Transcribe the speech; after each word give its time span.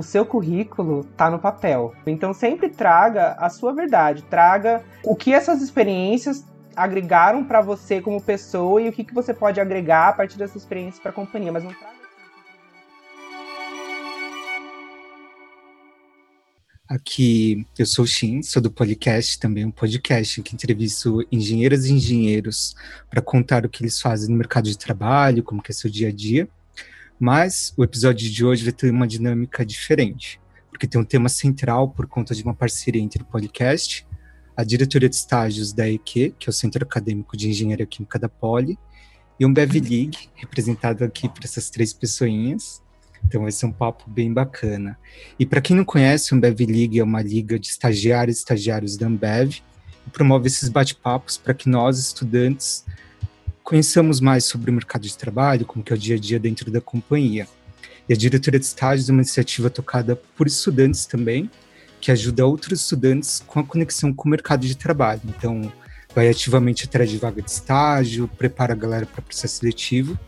o 0.00 0.02
seu 0.02 0.26
currículo 0.26 1.04
tá 1.16 1.30
no 1.30 1.38
papel. 1.38 1.94
Então 2.06 2.34
sempre 2.34 2.68
traga 2.68 3.32
a 3.38 3.48
sua 3.48 3.72
verdade, 3.72 4.22
traga 4.22 4.82
o 5.04 5.14
que 5.14 5.32
essas 5.32 5.62
experiências 5.62 6.44
agregaram 6.74 7.44
para 7.44 7.60
você 7.60 8.00
como 8.00 8.20
pessoa 8.20 8.80
e 8.80 8.88
o 8.88 8.92
que, 8.92 9.04
que 9.04 9.14
você 9.14 9.34
pode 9.34 9.60
agregar 9.60 10.08
a 10.08 10.12
partir 10.12 10.38
dessa 10.38 10.56
experiência 10.56 11.00
para 11.00 11.10
a 11.10 11.14
companhia, 11.14 11.52
mas 11.52 11.62
não 11.62 11.72
traga 11.72 12.00
Aqui 16.88 17.64
eu 17.78 17.86
sou 17.86 18.04
o 18.04 18.08
Shin, 18.08 18.42
sou 18.42 18.60
do 18.60 18.68
podcast, 18.68 19.38
também 19.38 19.64
um 19.64 19.70
podcast 19.70 20.42
que 20.42 20.54
entrevisto 20.56 21.24
engenheiras 21.30 21.86
e 21.86 21.92
engenheiros 21.92 22.74
para 23.08 23.22
contar 23.22 23.64
o 23.64 23.68
que 23.68 23.84
eles 23.84 24.00
fazem 24.00 24.28
no 24.28 24.36
mercado 24.36 24.64
de 24.64 24.76
trabalho, 24.76 25.44
como 25.44 25.62
que 25.62 25.70
é 25.70 25.74
seu 25.74 25.88
dia 25.88 26.08
a 26.08 26.12
dia. 26.12 26.48
Mas 27.20 27.74
o 27.76 27.84
episódio 27.84 28.30
de 28.30 28.44
hoje 28.46 28.64
vai 28.64 28.72
ter 28.72 28.90
uma 28.90 29.06
dinâmica 29.06 29.64
diferente, 29.64 30.40
porque 30.70 30.86
tem 30.86 30.98
um 30.98 31.04
tema 31.04 31.28
central 31.28 31.90
por 31.90 32.06
conta 32.06 32.34
de 32.34 32.42
uma 32.42 32.54
parceria 32.54 33.02
entre 33.02 33.22
o 33.22 33.26
podcast, 33.26 34.06
a 34.56 34.64
diretoria 34.64 35.06
de 35.06 35.16
estágios 35.16 35.70
da 35.70 35.86
EQ, 35.86 36.34
que 36.38 36.48
é 36.48 36.48
o 36.48 36.52
Centro 36.52 36.82
Acadêmico 36.82 37.36
de 37.36 37.50
Engenharia 37.50 37.84
Química 37.84 38.18
da 38.18 38.26
Poli, 38.26 38.78
e 39.38 39.44
um 39.44 39.52
Bev 39.52 39.74
League, 39.74 40.30
representado 40.34 41.04
aqui 41.04 41.28
por 41.28 41.44
essas 41.44 41.68
três 41.68 41.92
pessoinhas, 41.92 42.82
então 43.22 43.42
vai 43.42 43.52
ser 43.52 43.66
um 43.66 43.72
papo 43.72 44.08
bem 44.08 44.32
bacana. 44.32 44.98
E 45.38 45.44
para 45.44 45.60
quem 45.60 45.76
não 45.76 45.84
conhece, 45.84 46.32
a 46.32 46.36
Ambev 46.38 46.60
League 46.60 46.98
é 46.98 47.04
uma 47.04 47.20
liga 47.20 47.58
de 47.58 47.66
estagiários 47.66 48.38
e 48.38 48.40
estagiários 48.40 48.96
da 48.96 49.06
Ambev 49.06 49.58
e 50.06 50.10
promove 50.10 50.46
esses 50.46 50.70
bate-papos 50.70 51.36
para 51.36 51.52
que 51.52 51.68
nós, 51.68 51.98
estudantes, 51.98 52.84
conheçamos 53.70 54.20
mais 54.20 54.44
sobre 54.46 54.68
o 54.68 54.74
mercado 54.74 55.02
de 55.02 55.16
trabalho, 55.16 55.64
como 55.64 55.84
que 55.84 55.92
é 55.92 55.96
o 55.96 55.98
dia 55.98 56.16
a 56.16 56.18
dia 56.18 56.40
dentro 56.40 56.72
da 56.72 56.80
companhia. 56.80 57.46
E 58.08 58.12
a 58.12 58.16
diretoria 58.16 58.58
de 58.58 58.66
estágios 58.66 59.08
é 59.08 59.12
uma 59.12 59.20
iniciativa 59.20 59.70
tocada 59.70 60.16
por 60.16 60.48
estudantes 60.48 61.06
também, 61.06 61.48
que 62.00 62.10
ajuda 62.10 62.44
outros 62.44 62.80
estudantes 62.80 63.40
com 63.46 63.60
a 63.60 63.64
conexão 63.64 64.12
com 64.12 64.26
o 64.26 64.30
mercado 64.30 64.66
de 64.66 64.76
trabalho. 64.76 65.20
Então, 65.24 65.72
vai 66.12 66.28
ativamente 66.28 66.84
atrás 66.84 67.08
de 67.08 67.16
vaga 67.16 67.40
de 67.40 67.48
estágio, 67.48 68.26
prepara 68.36 68.72
a 68.72 68.76
galera 68.76 69.06
para 69.06 69.20
o 69.20 69.22
processo 69.22 69.60
seletivo 69.60 70.18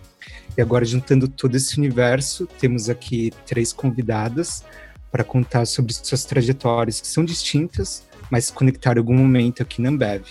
e 0.57 0.63
agora, 0.63 0.85
juntando 0.85 1.27
todo 1.27 1.57
esse 1.57 1.77
universo, 1.79 2.47
temos 2.61 2.89
aqui 2.89 3.33
três 3.45 3.73
convidadas 3.73 4.63
para 5.11 5.25
contar 5.25 5.67
sobre 5.67 5.93
suas 5.93 6.25
trajetórias, 6.25 7.01
que 7.01 7.09
são 7.09 7.25
distintas, 7.25 8.05
mas 8.31 8.45
se 8.45 8.53
conectaram 8.53 8.99
em 8.99 9.03
algum 9.03 9.17
momento 9.17 9.63
aqui 9.63 9.83
na 9.83 9.89
Ambev. 9.89 10.23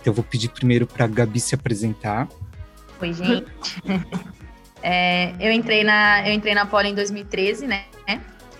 Então, 0.00 0.06
eu 0.06 0.14
vou 0.14 0.24
pedir 0.24 0.48
primeiro 0.48 0.86
para 0.86 1.04
a 1.04 1.08
Gabi 1.08 1.38
se 1.38 1.54
apresentar. 1.54 2.26
Oi, 3.00 3.12
gente. 3.12 3.46
é, 4.82 5.34
eu, 5.40 5.52
entrei 5.52 5.84
na, 5.84 6.26
eu 6.26 6.32
entrei 6.32 6.54
na 6.54 6.66
Poli 6.66 6.88
em 6.88 6.94
2013, 6.94 7.66
né? 7.66 7.84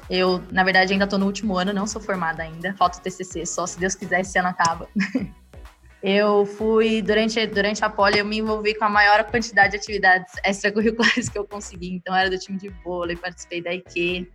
Eu, 0.09 0.43
na 0.53 0.63
verdade, 0.63 0.93
ainda 0.93 1.05
estou 1.05 1.19
no 1.19 1.27
último 1.27 1.57
ano, 1.59 1.73
não 1.73 1.87
sou 1.87 2.01
formada 2.01 2.43
ainda. 2.43 2.73
Falta 2.75 2.99
o 2.99 3.03
TCC, 3.03 3.45
só 3.45 3.67
se 3.67 3.79
Deus 3.79 3.95
quiser, 3.95 4.21
esse 4.21 4.39
ano 4.39 4.49
acaba. 4.49 4.89
Eu 6.03 6.47
fui, 6.47 7.03
durante, 7.03 7.45
durante 7.49 7.85
a 7.85 7.91
poli, 7.91 8.19
eu 8.19 8.25
me 8.25 8.39
envolvi 8.39 8.75
com 8.77 8.85
a 8.85 8.89
maior 8.89 9.25
quantidade 9.25 9.71
de 9.71 9.79
atividades 9.79 10.33
extracurriculares 10.45 11.27
que 11.31 11.37
eu 11.37 11.45
consegui. 11.45 11.91
Então, 11.91 12.15
era 12.15 12.31
do 12.31 12.39
time 12.39 12.57
de 12.57 12.69
vôlei, 12.85 13.17
participei 13.17 13.61
da 13.61 13.75
IQ, 13.75 14.31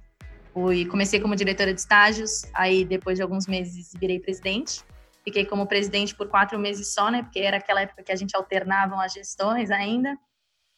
fui, 0.53 0.85
comecei 0.85 1.21
como 1.21 1.33
diretora 1.33 1.73
de 1.73 1.79
estágios, 1.79 2.41
aí 2.53 2.83
depois 2.83 3.17
de 3.17 3.23
alguns 3.23 3.47
meses 3.47 3.93
virei 3.97 4.19
presidente. 4.19 4.83
Fiquei 5.23 5.45
como 5.45 5.67
presidente 5.67 6.15
por 6.15 6.27
quatro 6.27 6.57
meses 6.57 6.93
só, 6.93 7.09
né? 7.09 7.23
Porque 7.23 7.39
era 7.39 7.57
aquela 7.57 7.81
época 7.81 8.03
que 8.03 8.11
a 8.11 8.15
gente 8.15 8.35
alternavam 8.35 8.99
as 8.99 9.13
gestões 9.13 9.69
ainda. 9.69 10.17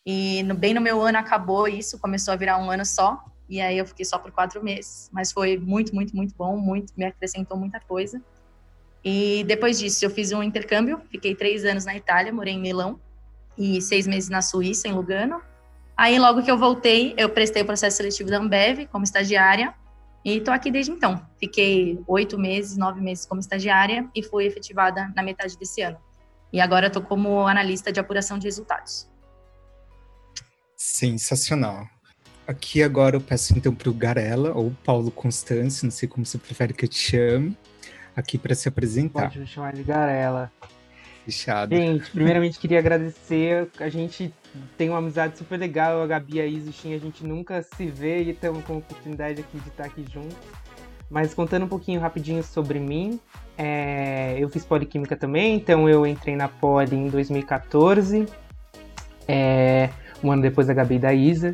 E 0.06 0.44
no, 0.44 0.54
bem 0.54 0.74
no 0.74 0.82
meu 0.82 1.02
ano 1.02 1.18
acabou 1.18 1.68
isso, 1.68 2.00
começou 2.00 2.34
a 2.34 2.38
virar 2.38 2.58
um 2.58 2.70
ano 2.70 2.86
só. 2.86 3.24
E 3.48 3.62
aí 3.62 3.78
eu 3.78 3.86
fiquei 3.86 4.06
só 4.06 4.18
por 4.18 4.32
quatro 4.32 4.64
meses. 4.64 5.10
Mas 5.14 5.32
foi 5.32 5.58
muito, 5.58 5.96
muito, 5.96 6.16
muito 6.16 6.36
bom, 6.36 6.58
muito, 6.58 6.94
me 6.98 7.06
acrescentou 7.06 7.58
muita 7.58 7.80
coisa. 7.80 8.22
E 9.04 9.44
depois 9.46 9.80
disso, 9.80 10.04
eu 10.06 10.10
fiz 10.10 10.32
um 10.32 10.42
intercâmbio, 10.42 11.02
fiquei 11.10 11.36
três 11.36 11.66
anos 11.66 11.84
na 11.84 11.96
Itália, 11.96 12.32
morei 12.32 12.54
em 12.54 12.60
Milão, 12.60 13.00
e 13.58 13.82
seis 13.82 14.08
meses 14.08 14.30
na 14.30 14.42
Suíça, 14.42 14.88
em 14.88 14.94
Lugano. 14.94 15.42
Aí, 15.96 16.18
logo 16.18 16.42
que 16.42 16.50
eu 16.50 16.58
voltei, 16.58 17.14
eu 17.18 17.30
prestei 17.30 17.62
o 17.62 17.66
processo 17.66 17.98
seletivo 17.98 18.30
da 18.30 18.38
Ambev 18.38 18.88
como 18.92 19.04
estagiária, 19.04 19.74
e 20.24 20.38
estou 20.38 20.54
aqui 20.54 20.72
desde 20.72 20.92
então. 20.92 21.26
Fiquei 21.38 22.00
oito 22.08 22.38
meses, 22.38 22.78
nove 22.78 23.02
meses 23.02 23.26
como 23.26 23.42
estagiária, 23.42 24.10
e 24.16 24.24
fui 24.24 24.46
efetivada 24.46 25.12
na 25.16 25.22
metade 25.22 25.58
desse 25.58 25.82
ano. 25.82 25.98
E 26.52 26.62
agora 26.62 26.88
estou 26.88 27.02
como 27.02 27.48
analista 27.48 27.92
de 27.92 28.00
apuração 28.00 28.38
de 28.38 28.46
resultados. 28.46 29.10
Sensacional. 30.78 31.88
Aqui 32.48 32.84
agora 32.84 33.16
eu 33.16 33.22
peço 33.22 33.58
então 33.58 33.74
para 33.74 33.90
o 33.90 33.94
Garela, 33.94 34.52
ou 34.54 34.72
Paulo 34.84 35.10
Constâncio, 35.10 35.86
não 35.86 35.92
sei 35.92 36.08
como 36.08 36.26
você 36.26 36.38
prefere 36.38 36.74
que 36.74 36.86
eu 36.86 36.90
te 36.90 36.98
chame, 36.98 37.58
aqui 38.16 38.38
para 38.38 38.54
se 38.54 38.68
apresentar. 38.68 39.24
Pode 39.24 39.40
me 39.40 39.48
chamar 39.48 39.74
de 39.74 39.84
Garela. 39.84 40.52
Fechado. 41.26 41.76
Gente, 41.76 42.12
primeiramente 42.12 42.60
queria 42.60 42.80
agradecer. 42.80 43.70
A 43.80 43.90
gente 43.90 44.34
tem 44.78 44.90
uma 44.90 44.98
amizade 44.98 45.38
super 45.38 45.58
legal, 45.58 46.02
a 46.02 46.08
Gabi 46.08 46.36
e 46.36 46.42
a 46.42 46.46
Isushin, 46.46 46.94
a 46.94 47.00
gente 47.00 47.26
nunca 47.26 47.62
se 47.62 47.86
vê 47.86 48.24
e 48.24 48.32
estamos 48.32 48.64
com 48.66 48.74
a 48.74 48.78
oportunidade 48.78 49.42
aqui 49.42 49.58
de 49.58 49.70
estar 49.70 49.86
aqui 49.86 50.06
juntos. 50.12 50.38
Mas 51.10 51.34
contando 51.34 51.64
um 51.64 51.68
pouquinho 51.68 52.00
rapidinho 52.00 52.44
sobre 52.44 52.80
mim, 52.80 53.20
é, 53.58 54.36
eu 54.38 54.50
fiz 54.50 54.66
Poliquímica 54.66 55.16
também, 55.16 55.56
então 55.56 55.88
eu 55.88 56.06
entrei 56.06 56.36
na 56.36 56.48
Poli 56.48 56.96
em 56.96 57.08
2014, 57.08 58.26
é, 59.28 59.90
um 60.24 60.32
ano 60.32 60.42
depois 60.42 60.68
da 60.68 60.74
Gabi 60.74 60.96
e 60.96 61.00
da 61.00 61.14
Isa. 61.14 61.54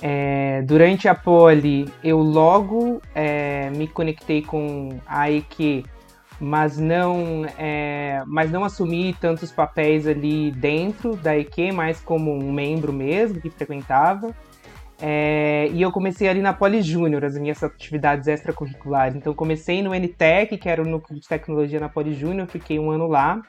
É, 0.00 0.62
durante 0.62 1.08
a 1.08 1.14
Poli, 1.14 1.92
eu 2.02 2.18
logo 2.18 3.02
é, 3.14 3.68
me 3.70 3.86
conectei 3.86 4.42
com 4.42 4.98
a 5.06 5.30
EQ 5.30 5.84
mas 6.40 6.78
não 6.78 7.44
é, 7.58 8.22
mas 8.26 8.50
não 8.50 8.64
assumi 8.64 9.14
tantos 9.20 9.52
papéis 9.52 10.06
ali 10.06 10.50
dentro 10.50 11.14
da 11.16 11.36
EQ, 11.36 11.72
mais 11.72 12.00
como 12.00 12.32
um 12.32 12.50
membro 12.50 12.92
mesmo 12.92 13.40
que 13.40 13.50
frequentava. 13.50 14.34
É, 15.02 15.68
e 15.72 15.80
eu 15.80 15.92
comecei 15.92 16.28
ali 16.28 16.40
na 16.40 16.52
Poli 16.52 16.82
Júnior, 16.82 17.24
as 17.24 17.36
minhas 17.36 17.62
atividades 17.62 18.26
extracurriculares. 18.26 19.16
Então 19.16 19.34
comecei 19.34 19.82
no 19.82 19.94
NTEC, 19.94 20.56
que 20.56 20.68
era 20.68 20.82
o 20.82 20.86
núcleo 20.86 21.20
de 21.20 21.28
tecnologia 21.28 21.78
na 21.78 21.88
Poli 21.88 22.14
Júnior, 22.14 22.48
fiquei 22.48 22.78
um 22.78 22.90
ano 22.90 23.06
lá. 23.06 23.42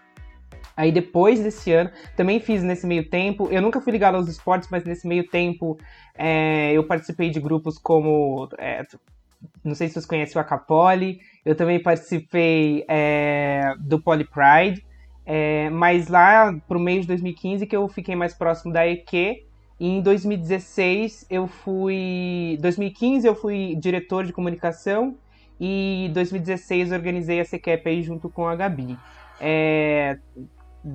Aí 0.75 0.91
depois 0.91 1.41
desse 1.41 1.71
ano, 1.71 1.91
também 2.15 2.39
fiz 2.39 2.63
nesse 2.63 2.87
meio 2.87 3.09
tempo, 3.09 3.47
eu 3.51 3.61
nunca 3.61 3.81
fui 3.81 3.91
ligado 3.91 4.15
aos 4.15 4.27
esportes, 4.27 4.69
mas 4.71 4.83
nesse 4.83 5.07
meio 5.07 5.27
tempo 5.27 5.77
é, 6.17 6.71
eu 6.73 6.85
participei 6.85 7.29
de 7.29 7.39
grupos 7.39 7.77
como 7.77 8.49
é, 8.57 8.85
não 9.63 9.75
sei 9.75 9.87
se 9.87 9.93
vocês 9.93 10.05
conhecem 10.05 10.37
o 10.37 10.41
Acapoli, 10.41 11.19
eu 11.45 11.55
também 11.55 11.81
participei 11.81 12.85
é, 12.87 13.73
do 13.79 13.99
Poly 13.99 14.25
Pride, 14.25 14.85
é, 15.25 15.69
mas 15.69 16.07
lá 16.07 16.53
pro 16.67 16.79
meio 16.79 17.01
de 17.01 17.07
2015 17.07 17.65
que 17.65 17.75
eu 17.75 17.87
fiquei 17.87 18.15
mais 18.15 18.33
próximo 18.33 18.71
da 18.71 18.87
EQ, 18.87 19.43
e 19.81 19.87
em 19.87 19.99
2016 19.99 21.25
eu 21.27 21.47
fui. 21.47 22.55
2015 22.61 23.27
eu 23.27 23.33
fui 23.33 23.75
diretor 23.75 24.23
de 24.25 24.31
comunicação 24.31 25.17
e 25.59 26.05
em 26.05 26.13
2016 26.13 26.91
organizei 26.91 27.39
a 27.39 27.45
CQEP 27.45 27.89
aí 27.89 28.03
junto 28.03 28.29
com 28.29 28.47
a 28.47 28.55
Gabi. 28.55 28.95
É, 29.39 30.19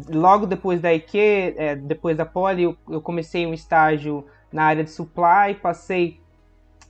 logo 0.08 0.46
depois 0.46 0.80
da 0.80 0.94
EQ, 0.94 1.18
é, 1.18 1.74
depois 1.74 2.16
da 2.16 2.24
Poli, 2.24 2.62
eu, 2.62 2.76
eu 2.88 3.00
comecei 3.00 3.44
um 3.44 3.52
estágio 3.52 4.24
na 4.52 4.62
área 4.62 4.84
de 4.84 4.90
supply, 4.90 5.54
passei 5.60 6.20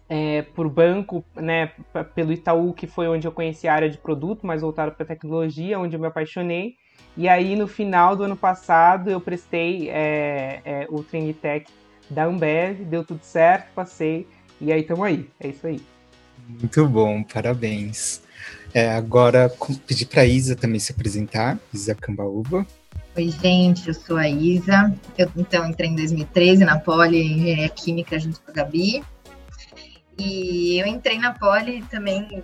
é, 0.08 0.42
por 0.42 0.68
banco, 0.68 1.24
né, 1.34 1.72
pelo 2.14 2.32
Itaú, 2.32 2.72
que 2.72 2.86
foi 2.86 3.08
onde 3.08 3.26
eu 3.26 3.32
conheci 3.32 3.66
a 3.66 3.74
área 3.74 3.90
de 3.90 3.98
produto, 3.98 4.46
mais 4.46 4.62
voltado 4.62 4.92
para 4.92 5.04
tecnologia, 5.04 5.78
onde 5.78 5.96
eu 5.96 6.00
me 6.00 6.06
apaixonei. 6.06 6.74
E 7.16 7.28
aí, 7.28 7.56
no 7.56 7.66
final 7.66 8.14
do 8.14 8.24
ano 8.24 8.36
passado, 8.36 9.10
eu 9.10 9.20
prestei 9.20 9.88
é, 9.90 10.60
é, 10.64 10.86
o 10.90 11.02
Trinitec 11.02 11.70
da 12.08 12.24
Ambev, 12.24 12.84
deu 12.84 13.04
tudo 13.04 13.20
certo, 13.22 13.72
passei, 13.74 14.26
e 14.60 14.72
aí 14.72 14.82
estamos 14.82 15.04
aí, 15.04 15.28
é 15.40 15.48
isso 15.48 15.66
aí. 15.66 15.80
Muito 16.48 16.86
bom, 16.86 17.22
parabéns. 17.22 18.22
É, 18.72 18.90
agora, 18.90 19.50
pedir 19.86 20.06
para 20.06 20.22
a 20.22 20.26
Isa 20.26 20.54
também 20.54 20.78
se 20.78 20.92
apresentar, 20.92 21.58
Isa 21.72 21.94
Cambaúba. 21.94 22.66
Oi, 23.16 23.30
gente, 23.30 23.88
eu 23.88 23.94
sou 23.94 24.18
a 24.18 24.28
Isa. 24.28 24.94
Eu, 25.16 25.30
então, 25.36 25.66
entrei 25.66 25.88
em 25.88 25.96
2013 25.96 26.64
na 26.64 26.78
Poli 26.78 27.32
Engenharia 27.32 27.68
Química 27.70 28.18
junto 28.18 28.40
com 28.42 28.50
a 28.50 28.54
Gabi. 28.54 29.02
E 30.18 30.78
eu 30.78 30.86
entrei 30.86 31.18
na 31.18 31.32
Poli 31.32 31.82
também. 31.84 32.42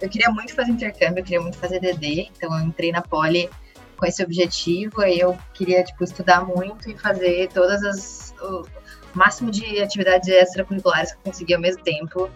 Eu 0.00 0.08
queria 0.08 0.30
muito 0.30 0.54
fazer 0.54 0.72
intercâmbio, 0.72 1.20
eu 1.20 1.24
queria 1.24 1.40
muito 1.40 1.56
fazer 1.56 1.80
DD, 1.80 2.30
então 2.36 2.56
eu 2.58 2.64
entrei 2.64 2.92
na 2.92 3.00
Poli 3.00 3.48
com 3.96 4.04
esse 4.06 4.22
objetivo. 4.22 5.00
Aí 5.00 5.18
eu 5.18 5.36
queria 5.54 5.82
tipo, 5.82 6.04
estudar 6.04 6.44
muito 6.44 6.90
e 6.90 6.96
fazer 6.96 7.48
todas 7.52 7.82
as. 7.82 8.34
o 8.42 8.64
máximo 9.14 9.50
de 9.50 9.80
atividades 9.80 10.28
extracurriculares 10.28 11.12
que 11.12 11.18
eu 11.18 11.22
conseguia 11.22 11.56
ao 11.56 11.62
mesmo 11.62 11.82
tempo. 11.82 12.30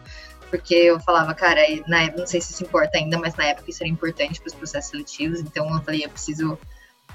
Porque 0.48 0.74
eu 0.74 0.98
falava, 0.98 1.32
cara, 1.32 1.60
na 1.86 2.02
época, 2.02 2.20
não 2.20 2.26
sei 2.26 2.40
se 2.40 2.52
isso 2.52 2.64
importa 2.64 2.98
ainda, 2.98 3.16
mas 3.18 3.36
na 3.36 3.44
época 3.44 3.70
isso 3.70 3.84
era 3.84 3.88
importante 3.88 4.40
para 4.40 4.48
os 4.48 4.54
processos 4.54 4.90
seletivos, 4.90 5.38
então 5.38 5.72
eu 5.72 5.80
falei, 5.82 6.04
eu 6.04 6.10
preciso 6.10 6.58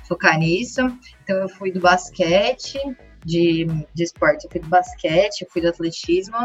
focar 0.08 0.40
nisso. 0.40 0.82
Então 1.24 1.36
eu 1.38 1.50
fui 1.50 1.70
do 1.70 1.82
basquete, 1.82 2.80
de, 3.26 3.66
de 3.94 4.04
esportes. 4.04 4.46
Eu 4.46 4.52
fui 4.52 4.60
do 4.62 4.68
basquete, 4.70 5.42
eu 5.42 5.48
fui 5.52 5.62
do 5.62 5.70
atletismo, 5.70 6.38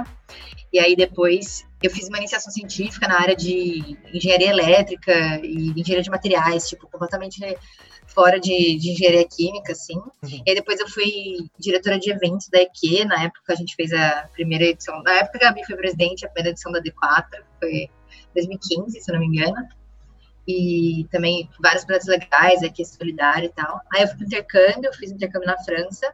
e 0.73 0.79
aí 0.79 0.97
depois 0.97 1.67
eu 1.83 1.91
fiz 1.91 2.09
uma 2.09 2.19
iniciação 2.19 2.53
científica 2.53 3.07
na 3.07 3.21
área 3.21 3.37
de 3.37 3.97
engenharia 4.13 4.51
elétrica 4.51 5.13
e 5.43 5.71
engenharia 5.71 6.03
de 6.03 6.11
materiais, 6.11 6.69
tipo, 6.69 6.89
completamente 6.89 7.41
fora 8.07 8.41
de, 8.41 8.77
de 8.77 8.91
engenharia 8.91 9.27
química, 9.29 9.73
assim. 9.73 9.97
Uhum. 9.97 10.43
E 10.47 10.51
aí 10.51 10.55
depois 10.55 10.81
eu 10.81 10.89
fui 10.89 11.51
diretora 11.59 11.99
de 11.99 12.11
eventos 12.11 12.49
da 12.49 12.61
EQ, 12.61 13.05
na 13.07 13.25
época 13.25 13.53
a 13.53 13.57
gente 13.57 13.75
fez 13.75 13.93
a 13.93 14.29
primeira 14.33 14.65
edição, 14.65 15.03
na 15.03 15.13
época 15.13 15.39
a 15.39 15.49
Gabi 15.49 15.65
foi 15.65 15.77
presidente, 15.77 16.25
a 16.25 16.29
primeira 16.29 16.51
edição 16.51 16.73
da 16.73 16.81
D4, 16.81 17.27
foi 17.59 17.89
2015, 18.35 19.01
se 19.01 19.13
não 19.13 19.21
me 19.21 19.27
engano. 19.27 19.69
E 20.49 21.07
também 21.13 21.49
vários 21.61 21.85
projetos 21.85 22.09
legais, 22.09 22.63
EQ 22.63 22.85
Solidário 22.85 23.47
e 23.47 23.53
tal. 23.53 23.81
Aí 23.93 24.03
eu 24.03 24.09
fui 24.09 24.17
pro 24.17 24.27
intercâmbio, 24.27 24.93
fiz 24.95 25.13
intercâmbio 25.13 25.47
na 25.47 25.63
França, 25.63 26.13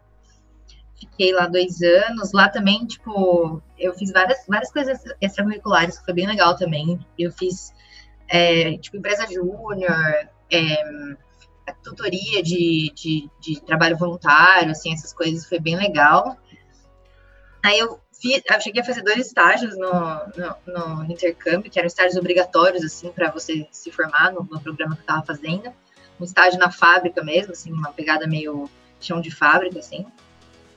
Fiquei 0.99 1.33
lá 1.33 1.47
dois 1.47 1.83
anos. 1.83 2.33
Lá 2.33 2.49
também, 2.49 2.87
tipo, 2.87 3.63
eu 3.79 3.95
fiz 3.95 4.11
várias, 4.13 4.45
várias 4.49 4.73
coisas 4.73 4.99
extracurriculares, 5.21 5.99
que 5.99 6.05
foi 6.05 6.15
bem 6.15 6.27
legal 6.27 6.57
também. 6.57 6.99
Eu 7.19 7.31
fiz, 7.33 7.73
é, 8.29 8.77
tipo, 8.79 8.97
empresa 8.97 9.27
júnior, 9.27 10.29
é, 10.51 11.17
tutoria 11.83 12.43
de, 12.43 12.93
de, 12.95 13.31
de, 13.41 13.61
trabalho 13.61 13.97
voluntário, 13.97 14.71
assim, 14.71 14.93
essas 14.93 15.13
coisas, 15.13 15.47
foi 15.47 15.61
bem 15.61 15.77
legal. 15.77 16.37
Aí 17.63 17.79
eu, 17.79 18.01
fiz, 18.13 18.43
eu 18.49 18.61
cheguei 18.61 18.81
a 18.81 18.85
fazer 18.85 19.03
dois 19.03 19.19
estágios 19.19 19.77
no, 19.77 19.93
no, 20.67 21.05
no 21.05 21.13
intercâmbio, 21.13 21.71
que 21.71 21.79
eram 21.79 21.89
estágios 21.89 22.17
obrigatórios, 22.17 22.83
assim, 22.83 23.13
para 23.13 23.31
você 23.31 23.69
se 23.71 23.91
formar 23.91 24.33
no, 24.33 24.43
no 24.45 24.61
programa 24.61 24.95
que 24.95 25.01
eu 25.01 25.05
estava 25.05 25.27
fazendo. 25.27 25.71
Um 26.19 26.25
estágio 26.25 26.59
na 26.59 26.71
fábrica 26.71 27.23
mesmo, 27.23 27.53
assim, 27.53 27.71
uma 27.71 27.93
pegada 27.93 28.27
meio 28.27 28.71
chão 28.99 29.21
de 29.21 29.31
fábrica, 29.31 29.79
assim 29.79 30.07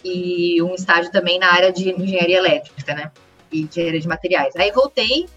e 0.03 0.61
um 0.61 0.73
estágio 0.75 1.11
também 1.11 1.39
na 1.39 1.51
área 1.51 1.71
de 1.71 1.89
engenharia 1.89 2.37
elétrica, 2.37 2.93
né? 2.93 3.11
E 3.51 3.61
engenharia 3.61 3.99
de 3.99 4.07
materiais. 4.07 4.55
Aí 4.55 4.71
voltei 4.71 5.27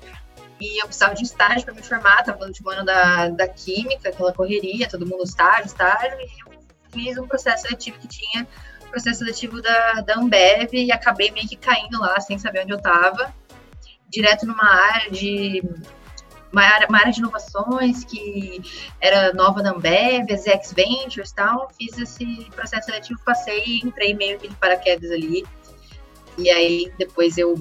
e 0.61 0.81
eu 0.81 0.87
precisava 0.87 1.15
de 1.15 1.25
estágio 1.25 1.65
para 1.65 1.75
me 1.75 1.83
formar, 1.83 2.21
estava 2.21 2.39
no 2.39 2.47
último 2.47 2.71
ano 2.71 2.85
da, 2.85 3.29
da 3.29 3.49
química, 3.49 4.11
aquela 4.11 4.33
correria, 4.33 4.89
todo 4.89 5.07
mundo 5.07 5.25
estágio, 5.25 5.67
estágio, 5.67 6.17
e 6.21 6.25
eu 6.25 6.53
fiz 6.93 7.19
um 7.19 7.27
processo 7.27 7.63
seletivo 7.63 7.99
que 7.99 8.07
tinha 8.07 8.47
processo 8.93 9.21
seletivo 9.21 9.63
da, 9.63 10.03
da 10.03 10.19
Ambev 10.19 10.75
e 10.75 10.93
acabei 10.93 11.31
meio 11.31 11.49
que 11.49 11.57
caindo 11.57 11.99
lá, 11.99 12.21
sem 12.21 12.39
saber 12.39 12.63
onde 12.63 12.73
eu 12.73 12.77
estava, 12.77 13.35
direto 14.09 14.47
numa 14.47 14.69
área 14.69 15.11
de 15.11 15.65
uma 16.53 16.63
área, 16.63 16.87
uma 16.87 16.99
área 16.99 17.13
de 17.13 17.19
inovações 17.19 18.05
que 18.05 18.63
era 19.01 19.33
nova 19.33 19.63
na 19.63 19.71
Ambev, 19.71 20.31
X 20.31 20.73
Ventures 20.73 21.31
e 21.31 21.35
tal. 21.35 21.71
Fiz 21.79 21.99
esse 21.99 22.47
processo 22.55 22.87
seletivo, 22.87 23.19
passei 23.25 23.81
entrei 23.83 24.15
meio 24.15 24.39
que 24.39 24.49
de 24.49 24.55
paraquedas 24.57 25.11
ali. 25.11 25.45
E 26.39 26.51
aí 26.51 26.93
depois 26.99 27.39
eu 27.39 27.55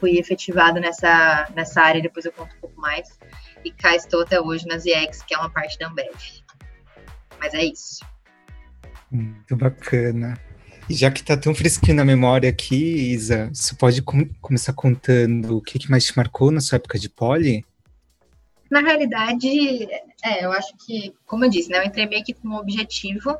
fui 0.00 0.18
efetivado 0.18 0.80
nessa, 0.80 1.48
nessa 1.54 1.80
área, 1.80 2.02
depois 2.02 2.24
eu 2.24 2.32
conto 2.32 2.54
um 2.56 2.60
pouco 2.60 2.80
mais. 2.80 3.08
E 3.64 3.70
cá 3.70 3.94
estou 3.94 4.22
até 4.22 4.40
hoje 4.40 4.66
na 4.66 4.78
ZX, 4.78 5.22
que 5.26 5.34
é 5.34 5.38
uma 5.38 5.50
parte 5.50 5.78
da 5.78 5.88
Ambev. 5.88 6.14
Mas 7.38 7.54
é 7.54 7.64
isso. 7.64 8.04
Muito 9.10 9.56
bacana. 9.56 10.38
E 10.88 10.94
já 10.94 11.10
que 11.10 11.20
está 11.20 11.36
tão 11.36 11.54
fresquinho 11.54 11.96
na 11.96 12.04
memória 12.04 12.48
aqui, 12.48 12.74
Isa, 13.12 13.48
você 13.52 13.74
pode 13.74 14.02
com 14.02 14.28
começar 14.40 14.74
contando 14.74 15.56
o 15.56 15.62
que, 15.62 15.78
que 15.78 15.90
mais 15.90 16.04
te 16.04 16.14
marcou 16.16 16.50
na 16.50 16.60
sua 16.60 16.76
época 16.76 16.98
de 16.98 17.08
poli? 17.08 17.64
Na 18.70 18.80
realidade, 18.80 19.84
é, 20.22 20.44
eu 20.44 20.52
acho 20.52 20.74
que, 20.84 21.14
como 21.26 21.44
eu 21.44 21.50
disse, 21.50 21.70
né, 21.70 21.78
eu 21.78 21.84
entrei 21.84 22.06
meio 22.06 22.24
que 22.24 22.34
com 22.34 22.48
um 22.48 22.56
objetivo. 22.56 23.36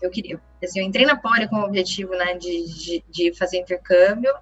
Eu 0.00 0.10
queria, 0.10 0.40
assim, 0.62 0.80
eu 0.80 0.86
entrei 0.86 1.04
na 1.04 1.16
Poli 1.16 1.48
com 1.48 1.56
o 1.56 1.64
objetivo, 1.64 2.12
né, 2.12 2.34
de, 2.34 2.66
de, 2.66 3.04
de 3.08 3.34
fazer 3.34 3.58
intercâmbio. 3.58 4.32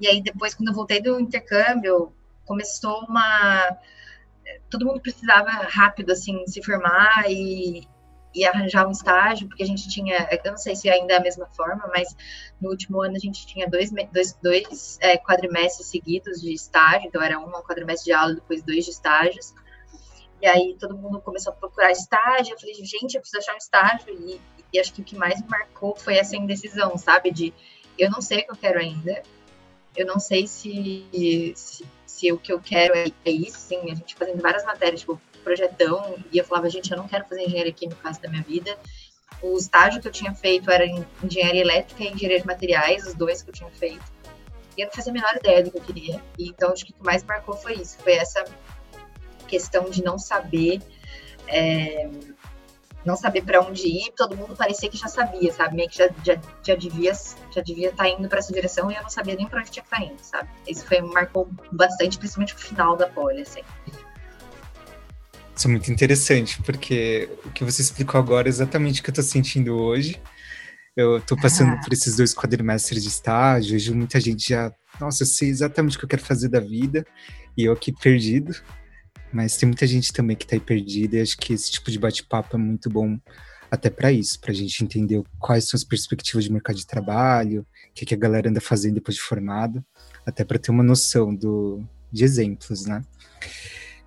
E 0.00 0.06
aí 0.06 0.22
depois, 0.22 0.54
quando 0.54 0.68
eu 0.68 0.74
voltei 0.74 1.00
do 1.00 1.20
intercâmbio, 1.20 2.12
começou 2.44 3.04
uma 3.04 3.76
todo 4.68 4.84
mundo 4.84 5.00
precisava 5.00 5.50
rápido 5.50 6.12
assim 6.12 6.46
se 6.46 6.62
formar 6.62 7.24
e, 7.30 7.86
e 8.34 8.44
arranjar 8.44 8.86
um 8.86 8.90
estágio, 8.90 9.46
porque 9.46 9.62
a 9.62 9.66
gente 9.66 9.88
tinha, 9.88 10.28
eu 10.44 10.50
não 10.50 10.58
sei 10.58 10.74
se 10.74 10.90
ainda 10.90 11.14
é 11.14 11.16
a 11.18 11.20
mesma 11.20 11.46
forma, 11.46 11.88
mas 11.94 12.16
no 12.60 12.70
último 12.70 13.00
ano 13.00 13.14
a 13.16 13.18
gente 13.18 13.46
tinha 13.46 13.68
dois, 13.68 13.92
dois, 14.12 14.32
dois 14.42 14.98
é, 15.00 15.16
quadrimestres 15.16 15.86
seguidos 15.86 16.40
de 16.40 16.52
estágio, 16.52 17.06
então 17.06 17.22
era 17.22 17.38
um 17.38 17.50
quadrimestre 17.62 18.06
de 18.06 18.12
aula, 18.12 18.34
depois 18.34 18.62
dois 18.62 18.84
de 18.84 18.90
estágios. 18.90 19.54
E 20.42 20.46
aí 20.46 20.76
todo 20.78 20.96
mundo 20.96 21.20
começou 21.20 21.52
a 21.52 21.56
procurar 21.56 21.92
estágio, 21.92 22.54
eu 22.54 22.58
falei, 22.58 22.74
gente, 22.74 23.14
eu 23.14 23.20
preciso 23.20 23.38
achar 23.38 23.54
um 23.54 23.58
estágio, 23.58 24.10
e, 24.10 24.40
e 24.72 24.80
acho 24.80 24.92
que 24.92 25.00
o 25.00 25.04
que 25.04 25.16
mais 25.16 25.40
me 25.40 25.48
marcou 25.48 25.94
foi 25.94 26.16
essa 26.16 26.36
indecisão, 26.36 26.98
sabe, 26.98 27.30
de 27.30 27.54
eu 27.96 28.10
não 28.10 28.20
sei 28.20 28.40
o 28.40 28.44
que 28.44 28.50
eu 28.50 28.56
quero 28.56 28.80
ainda, 28.80 29.22
eu 29.96 30.06
não 30.06 30.18
sei 30.18 30.48
se, 30.48 31.06
se, 31.54 31.86
se 32.04 32.32
o 32.32 32.38
que 32.38 32.52
eu 32.52 32.60
quero 32.60 32.94
é, 32.94 33.06
é 33.24 33.30
isso, 33.30 33.58
sim, 33.58 33.78
a 33.90 33.94
gente 33.94 34.16
fazendo 34.16 34.42
várias 34.42 34.64
matérias, 34.64 35.00
tipo, 35.00 35.20
projetão 35.44 36.16
e 36.32 36.38
eu 36.38 36.44
falava, 36.44 36.68
gente, 36.68 36.90
eu 36.90 36.96
não 36.96 37.06
quero 37.06 37.24
fazer 37.26 37.42
engenharia 37.42 37.72
química 37.72 38.00
no 38.02 38.08
resto 38.08 38.22
da 38.22 38.28
minha 38.28 38.42
vida. 38.42 38.76
O 39.42 39.56
estágio 39.56 40.00
que 40.00 40.08
eu 40.08 40.12
tinha 40.12 40.34
feito 40.34 40.70
era 40.70 40.86
em 40.86 41.06
engenharia 41.22 41.60
elétrica 41.60 42.02
e 42.02 42.08
engenharia 42.08 42.40
de 42.40 42.46
materiais, 42.46 43.06
os 43.06 43.14
dois 43.14 43.42
que 43.42 43.50
eu 43.50 43.54
tinha 43.54 43.70
feito. 43.70 44.02
E 44.76 44.80
eu 44.80 44.86
não 44.86 44.92
fazia 44.92 45.12
a 45.12 45.14
menor 45.14 45.36
ideia 45.36 45.62
do 45.62 45.70
que 45.70 45.78
eu 45.78 45.82
queria. 45.82 46.22
E, 46.38 46.48
então, 46.48 46.72
acho 46.72 46.84
que 46.84 46.92
o 46.92 46.94
que 46.94 47.04
mais 47.04 47.22
marcou 47.22 47.54
foi 47.54 47.74
isso, 47.74 47.98
foi 47.98 48.14
essa 48.14 48.44
questão 49.46 49.88
de 49.88 50.02
não 50.02 50.18
saber, 50.18 50.80
é, 51.46 52.08
não 53.04 53.16
saber 53.16 53.42
para 53.42 53.60
onde 53.60 53.86
ir. 53.86 54.12
Todo 54.16 54.36
mundo 54.36 54.56
parecia 54.56 54.88
que 54.88 54.96
já 54.96 55.08
sabia, 55.08 55.52
sabe? 55.52 55.76
Meio 55.76 55.88
que 55.88 55.98
já, 55.98 56.08
já, 56.24 56.40
já 56.62 56.74
devia 56.74 57.12
já 57.12 57.60
devia 57.60 57.90
estar 57.90 58.04
tá 58.04 58.08
indo 58.08 58.28
para 58.28 58.38
essa 58.38 58.52
direção 58.52 58.90
e 58.90 58.96
eu 58.96 59.02
não 59.02 59.10
sabia 59.10 59.36
nem 59.36 59.46
para 59.46 59.60
onde 59.60 59.70
tinha 59.70 59.84
que 59.84 59.94
estar 59.94 60.04
tá 60.04 60.12
indo, 60.12 60.20
sabe? 60.20 60.48
Isso 60.66 60.84
foi 60.86 61.00
marcou 61.00 61.48
bastante, 61.70 62.18
principalmente 62.18 62.54
o 62.54 62.58
final 62.58 62.96
da 62.96 63.06
poli, 63.06 63.42
assim. 63.42 63.62
Isso 65.56 65.68
é 65.68 65.70
muito 65.70 65.90
interessante, 65.90 66.60
porque 66.62 67.28
o 67.44 67.50
que 67.50 67.64
você 67.64 67.80
explicou 67.80 68.18
agora 68.18 68.48
é 68.48 68.50
exatamente 68.50 69.00
o 69.00 69.04
que 69.04 69.10
eu 69.10 69.12
estou 69.12 69.24
sentindo 69.24 69.74
hoje. 69.76 70.20
Eu 70.96 71.18
estou 71.18 71.36
passando 71.40 71.72
ah. 71.72 71.80
por 71.82 71.92
esses 71.92 72.16
dois 72.16 72.34
quadrimestres 72.34 73.02
de 73.02 73.08
estágio, 73.08 73.72
vejo 73.72 73.94
muita 73.94 74.20
gente 74.20 74.48
já, 74.48 74.72
nossa, 75.00 75.22
eu 75.22 75.26
sei 75.26 75.48
exatamente 75.48 75.96
o 75.96 75.98
que 75.98 76.04
eu 76.04 76.08
quero 76.08 76.22
fazer 76.22 76.48
da 76.48 76.60
vida, 76.60 77.04
e 77.56 77.64
eu 77.64 77.72
aqui 77.72 77.92
perdido. 77.92 78.54
Mas 79.32 79.56
tem 79.56 79.68
muita 79.68 79.86
gente 79.86 80.12
também 80.12 80.36
que 80.36 80.44
está 80.44 80.56
aí 80.56 80.60
perdida, 80.60 81.16
e 81.16 81.20
acho 81.20 81.36
que 81.36 81.52
esse 81.52 81.70
tipo 81.70 81.90
de 81.90 81.98
bate-papo 81.98 82.56
é 82.56 82.58
muito 82.58 82.88
bom 82.88 83.18
até 83.70 83.90
para 83.90 84.12
isso, 84.12 84.40
para 84.40 84.52
a 84.52 84.54
gente 84.54 84.84
entender 84.84 85.22
quais 85.38 85.68
são 85.68 85.76
as 85.76 85.84
perspectivas 85.84 86.44
de 86.44 86.52
mercado 86.52 86.76
de 86.76 86.86
trabalho, 86.86 87.62
o 87.62 87.94
que, 87.94 88.06
que 88.06 88.14
a 88.14 88.18
galera 88.18 88.48
anda 88.48 88.60
fazendo 88.60 88.94
depois 88.94 89.16
de 89.16 89.22
formado, 89.22 89.84
até 90.24 90.44
para 90.44 90.58
ter 90.58 90.70
uma 90.70 90.84
noção 90.84 91.34
do, 91.34 91.82
de 92.12 92.24
exemplos, 92.24 92.86
né? 92.86 93.02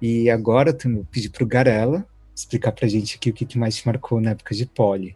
E 0.01 0.29
agora 0.29 0.73
também 0.73 1.03
pedi 1.11 1.29
para 1.29 1.43
o 1.43 1.47
Garela 1.47 2.05
explicar 2.35 2.71
para 2.71 2.85
a 2.85 2.89
gente 2.89 3.15
aqui 3.15 3.31
o 3.31 3.33
que 3.33 3.57
mais 3.57 3.75
te 3.75 3.85
marcou 3.87 4.21
na 4.21 4.31
época 4.31 4.53
de 4.53 4.65
poli. 4.65 5.15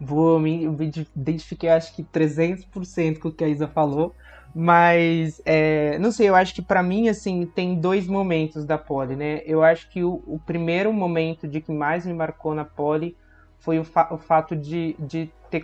Vou 0.00 0.40
me, 0.40 0.66
me 0.66 0.90
identifiquei 1.14 1.68
acho 1.68 1.94
que 1.94 2.02
300% 2.02 3.18
com 3.18 3.28
o 3.28 3.32
que 3.32 3.44
a 3.44 3.48
Isa 3.48 3.68
falou, 3.68 4.14
mas 4.54 5.40
é, 5.44 5.98
não 5.98 6.10
sei, 6.10 6.28
eu 6.28 6.34
acho 6.34 6.54
que 6.54 6.62
para 6.62 6.82
mim 6.82 7.08
assim 7.08 7.46
tem 7.46 7.78
dois 7.78 8.06
momentos 8.06 8.64
da 8.64 8.76
poli, 8.76 9.14
né? 9.14 9.42
Eu 9.44 9.62
acho 9.62 9.88
que 9.90 10.02
o, 10.02 10.22
o 10.26 10.40
primeiro 10.44 10.92
momento 10.92 11.46
de 11.46 11.60
que 11.60 11.70
mais 11.70 12.04
me 12.04 12.12
marcou 12.12 12.54
na 12.54 12.64
poli 12.64 13.16
foi 13.58 13.78
o, 13.78 13.84
fa 13.84 14.12
o 14.12 14.18
fato 14.18 14.56
de, 14.56 14.96
de 14.98 15.30
ter 15.50 15.62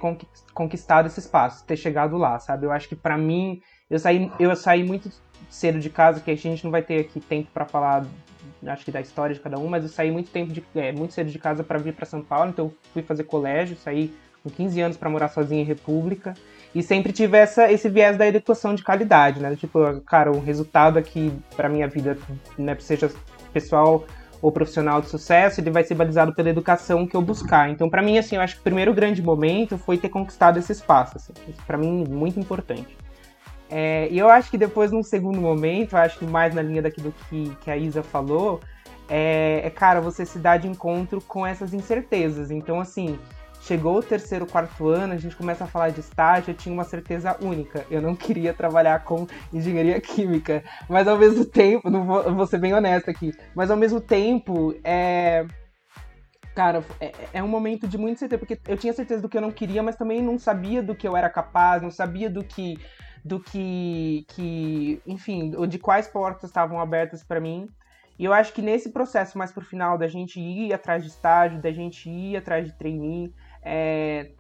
conquistado 0.55 1.07
esse 1.07 1.19
espaço, 1.19 1.65
ter 1.65 1.77
chegado 1.77 2.17
lá, 2.17 2.39
sabe? 2.39 2.67
Eu 2.67 2.71
acho 2.71 2.89
que 2.89 2.95
para 2.95 3.19
mim 3.19 3.61
eu 3.91 3.99
saí, 3.99 4.31
eu 4.39 4.55
saí 4.55 4.85
muito 4.85 5.11
cedo 5.49 5.79
de 5.79 5.89
casa, 5.89 6.21
que 6.21 6.31
a 6.31 6.37
gente 6.37 6.65
não 6.65 6.71
vai 6.71 6.83
ter 6.83 7.01
aqui 7.01 7.21
tempo 7.21 7.49
para 7.53 7.65
falar, 7.65 8.07
acho 8.67 8.85
que 8.85 8.93
da 8.93 9.01
história 9.01 9.35
de 9.35 9.41
cada 9.41 9.59
um, 9.59 9.69
mas 9.69 9.83
eu 9.83 9.89
saí 9.89 10.11
muito 10.11 10.31
tempo 10.31 10.53
de, 10.53 10.63
é, 10.75 10.93
muito 10.93 11.15
cedo 11.15 11.31
de 11.31 11.39
casa 11.39 11.65
para 11.65 11.79
vir 11.79 11.95
para 11.95 12.05
São 12.05 12.23
Paulo, 12.23 12.51
então 12.51 12.67
eu 12.67 12.75
fui 12.93 13.03
fazer 13.03 13.25
colégio, 13.25 13.77
saí 13.77 14.13
com 14.43 14.51
15 14.51 14.81
anos 14.81 14.97
para 14.97 15.11
morar 15.11 15.29
sozinho 15.29 15.63
em 15.63 15.65
República. 15.65 16.35
E 16.75 16.83
sempre 16.83 17.13
tive 17.13 17.37
essa, 17.37 17.71
esse 17.73 17.89
viés 17.89 18.17
da 18.17 18.27
educação 18.27 18.75
de 18.75 18.85
qualidade, 18.85 19.41
né? 19.41 19.57
Tipo, 19.57 20.01
cara, 20.03 20.31
o 20.31 20.39
resultado 20.39 20.99
aqui 20.99 21.33
para 21.57 21.69
minha 21.69 21.89
vida, 21.89 22.17
né, 22.59 22.77
seja 22.79 23.11
pessoal 23.53 24.05
ou 24.41 24.53
profissional 24.53 25.01
de 25.01 25.09
sucesso, 25.09 25.61
ele 25.61 25.71
vai 25.71 25.83
ser 25.83 25.95
balizado 25.95 26.33
pela 26.33 26.51
educação 26.51 27.07
que 27.07 27.17
eu 27.17 27.23
buscar. 27.23 27.71
Então, 27.71 27.91
para 27.91 28.03
mim, 28.03 28.19
assim, 28.19 28.37
eu 28.37 28.43
acho 28.43 28.55
que 28.55 28.61
o 28.61 28.65
primeiro 28.65 28.95
grande 28.95 29.21
momento 29.21 29.77
foi 29.77 29.99
ter 29.99 30.11
conquistado 30.11 30.59
esse 30.59 30.71
espaço. 30.71 31.17
Assim. 31.17 31.33
Para 31.67 31.77
mim, 31.77 32.05
muito 32.09 32.39
importante. 32.39 32.97
É, 33.71 34.09
e 34.11 34.19
eu 34.19 34.29
acho 34.31 34.51
que 34.51 34.59
depois, 34.59 34.91
num 34.91 35.03
segundo 35.03 35.41
momento, 35.41 35.97
acho 35.97 36.19
que 36.19 36.25
mais 36.25 36.55
na 36.55 36.63
linha 36.63 36.83
daquilo 36.83 37.13
que, 37.29 37.55
que 37.61 37.71
a 37.71 37.77
Isa 37.77 38.03
falou, 38.03 38.61
é, 39.09 39.63
é, 39.65 39.71
cara, 39.71 40.01
você 40.01 40.25
se 40.25 40.39
dá 40.39 40.57
de 40.57 40.69
encontro 40.69 41.21
com 41.21 41.47
essas 41.47 41.75
incertezas. 41.75 42.51
Então, 42.51 42.81
assim, 42.81 43.19
chegou 43.61 43.99
o 43.99 44.03
terceiro, 44.03 44.47
quarto 44.47 44.89
ano, 44.89 45.13
a 45.13 45.19
gente 45.19 45.37
começa 45.37 45.65
a 45.65 45.67
falar 45.67 45.91
de 45.91 46.01
estágio, 46.01 46.51
eu 46.51 46.57
tinha 46.57 46.73
uma 46.73 46.85
certeza 46.85 47.37
única. 47.41 47.85
Eu 47.91 48.01
não 48.01 48.15
queria 48.17 48.55
trabalhar 48.55 49.05
com 49.05 49.27
engenharia 49.53 50.01
química. 50.01 50.63
Mas 50.89 51.07
ao 51.07 51.19
mesmo 51.19 51.45
tempo, 51.45 51.91
não 51.91 52.05
vou, 52.05 52.35
vou 52.35 52.47
ser 52.47 52.59
bem 52.59 52.75
honesto 52.75 53.11
aqui, 53.11 53.33
mas 53.55 53.71
ao 53.71 53.77
mesmo 53.77 54.01
tempo, 54.01 54.75
é 54.83 55.47
Cara, 56.59 56.85
é, 57.01 57.13
é, 57.35 57.41
um 57.41 57.47
momento 57.47 57.87
de 57.87 57.97
muito 57.97 58.19
certeza, 58.19 58.37
porque 58.37 58.59
eu 58.67 58.77
tinha 58.77 58.93
certeza 58.93 59.23
do 59.23 59.29
que 59.29 59.37
eu 59.37 59.41
não 59.41 59.53
queria, 59.53 59.81
mas 59.81 59.95
também 59.95 60.21
não 60.21 60.37
sabia 60.41 60.83
do 60.83 60.93
que 60.93 61.07
eu 61.07 61.17
era 61.17 61.31
capaz, 61.31 61.81
não 61.81 61.89
sabia 61.89 62.29
do 62.29 62.43
que, 62.43 62.77
do 63.29 63.39
que, 63.39 64.25
que 64.29 65.03
enfim, 65.07 65.51
de 65.69 65.79
quais 65.79 66.09
portas 66.09 66.51
estavam 66.51 66.81
abertas 66.81 67.23
para 67.23 67.41
mim. 67.41 67.69
E 68.19 68.25
eu 68.25 68.33
acho 68.33 68.53
que 68.53 68.63
nesse 68.63 68.91
processo 68.91 69.39
mais 69.39 69.53
pro 69.53 69.65
final, 69.65 69.97
da 69.97 70.09
gente 70.09 70.41
ir 70.41 70.73
atrás 70.73 71.05
de 71.05 71.11
estágio, 71.11 71.61
da 71.61 71.71
gente 71.71 72.11
ir 72.11 72.37
atrás 72.37 72.67
de 72.67 72.73
trainee, 72.73 73.33
é, 73.63 74.33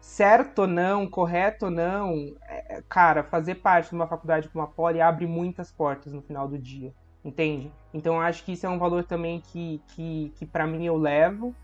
certo 0.00 0.60
ou 0.60 0.68
não, 0.68 1.08
correto 1.08 1.64
ou 1.64 1.70
não, 1.70 2.14
é, 2.48 2.82
cara, 2.88 3.24
fazer 3.24 3.56
parte 3.56 3.88
de 3.88 3.96
uma 3.96 4.06
faculdade 4.06 4.48
como 4.48 4.62
a 4.62 4.68
Poli 4.68 5.00
abre 5.00 5.26
muitas 5.26 5.72
portas 5.72 6.12
no 6.12 6.22
final 6.22 6.46
do 6.46 6.58
dia 6.58 6.92
entende? 7.26 7.72
Então 7.92 8.14
eu 8.14 8.20
acho 8.20 8.44
que 8.44 8.52
isso 8.52 8.66
é 8.66 8.68
um 8.68 8.78
valor 8.78 9.04
também 9.04 9.40
que, 9.40 9.82
que, 9.88 10.32
que 10.36 10.46
para 10.46 10.66
mim 10.66 10.86
eu 10.86 10.96
levo. 10.96 11.54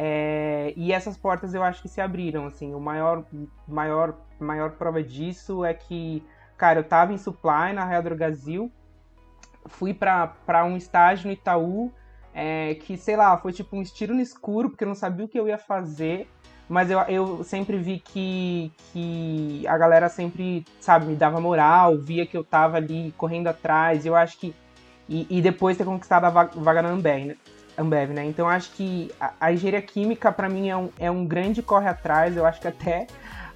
É, 0.00 0.72
e 0.76 0.92
essas 0.92 1.16
portas 1.16 1.54
eu 1.54 1.64
acho 1.64 1.82
que 1.82 1.88
se 1.88 2.00
abriram, 2.00 2.46
assim, 2.46 2.72
o 2.72 2.78
maior, 2.78 3.24
maior, 3.66 4.14
maior 4.38 4.70
prova 4.70 5.02
disso 5.02 5.64
é 5.64 5.74
que, 5.74 6.22
cara, 6.56 6.78
eu 6.78 6.84
tava 6.84 7.12
em 7.12 7.18
supply 7.18 7.72
na 7.74 7.84
Real 7.84 8.00
Drogazil, 8.04 8.70
fui 9.66 9.92
para 9.92 10.64
um 10.64 10.76
estágio 10.76 11.26
no 11.26 11.32
Itaú, 11.32 11.92
é, 12.32 12.76
que, 12.76 12.96
sei 12.96 13.16
lá, 13.16 13.36
foi 13.38 13.52
tipo 13.52 13.76
um 13.76 13.82
tiro 13.82 14.14
no 14.14 14.20
escuro, 14.20 14.70
porque 14.70 14.84
eu 14.84 14.88
não 14.88 14.94
sabia 14.94 15.24
o 15.24 15.28
que 15.28 15.40
eu 15.40 15.48
ia 15.48 15.58
fazer, 15.58 16.30
mas 16.68 16.92
eu, 16.92 17.00
eu 17.08 17.42
sempre 17.42 17.76
vi 17.76 17.98
que, 17.98 18.70
que 18.92 19.66
a 19.66 19.76
galera 19.76 20.08
sempre, 20.08 20.64
sabe, 20.78 21.06
me 21.06 21.16
dava 21.16 21.40
moral, 21.40 21.98
via 21.98 22.24
que 22.24 22.36
eu 22.36 22.44
tava 22.44 22.76
ali 22.76 23.12
correndo 23.16 23.48
atrás, 23.48 24.06
eu 24.06 24.14
acho 24.14 24.38
que 24.38 24.54
e, 25.08 25.26
e 25.28 25.42
depois 25.42 25.76
ter 25.76 25.84
conquistado 25.84 26.24
a 26.24 26.30
vaga 26.30 26.82
na 26.82 26.90
Ambev, 26.90 27.24
né? 27.26 27.36
Ambev, 27.78 28.10
né? 28.10 28.24
Então 28.24 28.48
acho 28.48 28.70
que 28.72 29.10
a, 29.20 29.32
a 29.40 29.52
engenharia 29.52 29.80
química 29.80 30.32
para 30.32 30.48
mim 30.48 30.68
é 30.68 30.76
um, 30.76 30.90
é 30.98 31.10
um 31.10 31.24
grande 31.24 31.62
corre 31.62 31.88
atrás, 31.88 32.36
eu 32.36 32.44
acho 32.44 32.60
que 32.60 32.68
até 32.68 33.06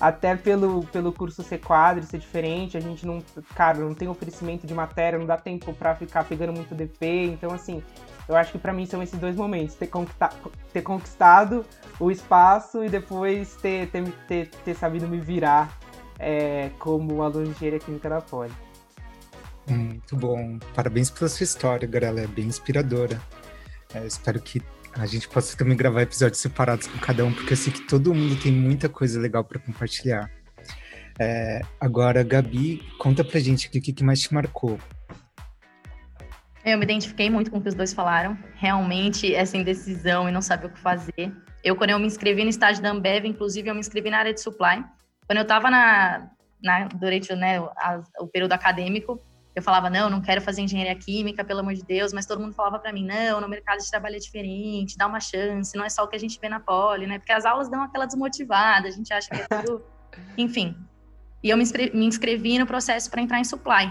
até 0.00 0.34
pelo, 0.34 0.84
pelo 0.86 1.12
curso 1.12 1.44
ser 1.44 1.58
quadro, 1.58 2.02
ser 2.02 2.18
diferente, 2.18 2.76
a 2.76 2.80
gente 2.80 3.06
não, 3.06 3.22
cara, 3.54 3.78
não 3.78 3.94
tem 3.94 4.08
oferecimento 4.08 4.66
de 4.66 4.74
matéria, 4.74 5.16
não 5.16 5.26
dá 5.26 5.36
tempo 5.36 5.72
para 5.72 5.94
ficar 5.94 6.24
pegando 6.24 6.52
muito 6.52 6.74
DP, 6.74 7.26
então 7.26 7.52
assim, 7.52 7.80
eu 8.28 8.34
acho 8.34 8.50
que 8.50 8.58
para 8.58 8.72
mim 8.72 8.84
são 8.84 9.00
esses 9.00 9.16
dois 9.16 9.36
momentos, 9.36 9.76
ter, 9.76 9.86
conquista, 9.86 10.30
ter 10.72 10.82
conquistado 10.82 11.64
o 12.00 12.10
espaço 12.10 12.82
e 12.84 12.88
depois 12.88 13.54
ter, 13.56 13.90
ter, 13.90 14.04
ter, 14.26 14.48
ter 14.48 14.74
sabido 14.74 15.06
me 15.06 15.20
virar 15.20 15.78
é, 16.18 16.70
como 16.80 17.22
aluno 17.22 17.44
de 17.44 17.50
engenharia 17.50 17.78
química 17.78 18.08
da 18.08 18.20
Poli. 18.20 18.52
Muito 19.68 20.16
bom. 20.16 20.58
Parabéns 20.74 21.10
pela 21.10 21.28
sua 21.28 21.44
história, 21.44 21.86
Garela. 21.86 22.20
É 22.20 22.26
bem 22.26 22.46
inspiradora. 22.46 23.20
É, 23.94 24.06
espero 24.06 24.40
que 24.40 24.62
a 24.94 25.06
gente 25.06 25.28
possa 25.28 25.56
também 25.56 25.76
gravar 25.76 26.02
episódios 26.02 26.40
separados 26.40 26.86
com 26.86 26.98
cada 26.98 27.24
um, 27.24 27.32
porque 27.32 27.52
eu 27.52 27.56
sei 27.56 27.72
que 27.72 27.82
todo 27.82 28.14
mundo 28.14 28.40
tem 28.40 28.52
muita 28.52 28.88
coisa 28.88 29.20
legal 29.20 29.44
para 29.44 29.58
compartilhar. 29.58 30.30
É, 31.18 31.60
agora, 31.80 32.22
Gabi, 32.22 32.82
conta 32.98 33.22
pra 33.22 33.38
gente 33.38 33.68
aqui 33.68 33.78
o 33.78 33.82
que, 33.82 33.92
que 33.92 34.04
mais 34.04 34.20
te 34.20 34.32
marcou. 34.32 34.78
Eu 36.64 36.78
me 36.78 36.84
identifiquei 36.84 37.28
muito 37.28 37.50
com 37.50 37.58
o 37.58 37.62
que 37.62 37.68
os 37.68 37.74
dois 37.74 37.92
falaram. 37.92 38.38
Realmente, 38.54 39.34
essa 39.34 39.56
indecisão 39.56 40.28
e 40.28 40.32
não 40.32 40.40
saber 40.40 40.66
o 40.66 40.70
que 40.70 40.78
fazer. 40.78 41.32
Eu, 41.64 41.74
quando 41.76 41.90
eu 41.90 41.98
me 41.98 42.06
inscrevi 42.06 42.44
no 42.44 42.50
estágio 42.50 42.82
da 42.82 42.90
Ambev, 42.90 43.26
inclusive, 43.26 43.68
eu 43.68 43.74
me 43.74 43.80
inscrevi 43.80 44.10
na 44.10 44.18
área 44.18 44.32
de 44.32 44.40
supply. 44.40 44.84
Quando 45.26 45.38
eu 45.38 45.42
estava 45.42 45.70
na, 45.70 46.30
na, 46.62 46.88
durante 46.88 47.34
né, 47.34 47.58
a, 47.58 48.00
o 48.20 48.28
período 48.28 48.52
acadêmico, 48.52 49.20
eu 49.54 49.62
falava, 49.62 49.90
não, 49.90 50.08
não 50.08 50.20
quero 50.20 50.40
fazer 50.40 50.62
engenharia 50.62 50.94
química, 50.94 51.44
pelo 51.44 51.60
amor 51.60 51.74
de 51.74 51.82
Deus, 51.82 52.12
mas 52.12 52.24
todo 52.24 52.40
mundo 52.40 52.54
falava 52.54 52.78
para 52.78 52.92
mim, 52.92 53.04
não, 53.04 53.40
no 53.40 53.48
mercado 53.48 53.80
de 53.80 53.90
trabalho 53.90 54.16
é 54.16 54.18
diferente, 54.18 54.96
dá 54.96 55.06
uma 55.06 55.20
chance, 55.20 55.76
não 55.76 55.84
é 55.84 55.90
só 55.90 56.04
o 56.04 56.08
que 56.08 56.16
a 56.16 56.18
gente 56.18 56.38
vê 56.40 56.48
na 56.48 56.58
poli, 56.58 57.06
né? 57.06 57.18
Porque 57.18 57.32
as 57.32 57.44
aulas 57.44 57.68
dão 57.68 57.82
aquela 57.82 58.06
desmotivada, 58.06 58.88
a 58.88 58.90
gente 58.90 59.12
acha 59.12 59.28
que 59.28 59.40
é 59.40 59.62
tudo. 59.62 59.84
Enfim. 60.38 60.76
E 61.42 61.50
eu 61.50 61.56
me 61.56 61.62
inscrevi, 61.62 61.96
me 61.96 62.06
inscrevi 62.06 62.58
no 62.58 62.66
processo 62.66 63.10
para 63.10 63.20
entrar 63.20 63.40
em 63.40 63.44
supply. 63.44 63.90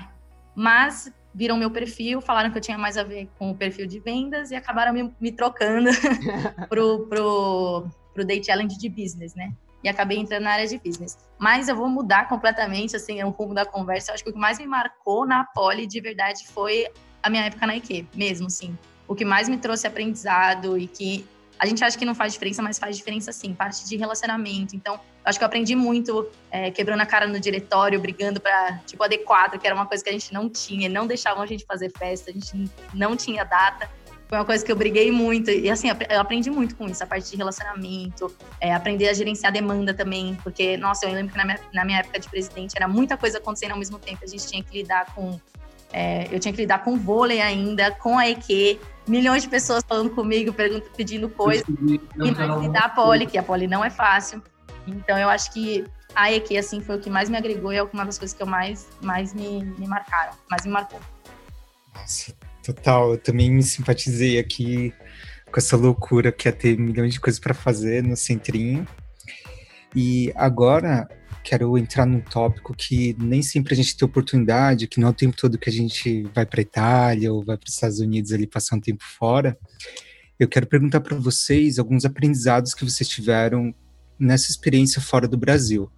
Mas 0.55 1.11
viram 1.33 1.57
meu 1.57 1.69
perfil, 1.69 2.21
falaram 2.21 2.49
que 2.49 2.57
eu 2.57 2.61
tinha 2.61 2.77
mais 2.77 2.97
a 2.97 3.03
ver 3.03 3.29
com 3.37 3.51
o 3.51 3.55
perfil 3.55 3.85
de 3.85 3.99
vendas 3.99 4.51
e 4.51 4.55
acabaram 4.55 4.93
me, 4.93 5.13
me 5.19 5.31
trocando 5.31 5.89
pro, 6.69 7.07
pro, 7.07 7.87
pro 8.13 8.25
Day 8.25 8.43
Challenge 8.43 8.77
de 8.77 8.89
Business, 8.89 9.35
né? 9.35 9.53
E 9.83 9.89
acabei 9.89 10.17
entrando 10.17 10.43
na 10.43 10.51
área 10.51 10.67
de 10.67 10.77
business. 10.77 11.17
Mas 11.38 11.67
eu 11.67 11.75
vou 11.75 11.89
mudar 11.89 12.27
completamente 12.27 12.95
assim 12.95 13.23
o 13.23 13.29
rumo 13.29 13.53
da 13.53 13.65
conversa. 13.65 14.11
Eu 14.11 14.15
acho 14.15 14.23
que 14.23 14.29
o 14.29 14.33
que 14.33 14.39
mais 14.39 14.59
me 14.59 14.67
marcou 14.67 15.25
na 15.25 15.43
Poli 15.43 15.88
de 15.88 16.00
verdade 16.00 16.47
foi 16.47 16.88
a 17.21 17.29
minha 17.29 17.45
época 17.45 17.65
na 17.67 17.75
IQ, 17.75 18.07
mesmo 18.15 18.47
assim. 18.47 18.77
O 19.07 19.15
que 19.15 19.25
mais 19.25 19.50
me 19.50 19.57
trouxe 19.57 19.88
aprendizado 19.88 20.77
e 20.77 20.88
que 20.88 21.25
a 21.61 21.67
gente 21.67 21.83
acha 21.83 21.95
que 21.95 22.05
não 22.05 22.15
faz 22.15 22.33
diferença, 22.33 22.59
mas 22.63 22.79
faz 22.79 22.97
diferença 22.97 23.31
sim, 23.31 23.53
parte 23.53 23.88
de 23.88 23.95
relacionamento. 23.95 24.75
Então, 24.75 25.00
acho 25.23 25.38
que 25.38 25.43
eu 25.43 25.45
aprendi 25.45 25.75
muito 25.75 26.27
é, 26.50 26.71
quebrando 26.71 27.01
a 27.01 27.05
cara 27.05 27.27
no 27.27 27.39
diretório, 27.39 28.00
brigando 28.00 28.41
para 28.41 28.79
tipo 28.88 29.03
a 29.03 29.07
D4, 29.07 29.59
que 29.59 29.67
era 29.67 29.75
uma 29.75 29.85
coisa 29.85 30.03
que 30.03 30.09
a 30.09 30.13
gente 30.13 30.33
não 30.33 30.50
tinha, 30.50 30.89
não 30.89 31.05
deixavam 31.05 31.43
a 31.43 31.45
gente 31.45 31.63
fazer 31.63 31.91
festa, 31.95 32.31
a 32.31 32.33
gente 32.33 32.67
não 32.95 33.15
tinha 33.15 33.43
data. 33.43 33.88
Foi 34.31 34.38
uma 34.38 34.45
coisa 34.45 34.63
que 34.63 34.71
eu 34.71 34.77
briguei 34.77 35.11
muito. 35.11 35.51
E 35.51 35.69
assim, 35.69 35.89
eu 35.89 36.21
aprendi 36.21 36.50
muito 36.50 36.73
com 36.77 36.88
isso, 36.88 37.03
a 37.03 37.05
parte 37.05 37.29
de 37.29 37.35
relacionamento, 37.35 38.33
é, 38.61 38.73
aprender 38.73 39.09
a 39.09 39.13
gerenciar 39.13 39.51
demanda 39.51 39.93
também. 39.93 40.38
Porque, 40.41 40.77
nossa, 40.77 41.05
eu 41.05 41.11
lembro 41.11 41.33
que 41.33 41.38
na 41.38 41.43
minha, 41.43 41.59
na 41.73 41.83
minha 41.83 42.00
época 42.00 42.17
de 42.17 42.29
presidente 42.29 42.71
era 42.77 42.88
muita 42.88 43.17
coisa 43.17 43.39
acontecendo 43.39 43.73
ao 43.73 43.77
mesmo 43.77 44.00
tempo. 44.00 44.19
A 44.23 44.27
gente 44.27 44.47
tinha 44.47 44.63
que 44.63 44.83
lidar 44.83 45.13
com. 45.13 45.38
É, 45.91 46.33
eu 46.33 46.39
tinha 46.39 46.53
que 46.53 46.61
lidar 46.61 46.81
com 46.81 46.97
vôlei 46.97 47.41
ainda, 47.41 47.91
com 47.91 48.17
a 48.17 48.29
EQ, 48.29 48.79
milhões 49.05 49.43
de 49.43 49.50
pessoas 49.50 49.83
falando 49.85 50.11
comigo, 50.11 50.55
pedindo 50.95 51.27
coisas. 51.27 51.65
E 51.67 52.31
mais 52.31 52.61
lidar 52.61 52.85
a 52.85 52.89
poli, 52.89 53.25
que 53.25 53.38
a 53.38 53.43
poli 53.43 53.67
não 53.67 53.83
é 53.83 53.89
fácil. 53.89 54.41
Então, 54.88 55.17
eu 55.17 55.27
acho 55.27 55.51
que 55.51 55.83
a 56.15 56.31
EQ, 56.31 56.57
assim, 56.57 56.79
foi 56.79 56.95
o 56.95 57.00
que 57.01 57.09
mais 57.09 57.27
me 57.27 57.35
agregou 57.35 57.73
e 57.73 57.75
é 57.75 57.83
uma 57.83 58.05
das 58.05 58.17
coisas 58.17 58.33
que 58.33 58.41
eu 58.41 58.47
mais, 58.47 58.88
mais 59.01 59.33
me, 59.33 59.65
me 59.77 59.85
marcaram, 59.85 60.31
mais 60.50 60.65
me 60.65 60.71
marcou. 60.71 61.01
Nossa, 61.93 62.33
Total, 62.63 63.11
eu 63.11 63.17
também 63.17 63.51
me 63.51 63.63
simpatizei 63.63 64.37
aqui 64.37 64.93
com 65.51 65.59
essa 65.59 65.75
loucura 65.75 66.31
que 66.31 66.47
é 66.47 66.51
ter 66.51 66.77
milhões 66.77 67.13
de 67.13 67.19
coisas 67.19 67.39
para 67.39 67.53
fazer 67.53 68.03
no 68.03 68.15
centrinho. 68.15 68.87
E 69.95 70.31
agora 70.35 71.07
quero 71.43 71.77
entrar 71.77 72.05
num 72.05 72.21
tópico 72.21 72.73
que 72.73 73.15
nem 73.19 73.41
sempre 73.41 73.73
a 73.73 73.75
gente 73.75 73.97
tem 73.97 74.05
oportunidade, 74.05 74.87
que 74.87 74.99
não 74.99 75.07
é 75.07 75.11
o 75.11 75.15
tempo 75.15 75.35
todo 75.35 75.57
que 75.57 75.69
a 75.69 75.73
gente 75.73 76.23
vai 76.35 76.45
para 76.45 76.61
Itália 76.61 77.33
ou 77.33 77.43
vai 77.43 77.57
para 77.57 77.67
os 77.67 77.73
Estados 77.73 77.99
Unidos 77.99 78.31
ali 78.31 78.47
passar 78.47 78.75
um 78.75 78.79
tempo 78.79 79.03
fora. 79.03 79.57
Eu 80.39 80.47
quero 80.47 80.67
perguntar 80.67 81.01
para 81.01 81.17
vocês 81.17 81.77
alguns 81.77 82.05
aprendizados 82.05 82.73
que 82.73 82.85
vocês 82.85 83.07
tiveram 83.09 83.73
nessa 84.19 84.51
experiência 84.51 85.01
fora 85.01 85.27
do 85.27 85.37
Brasil. 85.37 85.91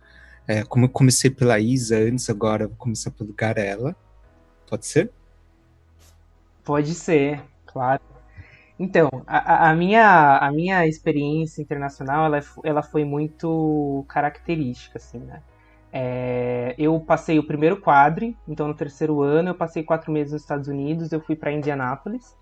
É, 0.47 0.63
como 0.63 0.85
eu 0.85 0.89
comecei 0.89 1.29
pela 1.29 1.59
Isa 1.59 1.97
antes, 1.97 2.29
agora 2.29 2.67
vou 2.67 2.77
começar 2.77 3.11
pelo 3.11 3.33
Garela. 3.33 3.95
Pode 4.67 4.85
ser? 4.85 5.11
Pode 6.63 6.93
ser, 6.93 7.41
claro. 7.65 8.01
Então, 8.79 9.09
a, 9.27 9.71
a, 9.71 9.75
minha, 9.75 10.37
a 10.39 10.51
minha 10.51 10.87
experiência 10.87 11.61
internacional, 11.61 12.25
ela, 12.27 12.41
ela 12.63 12.83
foi 12.83 13.05
muito 13.05 14.05
característica, 14.09 14.97
assim, 14.99 15.19
né? 15.19 15.41
É, 15.93 16.75
eu 16.77 16.99
passei 17.01 17.39
o 17.39 17.47
primeiro 17.47 17.79
quadre, 17.81 18.37
então 18.47 18.67
no 18.67 18.75
terceiro 18.75 19.21
ano 19.21 19.49
eu 19.51 19.55
passei 19.55 19.83
quatro 19.83 20.11
meses 20.11 20.33
nos 20.33 20.41
Estados 20.43 20.67
Unidos, 20.67 21.11
eu 21.11 21.21
fui 21.21 21.35
para 21.35 21.51
Indianápolis, 21.51 22.35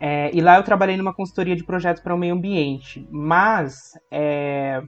é, 0.00 0.30
e 0.34 0.40
lá 0.40 0.56
eu 0.56 0.64
trabalhei 0.64 0.96
numa 0.96 1.14
consultoria 1.14 1.56
de 1.56 1.64
projetos 1.64 2.02
para 2.02 2.14
o 2.14 2.18
meio 2.18 2.34
ambiente, 2.34 3.06
mas, 3.10 3.92
é, 4.10 4.82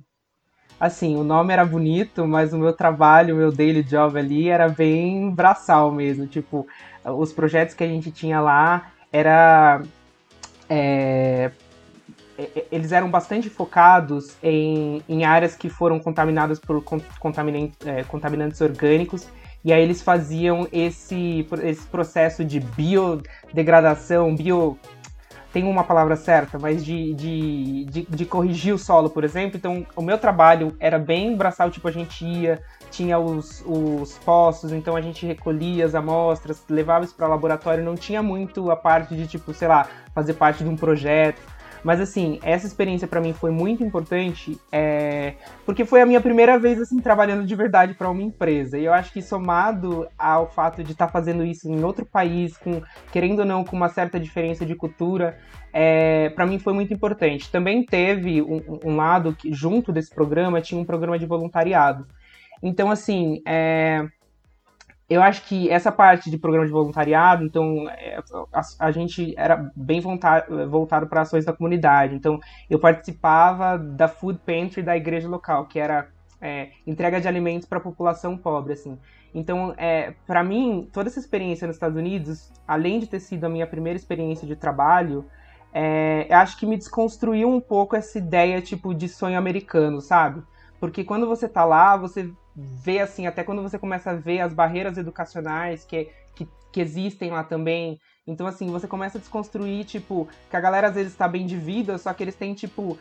assim, 0.82 1.14
o 1.14 1.22
nome 1.22 1.52
era 1.52 1.64
bonito, 1.64 2.26
mas 2.26 2.52
o 2.52 2.58
meu 2.58 2.72
trabalho, 2.72 3.36
o 3.36 3.38
meu 3.38 3.52
daily 3.52 3.84
job 3.84 4.18
ali 4.18 4.48
era 4.48 4.68
bem 4.68 5.30
braçal 5.30 5.92
mesmo, 5.92 6.26
tipo, 6.26 6.66
os 7.04 7.32
projetos 7.32 7.72
que 7.72 7.84
a 7.84 7.86
gente 7.86 8.10
tinha 8.10 8.40
lá 8.40 8.90
era 9.12 9.80
é, 10.68 11.52
eles 12.72 12.90
eram 12.90 13.08
bastante 13.08 13.48
focados 13.48 14.34
em, 14.42 15.04
em 15.08 15.24
áreas 15.24 15.54
que 15.54 15.68
foram 15.68 16.00
contaminadas 16.00 16.58
por 16.58 16.82
contaminantes, 17.20 17.78
é, 17.86 18.02
contaminantes 18.02 18.60
orgânicos. 18.60 19.28
E 19.64 19.72
aí 19.72 19.80
eles 19.84 20.02
faziam 20.02 20.66
esse, 20.72 21.46
esse 21.62 21.86
processo 21.86 22.44
de 22.44 22.58
biodegradação, 22.58 24.34
bio 24.34 24.76
tem 25.52 25.64
uma 25.64 25.84
palavra 25.84 26.16
certa, 26.16 26.58
mas 26.58 26.84
de, 26.84 27.12
de, 27.14 27.84
de, 27.84 28.06
de, 28.08 28.24
corrigir 28.24 28.74
o 28.74 28.78
solo, 28.78 29.10
por 29.10 29.22
exemplo. 29.22 29.56
Então, 29.56 29.86
o 29.94 30.00
meu 30.00 30.16
trabalho 30.16 30.74
era 30.80 30.98
bem 30.98 31.36
braçal, 31.36 31.70
tipo, 31.70 31.86
a 31.86 31.92
gente 31.92 32.24
ia, 32.24 32.62
tinha 32.90 33.18
os, 33.18 33.62
os 33.66 34.18
poços, 34.18 34.72
então 34.72 34.96
a 34.96 35.00
gente 35.00 35.26
recolhia 35.26 35.84
as 35.84 35.94
amostras, 35.94 36.62
levava 36.70 37.04
isso 37.04 37.14
para 37.14 37.26
o 37.26 37.30
laboratório, 37.30 37.84
não 37.84 37.94
tinha 37.94 38.22
muito 38.22 38.70
a 38.70 38.76
parte 38.76 39.14
de, 39.14 39.26
tipo, 39.26 39.52
sei 39.52 39.68
lá, 39.68 39.86
fazer 40.14 40.34
parte 40.34 40.64
de 40.64 40.70
um 40.70 40.76
projeto. 40.76 41.40
Mas 41.82 42.00
assim, 42.00 42.38
essa 42.42 42.66
experiência 42.66 43.08
para 43.08 43.20
mim 43.20 43.32
foi 43.32 43.50
muito 43.50 43.82
importante, 43.82 44.58
é, 44.70 45.34
porque 45.66 45.84
foi 45.84 46.00
a 46.00 46.06
minha 46.06 46.20
primeira 46.20 46.58
vez 46.58 46.80
assim 46.80 46.98
trabalhando 47.00 47.44
de 47.44 47.54
verdade 47.54 47.94
para 47.94 48.08
uma 48.08 48.22
empresa. 48.22 48.78
E 48.78 48.84
eu 48.84 48.92
acho 48.92 49.12
que 49.12 49.20
somado 49.20 50.06
ao 50.16 50.48
fato 50.48 50.84
de 50.84 50.92
estar 50.92 51.06
tá 51.06 51.12
fazendo 51.12 51.44
isso 51.44 51.68
em 51.68 51.82
outro 51.82 52.06
país, 52.06 52.56
com 52.56 52.82
querendo 53.12 53.40
ou 53.40 53.44
não 53.44 53.64
com 53.64 53.76
uma 53.76 53.88
certa 53.88 54.18
diferença 54.20 54.64
de 54.64 54.76
cultura, 54.76 55.38
é, 55.72 56.28
para 56.30 56.46
mim 56.46 56.58
foi 56.58 56.72
muito 56.72 56.94
importante. 56.94 57.50
Também 57.50 57.84
teve 57.84 58.40
um, 58.40 58.78
um, 58.84 58.96
lado 58.96 59.34
que 59.34 59.52
junto 59.52 59.92
desse 59.92 60.14
programa 60.14 60.60
tinha 60.60 60.80
um 60.80 60.84
programa 60.84 61.18
de 61.18 61.26
voluntariado. 61.26 62.06
Então 62.62 62.90
assim, 62.90 63.42
é, 63.44 64.06
eu 65.08 65.22
acho 65.22 65.44
que 65.46 65.68
essa 65.68 65.92
parte 65.92 66.30
de 66.30 66.38
programa 66.38 66.66
de 66.66 66.72
voluntariado, 66.72 67.44
então 67.44 67.88
é, 67.90 68.18
a, 68.52 68.62
a 68.78 68.90
gente 68.90 69.34
era 69.36 69.70
bem 69.76 70.00
voltado 70.00 71.06
para 71.06 71.22
ações 71.22 71.44
da 71.44 71.52
comunidade. 71.52 72.14
Então 72.14 72.40
eu 72.70 72.78
participava 72.78 73.76
da 73.78 74.08
food 74.08 74.38
pantry 74.44 74.82
da 74.82 74.96
igreja 74.96 75.28
local, 75.28 75.66
que 75.66 75.78
era 75.78 76.08
é, 76.40 76.70
entrega 76.86 77.20
de 77.20 77.28
alimentos 77.28 77.68
para 77.68 77.78
a 77.78 77.82
população 77.82 78.36
pobre, 78.36 78.72
assim. 78.72 78.98
Então, 79.34 79.72
é, 79.78 80.14
para 80.26 80.42
mim, 80.42 80.88
toda 80.92 81.08
essa 81.08 81.18
experiência 81.18 81.66
nos 81.66 81.76
Estados 81.76 81.96
Unidos, 81.96 82.52
além 82.66 82.98
de 82.98 83.06
ter 83.06 83.20
sido 83.20 83.44
a 83.44 83.48
minha 83.48 83.66
primeira 83.66 83.96
experiência 83.96 84.46
de 84.46 84.56
trabalho, 84.56 85.24
é, 85.72 86.26
eu 86.28 86.36
acho 86.36 86.58
que 86.58 86.66
me 86.66 86.76
desconstruiu 86.76 87.48
um 87.48 87.60
pouco 87.60 87.96
essa 87.96 88.18
ideia 88.18 88.60
tipo 88.60 88.92
de 88.92 89.08
sonho 89.08 89.38
americano, 89.38 90.00
sabe? 90.00 90.42
Porque 90.78 91.02
quando 91.02 91.26
você 91.26 91.48
tá 91.48 91.64
lá, 91.64 91.96
você 91.96 92.30
vê 92.54 93.00
assim, 93.00 93.26
até 93.26 93.42
quando 93.42 93.62
você 93.62 93.78
começa 93.78 94.10
a 94.10 94.14
ver 94.14 94.40
as 94.40 94.52
barreiras 94.52 94.98
educacionais 94.98 95.84
que, 95.84 96.08
que, 96.34 96.46
que 96.70 96.80
existem 96.80 97.30
lá 97.30 97.42
também. 97.42 97.98
Então, 98.26 98.46
assim, 98.46 98.70
você 98.70 98.86
começa 98.86 99.18
a 99.18 99.20
desconstruir, 99.20 99.84
tipo, 99.84 100.28
que 100.50 100.56
a 100.56 100.60
galera 100.60 100.88
às 100.88 100.94
vezes 100.94 101.12
está 101.12 101.26
bem 101.26 101.46
de 101.46 101.56
vida, 101.56 101.98
só 101.98 102.12
que 102.12 102.22
eles 102.22 102.34
têm, 102.34 102.54
tipo, 102.54 102.98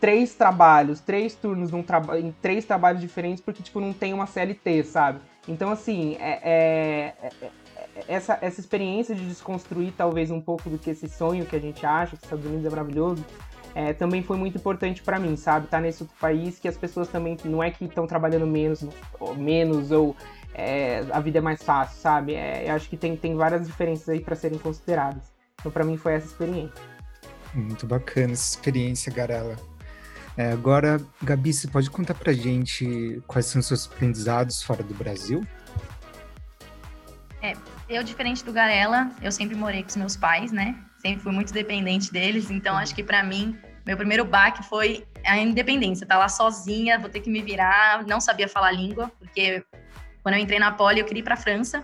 três 0.00 0.34
trabalhos, 0.34 1.00
três 1.00 1.34
turnos 1.34 1.70
num 1.70 1.82
traba 1.82 2.18
em 2.18 2.32
três 2.42 2.64
trabalhos 2.64 3.00
diferentes, 3.00 3.42
porque, 3.42 3.62
tipo, 3.62 3.80
não 3.80 3.92
tem 3.92 4.12
uma 4.12 4.26
CLT, 4.26 4.84
sabe? 4.84 5.20
Então, 5.48 5.70
assim, 5.70 6.16
é, 6.18 6.40
é, 6.42 7.14
é, 7.22 7.30
é, 7.36 7.50
essa, 8.08 8.38
essa 8.40 8.60
experiência 8.60 9.14
de 9.14 9.26
desconstruir 9.26 9.92
talvez 9.96 10.30
um 10.30 10.40
pouco 10.40 10.68
do 10.68 10.78
que 10.78 10.90
esse 10.90 11.08
sonho 11.08 11.46
que 11.46 11.54
a 11.54 11.60
gente 11.60 11.86
acha 11.86 12.12
que 12.12 12.16
os 12.16 12.24
Estados 12.24 12.44
Unidos 12.44 12.66
é 12.66 12.70
maravilhoso, 12.70 13.24
é, 13.76 13.92
também 13.92 14.22
foi 14.22 14.38
muito 14.38 14.56
importante 14.56 15.02
para 15.02 15.18
mim, 15.18 15.36
sabe? 15.36 15.66
Tá 15.66 15.78
nesse 15.78 16.02
outro 16.02 16.16
país 16.18 16.58
que 16.58 16.66
as 16.66 16.78
pessoas 16.78 17.08
também 17.08 17.36
não 17.44 17.62
é 17.62 17.70
que 17.70 17.84
estão 17.84 18.06
trabalhando 18.06 18.46
menos, 18.46 18.82
ou 19.20 19.34
menos 19.34 19.90
ou 19.90 20.16
é, 20.54 21.04
a 21.12 21.20
vida 21.20 21.36
é 21.36 21.40
mais 21.42 21.62
fácil, 21.62 22.00
sabe? 22.00 22.34
É, 22.34 22.70
eu 22.70 22.74
acho 22.74 22.88
que 22.88 22.96
tem, 22.96 23.14
tem 23.18 23.36
várias 23.36 23.66
diferenças 23.66 24.08
aí 24.08 24.20
para 24.20 24.34
serem 24.34 24.58
consideradas. 24.58 25.30
Então, 25.60 25.70
para 25.70 25.84
mim 25.84 25.98
foi 25.98 26.14
essa 26.14 26.24
experiência. 26.24 26.72
Muito 27.52 27.86
bacana 27.86 28.32
essa 28.32 28.56
experiência, 28.56 29.12
Garela. 29.12 29.56
É, 30.38 30.52
agora, 30.52 30.98
Gabi, 31.22 31.52
você 31.52 31.68
pode 31.68 31.90
contar 31.90 32.14
pra 32.14 32.32
gente 32.32 33.22
quais 33.26 33.44
são 33.44 33.60
os 33.60 33.66
seus 33.66 33.86
aprendizados 33.92 34.62
fora 34.62 34.82
do 34.82 34.94
Brasil? 34.94 35.46
É, 37.42 37.52
eu, 37.90 38.02
diferente 38.02 38.42
do 38.42 38.54
Garela, 38.54 39.10
eu 39.20 39.30
sempre 39.30 39.54
morei 39.54 39.82
com 39.82 39.90
os 39.90 39.96
meus 39.96 40.16
pais, 40.16 40.50
né? 40.50 40.82
Sempre 40.98 41.22
fui 41.22 41.32
muito 41.32 41.52
dependente 41.52 42.10
deles, 42.10 42.50
então 42.50 42.74
acho 42.74 42.94
que 42.94 43.04
para 43.04 43.22
mim 43.22 43.56
meu 43.86 43.96
primeiro 43.96 44.24
baque 44.24 44.64
foi 44.64 45.06
a 45.24 45.38
independência, 45.38 46.04
tá 46.04 46.18
lá 46.18 46.28
sozinha, 46.28 46.98
vou 46.98 47.08
ter 47.08 47.20
que 47.20 47.30
me 47.30 47.40
virar, 47.40 48.04
não 48.04 48.20
sabia 48.20 48.48
falar 48.48 48.72
língua, 48.72 49.12
porque 49.16 49.64
quando 50.24 50.34
eu 50.34 50.40
entrei 50.40 50.58
na 50.58 50.72
Poli 50.72 50.98
eu 50.98 51.06
queria 51.06 51.20
ir 51.20 51.24
para 51.24 51.36
França. 51.36 51.80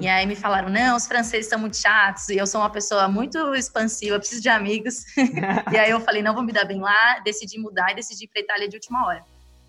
E 0.00 0.06
aí 0.08 0.26
me 0.26 0.34
falaram: 0.34 0.68
"Não, 0.68 0.96
os 0.96 1.06
franceses 1.06 1.48
são 1.48 1.58
muito 1.58 1.76
chatos", 1.76 2.28
e 2.28 2.36
eu 2.36 2.46
sou 2.46 2.60
uma 2.60 2.70
pessoa 2.70 3.08
muito 3.08 3.54
expansiva, 3.54 4.18
preciso 4.18 4.42
de 4.42 4.48
amigos. 4.48 5.04
e 5.72 5.78
aí 5.78 5.90
eu 5.90 6.00
falei: 6.00 6.22
"Não 6.22 6.34
vou 6.34 6.42
me 6.42 6.52
dar 6.52 6.64
bem 6.64 6.80
lá", 6.80 7.20
decidi 7.20 7.58
mudar 7.58 7.92
e 7.92 7.94
decidi 7.94 8.24
ir 8.24 8.28
para 8.28 8.40
Itália 8.40 8.68
de 8.68 8.76
última 8.76 9.06
hora. 9.06 9.24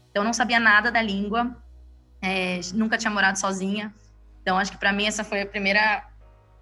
Então 0.10 0.24
eu 0.24 0.26
não 0.26 0.34
sabia 0.34 0.60
nada 0.60 0.92
da 0.92 1.02
língua, 1.02 1.56
é, 2.22 2.60
nunca 2.74 2.98
tinha 2.98 3.12
morado 3.12 3.40
sozinha. 3.40 3.94
Então 4.42 4.58
acho 4.58 4.72
que 4.72 4.78
para 4.78 4.92
mim 4.92 5.06
essa 5.06 5.24
foi 5.24 5.42
a 5.42 5.46
primeira 5.46 6.04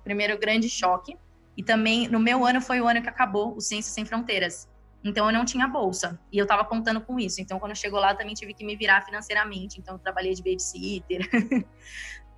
primeiro 0.03 0.37
grande 0.37 0.69
choque. 0.69 1.17
E 1.55 1.63
também 1.63 2.07
no 2.07 2.19
meu 2.19 2.45
ano 2.45 2.61
foi 2.61 2.79
o 2.79 2.87
ano 2.87 3.01
que 3.01 3.09
acabou 3.09 3.55
o 3.55 3.61
Ciências 3.61 3.93
Sem 3.93 4.05
Fronteiras. 4.05 4.67
Então 5.03 5.27
eu 5.27 5.33
não 5.33 5.45
tinha 5.45 5.67
bolsa 5.67 6.19
e 6.31 6.37
eu 6.37 6.43
estava 6.43 6.65
contando 6.65 6.99
com 7.01 7.19
isso. 7.19 7.41
Então 7.41 7.59
quando 7.59 7.75
chegou 7.75 7.99
lá 7.99 8.13
também 8.13 8.33
tive 8.33 8.53
que 8.53 8.65
me 8.65 8.75
virar 8.75 9.05
financeiramente. 9.05 9.79
Então 9.79 9.95
eu 9.95 9.99
trabalhei 9.99 10.33
de 10.33 10.43
babysitter 10.43 11.29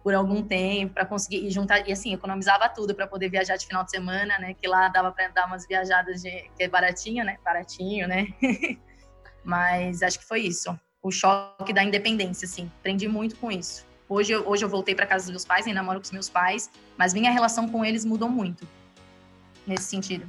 por 0.03 0.13
algum 0.13 0.43
tempo 0.43 0.93
para 0.93 1.05
conseguir 1.05 1.49
juntar 1.49 1.87
e 1.87 1.91
assim 1.91 2.13
economizava 2.13 2.69
tudo 2.69 2.93
para 2.93 3.07
poder 3.07 3.29
viajar 3.29 3.57
de 3.57 3.65
final 3.65 3.84
de 3.84 3.91
semana, 3.91 4.38
né? 4.39 4.53
Que 4.53 4.67
lá 4.67 4.88
dava 4.88 5.12
para 5.12 5.27
dar 5.29 5.47
umas 5.47 5.67
viajadas 5.67 6.21
de 6.21 6.49
que 6.55 6.63
é 6.63 6.67
baratinho, 6.67 7.23
né? 7.25 7.38
Baratinho, 7.43 8.07
né? 8.07 8.27
Mas 9.43 10.03
acho 10.03 10.19
que 10.19 10.25
foi 10.25 10.41
isso. 10.41 10.77
O 11.01 11.12
choque 11.12 11.71
da 11.73 11.84
independência, 11.84 12.45
assim. 12.45 12.69
Aprendi 12.79 13.07
muito 13.07 13.36
com 13.38 13.51
isso. 13.51 13.86
Hoje, 14.07 14.36
hoje 14.36 14.65
eu 14.65 14.69
voltei 14.69 14.95
para 14.95 15.05
casa 15.05 15.25
dos 15.25 15.31
meus 15.31 15.45
pais, 15.45 15.67
ainda 15.67 15.84
moro 15.84 15.99
com 15.99 16.05
os 16.05 16.12
meus 16.12 16.27
pais, 16.27 16.69
mas 16.97 17.13
minha 17.13 17.31
relação 17.31 17.69
com 17.69 17.86
eles 17.86 18.03
mudou 18.03 18.27
muito 18.27 18.67
nesse 19.67 19.84
sentido. 19.84 20.27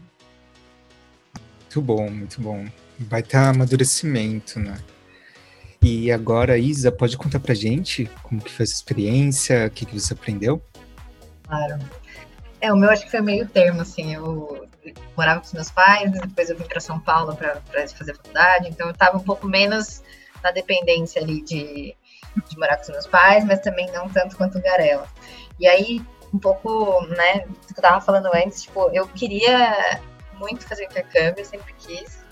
Muito 1.70 1.82
bom, 1.82 2.10
muito 2.10 2.40
bom. 2.40 2.66
Vai 2.98 3.22
ter 3.22 3.36
amadurecimento, 3.36 4.58
né? 4.58 4.76
E 5.80 6.10
agora, 6.10 6.58
Isa, 6.58 6.90
pode 6.90 7.16
contar 7.16 7.38
pra 7.38 7.54
gente 7.54 8.10
como 8.24 8.42
que 8.42 8.50
foi 8.50 8.64
essa 8.64 8.74
experiência, 8.74 9.68
o 9.68 9.70
que, 9.70 9.86
que 9.86 10.00
você 10.00 10.12
aprendeu? 10.12 10.60
Claro. 11.46 11.78
É, 12.60 12.72
o 12.72 12.76
meu 12.76 12.90
acho 12.90 13.04
que 13.04 13.10
foi 13.12 13.20
meio 13.20 13.46
termo, 13.46 13.82
assim, 13.82 14.12
eu 14.12 14.68
morava 15.16 15.38
com 15.38 15.46
os 15.46 15.52
meus 15.52 15.70
pais, 15.70 16.10
depois 16.10 16.50
eu 16.50 16.58
vim 16.58 16.64
para 16.64 16.80
São 16.80 16.98
Paulo 16.98 17.36
para 17.36 17.60
fazer 17.86 18.16
faculdade, 18.16 18.68
então 18.68 18.88
eu 18.88 18.92
estava 18.92 19.16
um 19.16 19.22
pouco 19.22 19.46
menos 19.46 20.02
na 20.42 20.50
dependência 20.50 21.22
ali 21.22 21.40
de, 21.40 21.94
de 22.48 22.58
morar 22.58 22.78
com 22.78 22.82
os 22.82 22.88
meus 22.88 23.06
pais, 23.06 23.44
mas 23.44 23.60
também 23.60 23.88
não 23.92 24.08
tanto 24.08 24.36
quanto 24.36 24.58
o 24.58 24.60
Garela. 24.60 25.06
E 25.60 25.68
aí, 25.68 26.04
um 26.34 26.38
pouco, 26.38 27.00
né, 27.06 27.44
do 27.46 27.74
que 27.74 27.78
eu 27.78 27.82
tava 27.82 28.00
falando 28.00 28.28
antes, 28.34 28.62
tipo, 28.62 28.90
eu 28.92 29.06
queria 29.06 30.00
muito 30.40 30.66
fazer 30.66 30.84
intercâmbio, 30.84 31.44
sempre 31.44 31.72
quis. 31.74 32.24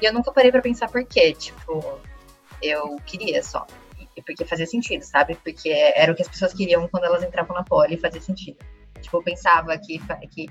E 0.00 0.04
eu 0.04 0.12
nunca 0.12 0.30
parei 0.30 0.52
para 0.52 0.60
pensar 0.60 0.88
por 0.88 1.04
quê. 1.04 1.32
Tipo, 1.32 2.00
eu 2.62 2.96
queria 3.06 3.42
só. 3.42 3.66
Porque 4.24 4.44
fazia 4.44 4.66
sentido, 4.66 5.02
sabe? 5.02 5.34
Porque 5.36 5.70
era 5.70 6.12
o 6.12 6.14
que 6.14 6.22
as 6.22 6.28
pessoas 6.28 6.54
queriam 6.54 6.86
quando 6.88 7.04
elas 7.04 7.22
entravam 7.22 7.56
na 7.56 7.64
poli 7.64 7.94
e 7.94 7.98
fazia 7.98 8.20
sentido. 8.20 8.58
Tipo, 9.00 9.18
eu 9.18 9.22
pensava 9.22 9.76
que, 9.78 9.98
que 10.30 10.48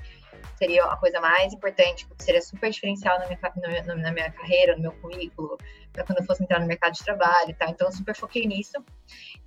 seria 0.58 0.86
a 0.86 0.98
coisa 0.98 1.20
mais 1.20 1.54
importante, 1.54 2.08
que 2.08 2.24
seria 2.24 2.42
super 2.42 2.70
diferencial 2.70 3.20
na 3.20 3.28
minha, 3.28 3.96
na 3.96 4.12
minha 4.12 4.32
carreira, 4.32 4.76
no 4.76 4.84
meu 4.84 4.92
currículo, 4.94 5.58
para 5.92 6.04
quando 6.04 6.20
eu 6.20 6.26
fosse 6.26 6.44
entrar 6.44 6.60
no 6.60 6.68
mercado 6.68 6.94
de 6.94 7.04
trabalho 7.04 7.50
e 7.50 7.54
tal. 7.54 7.70
Então, 7.70 7.88
eu 7.88 7.92
super 7.92 8.16
foquei 8.16 8.46
nisso. 8.46 8.84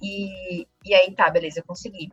E, 0.03 0.66
e 0.85 0.94
aí, 0.94 1.12
tá, 1.14 1.31
beleza, 1.31 1.61
eu 1.61 1.64
consegui. 1.64 2.12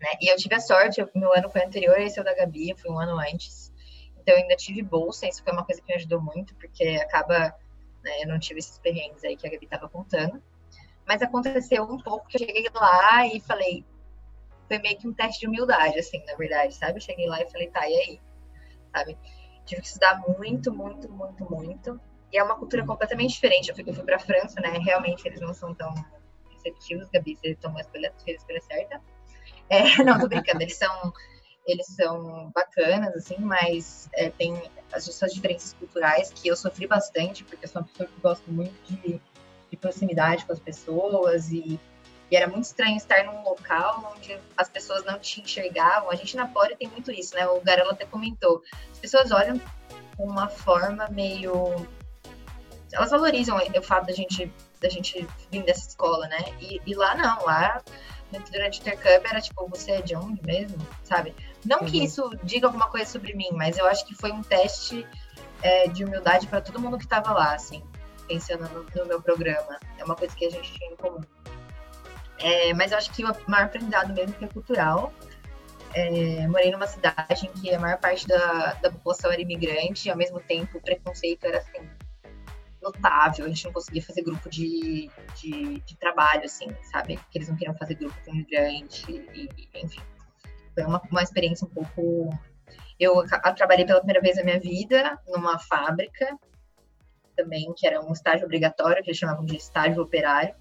Né? 0.00 0.10
E 0.20 0.32
eu 0.32 0.36
tive 0.36 0.54
a 0.54 0.60
sorte, 0.60 1.02
o 1.02 1.10
meu 1.14 1.32
ano 1.32 1.50
foi 1.50 1.64
anterior 1.64 1.96
a 1.96 2.02
esse 2.02 2.22
da 2.22 2.34
Gabi, 2.34 2.74
foi 2.76 2.90
um 2.90 2.98
ano 2.98 3.18
antes. 3.18 3.67
Então 4.28 4.36
eu 4.36 4.42
ainda 4.42 4.56
tive 4.56 4.82
bolsa, 4.82 5.26
isso 5.26 5.42
foi 5.42 5.54
uma 5.54 5.64
coisa 5.64 5.80
que 5.80 5.88
me 5.88 5.94
ajudou 5.94 6.20
muito, 6.20 6.54
porque 6.56 6.84
acaba, 7.02 7.56
né, 8.04 8.22
eu 8.22 8.28
não 8.28 8.38
tive 8.38 8.58
esses 8.58 8.78
perrengues 8.78 9.24
aí 9.24 9.34
que 9.34 9.46
a 9.46 9.50
Gabi 9.50 9.64
estava 9.64 9.88
contando. 9.88 10.42
Mas 11.06 11.22
aconteceu 11.22 11.82
um 11.84 11.96
pouco 11.96 12.28
que 12.28 12.36
eu 12.36 12.46
cheguei 12.46 12.68
lá 12.74 13.26
e 13.26 13.40
falei, 13.40 13.86
foi 14.66 14.78
meio 14.80 14.98
que 14.98 15.08
um 15.08 15.14
teste 15.14 15.40
de 15.40 15.46
humildade, 15.46 15.98
assim, 15.98 16.22
na 16.26 16.34
verdade, 16.34 16.74
sabe? 16.74 16.98
Eu 16.98 17.00
cheguei 17.00 17.26
lá 17.26 17.40
e 17.40 17.50
falei, 17.50 17.70
tá, 17.70 17.88
e 17.88 17.94
aí? 17.94 18.20
Sabe? 18.94 19.16
Tive 19.64 19.80
que 19.80 19.86
estudar 19.86 20.22
muito, 20.28 20.74
muito, 20.74 21.10
muito, 21.10 21.50
muito. 21.50 21.98
E 22.30 22.36
é 22.36 22.44
uma 22.44 22.56
cultura 22.56 22.84
completamente 22.84 23.32
diferente. 23.32 23.70
Eu 23.70 23.74
fui, 23.74 23.84
eu 23.86 23.94
fui 23.94 24.04
pra 24.04 24.18
França, 24.18 24.60
né? 24.60 24.76
Realmente 24.84 25.26
eles 25.26 25.40
não 25.40 25.54
são 25.54 25.74
tão 25.74 25.94
receptivos, 26.50 27.08
Gabi, 27.08 27.34
você 27.34 27.54
tomou 27.54 27.78
a 27.78 27.80
escolha, 27.80 28.12
a 28.26 28.30
escolha 28.30 28.60
certa. 28.60 29.00
É, 29.70 29.80
não, 30.04 30.20
tô 30.20 30.28
brincando, 30.28 30.60
eles 30.60 30.76
são 30.76 31.14
eles 31.70 31.86
são 31.86 32.50
bacanas, 32.54 33.14
assim, 33.14 33.36
mas 33.38 34.08
é, 34.14 34.30
tem 34.30 34.60
as 34.92 35.04
suas 35.04 35.32
diferenças 35.32 35.74
culturais 35.74 36.32
que 36.34 36.48
eu 36.48 36.56
sofri 36.56 36.86
bastante, 36.86 37.44
porque 37.44 37.64
eu 37.64 37.68
sou 37.68 37.82
uma 37.82 37.88
pessoa 37.88 38.08
que 38.08 38.20
gosto 38.20 38.50
muito 38.50 38.74
de, 38.86 39.20
de 39.70 39.76
proximidade 39.76 40.46
com 40.46 40.52
as 40.52 40.58
pessoas 40.58 41.50
e, 41.50 41.78
e, 42.30 42.36
era 42.36 42.46
muito 42.46 42.64
estranho 42.64 42.96
estar 42.96 43.24
num 43.24 43.42
local 43.42 44.14
onde 44.16 44.38
as 44.56 44.68
pessoas 44.68 45.04
não 45.04 45.18
te 45.18 45.40
enxergavam. 45.40 46.10
A 46.10 46.14
gente 46.14 46.36
na 46.36 46.46
Poli 46.48 46.76
tem 46.76 46.88
muito 46.88 47.10
isso, 47.10 47.34
né? 47.34 47.46
O 47.46 47.60
Garelo 47.60 47.90
até 47.90 48.06
comentou. 48.06 48.62
As 48.92 48.98
pessoas 48.98 49.30
olham 49.30 49.60
com 50.16 50.26
uma 50.26 50.48
forma 50.48 51.08
meio... 51.08 51.86
Elas 52.90 53.10
valorizam 53.10 53.58
o 53.58 53.82
fato 53.82 54.06
da 54.06 54.14
gente, 54.14 54.50
da 54.80 54.88
gente 54.88 55.26
vir 55.50 55.62
dessa 55.64 55.88
escola, 55.88 56.26
né? 56.28 56.38
E, 56.58 56.80
e 56.86 56.94
lá 56.94 57.14
não, 57.14 57.44
lá 57.44 57.82
durante 58.50 58.80
o 58.80 58.82
intercâmbio 58.82 59.28
era 59.28 59.40
tipo, 59.40 59.66
você 59.68 59.92
é 59.92 60.02
de 60.02 60.14
onde 60.14 60.42
mesmo? 60.44 60.78
Sabe? 61.02 61.34
Não 61.64 61.80
uhum. 61.80 61.86
que 61.86 62.04
isso 62.04 62.30
diga 62.42 62.66
alguma 62.66 62.88
coisa 62.88 63.10
sobre 63.10 63.34
mim, 63.34 63.50
mas 63.52 63.76
eu 63.76 63.86
acho 63.86 64.06
que 64.06 64.14
foi 64.14 64.30
um 64.30 64.42
teste 64.42 65.06
é, 65.62 65.88
de 65.88 66.04
humildade 66.04 66.46
para 66.46 66.60
todo 66.60 66.80
mundo 66.80 66.98
que 66.98 67.04
estava 67.04 67.32
lá, 67.32 67.54
assim, 67.54 67.82
pensando 68.26 68.68
no, 68.68 68.84
no, 68.94 69.06
meu 69.06 69.20
programa. 69.20 69.78
É 69.98 70.04
uma 70.04 70.14
coisa 70.14 70.34
que 70.34 70.44
a 70.44 70.50
gente 70.50 70.72
tinha 70.72 70.92
em 70.92 70.96
comum. 70.96 71.20
É, 72.38 72.72
mas 72.74 72.92
eu 72.92 72.98
acho 72.98 73.10
que 73.12 73.24
o 73.24 73.36
maior 73.48 73.66
aprendizado 73.66 74.14
mesmo 74.14 74.32
que 74.34 74.44
é 74.44 74.48
cultural. 74.48 75.12
é, 75.94 76.46
morei 76.46 76.70
numa 76.70 76.86
cidade 76.86 77.46
em 77.46 77.52
que 77.60 77.74
a 77.74 77.80
maior 77.80 77.98
parte 77.98 78.26
da, 78.26 78.74
da 78.74 78.90
população 78.90 79.32
era 79.32 79.40
imigrante 79.40 80.06
e, 80.06 80.10
ao 80.10 80.16
mesmo 80.16 80.38
tempo, 80.38 80.78
o 80.78 80.80
preconceito 80.80 81.44
era 81.44 81.58
assim, 81.58 81.80
notável. 82.80 83.44
A 83.44 83.48
gente 83.48 83.64
não 83.64 83.72
conseguia 83.72 84.02
fazer 84.02 84.22
grupo 84.22 84.48
de, 84.48 85.10
de, 85.34 85.80
de 85.80 85.96
trabalho, 85.96 86.44
assim, 86.44 86.68
sabe? 86.92 87.18
Que 87.30 87.38
eles 87.38 87.48
não 87.48 87.56
queriam 87.56 87.76
fazer 87.76 87.94
grupo 87.94 88.14
com 88.24 88.32
imigrante, 88.32 89.10
e, 89.34 89.48
enfim. 89.74 90.00
Foi 90.78 90.86
uma, 90.86 91.02
uma 91.10 91.22
experiência 91.24 91.66
um 91.66 91.70
pouco. 91.70 92.30
Eu, 93.00 93.24
trabalhei 93.56 93.84
pela 93.84 93.98
primeira 93.98 94.20
vez 94.20 94.36
na 94.36 94.44
minha 94.44 94.60
vida 94.60 95.18
numa 95.26 95.58
fábrica 95.58 96.38
também, 97.36 97.72
que 97.76 97.84
era 97.84 98.00
um 98.00 98.12
estágio 98.12 98.44
obrigatório, 98.44 99.02
que 99.02 99.10
eles 99.10 99.18
chamavam 99.18 99.44
de 99.44 99.56
estágio 99.56 100.00
operário. 100.00 100.54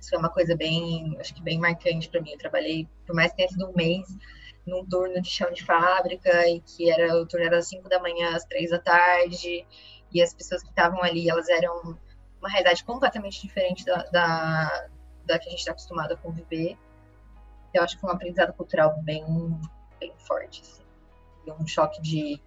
Isso 0.00 0.10
foi 0.10 0.18
uma 0.18 0.30
coisa 0.30 0.56
bem, 0.56 1.16
acho 1.20 1.32
que 1.32 1.42
bem 1.42 1.60
marcante 1.60 2.08
para 2.08 2.20
mim. 2.20 2.32
Eu 2.32 2.38
trabalhei, 2.38 2.88
por 3.06 3.14
mais 3.14 3.30
que 3.30 3.36
tenha 3.36 3.48
sido 3.48 3.68
um 3.68 3.72
mês, 3.72 4.04
num 4.66 4.84
turno 4.84 5.22
de 5.22 5.28
chão 5.28 5.52
de 5.52 5.62
fábrica, 5.62 6.48
e 6.48 6.60
que 6.60 6.90
era 6.90 7.14
o 7.16 7.24
turno 7.24 7.46
era 7.46 7.56
das 7.56 7.68
5 7.68 7.88
da 7.88 8.00
manhã 8.00 8.34
às 8.34 8.44
3 8.46 8.70
da 8.70 8.80
tarde, 8.80 9.64
e 10.12 10.22
as 10.22 10.34
pessoas 10.34 10.60
que 10.60 10.70
estavam 10.70 11.00
ali, 11.04 11.30
elas 11.30 11.48
eram 11.48 11.96
uma 12.40 12.48
realidade 12.48 12.82
completamente 12.84 13.40
diferente 13.40 13.84
da, 13.84 14.02
da, 14.10 14.88
da 15.24 15.38
que 15.38 15.46
a 15.46 15.50
gente 15.50 15.60
está 15.60 15.70
acostumado 15.70 16.14
a 16.14 16.16
conviver. 16.16 16.76
Eu 17.74 17.82
acho 17.82 17.96
que 17.96 18.00
foi 18.00 18.10
um 18.10 18.14
aprendizado 18.14 18.52
cultural 18.54 18.94
bem, 19.02 19.24
bem 20.00 20.12
forte, 20.26 20.62
assim. 20.62 20.82
E 21.46 21.50
um 21.50 21.66
choque 21.66 22.00
de, 22.00 22.40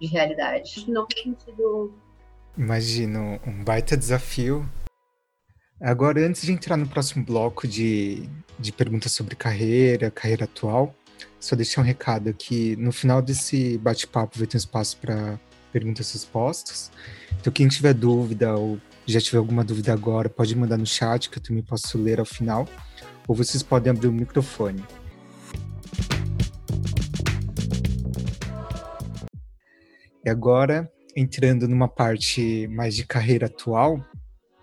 de 0.00 0.06
realidade. 0.06 0.88
Não 0.88 1.06
tem 1.06 1.24
sentido 1.24 1.92
Imagino, 2.56 3.38
um 3.46 3.62
baita 3.62 3.96
desafio. 3.96 4.66
Agora, 5.78 6.26
antes 6.26 6.40
de 6.40 6.52
entrar 6.52 6.78
no 6.78 6.88
próximo 6.88 7.22
bloco 7.22 7.68
de, 7.68 8.26
de 8.58 8.72
perguntas 8.72 9.12
sobre 9.12 9.36
carreira, 9.36 10.10
carreira 10.10 10.44
atual, 10.44 10.94
só 11.38 11.54
deixar 11.54 11.82
um 11.82 11.84
recado 11.84 12.30
aqui. 12.30 12.74
No 12.76 12.92
final 12.92 13.20
desse 13.20 13.76
bate-papo 13.76 14.38
vai 14.38 14.46
ter 14.46 14.56
um 14.56 14.58
espaço 14.58 14.96
para 14.96 15.38
perguntas 15.70 16.08
e 16.08 16.12
respostas. 16.14 16.90
Então, 17.38 17.52
quem 17.52 17.68
tiver 17.68 17.92
dúvida 17.92 18.56
ou 18.56 18.80
já 19.06 19.20
tiver 19.20 19.36
alguma 19.36 19.62
dúvida 19.62 19.92
agora, 19.92 20.30
pode 20.30 20.56
mandar 20.56 20.78
no 20.78 20.86
chat, 20.86 21.28
que 21.28 21.36
eu 21.36 21.42
também 21.42 21.62
posso 21.62 21.98
ler 21.98 22.18
ao 22.18 22.24
final. 22.24 22.66
Ou 23.26 23.34
vocês 23.34 23.62
podem 23.62 23.90
abrir 23.90 24.08
o 24.08 24.12
microfone. 24.12 24.82
E 30.24 30.28
agora, 30.28 30.90
entrando 31.16 31.68
numa 31.68 31.88
parte 31.88 32.66
mais 32.68 32.94
de 32.94 33.06
carreira 33.06 33.46
atual, 33.46 34.04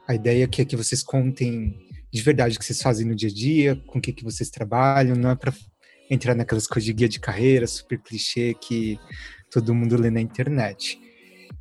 a 0.07 0.13
ideia 0.13 0.45
aqui 0.45 0.61
é 0.61 0.65
que 0.65 0.75
vocês 0.75 1.01
contem 1.01 1.77
de 2.11 2.21
verdade 2.21 2.55
o 2.55 2.59
que 2.59 2.65
vocês 2.65 2.81
fazem 2.81 3.07
no 3.07 3.15
dia 3.15 3.29
a 3.29 3.33
dia, 3.33 3.75
com 3.87 3.97
o 3.97 4.01
que, 4.01 4.13
que 4.13 4.23
vocês 4.23 4.49
trabalham, 4.49 5.15
não 5.15 5.31
é 5.31 5.35
para 5.35 5.53
entrar 6.09 6.35
naquelas 6.35 6.67
coisas 6.67 6.85
de 6.85 6.93
guia 6.93 7.09
de 7.09 7.19
carreira, 7.19 7.65
super 7.65 7.97
clichê 7.97 8.53
que 8.53 8.99
todo 9.49 9.73
mundo 9.73 9.99
lê 9.99 10.11
na 10.11 10.21
internet. 10.21 10.99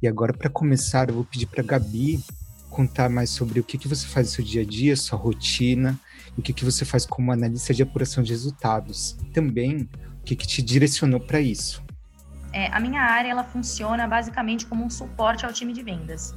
E 0.03 0.09
agora, 0.09 0.33
para 0.33 0.51
começar, 0.51 1.09
eu 1.09 1.15
vou 1.15 1.25
pedir 1.25 1.47
para 1.47 1.63
Gabi 1.63 2.21
contar 2.69 3.09
mais 3.09 3.31
sobre 3.31 3.61
o 3.61 3.65
que, 3.65 3.79
que 3.79 3.87
você 3.87 4.07
faz 4.07 4.29
no 4.29 4.33
seu 4.35 4.45
dia 4.45 4.63
a 4.63 4.65
dia, 4.65 4.97
sua 4.97 5.19
rotina, 5.19 5.99
o 6.37 6.43
que, 6.43 6.53
que 6.53 6.65
você 6.65 6.85
faz 6.85 7.05
como 7.05 7.33
analista 7.33 7.75
de 7.75 7.83
apuração 7.83 8.23
de 8.23 8.33
resultados. 8.33 9.17
Também, 9.33 9.89
o 10.21 10.25
que, 10.25 10.37
que 10.37 10.47
te 10.47 10.63
direcionou 10.63 11.21
para 11.21 11.41
isso. 11.41 11.83
É, 12.53 12.67
a 12.67 12.79
minha 12.79 13.01
área 13.01 13.31
ela 13.31 13.45
funciona 13.45 14.07
basicamente 14.07 14.67
como 14.67 14.85
um 14.85 14.91
suporte 14.91 15.45
ao 15.45 15.53
time 15.53 15.73
de 15.73 15.83
vendas. 15.83 16.35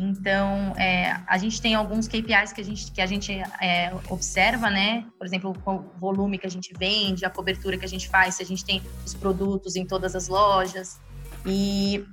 Então, 0.00 0.74
é, 0.76 1.16
a 1.26 1.36
gente 1.38 1.60
tem 1.60 1.74
alguns 1.74 2.06
KPIs 2.06 2.52
que 2.52 2.60
a 2.60 2.64
gente, 2.64 2.92
que 2.92 3.00
a 3.00 3.06
gente 3.06 3.32
é, 3.60 3.92
observa, 4.08 4.70
né? 4.70 5.04
Por 5.18 5.26
exemplo, 5.26 5.56
o 5.66 5.98
volume 5.98 6.38
que 6.38 6.46
a 6.46 6.50
gente 6.50 6.72
vende, 6.78 7.24
a 7.24 7.30
cobertura 7.30 7.76
que 7.76 7.84
a 7.84 7.88
gente 7.88 8.08
faz, 8.08 8.36
se 8.36 8.42
a 8.42 8.46
gente 8.46 8.64
tem 8.64 8.80
os 9.04 9.12
produtos 9.12 9.74
em 9.74 9.84
todas 9.84 10.14
as 10.14 10.28
lojas. 10.28 11.00
E 11.44 12.04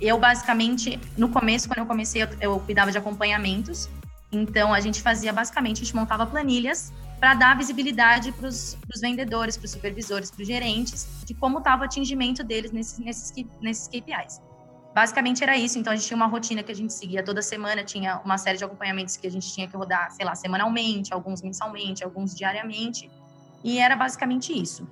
eu, 0.00 0.18
basicamente, 0.18 0.98
no 1.16 1.28
começo, 1.28 1.68
quando 1.68 1.80
eu 1.80 1.86
comecei, 1.86 2.22
eu, 2.22 2.28
eu 2.40 2.60
cuidava 2.60 2.90
de 2.90 2.96
acompanhamentos. 2.96 3.90
Então, 4.30 4.74
a 4.74 4.80
gente 4.80 5.00
fazia, 5.02 5.32
basicamente, 5.32 5.82
a 5.82 5.84
gente 5.84 5.94
montava 5.94 6.26
planilhas 6.26 6.92
para 7.18 7.34
dar 7.34 7.56
visibilidade 7.56 8.32
para 8.32 8.48
os 8.48 8.76
vendedores, 9.00 9.56
para 9.56 9.64
os 9.64 9.70
supervisores, 9.70 10.30
para 10.30 10.42
os 10.42 10.46
gerentes, 10.46 11.06
de 11.24 11.34
como 11.34 11.58
estava 11.58 11.82
o 11.82 11.84
atingimento 11.84 12.44
deles 12.44 12.72
nesses, 12.72 12.98
nesses, 12.98 13.32
nesses 13.60 13.88
KPIs. 13.88 14.40
Basicamente 14.94 15.42
era 15.42 15.56
isso, 15.56 15.78
então 15.78 15.92
a 15.92 15.96
gente 15.96 16.06
tinha 16.06 16.16
uma 16.16 16.26
rotina 16.26 16.62
que 16.62 16.72
a 16.72 16.74
gente 16.74 16.92
seguia 16.92 17.22
toda 17.22 17.42
semana, 17.42 17.84
tinha 17.84 18.18
uma 18.24 18.38
série 18.38 18.56
de 18.56 18.64
acompanhamentos 18.64 19.16
que 19.16 19.26
a 19.26 19.30
gente 19.30 19.52
tinha 19.52 19.68
que 19.68 19.76
rodar, 19.76 20.10
sei 20.10 20.24
lá, 20.24 20.34
semanalmente, 20.34 21.12
alguns 21.12 21.42
mensalmente, 21.42 22.02
alguns 22.02 22.34
diariamente, 22.34 23.10
e 23.62 23.78
era 23.78 23.94
basicamente 23.94 24.58
isso. 24.58 24.88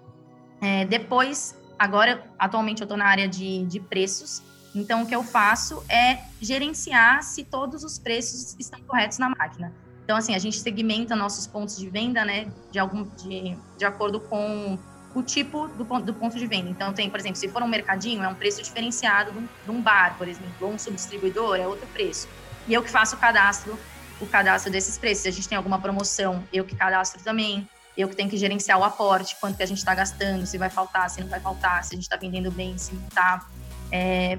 É, 0.60 0.84
depois, 0.84 1.58
agora, 1.78 2.30
atualmente 2.38 2.82
eu 2.82 2.84
estou 2.84 2.98
na 2.98 3.06
área 3.06 3.26
de, 3.26 3.64
de 3.64 3.80
preços, 3.80 4.42
então 4.74 5.02
o 5.02 5.06
que 5.06 5.14
eu 5.14 5.22
faço 5.22 5.84
é 5.88 6.18
gerenciar 6.40 7.22
se 7.22 7.44
todos 7.44 7.84
os 7.84 7.98
preços 7.98 8.56
estão 8.58 8.80
corretos 8.82 9.18
na 9.18 9.28
máquina. 9.28 9.72
Então, 10.04 10.16
assim, 10.16 10.34
a 10.34 10.38
gente 10.38 10.58
segmenta 10.58 11.16
nossos 11.16 11.46
pontos 11.46 11.78
de 11.78 11.88
venda, 11.88 12.24
né, 12.24 12.46
de, 12.70 12.78
algum, 12.78 13.04
de, 13.16 13.56
de 13.78 13.84
acordo 13.84 14.20
com 14.20 14.78
o 15.14 15.22
tipo 15.22 15.68
do 15.68 15.84
ponto, 15.84 16.04
do 16.04 16.12
ponto 16.12 16.36
de 16.36 16.46
venda. 16.46 16.68
Então, 16.68 16.92
tem, 16.92 17.08
por 17.08 17.18
exemplo, 17.18 17.36
se 17.36 17.48
for 17.48 17.62
um 17.62 17.68
mercadinho, 17.68 18.22
é 18.22 18.28
um 18.28 18.34
preço 18.34 18.62
diferenciado 18.62 19.32
de 19.32 19.38
um, 19.38 19.48
de 19.64 19.70
um 19.70 19.80
bar, 19.80 20.16
por 20.18 20.28
exemplo, 20.28 20.52
ou 20.60 20.72
um 20.72 20.78
subdistribuidor, 20.78 21.56
é 21.56 21.66
outro 21.66 21.86
preço. 21.88 22.28
E 22.66 22.74
eu 22.74 22.82
que 22.82 22.90
faço 22.90 23.16
o 23.16 23.18
cadastro, 23.18 23.78
o 24.20 24.26
cadastro 24.26 24.70
desses 24.70 24.98
preços. 24.98 25.22
Se 25.22 25.28
a 25.28 25.32
gente 25.32 25.48
tem 25.48 25.56
alguma 25.56 25.80
promoção, 25.80 26.42
eu 26.52 26.64
que 26.64 26.74
cadastro 26.74 27.22
também. 27.22 27.68
Eu 27.96 28.08
que 28.08 28.16
tenho 28.16 28.28
que 28.28 28.36
gerenciar 28.36 28.78
o 28.78 28.82
aporte, 28.82 29.36
quanto 29.40 29.56
que 29.56 29.62
a 29.62 29.66
gente 29.66 29.78
está 29.78 29.94
gastando, 29.94 30.44
se 30.46 30.58
vai 30.58 30.68
faltar, 30.68 31.08
se 31.08 31.20
não 31.20 31.28
vai 31.28 31.38
faltar, 31.38 31.84
se 31.84 31.94
a 31.94 31.96
gente 31.96 32.02
está 32.02 32.16
vendendo 32.16 32.50
bem, 32.50 32.76
se 32.76 32.92
não 32.92 33.06
está. 33.06 33.46
É, 33.92 34.36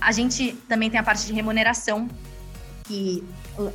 a 0.00 0.12
gente 0.12 0.52
também 0.68 0.90
tem 0.90 0.98
a 0.98 1.02
parte 1.02 1.26
de 1.26 1.32
remuneração, 1.32 2.08
que 2.84 3.22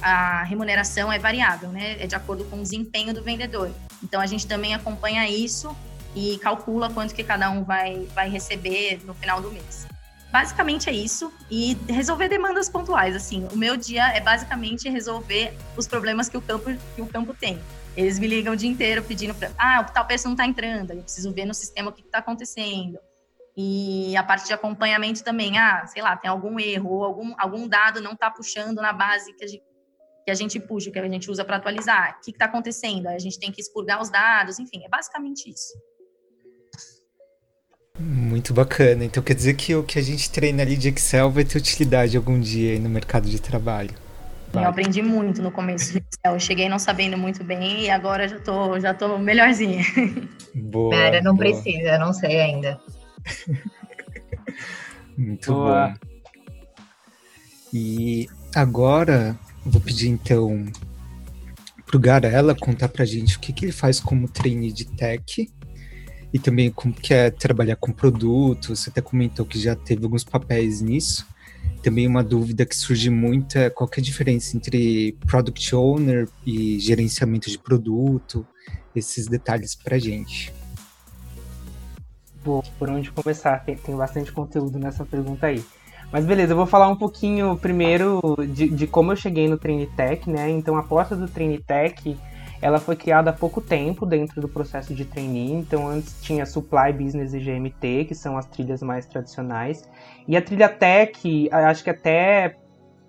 a 0.01 0.43
remuneração 0.43 1.11
é 1.11 1.19
variável, 1.19 1.69
né? 1.69 1.97
É 1.99 2.07
de 2.07 2.15
acordo 2.15 2.45
com 2.45 2.57
o 2.57 2.63
desempenho 2.63 3.13
do 3.13 3.23
vendedor. 3.23 3.71
Então 4.01 4.19
a 4.19 4.25
gente 4.25 4.47
também 4.47 4.73
acompanha 4.73 5.29
isso 5.29 5.75
e 6.15 6.37
calcula 6.39 6.89
quanto 6.89 7.13
que 7.13 7.23
cada 7.23 7.49
um 7.49 7.63
vai, 7.63 8.07
vai 8.13 8.29
receber 8.29 9.01
no 9.05 9.13
final 9.13 9.41
do 9.41 9.51
mês. 9.51 9.87
Basicamente 10.31 10.89
é 10.89 10.93
isso 10.93 11.31
e 11.49 11.77
resolver 11.87 12.27
demandas 12.27 12.67
pontuais. 12.67 13.15
Assim, 13.15 13.47
o 13.51 13.57
meu 13.57 13.77
dia 13.77 14.07
é 14.07 14.19
basicamente 14.19 14.89
resolver 14.89 15.55
os 15.77 15.87
problemas 15.87 16.27
que 16.27 16.37
o 16.37 16.41
campo 16.41 16.71
que 16.95 17.01
o 17.01 17.05
campo 17.05 17.33
tem. 17.33 17.59
Eles 17.95 18.17
me 18.17 18.25
ligam 18.25 18.53
o 18.53 18.55
dia 18.55 18.69
inteiro 18.69 19.03
pedindo 19.03 19.35
para, 19.35 19.51
ah, 19.57 19.83
tal 19.83 20.05
pessoa 20.05 20.29
não 20.29 20.33
está 20.33 20.47
entrando, 20.47 20.91
eu 20.91 21.03
preciso 21.03 21.31
ver 21.31 21.45
no 21.45 21.53
sistema 21.53 21.91
o 21.91 21.93
que 21.93 22.01
está 22.01 22.17
acontecendo. 22.17 22.97
E 23.55 24.17
a 24.17 24.23
parte 24.23 24.47
de 24.47 24.53
acompanhamento 24.53 25.23
também, 25.23 25.57
ah, 25.57 25.85
sei 25.85 26.01
lá, 26.01 26.17
tem 26.17 26.29
algum 26.29 26.59
erro 26.59 26.89
ou 26.89 27.03
algum, 27.03 27.33
algum 27.37 27.67
dado 27.67 28.01
não 28.01 28.13
está 28.13 28.31
puxando 28.31 28.81
na 28.81 28.91
base 28.91 29.31
que 29.33 29.43
a 29.43 29.47
gente, 29.47 29.63
que 30.25 30.31
a 30.31 30.33
gente 30.33 30.59
puxa, 30.59 30.89
que 30.89 30.97
a 30.97 31.07
gente 31.07 31.29
usa 31.29 31.45
para 31.45 31.57
atualizar. 31.57 32.17
O 32.17 32.25
que 32.25 32.31
está 32.31 32.45
acontecendo? 32.45 33.07
A 33.07 33.19
gente 33.19 33.39
tem 33.39 33.51
que 33.51 33.61
expurgar 33.61 34.01
os 34.01 34.09
dados, 34.09 34.57
enfim, 34.57 34.83
é 34.83 34.89
basicamente 34.89 35.49
isso. 35.49 35.73
Muito 37.99 38.53
bacana. 38.53 39.05
Então 39.05 39.21
quer 39.21 39.35
dizer 39.35 39.53
que 39.53 39.75
o 39.75 39.83
que 39.83 39.99
a 39.99 40.01
gente 40.01 40.31
treina 40.31 40.63
ali 40.63 40.75
de 40.75 40.89
Excel 40.89 41.29
vai 41.29 41.43
ter 41.43 41.57
utilidade 41.59 42.17
algum 42.17 42.39
dia 42.39 42.79
no 42.79 42.89
mercado 42.89 43.29
de 43.29 43.39
trabalho. 43.39 43.91
Eu 44.51 44.67
aprendi 44.67 45.01
muito 45.01 45.41
no 45.41 45.51
começo 45.51 45.93
de 45.93 45.97
Excel. 45.99 46.33
Eu 46.33 46.39
cheguei 46.39 46.69
não 46.69 46.79
sabendo 46.79 47.17
muito 47.17 47.43
bem 47.43 47.81
e 47.81 47.89
agora 47.89 48.27
já 48.27 48.39
tô, 48.39 48.79
já 48.79 48.93
tô 48.93 49.17
melhorzinha. 49.17 49.83
Boa. 50.55 50.95
Cara, 50.95 51.21
não 51.21 51.35
boa. 51.35 51.49
precisa, 51.49 51.97
não 51.97 52.13
sei 52.13 52.39
ainda. 52.39 52.79
muito 55.17 55.53
boa. 55.53 55.89
bom. 55.89 56.13
E 57.73 58.29
agora 58.53 59.37
vou 59.65 59.81
pedir 59.81 60.09
então 60.09 60.65
pro 61.85 61.99
Garela 61.99 62.55
contar 62.55 62.89
pra 62.89 63.05
gente 63.05 63.37
o 63.37 63.39
que, 63.39 63.53
que 63.53 63.65
ele 63.65 63.71
faz 63.71 63.99
como 63.99 64.27
trainee 64.27 64.71
de 64.71 64.85
tech 64.85 65.49
e 66.33 66.39
também 66.39 66.71
como 66.71 66.93
que 66.93 67.13
é 67.13 67.29
trabalhar 67.29 67.75
com 67.75 67.91
produtos. 67.91 68.79
Você 68.79 68.89
até 68.89 69.01
comentou 69.01 69.45
que 69.45 69.59
já 69.59 69.75
teve 69.75 70.03
alguns 70.03 70.23
papéis 70.23 70.81
nisso. 70.81 71.25
Também 71.83 72.07
uma 72.07 72.23
dúvida 72.23 72.65
que 72.65 72.75
surge 72.75 73.09
muito 73.09 73.57
é 73.57 73.69
qual 73.69 73.89
é 73.95 73.99
a 73.99 74.03
diferença 74.03 74.57
entre 74.57 75.17
product 75.27 75.75
owner 75.75 76.27
e 76.45 76.79
gerenciamento 76.79 77.49
de 77.49 77.59
produto, 77.59 78.45
esses 78.95 79.27
detalhes 79.27 79.75
pra 79.75 79.99
gente. 79.99 80.51
Bom, 82.43 82.61
por 82.77 82.89
onde 82.89 83.11
começar? 83.11 83.63
Tem, 83.63 83.75
tem 83.75 83.95
bastante 83.95 84.31
conteúdo 84.31 84.77
nessa 84.77 85.05
pergunta 85.05 85.47
aí. 85.47 85.63
Mas 86.11 86.25
beleza, 86.25 86.53
eu 86.53 86.57
vou 86.57 86.65
falar 86.65 86.89
um 86.89 86.95
pouquinho 86.95 87.57
primeiro 87.57 88.21
de, 88.49 88.69
de 88.69 88.85
como 88.85 89.11
eu 89.11 89.15
cheguei 89.15 89.47
no 89.47 89.57
Tech, 89.57 90.29
né? 90.29 90.49
Então 90.49 90.75
a 90.77 90.83
porta 90.83 91.15
do 91.15 91.27
Tech, 91.27 92.17
ela 92.61 92.79
foi 92.79 92.95
criada 92.95 93.29
há 93.29 93.33
pouco 93.33 93.61
tempo 93.61 94.05
dentro 94.05 94.39
do 94.39 94.47
processo 94.47 94.93
de 94.93 95.05
trainee. 95.05 95.53
Então 95.53 95.87
antes 95.87 96.21
tinha 96.21 96.45
Supply, 96.45 96.93
Business 96.93 97.33
e 97.33 97.39
GMT, 97.39 98.05
que 98.05 98.13
são 98.13 98.37
as 98.37 98.45
trilhas 98.45 98.83
mais 98.83 99.05
tradicionais. 99.05 99.89
E 100.27 100.37
a 100.37 100.41
trilha 100.41 100.69
Tech, 100.69 101.49
acho 101.51 101.83
que 101.83 101.89
até 101.89 102.57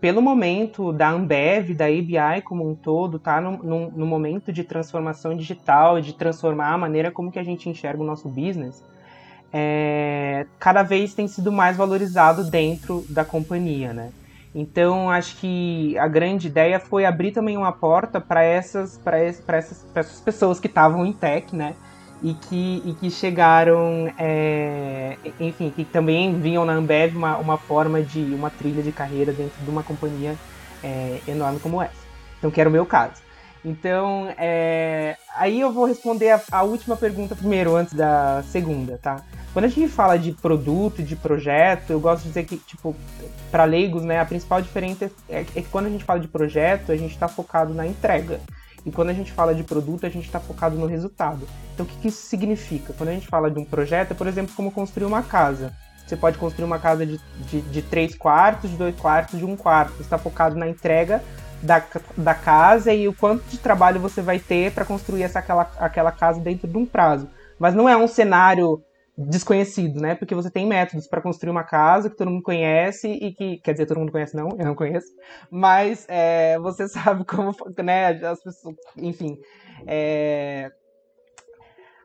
pelo 0.00 0.20
momento 0.20 0.92
da 0.92 1.10
Ambev, 1.10 1.74
da 1.74 1.86
ABI 1.86 2.42
como 2.44 2.68
um 2.68 2.74
todo, 2.74 3.18
tá 3.18 3.40
no, 3.40 3.62
no, 3.62 3.90
no, 3.90 4.06
momento 4.06 4.52
de 4.52 4.62
transformação 4.62 5.34
digital, 5.34 6.00
de 6.00 6.12
transformar 6.12 6.74
a 6.74 6.78
maneira 6.78 7.10
como 7.10 7.32
que 7.32 7.38
a 7.38 7.42
gente 7.42 7.70
enxerga 7.70 8.02
o 8.02 8.06
nosso 8.06 8.28
business, 8.28 8.84
é, 9.56 10.46
cada 10.58 10.82
vez 10.82 11.14
tem 11.14 11.28
sido 11.28 11.52
mais 11.52 11.76
valorizado 11.76 12.42
dentro 12.42 13.04
da 13.08 13.24
companhia, 13.24 13.92
né? 13.92 14.10
Então, 14.52 15.08
acho 15.08 15.36
que 15.36 15.96
a 15.96 16.08
grande 16.08 16.48
ideia 16.48 16.80
foi 16.80 17.04
abrir 17.04 17.30
também 17.30 17.56
uma 17.56 17.70
porta 17.70 18.20
para 18.20 18.42
essas, 18.42 19.00
essas, 19.06 19.86
essas 19.94 20.20
pessoas 20.20 20.58
que 20.58 20.66
estavam 20.66 21.06
em 21.06 21.12
tech, 21.12 21.54
né? 21.54 21.74
E 22.20 22.34
que, 22.34 22.82
e 22.84 22.94
que 22.94 23.10
chegaram, 23.10 24.12
é, 24.18 25.16
enfim, 25.38 25.70
que 25.70 25.84
também 25.84 26.40
vinham 26.40 26.64
na 26.64 26.72
Ambev 26.72 27.16
uma, 27.16 27.36
uma 27.36 27.56
forma 27.56 28.02
de 28.02 28.20
uma 28.34 28.50
trilha 28.50 28.82
de 28.82 28.90
carreira 28.90 29.32
dentro 29.32 29.62
de 29.62 29.70
uma 29.70 29.84
companhia 29.84 30.34
é, 30.82 31.20
enorme 31.28 31.60
como 31.60 31.80
essa. 31.80 32.04
Então, 32.38 32.50
que 32.50 32.60
era 32.60 32.68
o 32.68 32.72
meu 32.72 32.86
caso. 32.86 33.23
Então, 33.64 34.28
é, 34.36 35.16
aí 35.34 35.60
eu 35.60 35.72
vou 35.72 35.86
responder 35.86 36.30
a, 36.30 36.40
a 36.52 36.62
última 36.62 36.96
pergunta 36.96 37.34
primeiro, 37.34 37.74
antes 37.74 37.94
da 37.94 38.42
segunda, 38.50 38.98
tá? 38.98 39.22
Quando 39.54 39.64
a 39.64 39.68
gente 39.68 39.88
fala 39.88 40.18
de 40.18 40.32
produto, 40.32 41.02
de 41.02 41.16
projeto, 41.16 41.90
eu 41.90 42.00
gosto 42.00 42.22
de 42.22 42.28
dizer 42.28 42.44
que, 42.44 42.58
tipo, 42.58 42.94
para 43.50 43.64
leigos, 43.64 44.02
né, 44.02 44.20
a 44.20 44.24
principal 44.24 44.60
diferença 44.60 45.10
é, 45.28 45.40
é, 45.40 45.44
que 45.44 45.62
quando 45.70 45.86
a 45.86 45.88
gente 45.88 46.04
fala 46.04 46.20
de 46.20 46.28
projeto, 46.28 46.92
a 46.92 46.96
gente 46.96 47.12
está 47.12 47.28
focado 47.28 47.72
na 47.72 47.86
entrega. 47.86 48.40
E 48.84 48.90
quando 48.90 49.08
a 49.08 49.14
gente 49.14 49.32
fala 49.32 49.54
de 49.54 49.64
produto, 49.64 50.04
a 50.04 50.10
gente 50.10 50.26
está 50.26 50.38
focado 50.38 50.76
no 50.76 50.86
resultado. 50.86 51.48
Então, 51.72 51.86
o 51.86 51.88
que, 51.88 51.96
que 51.96 52.08
isso 52.08 52.26
significa? 52.26 52.92
Quando 52.92 53.08
a 53.08 53.12
gente 53.12 53.26
fala 53.26 53.50
de 53.50 53.58
um 53.58 53.64
projeto, 53.64 54.10
é, 54.10 54.14
por 54.14 54.26
exemplo, 54.26 54.54
como 54.54 54.70
construir 54.70 55.06
uma 55.06 55.22
casa. 55.22 55.72
Você 56.06 56.16
pode 56.16 56.36
construir 56.36 56.66
uma 56.66 56.78
casa 56.78 57.06
de, 57.06 57.18
de, 57.48 57.62
de 57.62 57.80
três 57.80 58.14
quartos, 58.14 58.70
de 58.70 58.76
dois 58.76 58.94
quartos, 58.94 59.38
de 59.38 59.44
um 59.44 59.56
quarto. 59.56 59.94
Você 59.94 60.02
está 60.02 60.18
focado 60.18 60.54
na 60.54 60.68
entrega 60.68 61.22
da, 61.64 61.82
da 62.16 62.34
casa 62.34 62.92
e 62.92 63.08
o 63.08 63.14
quanto 63.14 63.44
de 63.44 63.58
trabalho 63.58 64.00
você 64.00 64.20
vai 64.20 64.38
ter 64.38 64.72
para 64.72 64.84
construir 64.84 65.22
essa, 65.22 65.38
aquela, 65.38 65.70
aquela 65.78 66.12
casa 66.12 66.40
dentro 66.40 66.68
de 66.68 66.76
um 66.76 66.84
prazo. 66.84 67.28
Mas 67.58 67.74
não 67.74 67.88
é 67.88 67.96
um 67.96 68.06
cenário 68.06 68.82
desconhecidos, 69.16 70.02
né? 70.02 70.14
Porque 70.14 70.34
você 70.34 70.50
tem 70.50 70.66
métodos 70.66 71.06
para 71.06 71.20
construir 71.20 71.50
uma 71.50 71.62
casa 71.62 72.10
que 72.10 72.16
todo 72.16 72.30
mundo 72.30 72.42
conhece 72.42 73.08
e 73.08 73.32
que, 73.32 73.58
quer 73.58 73.72
dizer, 73.72 73.86
todo 73.86 74.00
mundo 74.00 74.12
conhece 74.12 74.36
não, 74.36 74.48
eu 74.58 74.64
não 74.64 74.74
conheço, 74.74 75.06
mas 75.50 76.04
é, 76.08 76.58
você 76.58 76.86
sabe 76.88 77.24
como, 77.24 77.54
né? 77.82 78.08
As 78.08 78.42
pessoas, 78.42 78.74
enfim. 78.96 79.38
É... 79.86 80.70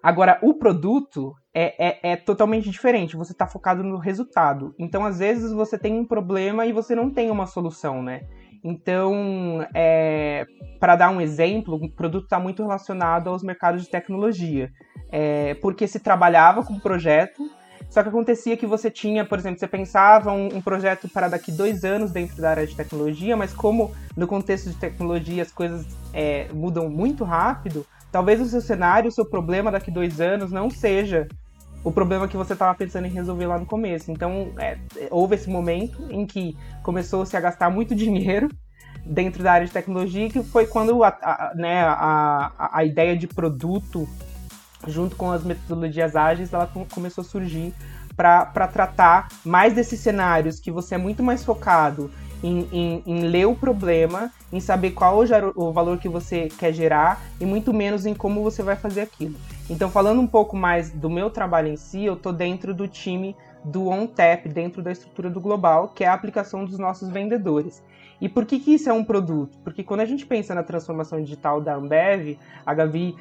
Agora, 0.01 0.39
o 0.41 0.53
produto 0.53 1.33
é, 1.53 1.89
é, 1.89 2.11
é 2.11 2.15
totalmente 2.15 2.69
diferente. 2.69 3.17
Você 3.17 3.33
está 3.33 3.45
focado 3.45 3.83
no 3.83 3.97
resultado. 3.97 4.73
Então, 4.79 5.03
às 5.03 5.19
vezes, 5.19 5.51
você 5.51 5.77
tem 5.77 5.93
um 5.99 6.05
problema 6.05 6.65
e 6.65 6.71
você 6.71 6.95
não 6.95 7.11
tem 7.11 7.29
uma 7.29 7.45
solução, 7.45 8.01
né? 8.01 8.21
Então, 8.63 9.65
é, 9.73 10.45
para 10.79 10.95
dar 10.95 11.09
um 11.09 11.21
exemplo, 11.21 11.75
o 11.75 11.89
produto 11.89 12.25
está 12.25 12.39
muito 12.39 12.61
relacionado 12.61 13.29
aos 13.29 13.43
mercados 13.43 13.83
de 13.83 13.89
tecnologia. 13.89 14.69
É, 15.11 15.55
porque 15.55 15.87
se 15.87 15.99
trabalhava 15.99 16.63
com 16.63 16.79
projeto, 16.79 17.49
só 17.89 18.03
que 18.03 18.09
acontecia 18.09 18.55
que 18.55 18.67
você 18.67 18.91
tinha, 18.91 19.25
por 19.25 19.39
exemplo, 19.39 19.59
você 19.59 19.67
pensava 19.67 20.31
um, 20.31 20.57
um, 20.57 20.61
projeto 20.61 21.09
para 21.09 21.27
daqui 21.27 21.51
dois 21.51 21.83
anos 21.83 22.11
dentro 22.11 22.39
da 22.39 22.51
área 22.51 22.67
de 22.67 22.75
tecnologia, 22.75 23.35
mas 23.35 23.51
como 23.51 23.91
no 24.15 24.27
contexto 24.27 24.69
de 24.69 24.75
tecnologia 24.75 25.41
as 25.41 25.51
coisas 25.51 25.87
é, 26.13 26.47
mudam 26.53 26.87
muito 26.87 27.23
rápido, 27.23 27.85
talvez 28.11 28.39
o 28.39 28.45
seu 28.45 28.61
cenário, 28.61 29.09
o 29.09 29.11
seu 29.11 29.25
problema 29.25 29.71
daqui 29.71 29.89
dois 29.89 30.21
anos 30.21 30.51
não 30.51 30.69
seja 30.69 31.27
o 31.83 31.91
problema 31.91 32.27
que 32.27 32.37
você 32.37 32.53
estava 32.53 32.75
pensando 32.75 33.05
em 33.05 33.11
resolver 33.11 33.47
lá 33.47 33.57
no 33.57 33.65
começo. 33.65 34.11
Então, 34.11 34.51
é, 34.57 34.77
houve 35.09 35.35
esse 35.35 35.49
momento 35.49 36.07
em 36.09 36.25
que 36.25 36.57
começou-se 36.83 37.35
a 37.35 37.39
gastar 37.39 37.69
muito 37.69 37.93
dinheiro 37.95 38.49
dentro 39.05 39.41
da 39.41 39.53
área 39.53 39.65
de 39.65 39.73
tecnologia, 39.73 40.29
que 40.29 40.43
foi 40.43 40.67
quando 40.67 41.03
a, 41.03 41.07
a, 41.07 41.53
né, 41.55 41.81
a, 41.83 42.69
a 42.73 42.83
ideia 42.83 43.17
de 43.17 43.27
produto 43.27 44.07
junto 44.87 45.15
com 45.15 45.31
as 45.31 45.43
metodologias 45.43 46.15
ágeis, 46.15 46.53
ela 46.53 46.69
começou 46.89 47.21
a 47.21 47.25
surgir 47.25 47.73
para 48.15 48.67
tratar 48.67 49.29
mais 49.45 49.73
desses 49.73 49.99
cenários 49.99 50.59
que 50.59 50.71
você 50.71 50.95
é 50.95 50.97
muito 50.97 51.23
mais 51.23 51.43
focado 51.43 52.11
em, 52.43 52.67
em, 52.71 53.03
em, 53.05 53.19
ler 53.21 53.45
o 53.45 53.55
problema, 53.55 54.31
em 54.51 54.59
saber 54.59 54.91
qual 54.91 55.19
o, 55.19 55.23
o 55.55 55.71
valor 55.71 55.97
que 55.97 56.09
você 56.09 56.47
quer 56.47 56.73
gerar 56.73 57.21
e 57.39 57.45
muito 57.45 57.73
menos 57.73 58.05
em 58.05 58.13
como 58.13 58.43
você 58.43 58.63
vai 58.63 58.75
fazer 58.75 59.01
aquilo. 59.01 59.35
Então, 59.69 59.89
falando 59.89 60.21
um 60.21 60.27
pouco 60.27 60.55
mais 60.55 60.89
do 60.91 61.09
meu 61.09 61.29
trabalho 61.29 61.67
em 61.67 61.77
si, 61.77 62.05
eu 62.05 62.13
estou 62.13 62.33
dentro 62.33 62.73
do 62.73 62.87
time 62.87 63.35
do 63.63 63.87
OnTap, 63.87 64.47
dentro 64.47 64.81
da 64.81 64.91
estrutura 64.91 65.29
do 65.29 65.39
Global, 65.39 65.89
que 65.89 66.03
é 66.03 66.07
a 66.07 66.13
aplicação 66.13 66.65
dos 66.65 66.79
nossos 66.79 67.09
vendedores. 67.09 67.83
E 68.21 68.27
por 68.27 68.45
que, 68.45 68.59
que 68.59 68.73
isso 68.73 68.89
é 68.89 68.93
um 68.93 69.03
produto? 69.03 69.57
Porque 69.63 69.83
quando 69.83 70.01
a 70.01 70.05
gente 70.05 70.25
pensa 70.25 70.53
na 70.53 70.63
transformação 70.63 71.21
digital 71.21 71.61
da 71.61 71.75
Ambev, 71.75 72.37
a 72.65 72.73
Gavi 72.73 73.15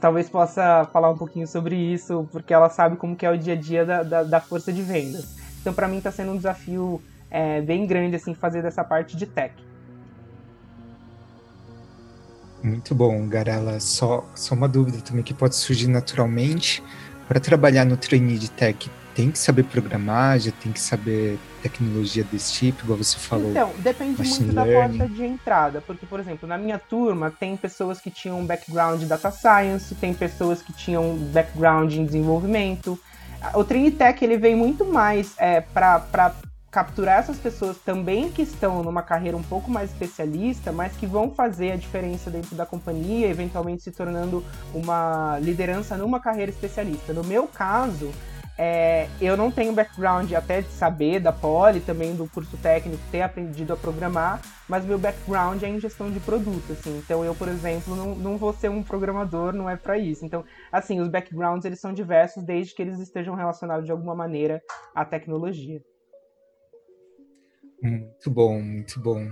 talvez 0.00 0.28
possa 0.28 0.88
falar 0.92 1.10
um 1.10 1.16
pouquinho 1.16 1.46
sobre 1.46 1.76
isso, 1.76 2.26
porque 2.30 2.52
ela 2.52 2.68
sabe 2.68 2.96
como 2.96 3.16
que 3.16 3.26
é 3.26 3.30
o 3.30 3.38
dia 3.38 3.54
a 3.54 3.56
dia 3.56 3.84
da, 3.84 4.02
da, 4.02 4.22
da 4.22 4.40
força 4.40 4.72
de 4.72 4.82
vendas. 4.82 5.36
Então, 5.60 5.72
para 5.72 5.88
mim, 5.88 5.98
está 5.98 6.10
sendo 6.10 6.32
um 6.32 6.36
desafio 6.36 7.00
é, 7.32 7.62
bem 7.62 7.86
grande 7.86 8.14
assim 8.14 8.34
fazer 8.34 8.62
dessa 8.62 8.84
parte 8.84 9.16
de 9.16 9.26
tech. 9.26 9.54
Muito 12.62 12.94
bom, 12.94 13.26
Garela. 13.26 13.80
Só, 13.80 14.28
só 14.34 14.54
uma 14.54 14.68
dúvida 14.68 14.98
também 15.00 15.24
que 15.24 15.32
pode 15.32 15.56
surgir 15.56 15.88
naturalmente. 15.88 16.82
Para 17.26 17.40
trabalhar 17.40 17.86
no 17.86 17.96
trainee 17.96 18.38
de 18.38 18.50
tech, 18.50 18.90
tem 19.14 19.30
que 19.30 19.38
saber 19.38 19.64
programar, 19.64 20.38
já 20.38 20.52
tem 20.52 20.70
que 20.70 20.78
saber 20.78 21.38
tecnologia 21.62 22.22
desse 22.24 22.52
tipo, 22.52 22.84
igual 22.84 22.98
você 22.98 23.16
falou. 23.18 23.50
Então, 23.50 23.72
depende 23.78 24.22
muito 24.22 24.52
da 24.52 24.64
porta 24.66 25.08
de 25.08 25.24
entrada, 25.24 25.80
porque, 25.80 26.04
por 26.04 26.20
exemplo, 26.20 26.46
na 26.46 26.58
minha 26.58 26.78
turma 26.78 27.30
tem 27.30 27.56
pessoas 27.56 28.00
que 28.00 28.10
tinham 28.10 28.38
um 28.38 28.46
background 28.46 29.00
de 29.00 29.06
data 29.06 29.30
science, 29.30 29.94
tem 29.94 30.12
pessoas 30.12 30.60
que 30.60 30.72
tinham 30.72 31.12
um 31.12 31.16
background 31.32 31.94
em 31.94 32.04
desenvolvimento. 32.04 32.98
O 33.54 33.64
Trinitech 33.64 34.22
ele 34.22 34.36
vem 34.36 34.54
muito 34.54 34.84
mais 34.84 35.34
é, 35.38 35.60
para 35.60 36.34
capturar 36.72 37.18
essas 37.18 37.36
pessoas 37.36 37.76
também 37.76 38.30
que 38.32 38.40
estão 38.40 38.82
numa 38.82 39.02
carreira 39.02 39.36
um 39.36 39.42
pouco 39.42 39.70
mais 39.70 39.90
especialista, 39.90 40.72
mas 40.72 40.96
que 40.96 41.06
vão 41.06 41.30
fazer 41.30 41.72
a 41.72 41.76
diferença 41.76 42.30
dentro 42.30 42.56
da 42.56 42.64
companhia, 42.64 43.28
eventualmente 43.28 43.82
se 43.82 43.92
tornando 43.92 44.42
uma 44.72 45.38
liderança 45.38 45.98
numa 45.98 46.18
carreira 46.18 46.50
especialista. 46.50 47.12
No 47.12 47.22
meu 47.22 47.46
caso, 47.46 48.10
é, 48.56 49.06
eu 49.20 49.36
não 49.36 49.50
tenho 49.50 49.74
background 49.74 50.32
até 50.32 50.62
de 50.62 50.70
saber 50.70 51.20
da 51.20 51.30
Poli, 51.30 51.80
também 51.80 52.16
do 52.16 52.26
curso 52.26 52.56
técnico, 52.56 53.02
ter 53.10 53.20
aprendido 53.20 53.74
a 53.74 53.76
programar, 53.76 54.40
mas 54.66 54.82
meu 54.82 54.98
background 54.98 55.62
é 55.62 55.68
em 55.68 55.78
gestão 55.78 56.10
de 56.10 56.20
produto, 56.20 56.72
assim. 56.72 56.96
Então 57.04 57.22
eu, 57.22 57.34
por 57.34 57.48
exemplo, 57.48 57.94
não, 57.94 58.14
não 58.14 58.38
vou 58.38 58.54
ser 58.54 58.70
um 58.70 58.82
programador, 58.82 59.52
não 59.52 59.68
é 59.68 59.76
para 59.76 59.98
isso. 59.98 60.24
Então, 60.24 60.42
assim, 60.72 61.00
os 61.00 61.08
backgrounds 61.08 61.66
eles 61.66 61.80
são 61.80 61.92
diversos 61.92 62.42
desde 62.44 62.74
que 62.74 62.80
eles 62.80 62.98
estejam 62.98 63.34
relacionados 63.34 63.84
de 63.84 63.92
alguma 63.92 64.14
maneira 64.14 64.62
à 64.94 65.04
tecnologia. 65.04 65.82
Muito 67.82 68.30
bom, 68.30 68.60
muito 68.60 69.00
bom. 69.00 69.28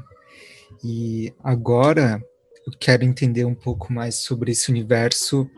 E 0.83 1.33
agora 1.43 2.21
eu 2.67 2.73
quero 2.79 3.05
entender 3.05 3.45
um 3.45 3.55
pouco 3.55 3.93
mais 3.93 4.17
sobre 4.17 4.53
esse 4.53 4.71
universo 4.71 5.49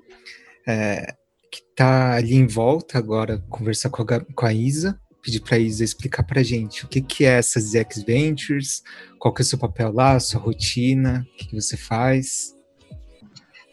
é, 0.66 1.14
que 1.50 1.60
está 1.60 2.14
ali 2.14 2.34
em 2.34 2.46
volta 2.46 2.98
agora, 2.98 3.38
conversar 3.48 3.90
com 3.90 4.02
a, 4.02 4.20
com 4.20 4.46
a 4.46 4.52
Isa, 4.52 4.98
pedir 5.22 5.40
para 5.40 5.56
a 5.56 5.60
Isa 5.60 5.84
explicar 5.84 6.22
para 6.24 6.42
gente 6.42 6.84
o 6.84 6.88
que, 6.88 7.00
que 7.00 7.24
é 7.24 7.38
essas 7.38 7.70
ZX 7.70 8.02
Ventures, 8.04 8.82
qual 9.18 9.32
que 9.32 9.42
é 9.42 9.44
o 9.44 9.46
seu 9.46 9.58
papel 9.58 9.92
lá, 9.92 10.18
sua 10.20 10.40
rotina, 10.40 11.26
o 11.32 11.36
que, 11.36 11.48
que 11.48 11.54
você 11.54 11.76
faz. 11.76 12.54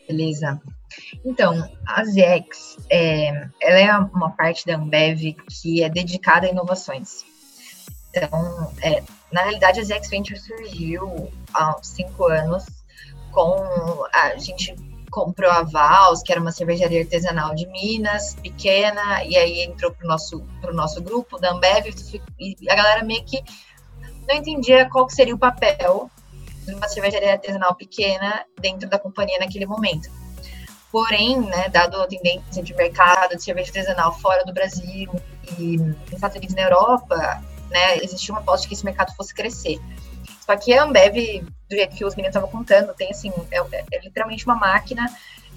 Beleza. 0.08 0.60
Então, 1.24 1.54
a 1.86 2.04
ZX, 2.04 2.78
é, 2.90 3.30
ela 3.62 3.80
é 3.80 3.98
uma 3.98 4.32
parte 4.32 4.66
da 4.66 4.76
Ambev 4.76 5.36
que 5.50 5.84
é 5.84 5.90
dedicada 5.90 6.48
a 6.48 6.50
inovações. 6.50 7.29
Então, 8.10 8.74
é, 8.82 9.04
na 9.32 9.42
realidade, 9.42 9.80
a 9.80 9.84
ZX 9.84 10.10
Ventures 10.10 10.46
surgiu 10.46 11.32
há 11.54 11.76
cinco 11.82 12.26
anos 12.26 12.66
com 13.32 14.06
a 14.14 14.36
gente 14.38 14.76
comprou 15.10 15.50
a 15.50 15.64
Vals, 15.64 16.22
que 16.22 16.32
era 16.32 16.40
uma 16.40 16.52
cervejaria 16.52 17.02
artesanal 17.02 17.56
de 17.56 17.68
Minas, 17.68 18.36
pequena, 18.36 19.24
e 19.24 19.36
aí 19.36 19.62
entrou 19.64 19.92
pro 19.92 20.08
nosso, 20.08 20.42
pro 20.62 20.74
nosso 20.74 21.02
grupo 21.02 21.40
da 21.40 21.52
Ambev, 21.52 21.88
e 22.40 22.56
a 22.70 22.76
galera 22.76 23.04
meio 23.04 23.24
que 23.26 23.44
não 24.28 24.36
entendia 24.36 24.88
qual 24.90 25.10
seria 25.10 25.34
o 25.34 25.40
papel 25.40 26.10
de 26.66 26.74
uma 26.74 26.88
cervejaria 26.88 27.34
artesanal 27.34 27.76
pequena 27.76 28.46
dentro 28.60 28.88
da 28.88 29.00
companhia 29.00 29.40
naquele 29.40 29.66
momento. 29.66 30.10
Porém, 30.92 31.40
né, 31.40 31.70
dado 31.70 32.02
a 32.02 32.08
tendência 32.08 32.64
de 32.64 32.74
mercado 32.76 33.36
de 33.36 33.44
cerveja 33.44 33.70
artesanal 33.70 34.14
fora 34.20 34.44
do 34.44 34.54
Brasil 34.54 35.12
e 35.58 35.78
nos 35.78 36.12
Estados 36.12 36.38
Unidos 36.38 36.56
na 36.56 36.64
Europa, 36.64 37.44
né, 37.70 37.98
existia 37.98 38.34
uma 38.34 38.42
aposta 38.42 38.64
de 38.64 38.70
que 38.70 38.74
esse 38.74 38.86
mercado 38.86 39.16
fosse 39.16 39.34
crescer. 39.34 39.80
Só 40.46 40.56
que 40.56 40.74
a 40.74 40.84
Ambev, 40.84 41.44
do 41.70 41.76
jeito 41.76 41.96
que 41.96 42.04
os 42.04 42.16
meninos 42.16 42.36
estavam 42.36 42.50
contando, 42.50 42.94
tem 42.96 43.12
assim, 43.12 43.32
é, 43.52 43.60
é, 43.92 44.00
literalmente 44.02 44.46
uma 44.46 44.56
máquina 44.56 45.06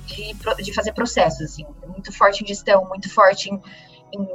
de, 0.06 0.34
de 0.62 0.74
fazer 0.74 0.92
processos, 0.92 1.40
assim, 1.40 1.66
muito 1.88 2.12
forte 2.12 2.44
em 2.44 2.46
gestão, 2.46 2.84
muito 2.86 3.08
forte 3.12 3.50
em, 3.50 3.60
em, 4.12 4.28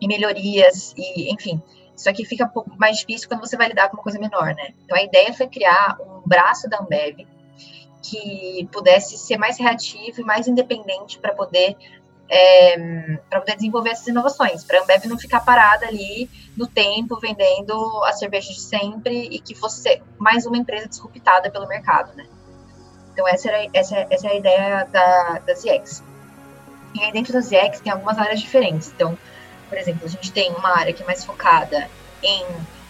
em 0.00 0.08
melhorias, 0.08 0.94
e 0.96 1.32
enfim. 1.32 1.60
Só 1.96 2.12
que 2.12 2.24
fica 2.24 2.44
um 2.44 2.48
pouco 2.48 2.70
mais 2.78 2.98
difícil 2.98 3.28
quando 3.28 3.40
você 3.40 3.56
vai 3.56 3.68
lidar 3.68 3.88
com 3.88 3.96
uma 3.96 4.02
coisa 4.02 4.18
menor, 4.18 4.54
né? 4.54 4.74
Então 4.84 4.96
a 4.96 5.02
ideia 5.02 5.32
foi 5.32 5.46
criar 5.46 5.96
um 6.00 6.26
braço 6.26 6.68
da 6.68 6.78
Ambev 6.78 7.26
que 8.02 8.68
pudesse 8.70 9.16
ser 9.16 9.38
mais 9.38 9.58
reativo 9.58 10.20
e 10.20 10.24
mais 10.24 10.46
independente 10.46 11.18
para 11.18 11.32
poder 11.32 11.76
é, 12.28 13.18
para 13.28 13.40
poder 13.40 13.56
desenvolver 13.56 13.90
essas 13.90 14.06
inovações, 14.06 14.64
para 14.64 14.78
a 14.78 14.82
Ambev 14.82 15.04
não 15.06 15.18
ficar 15.18 15.40
parada 15.40 15.86
ali 15.86 16.30
no 16.56 16.66
tempo 16.66 17.18
vendendo 17.20 17.74
a 18.04 18.12
cerveja 18.12 18.52
de 18.52 18.60
sempre 18.60 19.28
e 19.30 19.38
que 19.38 19.54
fosse 19.54 20.02
mais 20.18 20.46
uma 20.46 20.56
empresa 20.56 20.88
disruptada 20.88 21.50
pelo 21.50 21.66
mercado, 21.68 22.14
né? 22.16 22.26
Então 23.12 23.28
essa, 23.28 23.48
era, 23.48 23.68
essa, 23.72 24.06
essa 24.10 24.26
é 24.26 24.30
a 24.30 24.34
ideia 24.34 24.84
da, 24.90 25.38
da 25.46 25.54
ZX. 25.54 26.02
E 26.94 27.02
aí 27.02 27.12
dentro 27.12 27.32
da 27.32 27.40
ZX 27.40 27.80
tem 27.80 27.92
algumas 27.92 28.18
áreas 28.18 28.40
diferentes. 28.40 28.92
Então, 28.94 29.18
por 29.68 29.78
exemplo, 29.78 30.06
a 30.06 30.08
gente 30.08 30.32
tem 30.32 30.52
uma 30.52 30.76
área 30.76 30.92
que 30.92 31.02
é 31.02 31.06
mais 31.06 31.24
focada 31.24 31.88
em 32.22 32.44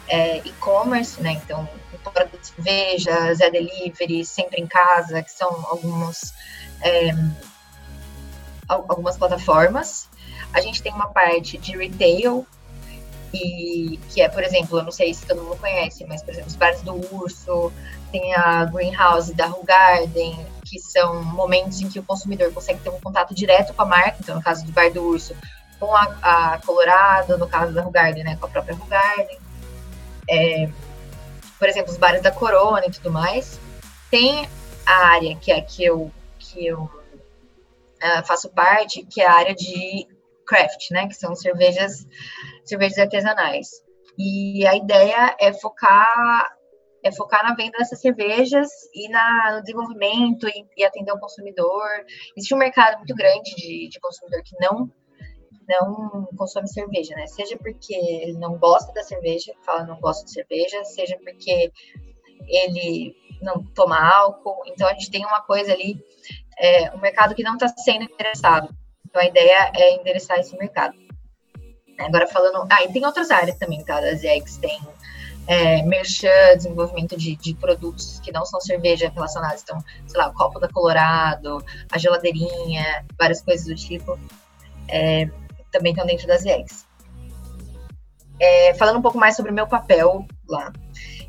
é, 0.08 0.38
e-commerce, 0.38 1.20
né? 1.20 1.32
Então, 1.32 1.68
produtos 2.14 2.50
de 2.50 2.62
cerveja, 2.62 3.34
Zé 3.34 3.50
Delivery, 3.50 4.24
sempre 4.24 4.60
em 4.60 4.66
casa, 4.66 5.22
que 5.22 5.32
são 5.32 5.48
alguns 5.68 6.32
é, 6.80 7.10
algumas 8.68 9.16
plataformas. 9.16 10.08
A 10.52 10.60
gente 10.60 10.82
tem 10.82 10.92
uma 10.92 11.08
parte 11.08 11.58
de 11.58 11.76
retail, 11.76 12.46
e 13.32 13.98
que 14.10 14.22
é, 14.22 14.28
por 14.28 14.42
exemplo, 14.44 14.78
eu 14.78 14.84
não 14.84 14.92
sei 14.92 15.12
se 15.12 15.26
todo 15.26 15.42
mundo 15.42 15.56
conhece, 15.56 16.04
mas, 16.06 16.22
por 16.22 16.30
exemplo, 16.30 16.48
os 16.48 16.56
bares 16.56 16.82
do 16.82 16.94
Urso, 17.14 17.72
tem 18.12 18.32
a 18.34 18.64
Greenhouse 18.64 19.34
da 19.34 19.46
Rue 19.46 19.64
Garden, 19.64 20.46
que 20.64 20.78
são 20.78 21.24
momentos 21.24 21.80
em 21.80 21.88
que 21.88 21.98
o 21.98 22.02
consumidor 22.04 22.52
consegue 22.52 22.80
ter 22.80 22.90
um 22.90 23.00
contato 23.00 23.34
direto 23.34 23.74
com 23.74 23.82
a 23.82 23.86
marca, 23.86 24.18
então, 24.20 24.36
no 24.36 24.42
caso 24.42 24.64
do 24.64 24.70
Bar 24.70 24.92
do 24.92 25.02
Urso, 25.02 25.34
com 25.80 25.94
a, 25.94 26.04
a 26.22 26.60
Colorado, 26.64 27.36
no 27.36 27.48
caso 27.48 27.72
da 27.72 27.82
Rue 27.82 27.92
Garden, 27.92 28.22
né, 28.22 28.36
com 28.36 28.46
a 28.46 28.48
própria 28.48 28.76
Rue 28.76 28.88
Garden. 28.88 29.38
É, 30.30 30.68
por 31.58 31.68
exemplo, 31.68 31.90
os 31.90 31.98
bares 31.98 32.22
da 32.22 32.30
Corona 32.30 32.86
e 32.86 32.90
tudo 32.90 33.10
mais. 33.10 33.58
Tem 34.10 34.48
a 34.86 35.06
área 35.06 35.34
que 35.36 35.50
é 35.50 35.60
que 35.60 35.84
eu, 35.84 36.10
que 36.38 36.66
eu 36.66 36.88
uh, 38.04 38.26
faço 38.26 38.52
parte, 38.52 39.04
que 39.06 39.20
é 39.20 39.26
a 39.26 39.32
área 39.32 39.54
de 39.54 40.06
craft, 40.46 40.90
né? 40.90 41.08
Que 41.08 41.14
são 41.14 41.34
cervejas, 41.34 42.06
cervejas 42.64 42.98
artesanais. 42.98 43.68
E 44.18 44.66
a 44.66 44.76
ideia 44.76 45.36
é 45.40 45.52
focar 45.52 46.54
é 47.02 47.12
focar 47.12 47.44
na 47.44 47.54
venda 47.54 47.76
dessas 47.76 48.00
cervejas 48.00 48.70
e 48.94 49.10
na, 49.10 49.56
no 49.56 49.60
desenvolvimento 49.60 50.48
e, 50.48 50.66
e 50.74 50.84
atender 50.84 51.12
o 51.12 51.18
consumidor. 51.18 51.86
Existe 52.34 52.54
um 52.54 52.58
mercado 52.58 52.96
muito 52.96 53.14
grande 53.14 53.54
de, 53.54 53.88
de 53.90 54.00
consumidor 54.00 54.42
que 54.42 54.56
não 54.58 54.90
não 55.66 56.28
consome 56.36 56.68
cerveja, 56.68 57.14
né? 57.14 57.26
Seja 57.26 57.56
porque 57.56 57.94
ele 57.94 58.34
não 58.34 58.58
gosta 58.58 58.92
da 58.92 59.02
cerveja, 59.02 59.52
fala 59.64 59.84
não 59.84 59.98
gosta 59.98 60.24
de 60.26 60.32
cerveja, 60.32 60.84
seja 60.84 61.18
porque 61.24 61.72
ele 62.46 63.14
não 63.40 63.62
toma 63.74 63.98
álcool. 63.98 64.62
Então 64.66 64.86
a 64.86 64.92
gente 64.92 65.10
tem 65.10 65.24
uma 65.24 65.40
coisa 65.40 65.72
ali 65.72 65.98
é, 66.58 66.90
um 66.94 66.98
mercado 66.98 67.34
que 67.34 67.42
não 67.42 67.54
está 67.54 67.68
sendo 67.68 68.04
interessado. 68.04 68.74
Então 69.06 69.20
a 69.20 69.26
ideia 69.26 69.70
é 69.74 69.94
endereçar 69.94 70.38
esse 70.38 70.56
mercado. 70.56 70.94
Agora 71.98 72.26
falando. 72.26 72.66
Ah, 72.70 72.82
e 72.82 72.92
tem 72.92 73.04
outras 73.06 73.30
áreas 73.30 73.56
também, 73.56 73.84
tá? 73.84 74.00
Das 74.00 74.24
eggs, 74.24 74.58
tem 74.58 74.80
é, 75.46 75.82
merchan, 75.82 76.56
desenvolvimento 76.56 77.16
de, 77.16 77.36
de, 77.36 77.54
produtos 77.54 78.18
que 78.20 78.32
não 78.32 78.44
são 78.44 78.60
cerveja 78.60 79.10
relacionados. 79.14 79.62
Então, 79.62 79.78
sei 80.06 80.18
lá, 80.18 80.28
o 80.28 80.34
copo 80.34 80.58
da 80.58 80.68
Colorado, 80.68 81.64
a 81.92 81.98
geladeirinha, 81.98 83.04
várias 83.18 83.42
coisas 83.42 83.66
do 83.66 83.74
tipo, 83.74 84.18
é, 84.88 85.28
também 85.70 85.92
estão 85.92 86.06
dentro 86.06 86.26
das 86.26 86.44
eggs. 86.44 86.86
É, 88.40 88.74
falando 88.74 88.98
um 88.98 89.02
pouco 89.02 89.18
mais 89.18 89.36
sobre 89.36 89.52
o 89.52 89.54
meu 89.54 89.66
papel 89.66 90.26
lá. 90.48 90.72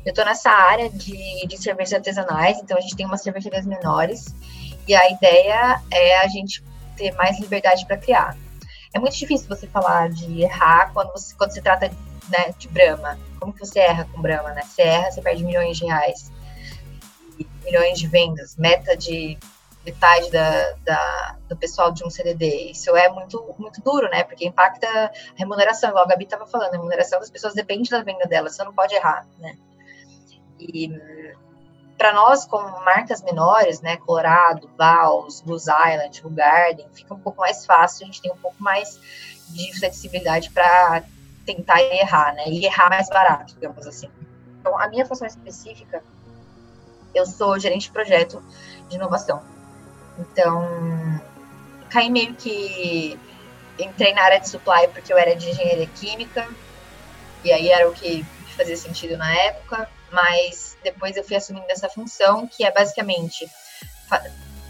Eu 0.04 0.10
estou 0.10 0.24
nessa 0.24 0.50
área 0.50 0.88
de, 0.88 1.46
de 1.46 1.56
cervejas 1.58 1.94
artesanais, 1.94 2.58
então 2.58 2.76
a 2.76 2.80
gente 2.80 2.96
tem 2.96 3.06
umas 3.06 3.22
cervejarias 3.22 3.66
menores 3.66 4.34
e 4.86 4.94
a 4.94 5.10
ideia 5.10 5.80
é 5.90 6.18
a 6.18 6.28
gente 6.28 6.62
ter 6.96 7.12
mais 7.14 7.38
liberdade 7.40 7.84
para 7.86 7.96
criar. 7.96 8.36
É 8.94 8.98
muito 8.98 9.16
difícil 9.16 9.48
você 9.48 9.66
falar 9.66 10.08
de 10.08 10.42
errar 10.42 10.92
quando, 10.92 11.12
você, 11.12 11.34
quando 11.34 11.52
se 11.52 11.60
trata 11.60 11.90
né, 12.28 12.54
de 12.58 12.68
Brahma. 12.68 13.18
Como 13.38 13.52
que 13.52 13.60
você 13.60 13.80
erra 13.80 14.08
com 14.12 14.22
Brahma, 14.22 14.52
né? 14.52 14.62
Você 14.62 14.82
erra, 14.82 15.10
você 15.10 15.20
perde 15.20 15.44
milhões 15.44 15.76
de 15.76 15.84
reais. 15.84 16.32
Milhões 17.64 17.98
de 17.98 18.06
vendas, 18.06 18.56
meta 18.56 18.96
de 18.96 19.38
metade 19.84 20.30
da, 20.30 20.72
da, 20.84 21.36
do 21.48 21.56
pessoal 21.56 21.92
de 21.92 22.04
um 22.04 22.10
CDD. 22.10 22.70
Isso 22.70 22.96
é 22.96 23.08
muito, 23.08 23.54
muito 23.58 23.80
duro, 23.82 24.08
né? 24.08 24.24
Porque 24.24 24.46
impacta 24.46 24.86
a 24.88 25.10
remuneração, 25.36 25.90
igual 25.90 26.04
a 26.04 26.08
Gabi 26.08 26.24
estava 26.24 26.46
falando, 26.46 26.70
a 26.70 26.76
remuneração 26.76 27.20
das 27.20 27.30
pessoas 27.30 27.54
depende 27.54 27.90
da 27.90 28.02
venda 28.02 28.26
delas, 28.26 28.56
você 28.56 28.64
não 28.64 28.74
pode 28.74 28.94
errar, 28.94 29.26
né? 29.38 29.56
E 30.58 30.88
para 31.96 32.12
nós, 32.12 32.44
como 32.44 32.84
marcas 32.84 33.22
menores, 33.22 33.80
né, 33.80 33.96
Colorado, 33.96 34.70
Vals, 34.76 35.40
Blues 35.40 35.64
Island, 35.66 36.20
Blue 36.20 36.30
Garden, 36.30 36.86
fica 36.92 37.14
um 37.14 37.18
pouco 37.18 37.40
mais 37.40 37.64
fácil, 37.64 38.04
a 38.04 38.06
gente 38.06 38.20
tem 38.20 38.30
um 38.30 38.36
pouco 38.36 38.62
mais 38.62 39.00
de 39.48 39.78
flexibilidade 39.78 40.50
para 40.50 41.02
tentar 41.44 41.80
errar, 41.80 42.34
né, 42.34 42.44
e 42.48 42.66
errar 42.66 42.90
mais 42.90 43.08
barato, 43.08 43.54
digamos 43.54 43.86
assim. 43.86 44.10
Então, 44.60 44.78
a 44.78 44.88
minha 44.88 45.06
função 45.06 45.26
específica, 45.26 46.02
eu 47.14 47.24
sou 47.24 47.58
gerente 47.58 47.84
de 47.84 47.92
projeto 47.92 48.42
de 48.88 48.96
inovação. 48.96 49.42
Então, 50.18 50.68
caí 51.88 52.10
meio 52.10 52.34
que 52.34 53.18
entrei 53.78 54.12
na 54.12 54.22
área 54.22 54.40
de 54.40 54.48
supply 54.48 54.88
porque 54.88 55.12
eu 55.12 55.16
era 55.16 55.34
de 55.34 55.48
engenharia 55.48 55.86
química, 55.86 56.46
e 57.42 57.52
aí 57.52 57.70
era 57.70 57.88
o 57.88 57.92
que 57.92 58.24
fazia 58.56 58.76
sentido 58.76 59.16
na 59.16 59.34
época 59.34 59.88
mas 60.16 60.78
depois 60.82 61.14
eu 61.14 61.22
fui 61.22 61.36
assumindo 61.36 61.66
essa 61.68 61.90
função, 61.90 62.46
que 62.46 62.64
é 62.64 62.72
basicamente 62.72 63.46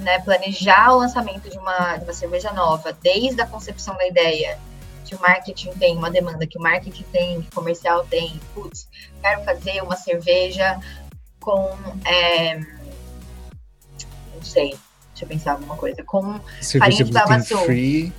né, 0.01 0.19
planejar 0.19 0.93
o 0.93 0.99
lançamento 0.99 1.49
de 1.49 1.57
uma, 1.57 1.99
de 1.99 2.05
uma 2.05 2.13
cerveja 2.13 2.53
nova, 2.53 2.93
desde 2.93 3.41
a 3.41 3.47
concepção 3.47 3.97
da 3.97 4.09
ideia, 4.09 4.59
que 5.05 5.15
o 5.15 5.21
marketing 5.21 5.71
tem, 5.75 5.97
uma 5.97 6.11
demanda 6.11 6.49
que 6.49 6.59
o 6.59 6.61
marketing 6.61 7.05
tem, 7.13 7.43
que 7.43 7.49
o 7.49 7.53
comercial 7.53 8.05
tem. 8.07 8.41
Putz, 8.53 8.89
quero 9.23 9.45
fazer 9.45 9.81
uma 9.83 9.97
cerveja 9.97 10.81
com. 11.39 11.77
É, 12.05 12.59
não 14.35 14.43
sei, 14.43 14.71
deixa 15.11 15.23
eu 15.23 15.29
pensar 15.29 15.53
alguma 15.53 15.77
coisa. 15.77 16.03
Com 16.03 16.41
farinha 16.77 17.05
de 17.05 17.13
babaçu. 17.13 17.57
Free 17.59 18.13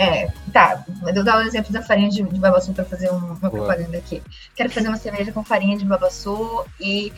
é, 0.00 0.28
tá, 0.50 0.82
eu 1.14 1.22
dou 1.22 1.34
o 1.34 1.42
exemplo 1.42 1.70
da 1.70 1.82
farinha 1.82 2.08
de, 2.08 2.22
de 2.22 2.40
babaçu 2.40 2.72
para 2.72 2.86
fazer 2.86 3.10
uma 3.10 3.38
propaganda 3.38 3.98
aqui. 3.98 4.22
Quero 4.56 4.70
fazer 4.70 4.88
uma 4.88 4.96
cerveja 4.96 5.30
com 5.30 5.44
farinha 5.44 5.76
de 5.76 5.84
babaçu 5.84 6.64
e 6.80 7.12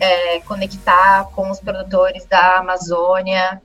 é, 0.00 0.40
conectar 0.40 1.30
com 1.34 1.50
os 1.50 1.60
produtores 1.60 2.24
da 2.24 2.56
Amazônia 2.56 3.60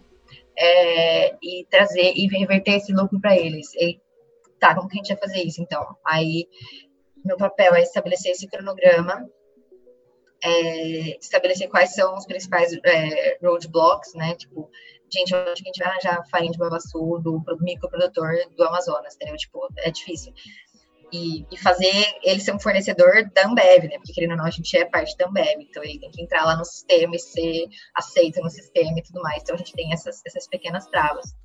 é, 0.57 1.33
e 1.41 1.65
trazer 1.69 2.11
e 2.13 2.27
reverter 2.27 2.73
esse 2.73 2.91
lucro 2.91 3.21
para 3.21 3.37
eles. 3.37 3.73
E, 3.75 4.01
tá, 4.59 4.75
como 4.75 4.89
que 4.89 4.99
a 4.99 5.01
gente 5.01 5.13
vai 5.13 5.29
fazer 5.29 5.43
isso 5.43 5.61
então? 5.61 5.85
Aí, 6.05 6.45
meu 7.23 7.37
papel 7.37 7.73
é 7.75 7.81
estabelecer 7.83 8.33
esse 8.33 8.47
cronograma, 8.47 9.29
é, 10.43 11.17
estabelecer 11.17 11.69
quais 11.69 11.93
são 11.93 12.15
os 12.15 12.25
principais 12.25 12.77
é, 12.83 13.37
roadblocks, 13.41 14.13
né? 14.13 14.35
Tipo, 14.35 14.69
gente, 15.11 15.35
a 15.35 15.55
gente 15.55 15.79
vai 15.79 15.89
arranjar 15.89 16.25
farinha 16.29 16.51
de 16.51 16.57
babaçu 16.57 17.19
do 17.19 17.43
microprodutor 17.59 18.31
do 18.55 18.63
Amazonas, 18.63 19.15
entendeu? 19.15 19.35
Tipo, 19.37 19.67
é 19.77 19.91
difícil. 19.91 20.33
E, 21.11 21.45
e, 21.51 21.57
fazer 21.57 22.15
ele 22.23 22.39
ser 22.39 22.55
um 22.55 22.59
fornecedor 22.59 23.29
da 23.33 23.45
Ambev, 23.45 23.83
né? 23.83 23.97
Porque, 23.97 24.13
querendo 24.13 24.31
ou 24.31 24.37
não, 24.37 24.45
a 24.45 24.49
gente 24.49 24.77
é 24.77 24.85
parte 24.85 25.17
da 25.17 25.27
Ambev, 25.27 25.59
então 25.59 25.83
ele 25.83 25.99
tem 25.99 26.09
que 26.09 26.21
entrar 26.21 26.45
lá 26.45 26.55
no 26.55 26.63
sistema 26.63 27.13
e 27.15 27.19
ser 27.19 27.67
aceito 27.93 28.41
no 28.41 28.49
sistema 28.49 28.97
e 28.97 29.03
tudo 29.03 29.21
mais. 29.21 29.43
Então 29.43 29.55
a 29.55 29.57
gente 29.57 29.73
tem 29.73 29.91
essas, 29.91 30.21
essas 30.25 30.47
pequenas 30.47 30.87
travas. 30.87 31.35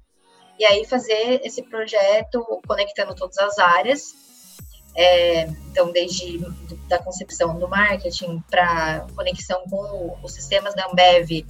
E 0.59 0.65
aí 0.65 0.85
fazer 0.87 1.41
esse 1.45 1.63
projeto 1.65 2.45
conectando 2.67 3.15
todas 3.15 3.37
as 3.39 3.59
áreas, 3.59 4.15
é, 4.95 5.43
então 5.71 5.91
desde 5.91 6.39
da 6.89 7.03
concepção 7.03 7.59
do 7.59 7.69
marketing 7.69 8.41
para 8.49 9.07
conexão 9.17 9.65
com 9.69 10.17
os 10.23 10.33
sistemas 10.33 10.75
da 10.75 10.87
Ambev, 10.87 11.45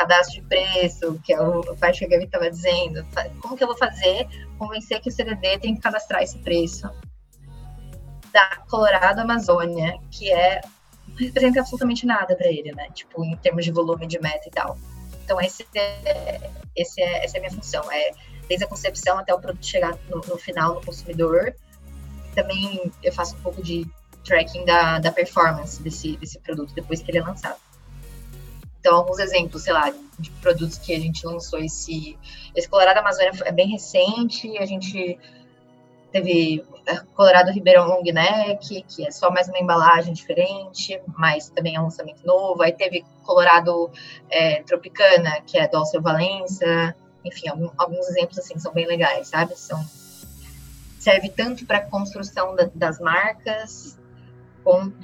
cadastro 0.00 0.40
de 0.40 0.48
preço, 0.48 1.20
que 1.22 1.32
é 1.32 1.40
o 1.40 1.76
parte 1.76 1.98
que 1.98 2.06
a 2.06 2.08
Gabi 2.08 2.24
estava 2.24 2.50
dizendo. 2.50 3.06
Como 3.40 3.56
que 3.56 3.62
eu 3.62 3.68
vou 3.68 3.76
fazer 3.76 4.26
convencer 4.58 5.00
que 5.00 5.10
o 5.10 5.12
CDD 5.12 5.58
tem 5.58 5.74
que 5.74 5.80
cadastrar 5.80 6.22
esse 6.22 6.38
preço? 6.38 6.88
Da 8.32 8.62
Colorado 8.68 9.20
Amazônia, 9.20 9.98
que 10.10 10.32
é 10.32 10.60
não 11.08 11.16
representa 11.16 11.60
absolutamente 11.60 12.06
nada 12.06 12.34
para 12.36 12.46
ele, 12.46 12.72
né? 12.72 12.88
Tipo, 12.94 13.24
em 13.24 13.36
termos 13.36 13.64
de 13.64 13.72
volume 13.72 14.06
de 14.06 14.18
meta 14.20 14.48
e 14.48 14.50
tal. 14.50 14.78
Então, 15.24 15.40
esse 15.40 15.66
é, 15.74 16.50
esse 16.74 17.02
é, 17.02 17.24
essa 17.24 17.36
é 17.36 17.38
a 17.38 17.42
minha 17.42 17.52
função. 17.52 17.90
É 17.92 18.12
desde 18.48 18.64
a 18.64 18.68
concepção 18.68 19.18
até 19.18 19.34
o 19.34 19.40
produto 19.40 19.66
chegar 19.66 19.96
no, 20.08 20.20
no 20.26 20.38
final, 20.38 20.76
no 20.76 20.84
consumidor. 20.84 21.54
Também 22.34 22.90
eu 23.02 23.12
faço 23.12 23.36
um 23.36 23.40
pouco 23.40 23.62
de 23.62 23.86
tracking 24.24 24.64
da, 24.64 24.98
da 24.98 25.12
performance 25.12 25.82
desse, 25.82 26.16
desse 26.16 26.38
produto 26.38 26.72
depois 26.74 27.02
que 27.02 27.10
ele 27.10 27.18
é 27.18 27.22
lançado. 27.22 27.58
Então, 28.80 28.96
alguns 28.96 29.18
exemplos, 29.18 29.62
sei 29.62 29.74
lá, 29.74 29.92
de 30.18 30.30
produtos 30.42 30.78
que 30.78 30.94
a 30.94 30.98
gente 30.98 31.24
lançou 31.26 31.58
esse. 31.58 32.18
Esse 32.56 32.68
Colorado 32.68 32.98
Amazônia 32.98 33.32
é 33.44 33.52
bem 33.52 33.68
recente, 33.68 34.56
a 34.58 34.64
gente 34.64 35.18
teve 36.10 36.64
é, 36.86 36.96
Colorado 37.14 37.50
Ribeirão 37.50 37.86
Long 37.86 38.02
Neck, 38.02 38.82
que 38.88 39.06
é 39.06 39.10
só 39.10 39.30
mais 39.30 39.48
uma 39.48 39.58
embalagem 39.58 40.12
diferente, 40.12 41.00
mas 41.16 41.50
também 41.50 41.76
é 41.76 41.80
um 41.80 41.84
lançamento 41.84 42.26
novo. 42.26 42.62
Aí 42.62 42.72
teve 42.72 43.04
Colorado 43.22 43.90
é, 44.30 44.62
Tropicana, 44.62 45.40
que 45.42 45.58
é 45.58 45.68
do 45.68 45.76
Alceu 45.76 46.00
Valença. 46.00 46.94
Enfim, 47.24 47.48
alguns 47.76 48.08
exemplos 48.08 48.38
assim 48.38 48.58
são 48.58 48.72
bem 48.72 48.86
legais, 48.86 49.28
sabe? 49.28 49.56
São, 49.56 49.84
serve 50.98 51.28
tanto 51.28 51.66
para 51.66 51.80
construção 51.82 52.56
da, 52.56 52.68
das 52.74 52.98
marcas, 52.98 53.98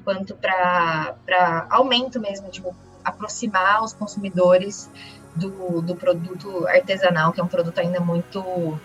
quanto 0.05 0.35
para 0.35 1.67
aumento 1.71 2.19
mesmo, 2.19 2.49
tipo, 2.49 2.75
aproximar 3.07 3.83
os 3.85 3.93
consumidores 3.93 4.91
do, 5.35 5.81
do 5.81 5.95
produto 5.95 6.67
artesanal, 6.67 7.33
que 7.33 7.41
é 7.41 7.45
um 7.45 7.49
produto 7.49 7.79
ainda 7.79 8.01
muito 8.01 8.79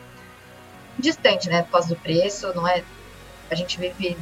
distante, 1.00 1.50
né, 1.50 1.64
por 1.64 1.72
causa 1.72 1.90
do 1.90 1.96
preço, 1.96 2.54
não 2.54 2.68
é, 2.68 2.84
a 3.50 3.56
gente 3.56 3.80
vive, 3.80 4.18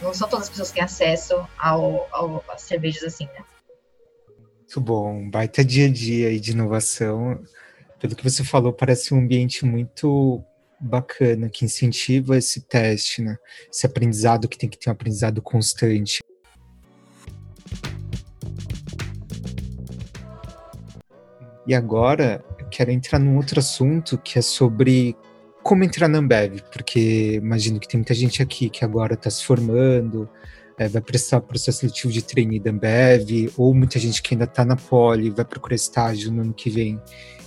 não 0.00 0.14
são 0.14 0.28
todas 0.28 0.44
as 0.44 0.50
pessoas 0.50 0.68
que 0.68 0.74
têm 0.74 0.84
acesso 0.84 1.46
ao, 1.58 2.06
ao 2.12 2.44
às 2.48 2.62
cervejas 2.62 3.02
assim, 3.02 3.24
né. 3.26 3.44
Muito 4.58 4.80
bom, 4.80 5.28
baita 5.28 5.64
dia 5.64 5.86
a 5.86 5.90
dia 5.90 6.28
aí 6.28 6.40
de 6.40 6.52
inovação. 6.52 7.42
Pelo 7.98 8.16
que 8.16 8.24
você 8.24 8.42
falou, 8.42 8.72
parece 8.72 9.12
um 9.12 9.18
ambiente 9.18 9.64
muito 9.64 10.42
bacana, 10.80 11.48
que 11.48 11.64
incentiva 11.64 12.36
esse 12.36 12.62
teste, 12.62 13.22
né? 13.22 13.36
Esse 13.70 13.86
aprendizado 13.86 14.48
que 14.48 14.58
tem 14.58 14.68
que 14.68 14.78
ter 14.78 14.88
um 14.88 14.92
aprendizado 14.92 15.40
constante. 15.42 16.20
E 21.66 21.74
agora 21.74 22.44
eu 22.58 22.66
quero 22.66 22.90
entrar 22.90 23.18
num 23.18 23.36
outro 23.36 23.60
assunto 23.60 24.18
que 24.18 24.38
é 24.38 24.42
sobre 24.42 25.16
como 25.62 25.84
entrar 25.84 26.08
na 26.08 26.18
Ambev, 26.18 26.60
porque 26.72 27.34
imagino 27.34 27.78
que 27.78 27.86
tem 27.86 27.98
muita 27.98 28.14
gente 28.14 28.42
aqui 28.42 28.68
que 28.68 28.84
agora 28.84 29.14
está 29.14 29.30
se 29.30 29.44
formando, 29.44 30.28
é, 30.76 30.88
vai 30.88 31.00
prestar 31.00 31.40
processo 31.40 31.80
seletivo 31.80 32.12
de 32.12 32.22
trainee 32.22 32.58
da 32.58 32.70
Ambev, 32.70 33.52
ou 33.56 33.72
muita 33.72 33.98
gente 33.98 34.20
que 34.20 34.34
ainda 34.34 34.44
está 34.44 34.64
na 34.64 34.74
Poli, 34.74 35.30
vai 35.30 35.44
procurar 35.44 35.76
estágio 35.76 36.32
no 36.32 36.42
ano 36.42 36.52
que 36.52 36.68
vem 36.68 37.00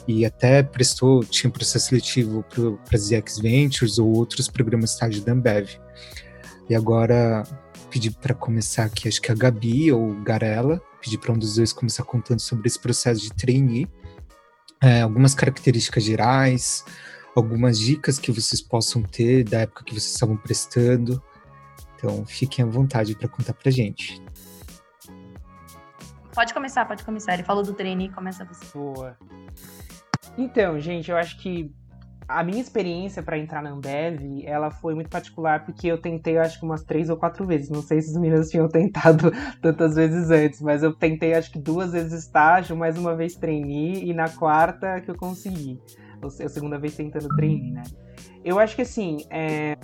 e 0.08 0.26
até 0.26 0.62
prestou, 0.62 1.24
tinha 1.24 1.52
processo 1.52 1.90
seletivo 1.90 2.44
para 2.44 2.96
as 2.96 3.02
ZX 3.08 3.40
Ventures 3.40 3.98
ou 3.98 4.16
outros 4.16 4.48
programas 4.48 4.92
estágio 4.92 5.22
da 5.22 5.34
Ambev. 5.34 5.70
E 6.70 6.76
agora 6.76 7.44
pedi 7.90 8.12
para 8.12 8.34
começar 8.34 8.86
aqui, 8.86 9.08
acho 9.08 9.22
que 9.22 9.32
a 9.32 9.36
Gabi 9.36 9.92
ou 9.92 10.14
Garela, 10.24 10.82
pedi 11.02 11.18
para 11.18 11.34
um 11.34 11.38
dos 11.38 11.56
dois 11.56 11.74
começar 11.74 12.04
contando 12.04 12.40
sobre 12.40 12.68
esse 12.68 12.80
processo 12.80 13.22
de 13.22 13.34
trainee, 13.34 13.88
é, 14.86 15.02
algumas 15.02 15.34
características 15.34 16.04
gerais, 16.04 16.86
algumas 17.36 17.80
dicas 17.80 18.20
que 18.20 18.32
vocês 18.32 18.62
possam 18.62 19.02
ter 19.02 19.44
da 19.44 19.62
época 19.62 19.84
que 19.84 19.92
vocês 19.92 20.14
estavam 20.14 20.38
prestando. 20.38 21.22
Então, 21.96 22.24
fiquem 22.26 22.64
à 22.64 22.68
vontade 22.68 23.16
para 23.16 23.28
contar 23.28 23.54
para 23.54 23.72
gente. 23.72 24.22
Pode 26.34 26.54
começar, 26.54 26.86
pode 26.86 27.04
começar. 27.04 27.34
Ele 27.34 27.44
falou 27.44 27.64
do 27.64 27.74
treine, 27.74 28.12
começa 28.12 28.46
você. 28.46 28.66
Boa. 28.78 29.18
Então, 30.38 30.80
gente, 30.80 31.10
eu 31.10 31.18
acho 31.18 31.40
que 31.40 31.74
a 32.28 32.44
minha 32.44 32.60
experiência 32.62 33.22
para 33.22 33.38
entrar 33.38 33.62
na 33.62 33.70
Ambev, 33.70 34.44
ela 34.46 34.72
foi 34.72 34.96
muito 34.96 35.10
particular 35.10 35.64
porque 35.64 35.88
eu 35.88 35.98
tentei, 35.98 36.38
acho 36.38 36.60
que 36.60 36.66
umas 36.66 36.84
três 36.84 37.10
ou 37.10 37.18
quatro 37.18 37.46
vezes. 37.46 37.70
Não 37.70 37.82
sei 37.82 38.02
se 38.02 38.12
os 38.12 38.18
meninos 38.18 38.50
tinham 38.50 38.68
tentado 38.70 39.32
tantas 39.62 39.96
vezes 39.96 40.30
antes, 40.32 40.62
mas 40.62 40.82
eu 40.82 40.94
tentei, 40.94 41.34
acho 41.34 41.52
que 41.52 41.60
duas 41.60 41.92
vezes 41.92 42.14
estágio, 42.14 42.76
mais 42.76 42.98
uma 42.98 43.16
vez 43.16 43.36
trainee 43.36 44.10
e 44.10 44.14
na 44.14 44.28
quarta 44.30 45.00
que 45.02 45.12
eu 45.12 45.16
consegui 45.16 45.80
a 46.24 46.50
segunda 46.50 46.80
vez 46.80 46.96
tentando 46.96 47.28
treinar, 47.36 47.84
né? 47.84 47.84
Eu 48.44 48.60
acho 48.60 48.76
que 48.76 48.82
assim, 48.82 49.18
é... 49.30 49.76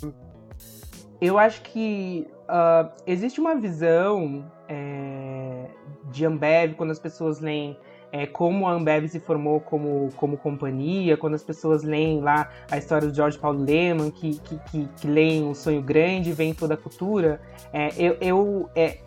eu 1.20 1.38
acho 1.38 1.62
que 1.62 2.28
uh, 2.44 2.92
existe 3.06 3.40
uma 3.40 3.56
visão 3.56 4.52
é... 4.68 5.68
de 6.10 6.26
Ambev 6.26 6.74
quando 6.76 6.92
as 6.92 7.00
pessoas 7.00 7.40
leem 7.40 7.78
é, 8.12 8.26
como 8.26 8.68
a 8.68 8.74
Ambev 8.74 9.08
se 9.08 9.20
formou 9.20 9.60
como, 9.60 10.10
como 10.16 10.38
companhia, 10.38 11.16
quando 11.16 11.36
as 11.36 11.44
pessoas 11.44 11.84
leem 11.84 12.22
lá 12.22 12.50
a 12.70 12.78
história 12.78 13.08
do 13.08 13.14
George 13.14 13.38
Paul 13.38 13.54
Lehmann, 13.54 14.12
que, 14.12 14.38
que, 14.40 14.60
que, 14.70 14.90
que 14.98 15.08
leem 15.08 15.50
o 15.50 15.56
sonho 15.56 15.82
grande, 15.82 16.34
vem 16.34 16.54
toda 16.54 16.74
a 16.74 16.78
cultura, 16.78 17.42
é, 17.72 17.90
eu, 17.98 18.18
eu 18.20 18.70
é, 18.76 19.00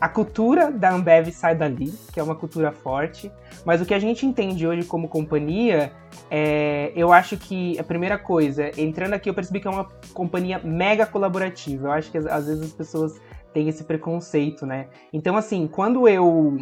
a 0.00 0.08
cultura 0.08 0.72
da 0.72 0.90
Ambev 0.92 1.30
sai 1.30 1.54
dali, 1.54 1.92
que 2.12 2.18
é 2.18 2.22
uma 2.22 2.34
cultura 2.34 2.72
forte, 2.72 3.30
mas 3.66 3.82
o 3.82 3.84
que 3.84 3.92
a 3.92 3.98
gente 3.98 4.24
entende 4.24 4.66
hoje 4.66 4.86
como 4.86 5.06
companhia, 5.06 5.92
é, 6.30 6.90
eu 6.96 7.12
acho 7.12 7.36
que 7.36 7.78
a 7.78 7.84
primeira 7.84 8.16
coisa, 8.16 8.70
entrando 8.80 9.12
aqui, 9.12 9.28
eu 9.28 9.34
percebi 9.34 9.60
que 9.60 9.68
é 9.68 9.70
uma 9.70 9.86
companhia 10.14 10.58
mega 10.64 11.04
colaborativa. 11.04 11.88
Eu 11.88 11.92
acho 11.92 12.10
que 12.10 12.16
às 12.16 12.46
vezes 12.46 12.62
as 12.62 12.72
pessoas 12.72 13.20
têm 13.52 13.68
esse 13.68 13.84
preconceito, 13.84 14.64
né? 14.64 14.88
Então, 15.12 15.36
assim, 15.36 15.66
quando 15.66 16.08
eu 16.08 16.56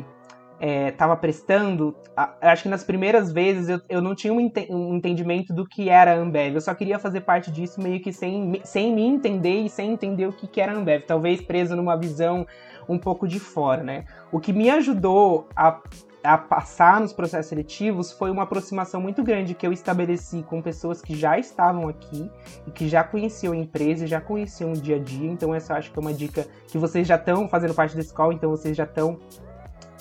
estava 0.61 1.13
é, 1.13 1.17
prestando, 1.17 1.97
acho 2.41 2.65
que 2.65 2.69
nas 2.69 2.83
primeiras 2.83 3.31
vezes 3.31 3.69
eu, 3.69 3.81
eu 3.89 4.03
não 4.03 4.15
tinha 4.15 4.33
um, 4.33 4.41
ente 4.41 4.67
um, 4.71 4.97
entendimento 4.97 5.55
do 5.55 5.67
que 5.67 5.89
era 5.89 6.13
a 6.13 6.17
Ambev. 6.17 6.55
Eu 6.55 6.61
só 6.61 6.75
queria 6.75 6.99
fazer 6.99 7.21
parte 7.21 7.51
disso 7.51 7.81
meio 7.81 8.01
que 8.01 8.13
sem, 8.13 8.61
sem 8.65 8.93
me 8.93 9.03
entender 9.03 9.61
e 9.61 9.69
sem 9.69 9.93
entender 9.93 10.27
o 10.27 10.33
que, 10.33 10.49
que 10.49 10.61
era 10.61 10.73
a 10.73 10.75
Ambev. 10.75 11.05
Talvez 11.07 11.41
preso 11.41 11.77
numa 11.77 11.97
visão 11.97 12.47
um 12.89 12.99
pouco 12.99 13.29
de 13.29 13.39
fora, 13.39 13.83
né? 13.83 14.05
O 14.33 14.41
que 14.41 14.53
me 14.53 14.71
ajudou 14.71 15.49
a, 15.55 15.81
a 16.25 16.39
passar 16.39 17.01
nos 17.01 17.13
processos 17.13 17.47
seletivos 17.47 18.13
foi 18.13 18.31
uma 18.31 18.43
aproximação 18.43 19.01
muito 19.01 19.23
grande 19.23 19.55
que 19.55 19.67
eu 19.67 19.73
estabeleci 19.73 20.43
com 20.43 20.61
pessoas 20.61 21.01
que 21.01 21.15
já 21.15 21.39
estavam 21.39 21.89
aqui 21.89 22.31
e 22.67 22.71
que 22.71 22.89
já 22.89 23.05
conheciam 23.05 23.53
a 23.53 23.57
empresa 23.57 24.07
já 24.07 24.21
conheciam 24.21 24.73
o 24.73 24.77
dia 24.77 24.97
a 24.97 24.99
dia. 24.99 25.31
Então, 25.31 25.55
essa 25.55 25.75
acho 25.75 25.93
que 25.93 25.99
é 25.99 26.01
uma 26.01 26.13
dica 26.13 26.47
que 26.67 26.79
vocês 26.79 27.07
já 27.07 27.17
estão 27.17 27.49
fazendo 27.49 27.75
parte 27.75 27.95
da 27.95 28.01
escola, 28.01 28.35
então 28.35 28.51
vocês 28.51 28.77
já 28.77 28.85
estão. 28.85 29.19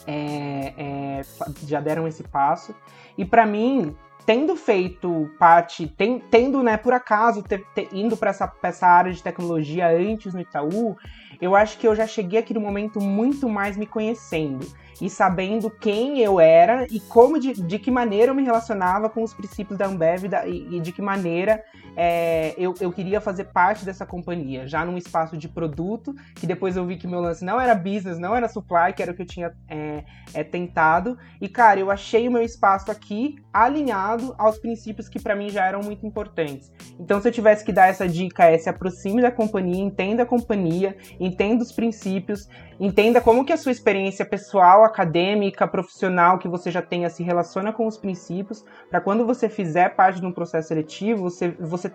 É, 0.08 0.74
é, 0.78 1.22
já 1.66 1.82
deram 1.82 2.08
esse 2.08 2.24
passo. 2.24 2.74
E 3.18 3.26
para 3.26 3.46
mim, 3.46 3.94
tendo 4.26 4.56
feito 4.56 5.30
parte, 5.38 5.94
tendo, 6.30 6.64
né, 6.64 6.78
por 6.78 6.94
acaso, 6.94 7.44
ter, 7.44 7.66
ter, 7.76 7.90
indo 7.94 8.16
para 8.16 8.30
essa, 8.30 8.52
essa 8.64 8.88
área 8.88 9.12
de 9.12 9.22
tecnologia 9.22 9.90
antes 9.90 10.34
no 10.34 10.40
Itaú, 10.40 10.96
eu 11.42 11.56
acho 11.56 11.78
que 11.78 11.88
eu 11.88 11.96
já 11.96 12.08
cheguei 12.08 12.40
aqui 12.40 12.54
no 12.54 12.62
momento 12.62 13.00
muito 13.02 13.48
mais 13.50 13.78
me 13.78 13.86
conhecendo 13.86 14.66
e 15.02 15.10
sabendo 15.10 15.70
quem 15.70 16.20
eu 16.20 16.40
era 16.40 16.86
e 16.90 17.00
como 17.00 17.40
de, 17.40 17.54
de 17.54 17.80
que 17.80 17.92
maneira 17.92 18.32
eu 18.32 18.36
me 18.36 18.44
relacionava 18.44 19.10
com 19.10 19.24
os 19.24 19.34
princípios 19.34 19.78
da 19.78 19.86
Ambev 19.86 20.26
e, 20.46 20.78
e, 20.78 20.80
de 20.80 20.92
que 20.92 21.02
maneira 21.02 21.64
é, 21.96 22.54
eu, 22.58 22.76
eu 22.80 22.92
queria 22.92 23.20
fazer 23.20 23.46
parte 23.46 23.84
dessa 23.84 24.06
companhia, 24.06 24.68
já 24.68 24.86
num 24.86 24.98
espaço 24.98 25.36
de 25.36 25.50
produto, 25.50 26.14
que 26.36 26.46
depois 26.46 26.78
eu 26.78 26.86
vi 26.86 26.96
que 26.96 27.08
meu 27.08 27.20
lance 27.20 27.44
não 27.44 27.60
era 27.60 27.74
business, 27.74 28.20
não 28.20 28.36
era 28.36 28.48
supply, 28.48 28.94
que 28.96 29.02
era 29.02 29.12
o 29.12 29.16
que 29.16 29.24
eu 29.24 29.26
tinha 29.26 29.52
é, 29.68 30.04
é, 30.32 30.44
tentado. 30.44 31.18
E, 31.42 31.50
cara, 31.50 31.80
eu 31.80 31.90
achei 31.90 32.28
o 32.28 32.32
meu 32.32 32.44
espaço 32.44 32.92
aqui 32.92 33.38
alinhado 33.52 34.36
aos 34.38 34.60
princípios 34.60 35.10
que 35.10 35.20
para 35.20 35.36
mim 35.36 35.50
já 35.50 35.66
eram 35.66 35.82
muito 35.82 36.06
importantes. 36.06 36.72
Então, 37.00 37.20
se 37.20 37.28
eu 37.28 37.32
tivesse 37.32 37.66
que 37.66 37.74
dar 37.74 37.88
essa 37.88 38.08
dica, 38.08 38.46
é 38.46 38.58
se 38.60 38.70
aproxime 38.70 39.20
da 39.20 39.32
companhia, 39.32 39.84
entenda 39.84 40.22
a 40.22 40.26
companhia, 40.26 40.96
entenda 41.20 41.64
os 41.64 41.72
princípios, 41.72 42.48
entenda 42.80 43.20
como 43.22 43.44
que 43.44 43.54
a 43.54 43.58
sua 43.58 43.72
experiência 43.72 44.26
pessoal, 44.26 44.84
acadêmica, 44.84 45.68
profissional 45.68 46.38
que 46.38 46.48
você 46.48 46.70
já 46.70 46.82
tenha 46.82 47.10
se 47.10 47.24
relaciona 47.24 47.74
com 47.74 47.88
os 47.88 47.98
princípios, 47.98 48.64
para 48.90 49.02
quando 49.02 49.26
você 49.26 49.50
fizer 49.50 49.96
parte 49.96 50.20
de 50.20 50.26
um 50.26 50.32
processo 50.32 50.68
seletivo, 50.68 51.24
você, 51.24 51.50
você, 51.60 51.92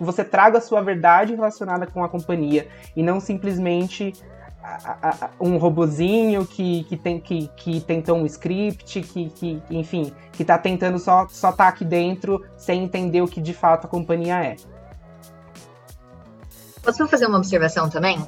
você 0.00 0.24
traga 0.24 0.58
a 0.58 0.60
sua 0.60 0.80
verdade 0.80 1.34
relacionada 1.34 1.86
com 1.86 2.04
a 2.04 2.08
companhia 2.08 2.68
e 2.94 3.02
não 3.02 3.20
simplesmente 3.20 4.12
um 5.40 5.56
robozinho 5.56 6.46
que, 6.46 6.84
que, 6.84 6.96
tem, 6.96 7.18
que, 7.18 7.48
que 7.56 7.80
tentou 7.80 8.16
um 8.16 8.26
script, 8.26 9.00
que, 9.00 9.28
que 9.30 9.62
enfim, 9.70 10.12
que 10.30 10.42
está 10.42 10.56
tentando 10.56 10.98
só 10.98 11.24
estar 11.24 11.34
só 11.34 11.52
tá 11.52 11.68
aqui 11.68 11.84
dentro 11.84 12.44
sem 12.56 12.84
entender 12.84 13.20
o 13.22 13.26
que 13.26 13.40
de 13.40 13.52
fato 13.52 13.86
a 13.86 13.90
companhia 13.90 14.42
é. 14.42 14.56
Posso 16.82 17.06
fazer 17.08 17.26
uma 17.26 17.38
observação 17.38 17.88
também? 17.88 18.24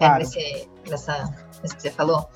É, 0.00 0.06
claro. 0.06 0.14
É, 0.14 0.18
nesse, 0.18 0.70
nessa, 0.88 1.34
que 1.76 1.82
você 1.82 1.90
falou? 1.90 2.28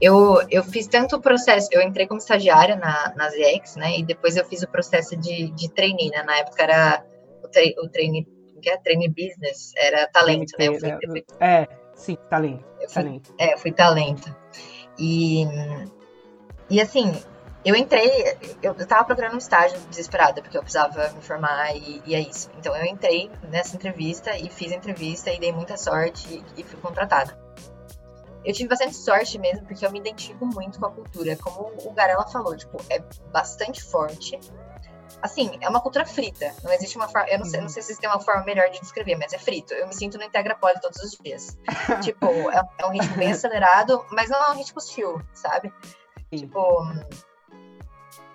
Eu, 0.00 0.42
eu 0.50 0.64
fiz 0.64 0.88
tanto 0.88 1.16
o 1.16 1.20
processo, 1.20 1.68
eu 1.70 1.80
entrei 1.80 2.08
como 2.08 2.18
estagiária 2.18 2.74
na, 2.74 3.14
na 3.14 3.28
ZX, 3.30 3.76
né? 3.76 3.98
E 4.00 4.02
depois 4.02 4.36
eu 4.36 4.44
fiz 4.44 4.62
o 4.62 4.68
processo 4.68 5.16
de, 5.16 5.50
de 5.52 5.70
trainee, 5.70 6.10
né? 6.10 6.24
Na 6.24 6.38
época 6.38 6.62
era 6.64 7.04
o, 7.42 7.48
tra, 7.48 7.62
o 7.84 7.88
trainee, 7.88 8.26
que 8.60 8.68
é 8.68 8.76
trainee 8.78 9.08
business, 9.08 9.72
era 9.76 10.08
talento, 10.08 10.52
né? 10.58 10.66
Fui, 10.66 10.90
fui, 11.06 11.24
é, 11.38 11.68
sim, 11.94 12.18
talento. 12.28 12.64
Eu 12.80 12.88
fui, 12.88 13.02
talento. 13.02 13.34
É, 13.38 13.54
eu 13.54 13.58
fui 13.58 13.72
talento. 13.72 14.36
E, 14.98 15.44
e 16.68 16.80
assim, 16.80 17.12
eu 17.64 17.76
entrei, 17.76 18.10
eu 18.60 18.72
estava 18.72 19.04
procurando 19.04 19.34
um 19.34 19.38
estágio 19.38 19.78
desesperada, 19.88 20.42
porque 20.42 20.56
eu 20.56 20.62
precisava 20.62 21.10
me 21.10 21.22
formar 21.22 21.76
e, 21.76 22.02
e, 22.04 22.14
é 22.14 22.20
isso. 22.20 22.50
Então 22.58 22.76
eu 22.76 22.84
entrei 22.84 23.30
nessa 23.48 23.76
entrevista 23.76 24.36
e 24.36 24.50
fiz 24.50 24.72
a 24.72 24.74
entrevista 24.74 25.30
e 25.30 25.38
dei 25.38 25.52
muita 25.52 25.76
sorte 25.76 26.44
e, 26.56 26.60
e 26.60 26.64
fui 26.64 26.80
contratada. 26.80 27.38
Eu 28.44 28.52
tive 28.52 28.68
bastante 28.68 28.96
sorte 28.96 29.38
mesmo, 29.38 29.64
porque 29.66 29.86
eu 29.86 29.92
me 29.92 30.00
identifico 30.00 30.44
muito 30.44 30.80
com 30.80 30.86
a 30.86 30.90
cultura. 30.90 31.36
Como 31.36 31.72
o 31.88 31.92
Garela 31.92 32.26
falou, 32.26 32.56
tipo, 32.56 32.76
é 32.90 32.98
bastante 33.30 33.80
forte. 33.84 34.38
assim, 35.22 35.56
é 35.60 35.68
uma 35.68 35.80
cultura 35.80 36.04
frita. 36.04 36.52
Não 36.64 36.72
existe 36.72 36.96
uma 36.96 37.06
forma. 37.06 37.28
Eu 37.28 37.38
não 37.38 37.44
sei, 37.44 37.60
não 37.60 37.68
sei 37.68 37.82
se 37.82 38.00
tem 38.00 38.10
uma 38.10 38.18
forma 38.18 38.42
melhor 38.44 38.68
de 38.70 38.80
descrever, 38.80 39.14
mas 39.14 39.32
é 39.32 39.38
frito. 39.38 39.72
Eu 39.74 39.86
me 39.86 39.94
sinto 39.94 40.18
no 40.18 40.24
Integra 40.24 40.56
Poli 40.56 40.80
todos 40.80 41.00
os 41.00 41.12
dias. 41.22 41.56
tipo, 42.02 42.26
é, 42.50 42.60
é, 42.78 42.86
um 42.86 42.90
ritmo 42.90 43.16
bem 43.16 43.30
acelerado, 43.30 44.04
mas 44.10 44.28
não 44.28 44.42
é 44.42 44.50
um 44.50 44.56
ritmo 44.56 44.80
chill, 44.80 45.22
sabe? 45.32 45.72
Sim. 46.34 46.38
Tipo. 46.38 46.82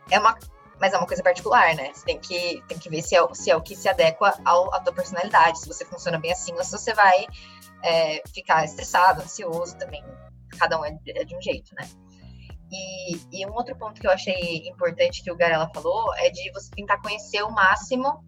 É 0.10 0.20
uma. 0.20 0.38
Mas 0.80 0.94
é 0.94 0.98
uma 0.98 1.08
coisa 1.08 1.24
particular, 1.24 1.74
né? 1.74 1.92
Você 1.92 2.06
tem 2.06 2.20
que, 2.20 2.64
tem 2.68 2.78
que 2.78 2.88
ver 2.88 3.02
se 3.02 3.16
é, 3.16 3.34
se 3.34 3.50
é 3.50 3.56
o 3.56 3.62
que 3.62 3.76
se 3.76 3.90
adequa 3.90 4.40
ao, 4.46 4.72
à 4.76 4.80
tua 4.80 4.94
personalidade. 4.94 5.60
Se 5.60 5.68
você 5.68 5.84
funciona 5.84 6.20
bem 6.20 6.32
assim, 6.32 6.54
ou 6.54 6.64
se 6.64 6.72
você 6.72 6.94
vai 6.94 7.26
é, 7.84 8.22
ficar 8.32 8.64
estressado, 8.64 9.22
ansioso 9.22 9.76
também. 9.78 10.04
Cada 10.60 10.80
um 10.80 10.86
é, 10.86 10.96
é 11.08 11.24
de 11.24 11.36
um 11.36 11.42
jeito, 11.42 11.74
né? 11.74 11.88
E, 12.72 13.16
e, 13.32 13.46
um 13.48 13.54
outro 13.54 13.76
ponto 13.78 14.00
que 14.00 14.06
eu 14.06 14.12
achei 14.12 14.68
importante 14.68 15.24
que 15.24 15.32
o 15.32 15.36
Garela 15.36 15.70
falou 15.74 16.14
é 16.16 16.30
de 16.30 16.52
você 16.52 16.70
tentar 16.76 17.02
conhecer 17.02 17.42
o 17.42 17.50
máximo 17.50 18.24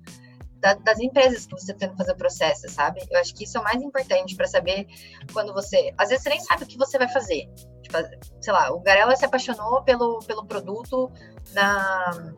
da, 0.60 0.74
das 0.74 1.00
empresas 1.00 1.46
que 1.46 1.54
você 1.54 1.74
tenta 1.74 1.96
fazer 1.96 2.12
o 2.12 2.18
processo, 2.18 2.70
sabe? 2.70 3.02
Eu 3.10 3.20
acho 3.20 3.34
que 3.34 3.44
isso 3.44 3.58
é 3.58 3.62
o 3.62 3.64
mais 3.64 3.82
importante 3.82 4.36
para 4.36 4.48
saber 4.48 4.88
quando 5.34 5.54
você. 5.54 5.94
Às 5.98 6.10
vezes 6.10 6.24
você 6.24 6.30
nem 6.30 6.40
sabe 6.40 6.64
o 6.64 6.68
que 6.68 6.78
você 6.78 6.98
vai 6.98 7.08
fazer. 7.10 7.50
Tipo, 7.82 7.98
sei 8.42 8.54
lá, 8.54 8.72
o 8.72 8.80
Garela 8.80 9.16
se 9.16 9.26
apaixonou 9.26 9.84
pelo, 9.84 10.20
pelo 10.20 10.46
produto 10.46 11.12
na, 11.54 12.34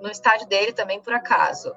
no 0.00 0.08
estádio 0.10 0.46
dele 0.48 0.72
também 0.72 1.00
por 1.00 1.12
acaso. 1.12 1.72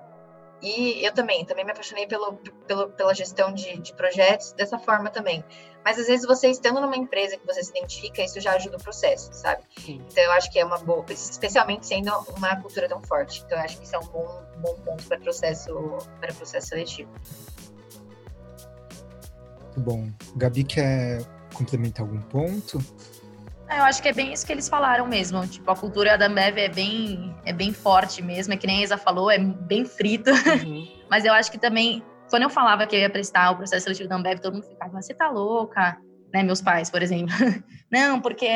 E 0.61 1.03
eu 1.03 1.11
também, 1.11 1.43
também 1.43 1.65
me 1.65 1.71
apaixonei 1.71 2.05
pelo, 2.05 2.33
pelo, 2.67 2.89
pela 2.89 3.13
gestão 3.15 3.51
de, 3.51 3.79
de 3.79 3.93
projetos 3.93 4.53
dessa 4.53 4.77
forma 4.77 5.09
também. 5.09 5.43
Mas 5.83 5.97
às 5.97 6.05
vezes 6.05 6.25
você 6.25 6.49
estando 6.49 6.79
numa 6.79 6.95
empresa 6.95 7.35
que 7.35 7.45
você 7.45 7.63
se 7.63 7.71
identifica, 7.71 8.21
isso 8.21 8.39
já 8.39 8.53
ajuda 8.53 8.77
o 8.77 8.83
processo, 8.83 9.33
sabe? 9.33 9.63
Sim. 9.79 9.99
Então 10.11 10.23
eu 10.23 10.31
acho 10.33 10.51
que 10.51 10.59
é 10.59 10.65
uma 10.65 10.77
boa, 10.77 11.03
especialmente 11.09 11.87
sendo 11.87 12.11
uma 12.37 12.55
cultura 12.57 12.87
tão 12.87 13.01
forte. 13.01 13.41
Então 13.45 13.57
eu 13.57 13.63
acho 13.63 13.79
que 13.79 13.85
isso 13.85 13.95
é 13.95 13.99
um 13.99 14.05
bom, 14.05 14.43
bom 14.57 14.75
ponto 14.85 15.03
para 15.05 15.19
processo 15.19 15.73
para 16.19 16.31
processo 16.33 16.67
seletivo. 16.67 17.09
Muito 19.63 19.79
bom. 19.79 20.11
Gabi 20.35 20.63
quer 20.63 21.25
complementar 21.55 22.05
algum 22.05 22.21
ponto? 22.21 22.77
É, 23.71 23.79
eu 23.79 23.83
acho 23.83 24.01
que 24.01 24.09
é 24.09 24.13
bem 24.13 24.33
isso 24.33 24.45
que 24.45 24.51
eles 24.51 24.67
falaram 24.67 25.07
mesmo. 25.07 25.47
Tipo, 25.47 25.71
a 25.71 25.75
cultura 25.75 26.17
da 26.17 26.25
Ambev 26.27 26.57
é 26.57 26.67
bem, 26.67 27.33
é 27.45 27.53
bem 27.53 27.71
forte 27.71 28.21
mesmo. 28.21 28.53
É 28.53 28.57
que 28.57 28.67
nem 28.67 28.81
a 28.81 28.83
Isa 28.83 28.97
falou, 28.97 29.31
é 29.31 29.39
bem 29.39 29.85
frita. 29.85 30.31
Uhum. 30.61 30.85
Mas 31.09 31.23
eu 31.23 31.33
acho 31.33 31.49
que 31.51 31.57
também, 31.57 32.03
quando 32.29 32.43
eu 32.43 32.49
falava 32.49 32.85
que 32.85 32.95
eu 32.95 32.99
ia 32.99 33.09
prestar 33.09 33.51
o 33.51 33.55
processo 33.55 33.83
seletivo 33.83 34.09
da 34.09 34.15
Ambev, 34.15 34.39
todo 34.39 34.53
mundo 34.55 34.65
ficava, 34.65 35.01
você 35.01 35.13
tá 35.13 35.29
louca? 35.29 35.97
Né, 36.33 36.43
meus 36.43 36.61
pais, 36.61 36.89
por 36.89 37.01
exemplo. 37.01 37.33
Não, 37.89 38.19
porque 38.19 38.47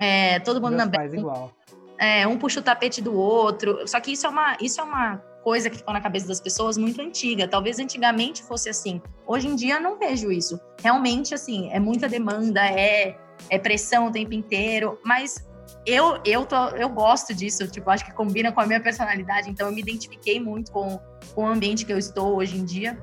é, 0.00 0.40
todo 0.40 0.60
mundo 0.60 0.70
meus 0.70 0.78
na 0.78 0.84
Ambev. 0.84 1.00
Pais 1.00 1.14
igual. 1.14 1.52
É, 1.98 2.26
um 2.26 2.38
puxa 2.38 2.60
o 2.60 2.62
tapete 2.62 3.02
do 3.02 3.14
outro. 3.14 3.86
Só 3.86 4.00
que 4.00 4.12
isso 4.12 4.26
é 4.26 4.30
uma, 4.30 4.56
isso 4.60 4.80
é 4.80 4.84
uma 4.84 5.18
coisa 5.42 5.68
que 5.68 5.76
ficou 5.76 5.92
na 5.92 6.00
cabeça 6.00 6.26
das 6.26 6.40
pessoas 6.40 6.78
muito 6.78 7.00
antiga. 7.02 7.46
Talvez 7.46 7.78
antigamente 7.78 8.42
fosse 8.42 8.70
assim. 8.70 9.02
Hoje 9.26 9.48
em 9.48 9.54
dia 9.54 9.78
não 9.78 9.98
vejo 9.98 10.32
isso. 10.32 10.58
Realmente, 10.80 11.34
assim, 11.34 11.70
é 11.70 11.78
muita 11.78 12.08
demanda, 12.08 12.64
é 12.64 13.18
é 13.50 13.58
pressão 13.58 14.08
o 14.08 14.12
tempo 14.12 14.32
inteiro, 14.34 14.98
mas 15.04 15.46
eu 15.86 16.20
eu 16.24 16.44
tô, 16.44 16.68
eu 16.70 16.88
gosto 16.88 17.34
disso, 17.34 17.66
tipo, 17.68 17.90
acho 17.90 18.04
que 18.04 18.12
combina 18.12 18.52
com 18.52 18.60
a 18.60 18.66
minha 18.66 18.80
personalidade, 18.80 19.50
então 19.50 19.68
eu 19.68 19.72
me 19.72 19.80
identifiquei 19.80 20.40
muito 20.40 20.70
com, 20.70 21.00
com 21.34 21.44
o 21.44 21.46
ambiente 21.46 21.84
que 21.84 21.92
eu 21.92 21.98
estou 21.98 22.36
hoje 22.36 22.56
em 22.56 22.64
dia. 22.64 22.98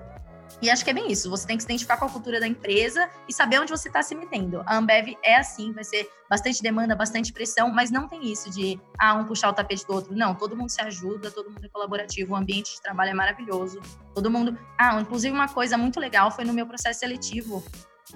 E 0.62 0.70
acho 0.70 0.84
que 0.84 0.90
é 0.90 0.94
bem 0.94 1.12
isso. 1.12 1.30
Você 1.30 1.46
tem 1.46 1.58
que 1.58 1.64
se 1.64 1.68
identificar 1.68 1.98
com 1.98 2.06
a 2.06 2.10
cultura 2.10 2.40
da 2.40 2.48
empresa 2.48 3.10
e 3.28 3.34
saber 3.34 3.60
onde 3.60 3.72
você 3.72 3.90
está 3.90 4.02
se 4.02 4.16
metendo. 4.16 4.64
A 4.66 4.78
Ambev 4.78 5.16
é 5.22 5.36
assim, 5.36 5.74
vai 5.74 5.84
ser 5.84 6.10
bastante 6.30 6.62
demanda, 6.62 6.96
bastante 6.96 7.34
pressão, 7.34 7.70
mas 7.72 7.92
não 7.92 8.08
tem 8.08 8.32
isso 8.32 8.50
de 8.50 8.80
ah, 8.98 9.16
um 9.16 9.26
puxar 9.26 9.50
o 9.50 9.54
tapete 9.54 9.86
do 9.86 9.94
outro. 9.94 10.16
Não, 10.16 10.34
todo 10.34 10.56
mundo 10.56 10.70
se 10.70 10.82
ajuda, 10.82 11.30
todo 11.30 11.50
mundo 11.50 11.66
é 11.66 11.70
colaborativo, 11.70 12.34
o 12.34 12.36
ambiente 12.36 12.76
de 12.76 12.82
trabalho 12.82 13.12
é 13.12 13.14
maravilhoso. 13.14 13.82
Todo 14.14 14.32
mundo. 14.32 14.58
Ah, 14.78 15.00
inclusive 15.00 15.34
uma 15.34 15.50
coisa 15.50 15.78
muito 15.78 16.00
legal 16.00 16.32
foi 16.32 16.46
no 16.46 16.54
meu 16.54 16.66
processo 16.66 17.00
seletivo 17.00 17.64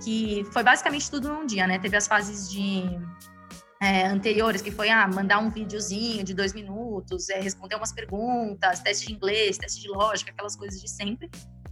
que 0.04 0.46
foi 0.52 0.64
basicamente 0.64 1.10
tudo 1.10 1.30
num 1.30 1.46
dia, 1.46 1.68
né? 1.68 1.80
Teve 1.80 1.98
as 1.98 2.08
fases 2.08 2.50
de 2.50 2.84
é, 3.82 4.06
anteriores, 4.08 4.62
que 4.62 4.72
foi 4.72 4.90
ah, 4.90 5.08
mandar 5.08 5.40
um 5.40 5.50
videozinho 5.50 6.24
de 6.24 6.34
dois 6.34 6.54
minutos, 6.54 7.30
é, 7.30 7.40
responder 7.40 7.76
umas 7.76 7.94
perguntas, 7.94 8.80
teste 8.82 9.08
de 9.08 9.14
inglês, 9.14 9.58
teste 9.58 9.82
de 9.82 9.88
lógica, 9.88 10.32
aquelas 10.32 10.56
coisas 10.56 10.82
de 10.82 10.90
sempre. 10.90 11.30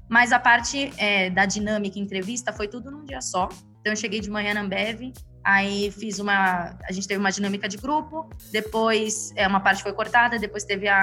Mas 0.09 0.32
a 0.32 0.39
parte 0.39 0.91
é, 0.97 1.30
da 1.30 1.45
dinâmica 1.45 1.99
entrevista 1.99 2.53
foi 2.53 2.67
tudo 2.67 2.89
num 2.89 3.03
dia 3.03 3.21
só. 3.21 3.49
Então 3.82 3.91
eu 3.91 3.95
cheguei 3.95 4.19
de 4.21 4.30
manhã 4.30 4.53
na 4.53 4.61
Ambev, 4.61 5.13
aí 5.43 5.91
fiz 5.91 6.19
uma. 6.19 6.78
A 6.84 6.91
gente 6.91 7.07
teve 7.07 7.19
uma 7.19 7.32
dinâmica 7.32 7.67
de 7.67 7.78
grupo, 7.78 8.30
depois 8.51 9.34
é, 9.36 9.45
uma 9.47 9.59
parte 9.59 9.84
foi 9.84 9.93
cortada, 9.93 10.39
depois 10.39 10.63
teve 10.63 10.88
a, 10.88 10.99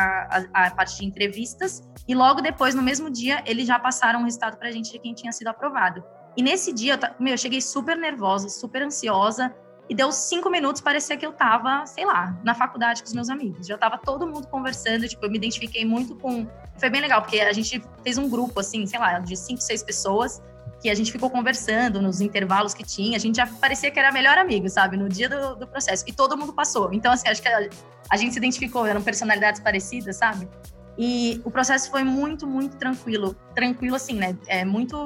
a, 0.52 0.66
a 0.66 0.70
parte 0.70 0.98
de 0.98 1.04
entrevistas, 1.04 1.82
e 2.08 2.14
logo 2.14 2.40
depois, 2.40 2.74
no 2.74 2.82
mesmo 2.82 3.10
dia, 3.10 3.42
eles 3.46 3.66
já 3.66 3.78
passaram 3.78 4.20
o 4.20 4.24
resultado 4.24 4.56
para 4.58 4.68
a 4.68 4.72
gente 4.72 4.90
de 4.90 4.98
quem 4.98 5.14
tinha 5.14 5.32
sido 5.32 5.48
aprovado. 5.48 6.02
E 6.36 6.42
nesse 6.42 6.72
dia, 6.72 6.94
eu, 6.94 6.98
meu, 7.18 7.34
eu 7.34 7.38
cheguei 7.38 7.60
super 7.60 7.96
nervosa, 7.96 8.48
super 8.48 8.82
ansiosa. 8.82 9.54
E 9.88 9.94
deu 9.94 10.10
cinco 10.10 10.48
minutos, 10.48 10.80
parecia 10.80 11.14
que 11.14 11.26
eu 11.26 11.32
tava, 11.32 11.84
sei 11.84 12.06
lá, 12.06 12.38
na 12.42 12.54
faculdade 12.54 13.02
com 13.02 13.06
os 13.06 13.12
meus 13.12 13.28
amigos. 13.28 13.66
Já 13.66 13.76
tava 13.76 13.98
todo 13.98 14.26
mundo 14.26 14.48
conversando, 14.48 15.06
tipo, 15.06 15.24
eu 15.26 15.30
me 15.30 15.36
identifiquei 15.36 15.84
muito 15.84 16.16
com. 16.16 16.46
Foi 16.78 16.88
bem 16.88 17.02
legal, 17.02 17.20
porque 17.20 17.40
a 17.40 17.52
gente 17.52 17.84
fez 18.02 18.16
um 18.16 18.28
grupo, 18.28 18.60
assim, 18.60 18.86
sei 18.86 18.98
lá, 18.98 19.18
de 19.18 19.36
cinco, 19.36 19.60
seis 19.60 19.82
pessoas, 19.82 20.42
que 20.80 20.88
a 20.88 20.94
gente 20.94 21.12
ficou 21.12 21.28
conversando 21.28 22.00
nos 22.00 22.22
intervalos 22.22 22.72
que 22.72 22.82
tinha. 22.82 23.16
A 23.16 23.20
gente 23.20 23.36
já 23.36 23.46
parecia 23.46 23.90
que 23.90 23.98
era 23.98 24.10
melhor 24.10 24.38
amigo, 24.38 24.70
sabe, 24.70 24.96
no 24.96 25.06
dia 25.06 25.28
do, 25.28 25.54
do 25.54 25.66
processo. 25.66 26.02
E 26.06 26.12
todo 26.14 26.34
mundo 26.34 26.54
passou. 26.54 26.90
Então, 26.90 27.12
assim, 27.12 27.28
acho 27.28 27.42
que 27.42 27.48
a, 27.48 27.68
a 28.10 28.16
gente 28.16 28.32
se 28.32 28.38
identificou, 28.38 28.86
eram 28.86 29.02
personalidades 29.02 29.60
parecidas, 29.60 30.16
sabe? 30.16 30.48
E 30.96 31.42
o 31.44 31.50
processo 31.50 31.90
foi 31.90 32.04
muito, 32.04 32.46
muito 32.46 32.76
tranquilo. 32.76 33.36
Tranquilo, 33.54 33.96
assim, 33.96 34.14
né? 34.14 34.36
É 34.46 34.64
muito 34.64 34.96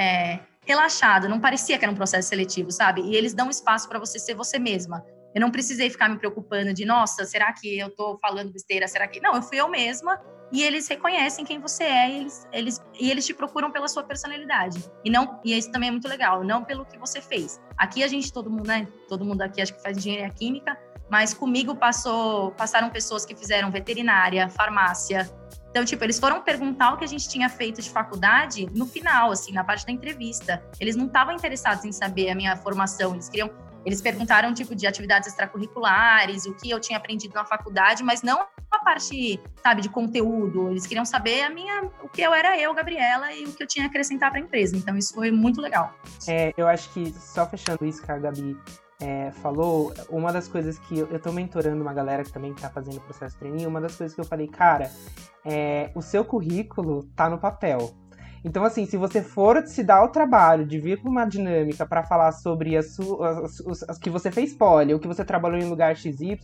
é, 0.00 0.40
relaxado, 0.66 1.28
não 1.28 1.38
parecia 1.38 1.76
que 1.78 1.84
era 1.84 1.92
um 1.92 1.96
processo 1.96 2.28
seletivo, 2.28 2.70
sabe? 2.70 3.02
E 3.02 3.14
eles 3.14 3.34
dão 3.34 3.50
espaço 3.50 3.86
para 3.86 3.98
você 3.98 4.18
ser 4.18 4.34
você 4.34 4.58
mesma. 4.58 5.04
Eu 5.34 5.40
não 5.40 5.50
precisei 5.50 5.90
ficar 5.90 6.08
me 6.08 6.18
preocupando 6.18 6.72
de, 6.72 6.84
nossa, 6.84 7.24
será 7.24 7.52
que 7.52 7.78
eu 7.78 7.94
tô 7.94 8.18
falando 8.18 8.50
besteira? 8.50 8.88
Será 8.88 9.06
que. 9.06 9.20
Não, 9.20 9.36
eu 9.36 9.42
fui 9.42 9.58
eu 9.58 9.68
mesma 9.68 10.20
e 10.50 10.62
eles 10.62 10.88
reconhecem 10.88 11.44
quem 11.44 11.60
você 11.60 11.84
é 11.84 12.10
e 12.10 12.16
eles, 12.18 12.48
eles, 12.52 12.82
e 12.98 13.10
eles 13.10 13.24
te 13.24 13.32
procuram 13.32 13.70
pela 13.70 13.86
sua 13.86 14.02
personalidade. 14.02 14.82
E 15.04 15.10
não 15.10 15.40
e 15.44 15.56
isso 15.56 15.70
também 15.70 15.90
é 15.90 15.92
muito 15.92 16.08
legal, 16.08 16.42
não 16.42 16.64
pelo 16.64 16.84
que 16.84 16.98
você 16.98 17.20
fez. 17.20 17.60
Aqui 17.76 18.02
a 18.02 18.08
gente, 18.08 18.32
todo 18.32 18.50
mundo, 18.50 18.66
né? 18.66 18.88
Todo 19.08 19.24
mundo 19.24 19.42
aqui 19.42 19.60
acho 19.60 19.74
que 19.74 19.82
faz 19.82 19.98
engenharia 19.98 20.30
química, 20.30 20.76
mas 21.08 21.34
comigo 21.34 21.76
passou, 21.76 22.50
passaram 22.52 22.90
pessoas 22.90 23.24
que 23.24 23.36
fizeram 23.36 23.70
veterinária, 23.70 24.48
farmácia, 24.48 25.30
então, 25.70 25.84
tipo, 25.84 26.02
eles 26.02 26.18
foram 26.18 26.42
perguntar 26.42 26.94
o 26.94 26.96
que 26.96 27.04
a 27.04 27.08
gente 27.08 27.28
tinha 27.28 27.48
feito 27.48 27.80
de 27.80 27.88
faculdade 27.88 28.66
no 28.74 28.86
final, 28.86 29.30
assim, 29.30 29.52
na 29.52 29.62
parte 29.62 29.86
da 29.86 29.92
entrevista. 29.92 30.62
Eles 30.80 30.96
não 30.96 31.06
estavam 31.06 31.32
interessados 31.32 31.84
em 31.84 31.92
saber 31.92 32.28
a 32.28 32.34
minha 32.34 32.56
formação, 32.56 33.14
eles 33.14 33.28
queriam 33.28 33.50
eles 33.84 34.02
perguntaram 34.02 34.52
tipo 34.52 34.74
de 34.74 34.86
atividades 34.86 35.28
extracurriculares, 35.28 36.44
o 36.44 36.54
que 36.54 36.70
eu 36.70 36.78
tinha 36.78 36.98
aprendido 36.98 37.32
na 37.34 37.46
faculdade, 37.46 38.02
mas 38.02 38.22
não 38.22 38.46
a 38.70 38.78
parte, 38.84 39.40
sabe, 39.62 39.80
de 39.80 39.88
conteúdo. 39.88 40.68
Eles 40.70 40.86
queriam 40.86 41.04
saber 41.04 41.42
a 41.42 41.50
minha, 41.50 41.84
o 42.02 42.08
que 42.08 42.20
eu 42.20 42.34
era 42.34 42.60
eu, 42.60 42.74
Gabriela, 42.74 43.32
e 43.32 43.44
o 43.44 43.52
que 43.52 43.62
eu 43.62 43.66
tinha 43.66 43.86
a 43.86 43.88
acrescentar 43.88 44.30
para 44.30 44.38
a 44.38 44.42
empresa. 44.42 44.76
Então 44.76 44.96
isso 44.98 45.14
foi 45.14 45.30
muito 45.30 45.62
legal. 45.62 45.94
É, 46.28 46.52
eu 46.56 46.68
acho 46.68 46.92
que 46.92 47.10
só 47.12 47.46
fechando 47.46 47.86
isso 47.86 48.02
que 48.02 48.12
a 48.12 48.18
Gabi 48.18 48.54
é, 49.00 49.30
falou, 49.30 49.92
uma 50.10 50.32
das 50.32 50.46
coisas 50.46 50.78
que 50.78 50.98
eu, 50.98 51.08
eu 51.10 51.18
tô 51.18 51.32
mentorando 51.32 51.80
uma 51.80 51.94
galera 51.94 52.22
que 52.22 52.32
também 52.32 52.52
tá 52.54 52.68
fazendo 52.68 53.00
processo 53.00 53.34
de 53.34 53.40
treininho, 53.40 53.68
uma 53.68 53.80
das 53.80 53.96
coisas 53.96 54.14
que 54.14 54.20
eu 54.20 54.24
falei, 54.24 54.46
cara, 54.46 54.90
é, 55.44 55.90
o 55.94 56.02
seu 56.02 56.24
currículo 56.24 57.04
tá 57.16 57.28
no 57.28 57.38
papel. 57.38 57.90
Então, 58.44 58.64
assim, 58.64 58.86
se 58.86 58.96
você 58.96 59.22
for 59.22 59.66
se 59.66 59.82
dar 59.82 60.02
o 60.02 60.08
trabalho 60.08 60.66
de 60.66 60.78
vir 60.78 61.00
com 61.02 61.08
uma 61.08 61.26
dinâmica 61.26 61.84
para 61.84 62.02
falar 62.02 62.32
sobre 62.32 62.76
as, 62.76 62.96
que 64.00 64.08
você 64.08 64.30
fez 64.30 64.54
poli, 64.54 64.94
ou 64.94 65.00
que 65.00 65.08
você 65.08 65.24
trabalhou 65.24 65.58
em 65.58 65.68
lugar 65.68 65.94
XY, 65.94 66.38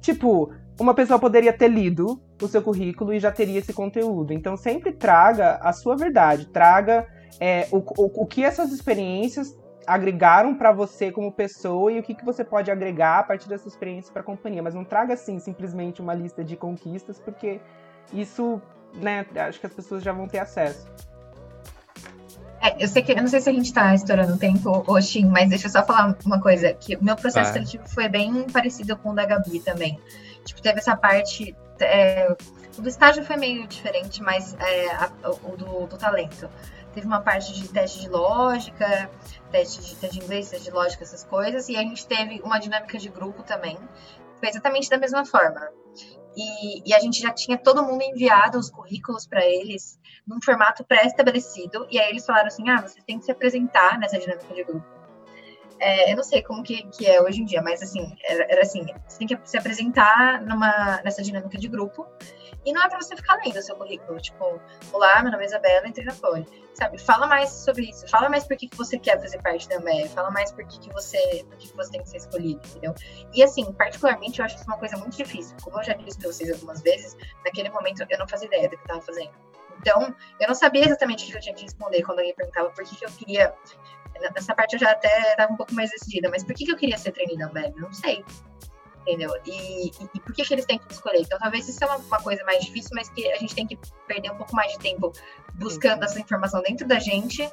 tipo, 0.00 0.52
uma 0.78 0.94
pessoa 0.94 1.18
poderia 1.18 1.52
ter 1.52 1.68
lido 1.68 2.20
o 2.40 2.46
seu 2.46 2.62
currículo 2.62 3.12
e 3.12 3.18
já 3.18 3.32
teria 3.32 3.58
esse 3.58 3.72
conteúdo. 3.72 4.32
Então, 4.32 4.56
sempre 4.56 4.92
traga 4.92 5.56
a 5.56 5.72
sua 5.72 5.96
verdade, 5.96 6.46
traga 6.46 7.06
é, 7.40 7.66
o, 7.72 7.78
o, 7.78 8.22
o 8.22 8.26
que 8.26 8.44
essas 8.44 8.70
experiências 8.70 9.56
agregaram 9.86 10.54
para 10.54 10.72
você 10.72 11.12
como 11.12 11.30
pessoa 11.30 11.92
e 11.92 11.98
o 11.98 12.02
que, 12.02 12.14
que 12.14 12.24
você 12.24 12.42
pode 12.44 12.70
agregar 12.70 13.20
a 13.20 13.22
partir 13.22 13.48
dessa 13.48 13.68
experiência 13.68 14.12
para 14.12 14.22
a 14.22 14.24
companhia. 14.24 14.62
Mas 14.62 14.74
não 14.74 14.84
traga 14.84 15.14
assim 15.14 15.38
simplesmente 15.38 16.00
uma 16.00 16.14
lista 16.14 16.42
de 16.42 16.56
conquistas, 16.56 17.18
porque 17.18 17.60
isso, 18.12 18.60
né, 18.94 19.24
acho 19.36 19.60
que 19.60 19.66
as 19.66 19.72
pessoas 19.72 20.02
já 20.02 20.12
vão 20.12 20.26
ter 20.26 20.38
acesso. 20.38 20.86
É, 22.60 22.82
eu 22.82 22.88
sei 22.88 23.02
que 23.02 23.12
eu 23.12 23.16
não 23.16 23.28
sei 23.28 23.40
se 23.40 23.48
a 23.48 23.52
gente 23.52 23.66
está 23.66 23.94
estourando 23.94 24.34
o 24.34 24.38
tempo, 24.38 24.82
Oxin, 24.88 25.26
mas 25.26 25.48
deixa 25.48 25.66
eu 25.66 25.70
só 25.70 25.84
falar 25.84 26.16
uma 26.24 26.40
coisa, 26.40 26.72
que 26.74 26.96
o 26.96 27.04
meu 27.04 27.14
processo 27.14 27.52
seletivo 27.52 27.88
foi 27.88 28.08
bem 28.08 28.44
parecido 28.50 28.96
com 28.96 29.10
o 29.10 29.14
da 29.14 29.24
Gabi 29.24 29.60
também. 29.60 30.00
Tipo, 30.44 30.60
teve 30.62 30.78
essa 30.78 30.96
parte. 30.96 31.54
É, 31.78 32.34
o 32.76 32.82
do 32.82 32.88
estágio 32.88 33.24
foi 33.24 33.36
meio 33.36 33.66
diferente, 33.66 34.22
mas 34.22 34.54
é, 34.54 34.90
a, 34.92 35.10
o 35.44 35.56
do, 35.56 35.86
do 35.86 35.96
talento 35.96 36.48
teve 36.96 37.06
uma 37.06 37.20
parte 37.20 37.52
de 37.52 37.68
teste 37.68 38.00
de 38.00 38.08
lógica, 38.08 39.10
teste 39.52 39.82
de, 39.82 39.96
teste 39.96 40.18
de 40.18 40.24
inglês, 40.24 40.48
teste 40.48 40.64
de 40.64 40.74
lógica, 40.74 41.04
essas 41.04 41.22
coisas, 41.22 41.68
e 41.68 41.76
a 41.76 41.82
gente 41.82 42.06
teve 42.06 42.40
uma 42.42 42.58
dinâmica 42.58 42.96
de 42.96 43.10
grupo 43.10 43.42
também, 43.42 43.78
foi 44.40 44.48
exatamente 44.48 44.88
da 44.88 44.96
mesma 44.96 45.22
forma. 45.26 45.68
E, 46.34 46.88
e, 46.88 46.94
a 46.94 46.98
gente 46.98 47.20
já 47.20 47.30
tinha 47.32 47.56
todo 47.58 47.82
mundo 47.82 48.02
enviado 48.02 48.58
os 48.58 48.70
currículos 48.70 49.26
para 49.26 49.44
eles 49.44 49.98
num 50.26 50.40
formato 50.42 50.84
pré-estabelecido, 50.84 51.86
e 51.90 51.98
aí 51.98 52.10
eles 52.10 52.24
falaram 52.24 52.46
assim: 52.46 52.68
ah, 52.70 52.80
você 52.80 53.00
tem 53.02 53.18
que 53.18 53.26
se 53.26 53.30
apresentar 53.30 53.98
nessa 53.98 54.18
dinâmica 54.18 54.54
de 54.54 54.64
grupo. 54.64 54.96
É, 55.78 56.12
eu 56.12 56.16
não 56.16 56.24
sei 56.24 56.42
como 56.42 56.62
que, 56.62 56.82
que 56.84 57.06
é 57.06 57.20
hoje 57.20 57.42
em 57.42 57.44
dia, 57.44 57.60
mas 57.62 57.82
assim, 57.82 58.16
era, 58.26 58.46
era, 58.50 58.62
assim, 58.62 58.86
você 59.06 59.18
tem 59.18 59.26
que 59.26 59.38
se 59.44 59.58
apresentar 59.58 60.40
numa, 60.40 61.02
nessa 61.02 61.22
dinâmica 61.22 61.58
de 61.58 61.68
grupo, 61.68 62.06
e 62.66 62.72
não 62.72 62.82
é 62.82 62.88
para 62.88 63.00
você 63.00 63.14
ficar 63.14 63.36
lendo 63.44 63.56
o 63.56 63.62
seu 63.62 63.76
currículo, 63.76 64.20
tipo, 64.20 64.60
olá, 64.92 65.22
meu 65.22 65.30
nome 65.30 65.44
é 65.44 65.46
Isabela, 65.46 65.86
entrei 65.86 66.04
na 66.04 66.12
Poli. 66.14 66.44
Sabe, 66.74 66.98
fala 66.98 67.28
mais 67.28 67.48
sobre 67.48 67.88
isso, 67.88 68.06
fala 68.08 68.28
mais 68.28 68.44
por 68.44 68.56
que, 68.56 68.68
que 68.68 68.76
você 68.76 68.98
quer 68.98 69.18
fazer 69.20 69.40
parte 69.40 69.68
da 69.68 69.76
Ambev, 69.76 70.08
fala 70.08 70.30
mais 70.32 70.50
por 70.50 70.66
que, 70.66 70.80
que 70.80 70.92
você, 70.92 71.46
por 71.48 71.56
que, 71.56 71.68
que 71.68 71.76
você 71.76 71.92
tem 71.92 72.02
que 72.02 72.08
ser 72.08 72.16
escolhido, 72.18 72.60
entendeu? 72.66 72.92
E 73.32 73.42
assim, 73.42 73.72
particularmente, 73.72 74.40
eu 74.40 74.44
acho 74.44 74.56
isso 74.56 74.64
uma 74.66 74.76
coisa 74.76 74.96
muito 74.96 75.16
difícil. 75.16 75.56
Como 75.62 75.78
eu 75.78 75.84
já 75.84 75.94
disse 75.94 76.18
para 76.18 76.30
vocês 76.30 76.50
algumas 76.50 76.82
vezes, 76.82 77.16
naquele 77.44 77.70
momento 77.70 78.04
eu 78.10 78.18
não 78.18 78.28
fazia 78.28 78.48
ideia 78.48 78.68
do 78.68 78.76
que 78.76 78.82
eu 78.82 78.88
tava 78.88 79.00
fazendo. 79.00 79.30
Então, 79.78 80.14
eu 80.40 80.48
não 80.48 80.54
sabia 80.54 80.84
exatamente 80.84 81.24
o 81.24 81.30
que 81.30 81.36
eu 81.36 81.40
tinha 81.40 81.54
que 81.54 81.62
responder 81.62 82.02
quando 82.02 82.18
alguém 82.18 82.34
perguntava 82.34 82.68
por 82.70 82.84
que, 82.84 82.96
que 82.96 83.06
eu 83.06 83.10
queria. 83.12 83.54
Nessa 84.34 84.54
parte 84.54 84.72
eu 84.72 84.80
já 84.80 84.90
até 84.90 85.30
estava 85.30 85.52
um 85.52 85.56
pouco 85.56 85.72
mais 85.72 85.90
decidida, 85.90 86.28
mas 86.30 86.42
por 86.42 86.54
que, 86.54 86.64
que 86.64 86.72
eu 86.72 86.76
queria 86.76 86.98
ser 86.98 87.12
treinada 87.12 87.52
da 87.52 87.60
Ambev? 87.60 87.76
Não 87.76 87.92
sei 87.92 88.24
entendeu? 89.06 89.30
E, 89.46 89.86
e, 89.86 89.92
e, 90.14 90.20
por 90.20 90.34
que, 90.34 90.44
que 90.44 90.52
eles 90.52 90.66
têm 90.66 90.78
que 90.78 90.92
escolher? 90.92 91.20
Então, 91.20 91.38
talvez 91.38 91.68
isso 91.68 91.82
é 91.82 91.86
uma, 91.86 91.96
uma, 91.98 92.18
coisa 92.18 92.42
mais 92.44 92.64
difícil, 92.64 92.90
mas 92.94 93.08
que 93.08 93.30
a 93.30 93.36
gente 93.36 93.54
tem 93.54 93.66
que 93.66 93.78
perder 94.08 94.32
um 94.32 94.36
pouco 94.36 94.54
mais 94.54 94.72
de 94.72 94.78
tempo 94.80 95.12
buscando 95.54 96.04
essa 96.04 96.18
informação 96.20 96.60
dentro 96.62 96.86
da 96.86 96.98
gente 96.98 97.48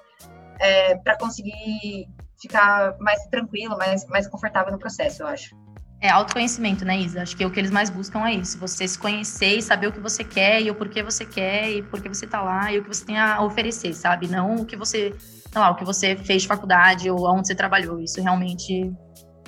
é, 0.60 0.96
para 0.98 1.18
conseguir 1.18 2.08
ficar 2.42 2.98
mais 3.00 3.24
tranquilo, 3.28 3.78
mais, 3.78 4.06
mais 4.08 4.28
confortável 4.28 4.72
no 4.72 4.80
processo, 4.80 5.22
eu 5.22 5.28
acho. 5.28 5.56
É 6.02 6.10
autoconhecimento, 6.10 6.84
né, 6.84 7.00
Isa? 7.00 7.22
Acho 7.22 7.38
que 7.38 7.46
o 7.46 7.50
que 7.50 7.58
eles 7.58 7.72
mais 7.72 7.90
buscam 7.90 8.26
é 8.26 8.34
isso. 8.34 8.60
Você 8.60 8.86
se 8.86 9.00
conhecer 9.00 9.60
e 9.60 9.62
saber 9.62 9.88
o 9.88 9.92
que 9.92 10.02
você 10.02 10.22
quer 10.22 10.62
e 10.62 10.70
o 10.70 10.76
porquê 10.76 11.02
você 11.02 11.26
quer 11.26 11.70
e 11.70 11.82
por 11.82 12.02
que 12.02 12.10
você 12.10 12.28
tá 12.28 12.42
lá 12.42 12.74
e 12.74 12.80
o 12.80 12.84
que 12.84 12.90
você 12.90 13.06
tem 13.06 13.18
a 13.18 13.42
oferecer, 13.42 13.94
sabe? 13.94 14.28
Não 14.28 14.56
o 14.56 14.66
que 14.66 14.76
você, 14.76 15.16
sei 15.18 15.62
lá, 15.62 15.70
o 15.70 15.76
que 15.76 15.86
você 15.86 16.18
fez 16.18 16.42
de 16.42 16.48
faculdade 16.50 17.10
ou 17.10 17.26
onde 17.34 17.48
você 17.48 17.56
trabalhou. 17.56 18.02
Isso 18.02 18.22
realmente 18.22 18.92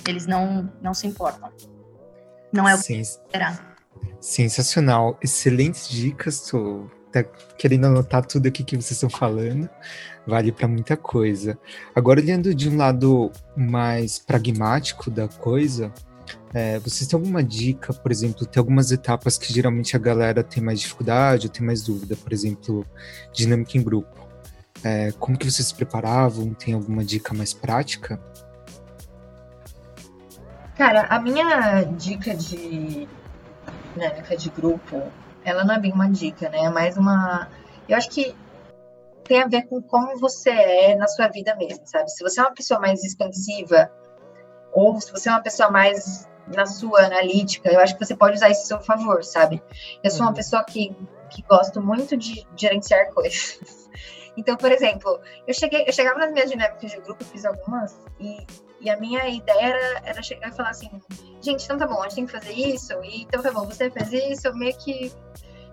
eles 0.07 0.25
não, 0.25 0.71
não 0.81 0.93
se 0.93 1.05
importam. 1.07 1.51
Não 2.55 2.67
é 2.67 2.73
o 2.73 2.81
que 2.81 2.93
esperar. 2.93 3.75
Sensacional. 4.21 5.19
Excelentes 5.21 5.89
dicas. 5.89 6.39
Tô 6.41 6.89
querendo 7.57 7.87
anotar 7.87 8.25
tudo 8.25 8.47
aqui 8.47 8.63
que 8.63 8.75
vocês 8.75 8.91
estão 8.91 9.09
falando. 9.09 9.69
Vale 10.25 10.51
para 10.51 10.67
muita 10.67 10.95
coisa. 10.95 11.59
Agora, 11.93 12.21
olhando 12.21 12.55
de 12.55 12.69
um 12.69 12.77
lado 12.77 13.31
mais 13.55 14.17
pragmático 14.17 15.11
da 15.11 15.27
coisa, 15.27 15.93
é, 16.53 16.79
vocês 16.79 17.07
têm 17.07 17.17
alguma 17.17 17.43
dica, 17.43 17.93
por 17.93 18.11
exemplo, 18.11 18.45
tem 18.45 18.59
algumas 18.59 18.91
etapas 18.91 19.37
que 19.37 19.53
geralmente 19.53 19.95
a 19.95 19.99
galera 19.99 20.41
tem 20.41 20.63
mais 20.63 20.79
dificuldade 20.79 21.47
ou 21.47 21.53
tem 21.53 21.65
mais 21.65 21.83
dúvida, 21.83 22.15
por 22.15 22.31
exemplo, 22.31 22.85
dinâmica 23.33 23.77
em 23.77 23.83
grupo. 23.83 24.25
É, 24.83 25.11
como 25.19 25.37
que 25.37 25.49
vocês 25.49 25.67
se 25.67 25.75
preparavam? 25.75 26.53
Tem 26.53 26.73
alguma 26.73 27.03
dica 27.03 27.33
mais 27.33 27.53
prática? 27.53 28.19
Cara, 30.75 31.07
a 31.09 31.19
minha 31.19 31.83
dica 31.83 32.35
de 32.35 33.07
dinâmica 33.93 34.35
de 34.35 34.49
grupo, 34.49 35.01
ela 35.43 35.63
não 35.63 35.75
é 35.75 35.79
bem 35.79 35.93
uma 35.93 36.09
dica, 36.09 36.49
né? 36.49 36.65
É 36.65 36.69
mais 36.69 36.97
uma. 36.97 37.49
Eu 37.87 37.95
acho 37.95 38.09
que 38.09 38.35
tem 39.23 39.41
a 39.41 39.47
ver 39.47 39.63
com 39.63 39.81
como 39.81 40.19
você 40.19 40.49
é 40.49 40.95
na 40.95 41.07
sua 41.07 41.27
vida 41.29 41.55
mesmo, 41.55 41.85
sabe? 41.85 42.09
Se 42.11 42.23
você 42.23 42.39
é 42.39 42.43
uma 42.43 42.53
pessoa 42.53 42.79
mais 42.79 43.03
expansiva, 43.03 43.89
ou 44.73 44.99
se 44.99 45.11
você 45.11 45.29
é 45.29 45.31
uma 45.31 45.41
pessoa 45.41 45.71
mais 45.71 46.27
na 46.53 46.65
sua 46.65 47.05
analítica, 47.05 47.71
eu 47.71 47.79
acho 47.79 47.97
que 47.97 48.05
você 48.05 48.15
pode 48.15 48.35
usar 48.35 48.49
isso 48.49 48.63
a 48.63 48.65
seu 48.65 48.81
favor, 48.81 49.23
sabe? 49.23 49.63
Eu 50.03 50.11
sou 50.11 50.21
uma 50.21 50.29
uhum. 50.29 50.35
pessoa 50.35 50.63
que, 50.63 50.95
que 51.29 51.41
gosto 51.43 51.81
muito 51.81 52.17
de 52.17 52.45
gerenciar 52.55 53.11
coisas. 53.15 53.59
Então, 54.37 54.57
por 54.57 54.71
exemplo, 54.71 55.19
eu 55.47 55.53
cheguei, 55.53 55.85
eu 55.87 55.93
chegava 55.93 56.19
nas 56.19 56.31
minhas 56.31 56.51
dinâmicas 56.51 56.91
de 56.91 56.99
grupo, 56.99 57.23
fiz 57.23 57.45
algumas, 57.45 57.97
e 58.19 58.45
e 58.85 58.89
a 58.89 58.97
minha 58.97 59.27
ideia 59.27 59.65
era, 59.65 60.01
era 60.05 60.21
chegar 60.21 60.49
e 60.49 60.51
falar 60.51 60.69
assim, 60.69 60.89
gente, 61.41 61.65
então 61.65 61.75
tá 61.75 61.87
bom, 61.87 61.99
a 62.01 62.03
gente 62.03 62.15
tem 62.15 62.25
que 62.27 62.31
fazer 62.31 62.53
isso, 62.53 62.93
e 63.03 63.23
então 63.23 63.41
tá 63.41 63.51
bom, 63.51 63.65
você 63.65 63.89
faz 63.89 64.13
isso, 64.13 64.53
meio 64.53 64.77
que 64.77 65.11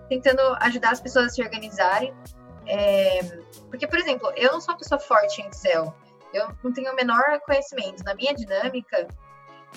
tentando 0.09 0.41
ajudar 0.61 0.91
as 0.91 0.99
pessoas 0.99 1.27
a 1.27 1.29
se 1.29 1.43
organizarem. 1.43 2.11
É, 2.65 3.19
porque, 3.69 3.85
por 3.85 3.99
exemplo, 3.99 4.31
eu 4.35 4.51
não 4.51 4.59
sou 4.59 4.73
uma 4.73 4.79
pessoa 4.79 4.99
forte 4.99 5.41
em 5.41 5.47
Excel, 5.47 5.93
eu 6.33 6.49
não 6.63 6.73
tenho 6.73 6.91
o 6.91 6.95
menor 6.95 7.39
conhecimento. 7.41 8.03
Na 8.03 8.15
minha 8.15 8.33
dinâmica, 8.33 9.07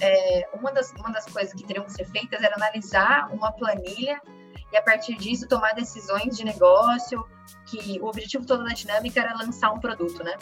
é, 0.01 0.49
uma, 0.55 0.73
das, 0.73 0.93
uma 0.93 1.11
das 1.13 1.27
coisas 1.27 1.53
que 1.53 1.63
teriam 1.63 1.85
que 1.85 1.93
ser 1.93 2.07
feitas 2.07 2.43
era 2.43 2.55
analisar 2.55 3.31
uma 3.35 3.53
planilha 3.53 4.19
e, 4.73 4.77
a 4.79 4.83
partir 4.83 5.15
disso, 5.17 5.47
tomar 5.47 5.75
decisões 5.75 6.39
de 6.39 6.43
negócio, 6.43 7.23
que 7.67 8.01
o 8.01 8.07
objetivo 8.07 8.47
todo 8.47 8.65
da 8.65 8.73
dinâmica 8.73 9.21
era 9.21 9.37
lançar 9.37 9.73
um 9.73 9.79
produto, 9.79 10.25
né? 10.25 10.37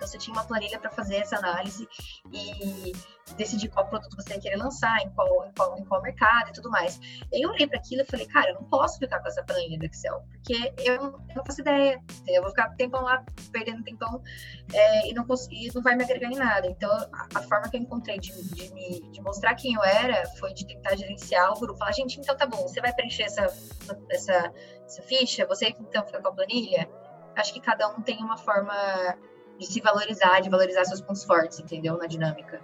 Você 0.00 0.18
tinha 0.18 0.34
uma 0.34 0.44
planilha 0.44 0.78
para 0.78 0.90
fazer 0.90 1.16
essa 1.16 1.36
análise 1.36 1.88
e 2.32 2.92
decidir 3.36 3.68
qual 3.68 3.86
produto 3.88 4.16
você 4.16 4.34
ia 4.34 4.40
querer 4.40 4.56
lançar, 4.56 4.98
em 5.02 5.10
qual, 5.10 5.46
em 5.46 5.52
qual, 5.52 5.78
em 5.78 5.84
qual 5.84 6.02
mercado 6.02 6.50
e 6.50 6.52
tudo 6.52 6.70
mais. 6.70 6.98
Eu 7.32 7.50
olhei 7.50 7.66
para 7.66 7.78
aquilo 7.78 8.02
e 8.02 8.04
falei, 8.04 8.26
cara, 8.26 8.50
eu 8.50 8.54
não 8.54 8.64
posso 8.64 8.98
ficar 8.98 9.20
com 9.20 9.28
essa 9.28 9.42
planilha 9.42 9.78
do 9.78 9.84
Excel, 9.84 10.22
porque 10.30 10.72
eu 10.78 11.00
eu 11.30 11.36
não 11.36 11.44
faço 11.44 11.60
ideia. 11.60 12.02
Eu 12.26 12.42
vou 12.42 12.50
ficar 12.50 12.70
tempão 12.76 13.02
lá, 13.02 13.24
perdendo 13.52 13.82
tempão, 13.82 14.22
é, 14.72 15.08
e, 15.08 15.14
não 15.14 15.24
não 15.74 15.82
vai 15.82 15.96
me 15.96 16.04
agregar 16.04 16.30
em 16.30 16.36
nada. 16.36 16.66
Então, 16.66 16.90
a, 16.90 17.28
a 17.34 17.42
forma 17.42 17.68
que 17.68 17.76
eu 17.76 17.80
encontrei 17.80 18.18
de, 18.18 18.30
de, 18.54 18.72
me, 18.74 19.00
de 19.10 19.20
mostrar 19.22 19.54
quem 19.54 19.74
eu 19.74 19.82
era 19.82 20.26
foi 20.38 20.52
de 20.52 20.66
tentar 20.66 20.96
gerenciar 20.96 21.52
o 21.52 21.60
grupo. 21.60 21.78
Falar, 21.78 21.92
gente, 21.92 22.18
então 22.18 22.36
tá 22.36 22.46
bom, 22.46 22.62
você 22.62 22.80
vai 22.80 22.92
preencher 22.92 23.24
essa, 23.24 23.46
essa, 24.10 24.52
essa 24.84 25.02
ficha, 25.02 25.46
você 25.46 25.68
então 25.68 26.04
fica 26.06 26.20
com 26.20 26.28
a 26.28 26.32
planilha. 26.32 26.88
Acho 27.36 27.52
que 27.52 27.60
cada 27.60 27.88
um 27.88 28.02
tem 28.02 28.18
uma 28.22 28.36
forma 28.36 28.74
de 29.60 29.66
se 29.66 29.80
valorizar, 29.80 30.40
de 30.40 30.48
valorizar 30.48 30.84
seus 30.86 31.00
pontos 31.00 31.22
fortes, 31.22 31.60
entendeu? 31.60 31.96
Na 31.98 32.06
dinâmica. 32.06 32.60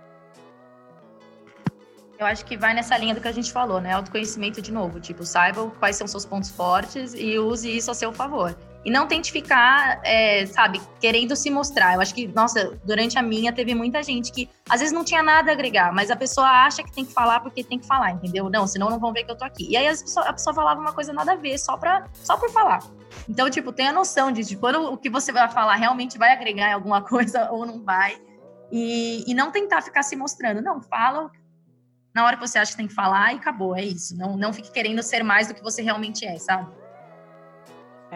Eu 2.19 2.25
acho 2.25 2.47
que 2.47 2.57
vai 2.57 2.73
nessa 2.73 2.97
linha 2.97 3.15
do 3.15 3.21
que 3.21 3.29
a 3.29 3.33
gente 3.33 3.53
falou, 3.53 3.79
né? 3.79 3.93
Autoconhecimento 3.93 4.63
de 4.63 4.73
novo. 4.73 4.99
Tipo, 4.99 5.25
saiba 5.25 5.71
quais 5.79 5.97
são 5.97 6.07
seus 6.07 6.25
pontos 6.25 6.51
fortes 6.51 7.13
e 7.15 7.39
use 7.39 7.69
isso 7.77 7.91
a 7.91 7.95
seu 7.95 8.13
favor. 8.13 8.57
E 8.87 8.91
não 8.91 9.09
tente 9.09 9.33
ficar, 9.33 10.01
é, 10.05 10.47
sabe, 10.47 10.81
querendo 11.01 11.35
se 11.35 11.51
mostrar. 11.51 11.95
Eu 11.95 12.01
acho 12.01 12.15
que, 12.15 12.29
nossa, 12.29 12.79
durante 12.85 13.19
a 13.19 13.23
minha 13.23 13.53
teve 13.53 13.75
muita 13.75 14.01
gente 14.01 14.31
que 14.31 14.49
às 14.71 14.79
vezes 14.79 14.95
não 14.95 15.03
tinha 15.03 15.25
nada 15.25 15.51
a 15.51 15.55
agregar, 15.55 15.93
mas 15.93 16.09
a 16.09 16.15
pessoa 16.15 16.47
acha 16.47 16.85
que 16.85 16.93
tem 16.93 17.05
que 17.05 17.13
falar 17.13 17.41
porque 17.41 17.65
tem 17.65 17.81
que 17.81 17.87
falar, 17.87 18.13
entendeu? 18.13 18.49
Não, 18.49 18.65
senão 18.65 18.89
não 18.89 19.01
vão 19.01 19.13
ver 19.13 19.25
que 19.25 19.33
eu 19.33 19.37
tô 19.37 19.45
aqui. 19.45 19.69
E 19.69 19.77
aí 19.77 19.89
a 19.89 19.91
pessoa, 19.91 20.29
a 20.29 20.33
pessoa 20.33 20.55
falava 20.55 20.81
uma 20.81 20.93
coisa 20.93 21.13
nada 21.13 21.33
a 21.33 21.35
ver, 21.35 21.59
só, 21.59 21.77
pra, 21.77 22.07
só 22.15 22.37
por 22.37 22.49
falar. 22.53 22.79
Então, 23.29 23.51
tipo, 23.51 23.73
tenha 23.73 23.93
noção 23.93 24.31
de, 24.31 24.45
de 24.45 24.57
quando 24.57 24.93
o 24.93 24.97
que 24.97 25.11
você 25.11 25.33
vai 25.33 25.51
falar 25.51 25.75
realmente 25.75 26.17
vai 26.17 26.31
agregar 26.31 26.71
em 26.71 26.75
alguma 26.75 27.03
coisa 27.05 27.51
ou 27.51 27.67
não 27.67 27.83
vai. 27.83 28.17
E, 28.71 29.25
e 29.29 29.35
não 29.35 29.51
tentar 29.51 29.83
ficar 29.83 30.05
se 30.05 30.15
mostrando. 30.15 30.63
Não, 30.63 30.81
fala 30.81 31.29
na 32.15 32.25
hora 32.25 32.37
que 32.37 32.47
você 32.47 32.57
acha 32.57 32.71
que 32.71 32.77
tem 32.77 32.87
que 32.87 32.95
falar 32.95 33.35
e 33.35 33.37
acabou, 33.37 33.75
é 33.75 33.83
isso. 33.83 34.17
Não, 34.17 34.37
não 34.37 34.53
fique 34.53 34.71
querendo 34.71 35.03
ser 35.03 35.25
mais 35.25 35.49
do 35.49 35.55
que 35.55 35.63
você 35.63 35.83
realmente 35.83 36.25
é, 36.25 36.39
sabe? 36.39 36.71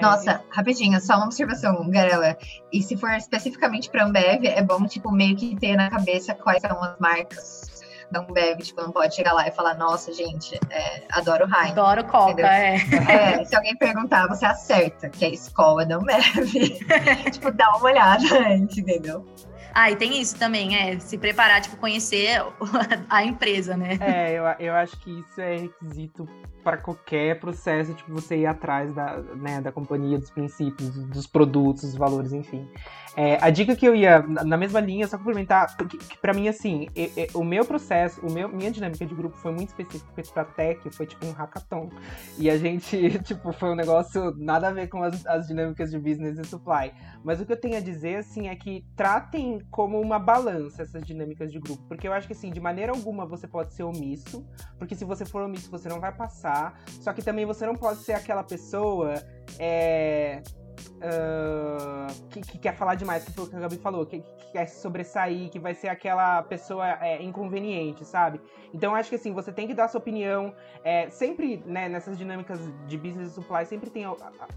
É, 0.00 0.02
Nossa, 0.02 0.42
rapidinho, 0.50 0.98
só 1.00 1.16
uma 1.16 1.26
observação, 1.26 1.88
Garela. 1.90 2.36
E 2.72 2.82
se 2.82 2.96
for 2.96 3.10
especificamente 3.10 3.90
para 3.90 4.04
Ambev, 4.04 4.46
é 4.46 4.62
bom, 4.62 4.86
tipo, 4.86 5.12
meio 5.12 5.36
que 5.36 5.54
ter 5.56 5.76
na 5.76 5.90
cabeça 5.90 6.34
quais 6.34 6.62
são 6.62 6.82
as 6.82 6.98
marcas 6.98 7.82
da 8.10 8.20
Ambev. 8.20 8.58
Tipo, 8.60 8.80
não 8.82 8.90
pode 8.90 9.14
chegar 9.14 9.34
lá 9.34 9.46
e 9.46 9.50
falar, 9.50 9.74
nossa, 9.74 10.12
gente, 10.12 10.58
é, 10.70 11.02
adoro 11.12 11.44
Heineken. 11.44 11.72
Adoro 11.72 12.04
Coca, 12.04 12.46
é. 12.46 12.76
é. 13.08 13.44
Se 13.44 13.54
alguém 13.54 13.76
perguntar, 13.76 14.26
você 14.26 14.46
acerta 14.46 15.10
que 15.10 15.24
é 15.24 15.30
escola 15.30 15.84
da 15.84 15.96
Ambev. 15.96 16.80
tipo, 17.30 17.52
dá 17.52 17.76
uma 17.76 17.84
olhada 17.84 18.24
antes, 18.48 18.78
entendeu? 18.78 19.26
Ah, 19.72 19.90
e 19.90 19.96
tem 19.96 20.20
isso 20.20 20.36
também, 20.36 20.76
é 20.76 20.98
se 20.98 21.16
preparar, 21.16 21.60
tipo, 21.60 21.76
conhecer 21.76 22.42
a 23.08 23.24
empresa, 23.24 23.76
né? 23.76 23.98
É, 24.00 24.32
eu, 24.32 24.44
eu 24.58 24.74
acho 24.74 24.98
que 24.98 25.20
isso 25.20 25.40
é 25.40 25.56
requisito 25.58 26.28
para 26.62 26.76
qualquer 26.76 27.38
processo, 27.40 27.94
tipo, 27.94 28.12
você 28.12 28.38
ir 28.38 28.46
atrás 28.46 28.92
da, 28.94 29.18
né, 29.36 29.60
da 29.60 29.72
companhia, 29.72 30.18
dos 30.18 30.30
princípios, 30.30 30.90
dos 31.06 31.26
produtos, 31.26 31.82
dos 31.82 31.96
valores, 31.96 32.32
enfim. 32.32 32.68
É, 33.16 33.38
a 33.40 33.50
dica 33.50 33.74
que 33.74 33.86
eu 33.86 33.94
ia, 33.94 34.22
na 34.22 34.56
mesma 34.56 34.80
linha, 34.80 35.06
só 35.06 35.18
complementar, 35.18 35.76
que, 35.76 35.98
que 35.98 36.18
para 36.18 36.32
mim, 36.32 36.48
assim, 36.48 36.86
o 37.34 37.42
meu 37.42 37.64
processo, 37.64 38.20
o 38.24 38.30
meu, 38.30 38.48
minha 38.48 38.70
dinâmica 38.70 39.04
de 39.04 39.14
grupo 39.14 39.36
foi 39.36 39.52
muito 39.52 39.70
específica, 39.70 40.10
foi 40.14 40.24
pra 40.24 40.44
tech, 40.44 40.90
foi 40.90 41.06
tipo 41.06 41.26
um 41.26 41.32
hackathon. 41.32 41.90
E 42.38 42.48
a 42.48 42.56
gente, 42.56 43.18
tipo, 43.20 43.52
foi 43.52 43.70
um 43.70 43.74
negócio 43.74 44.34
nada 44.36 44.68
a 44.68 44.72
ver 44.72 44.88
com 44.88 45.02
as, 45.02 45.26
as 45.26 45.48
dinâmicas 45.48 45.90
de 45.90 45.98
business 45.98 46.38
e 46.38 46.44
supply. 46.44 46.92
Mas 47.24 47.40
o 47.40 47.46
que 47.46 47.52
eu 47.52 47.60
tenho 47.60 47.76
a 47.76 47.80
dizer, 47.80 48.16
assim, 48.16 48.48
é 48.48 48.54
que 48.54 48.84
tratem 48.94 49.60
como 49.70 50.00
uma 50.00 50.18
balança 50.18 50.82
essas 50.82 51.02
dinâmicas 51.04 51.50
de 51.50 51.58
grupo. 51.58 51.82
Porque 51.88 52.06
eu 52.06 52.12
acho 52.12 52.26
que, 52.26 52.32
assim, 52.32 52.50
de 52.50 52.60
maneira 52.60 52.92
alguma 52.92 53.26
você 53.26 53.48
pode 53.48 53.74
ser 53.74 53.82
omisso, 53.82 54.46
porque 54.78 54.94
se 54.94 55.04
você 55.04 55.24
for 55.24 55.42
omisso, 55.42 55.70
você 55.70 55.88
não 55.88 56.00
vai 56.00 56.12
passar. 56.12 56.80
Só 57.00 57.12
que 57.12 57.22
também 57.22 57.44
você 57.44 57.66
não 57.66 57.74
pode 57.74 58.00
ser 58.00 58.12
aquela 58.12 58.44
pessoa. 58.44 59.14
É 59.58 60.42
uh, 60.88 62.28
que, 62.30 62.40
que, 62.40 62.58
quer 62.58 62.74
falar 62.76 62.94
demais, 62.94 63.24
que 63.24 63.32
foi 63.32 63.44
o 63.44 63.46
que 63.48 63.56
a 63.56 63.60
Gabi 63.60 63.76
falou, 63.76 64.06
que, 64.06 64.20
que 64.20 64.52
quer 64.52 64.66
sobressair, 64.66 65.50
que 65.50 65.58
vai 65.58 65.74
ser 65.74 65.88
aquela 65.88 66.42
pessoa 66.42 66.86
é, 67.00 67.22
inconveniente, 67.22 68.04
sabe? 68.04 68.40
Então 68.72 68.94
acho 68.94 69.08
que 69.08 69.16
assim, 69.16 69.32
você 69.32 69.52
tem 69.52 69.66
que 69.66 69.74
dar 69.74 69.88
sua 69.88 69.98
opinião. 69.98 70.54
É, 70.84 71.08
sempre, 71.10 71.62
né, 71.66 71.88
nessas 71.88 72.16
dinâmicas 72.16 72.60
de 72.86 72.96
business 72.96 73.32
supply, 73.32 73.66
sempre 73.66 73.90
tem 73.90 74.04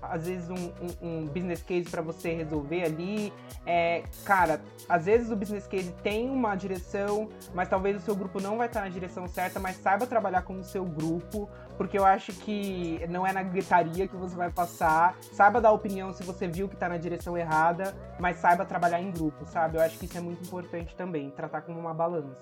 às 0.01 0.27
vezes 0.27 0.49
um, 0.49 0.55
um, 0.55 1.07
um 1.07 1.25
business 1.27 1.61
case 1.63 1.89
para 1.89 2.01
você 2.01 2.33
resolver 2.33 2.83
ali. 2.83 3.33
É, 3.65 4.03
cara, 4.23 4.61
às 4.87 5.05
vezes 5.05 5.31
o 5.31 5.35
business 5.35 5.67
case 5.67 5.91
tem 6.03 6.29
uma 6.29 6.55
direção, 6.55 7.29
mas 7.53 7.67
talvez 7.69 7.97
o 7.97 7.99
seu 7.99 8.15
grupo 8.15 8.39
não 8.41 8.57
vai 8.57 8.67
estar 8.67 8.81
na 8.81 8.89
direção 8.89 9.27
certa, 9.27 9.59
mas 9.59 9.77
saiba 9.77 10.05
trabalhar 10.05 10.43
com 10.43 10.59
o 10.59 10.63
seu 10.63 10.85
grupo, 10.85 11.49
porque 11.77 11.97
eu 11.97 12.05
acho 12.05 12.31
que 12.33 13.05
não 13.09 13.25
é 13.25 13.33
na 13.33 13.43
gritaria 13.43 14.07
que 14.07 14.15
você 14.15 14.35
vai 14.35 14.51
passar. 14.51 15.17
Saiba 15.31 15.59
dar 15.59 15.71
opinião 15.71 16.13
se 16.13 16.23
você 16.23 16.47
viu 16.47 16.69
que 16.69 16.75
tá 16.75 16.87
na 16.87 16.97
direção 16.97 17.37
errada, 17.37 17.95
mas 18.19 18.37
saiba 18.37 18.65
trabalhar 18.65 19.01
em 19.01 19.11
grupo, 19.11 19.45
sabe? 19.45 19.77
Eu 19.77 19.81
acho 19.81 19.97
que 19.97 20.05
isso 20.05 20.17
é 20.17 20.21
muito 20.21 20.43
importante 20.45 20.95
também, 20.95 21.31
tratar 21.31 21.61
como 21.61 21.79
uma 21.79 21.93
balança. 21.93 22.41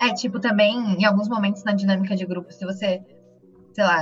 É, 0.00 0.12
tipo, 0.12 0.40
também, 0.40 0.76
em 1.00 1.04
alguns 1.04 1.28
momentos 1.28 1.64
na 1.64 1.72
dinâmica 1.72 2.14
de 2.16 2.26
grupo, 2.26 2.52
se 2.52 2.64
você, 2.64 3.02
sei 3.72 3.84
lá, 3.84 4.00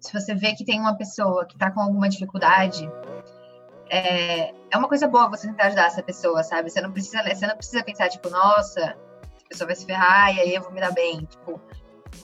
se 0.00 0.12
você 0.12 0.34
vê 0.34 0.54
que 0.54 0.64
tem 0.64 0.80
uma 0.80 0.96
pessoa 0.96 1.46
que 1.46 1.56
tá 1.56 1.70
com 1.70 1.80
alguma 1.80 2.08
dificuldade, 2.08 2.90
é, 3.88 4.52
é 4.70 4.76
uma 4.76 4.88
coisa 4.88 5.06
boa 5.06 5.28
você 5.28 5.46
tentar 5.46 5.66
ajudar 5.66 5.86
essa 5.86 6.02
pessoa, 6.02 6.42
sabe? 6.42 6.70
Você 6.70 6.80
não 6.80 6.90
precisa, 6.90 7.22
você 7.22 7.46
não 7.46 7.56
precisa 7.56 7.84
pensar, 7.84 8.08
tipo, 8.08 8.30
nossa, 8.30 8.80
essa 8.80 9.46
pessoa 9.48 9.66
vai 9.66 9.76
se 9.76 9.84
ferrar 9.86 10.34
e 10.34 10.40
aí 10.40 10.54
eu 10.54 10.62
vou 10.62 10.72
me 10.72 10.80
dar 10.80 10.92
bem. 10.92 11.24
Tipo, 11.26 11.60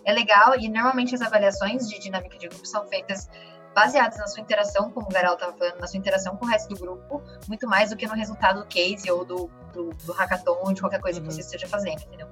é 0.05 0.13
legal 0.13 0.59
e 0.59 0.69
normalmente 0.69 1.15
as 1.15 1.21
avaliações 1.21 1.89
de 1.89 1.99
dinâmica 1.99 2.39
de 2.39 2.49
grupo 2.49 2.67
são 2.67 2.87
feitas 2.87 3.29
baseadas 3.75 4.19
na 4.19 4.27
sua 4.27 4.43
interação, 4.43 4.91
como 4.91 5.07
o 5.07 5.11
Garal 5.11 5.35
estava 5.35 5.53
falando, 5.57 5.79
na 5.79 5.87
sua 5.87 5.99
interação 5.99 6.37
com 6.37 6.45
o 6.45 6.49
resto 6.49 6.75
do 6.75 6.81
grupo, 6.81 7.23
muito 7.47 7.69
mais 7.69 7.91
do 7.91 7.97
que 7.97 8.07
no 8.07 8.15
resultado 8.15 8.61
do 8.61 8.67
case 8.67 9.11
ou 9.11 9.25
do, 9.25 9.51
do, 9.73 9.91
do 10.05 10.13
hackathon 10.13 10.59
ou 10.63 10.73
de 10.73 10.81
qualquer 10.81 11.01
coisa 11.01 11.21
uhum. 11.21 11.27
que 11.27 11.35
você 11.35 11.41
esteja 11.41 11.69
fazendo, 11.69 12.03
entendeu? 12.03 12.27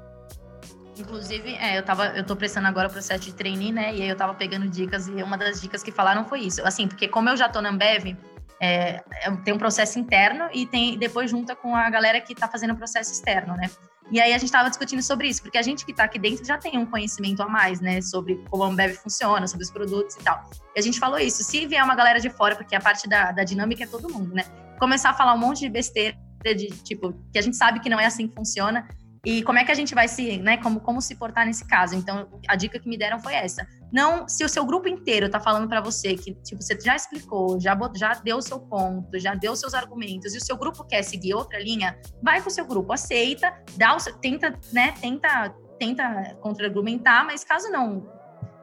Inclusive, 0.98 1.54
é, 1.56 1.78
eu 1.78 1.84
tava, 1.84 2.06
eu 2.08 2.24
tô 2.24 2.34
prestando 2.34 2.66
agora 2.66 2.88
o 2.88 2.90
processo 2.90 3.24
de 3.24 3.34
trainee, 3.34 3.70
né? 3.70 3.94
E 3.94 4.02
aí 4.02 4.08
eu 4.08 4.16
tava 4.16 4.34
pegando 4.34 4.66
dicas, 4.68 5.06
e 5.06 5.22
uma 5.22 5.36
das 5.36 5.60
dicas 5.60 5.82
que 5.82 5.92
falaram 5.92 6.24
foi 6.24 6.40
isso. 6.40 6.66
Assim, 6.66 6.88
porque 6.88 7.06
como 7.06 7.28
eu 7.28 7.36
já 7.36 7.48
tô 7.48 7.60
na 7.60 7.68
Ambev, 7.68 8.16
é, 8.58 9.02
tem 9.44 9.52
um 9.52 9.58
processo 9.58 9.98
interno 9.98 10.48
e 10.52 10.66
tem 10.66 10.98
depois 10.98 11.30
junta 11.30 11.54
com 11.54 11.76
a 11.76 11.88
galera 11.90 12.20
que 12.20 12.34
tá 12.34 12.48
fazendo 12.48 12.72
o 12.72 12.76
processo 12.76 13.12
externo, 13.12 13.54
né? 13.54 13.70
E 14.10 14.20
aí 14.20 14.32
a 14.32 14.38
gente 14.38 14.44
estava 14.46 14.68
discutindo 14.68 15.02
sobre 15.02 15.28
isso, 15.28 15.42
porque 15.42 15.58
a 15.58 15.62
gente 15.62 15.84
que 15.84 15.90
está 15.90 16.04
aqui 16.04 16.18
dentro 16.18 16.44
já 16.44 16.56
tem 16.56 16.78
um 16.78 16.86
conhecimento 16.86 17.42
a 17.42 17.48
mais, 17.48 17.80
né, 17.80 18.00
sobre 18.00 18.36
como 18.48 18.62
a 18.62 18.68
Ambev 18.68 18.94
funciona, 18.94 19.46
sobre 19.48 19.64
os 19.64 19.70
produtos 19.70 20.14
e 20.14 20.20
tal. 20.20 20.48
E 20.74 20.78
a 20.78 20.82
gente 20.82 20.98
falou 20.98 21.18
isso, 21.18 21.42
se 21.42 21.66
vier 21.66 21.82
uma 21.82 21.94
galera 21.96 22.20
de 22.20 22.30
fora, 22.30 22.54
porque 22.54 22.76
a 22.76 22.80
parte 22.80 23.08
da, 23.08 23.32
da 23.32 23.42
dinâmica 23.42 23.82
é 23.82 23.86
todo 23.86 24.08
mundo, 24.08 24.32
né, 24.32 24.44
começar 24.78 25.10
a 25.10 25.14
falar 25.14 25.34
um 25.34 25.38
monte 25.38 25.60
de 25.60 25.68
besteira, 25.68 26.16
de 26.44 26.68
tipo, 26.84 27.12
que 27.32 27.38
a 27.38 27.42
gente 27.42 27.56
sabe 27.56 27.80
que 27.80 27.88
não 27.88 27.98
é 27.98 28.06
assim 28.06 28.28
que 28.28 28.34
funciona, 28.34 28.86
e 29.24 29.42
como 29.42 29.58
é 29.58 29.64
que 29.64 29.72
a 29.72 29.74
gente 29.74 29.92
vai 29.92 30.06
se, 30.06 30.38
né, 30.38 30.56
como, 30.58 30.78
como 30.78 31.00
se 31.00 31.16
portar 31.16 31.44
nesse 31.44 31.66
caso? 31.66 31.96
Então, 31.96 32.28
a 32.46 32.54
dica 32.54 32.78
que 32.78 32.88
me 32.88 32.96
deram 32.96 33.18
foi 33.18 33.34
essa. 33.34 33.66
Não, 33.92 34.28
se 34.28 34.44
o 34.44 34.48
seu 34.48 34.64
grupo 34.64 34.88
inteiro 34.88 35.28
tá 35.30 35.40
falando 35.40 35.68
para 35.68 35.80
você 35.80 36.14
que, 36.14 36.34
tipo, 36.34 36.62
você 36.62 36.78
já 36.80 36.96
explicou, 36.96 37.60
já, 37.60 37.78
já 37.94 38.14
deu 38.14 38.38
o 38.38 38.42
seu 38.42 38.58
ponto, 38.60 39.18
já 39.18 39.34
deu 39.34 39.52
os 39.52 39.60
seus 39.60 39.74
argumentos, 39.74 40.34
e 40.34 40.38
o 40.38 40.44
seu 40.44 40.56
grupo 40.56 40.84
quer 40.84 41.02
seguir 41.02 41.34
outra 41.34 41.58
linha, 41.58 41.98
vai 42.22 42.42
com 42.42 42.48
o 42.48 42.52
seu 42.52 42.66
grupo, 42.66 42.92
aceita, 42.92 43.54
dá 43.76 43.94
o 43.94 44.00
seu, 44.00 44.14
tenta, 44.14 44.58
né, 44.72 44.92
tenta, 45.00 45.54
tenta 45.78 46.36
contra-argumentar, 46.40 47.24
mas 47.24 47.44
caso 47.44 47.70
não 47.70 48.16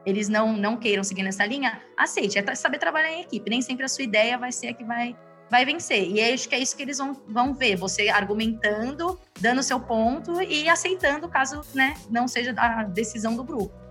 eles 0.05 0.27
não, 0.27 0.51
não 0.57 0.75
queiram 0.77 1.03
seguir 1.03 1.23
nessa 1.23 1.45
linha, 1.45 1.81
aceite, 1.97 2.37
é 2.37 2.55
saber 2.55 2.77
trabalhar 2.77 3.09
em 3.09 3.21
equipe. 3.21 3.49
Nem 3.49 3.61
sempre 3.61 3.85
a 3.85 3.87
sua 3.87 4.03
ideia 4.03 4.37
vai 4.37 4.51
ser 4.51 4.67
a 4.67 4.73
que 4.73 4.83
vai 4.83 5.15
vai 5.49 5.65
vencer. 5.65 6.09
E 6.09 6.19
acho 6.33 6.49
que 6.49 6.55
é 6.55 6.59
isso 6.59 6.75
que 6.75 6.81
eles 6.81 6.97
vão, 6.97 7.13
vão 7.27 7.53
ver, 7.53 7.75
você 7.75 8.09
argumentando, 8.09 9.19
dando 9.39 9.61
seu 9.61 9.79
ponto 9.79 10.41
e 10.41 10.67
aceitando 10.67 11.29
caso 11.29 11.61
né, 11.75 11.93
não 12.09 12.27
seja 12.27 12.55
a 12.57 12.83
decisão 12.83 13.35
do 13.35 13.43
grupo. 13.43 13.82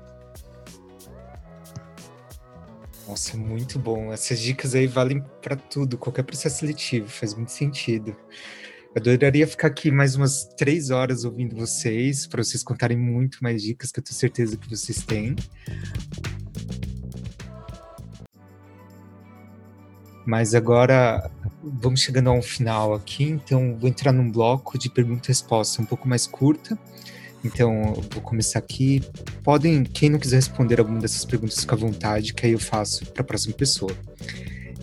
Nossa, 3.07 3.37
muito 3.37 3.79
bom. 3.79 4.13
Essas 4.13 4.39
dicas 4.39 4.75
aí 4.75 4.87
valem 4.87 5.23
para 5.43 5.57
tudo, 5.57 5.99
qualquer 5.99 6.23
processo 6.23 6.61
seletivo, 6.61 7.09
faz 7.09 7.35
muito 7.35 7.51
sentido. 7.51 8.17
Eu 8.95 9.01
adoraria 9.01 9.47
ficar 9.47 9.69
aqui 9.69 9.91
mais 9.91 10.15
umas 10.17 10.45
três 10.57 10.91
horas 10.91 11.25
ouvindo 11.25 11.57
vocês, 11.57 12.27
para 12.27 12.45
vocês 12.45 12.63
contarem 12.63 12.97
muito 12.97 13.39
mais 13.43 13.63
dicas 13.63 13.91
que 13.91 13.99
eu 13.99 14.05
tenho 14.05 14.15
certeza 14.15 14.57
que 14.57 14.69
vocês 14.69 15.03
têm. 15.03 15.35
Mas 20.25 20.55
agora 20.55 21.31
vamos 21.63 22.01
chegando 22.01 22.31
a 22.31 22.33
um 22.33 22.43
final 22.43 22.95
aqui, 22.95 23.25
então 23.25 23.77
vou 23.79 23.89
entrar 23.89 24.13
num 24.13 24.31
bloco 24.31 24.79
de 24.79 24.89
pergunta 24.89 25.27
e 25.27 25.29
resposta 25.29 25.83
um 25.83 25.87
pouco 25.87 26.07
mais 26.07 26.27
curta. 26.27 26.79
Então, 27.45 27.95
vou 28.11 28.23
começar 28.23 28.59
aqui. 28.59 29.03
Podem, 29.43 29.83
quem 29.83 30.09
não 30.09 30.19
quiser 30.19 30.37
responder 30.37 30.79
alguma 30.79 31.01
dessas 31.01 31.25
perguntas, 31.25 31.61
fica 31.61 31.75
à 31.75 31.79
vontade, 31.79 32.33
que 32.33 32.47
aí 32.47 32.53
eu 32.53 32.59
faço 32.59 33.05
para 33.07 33.23
a 33.23 33.25
próxima 33.25 33.55
pessoa. 33.55 33.93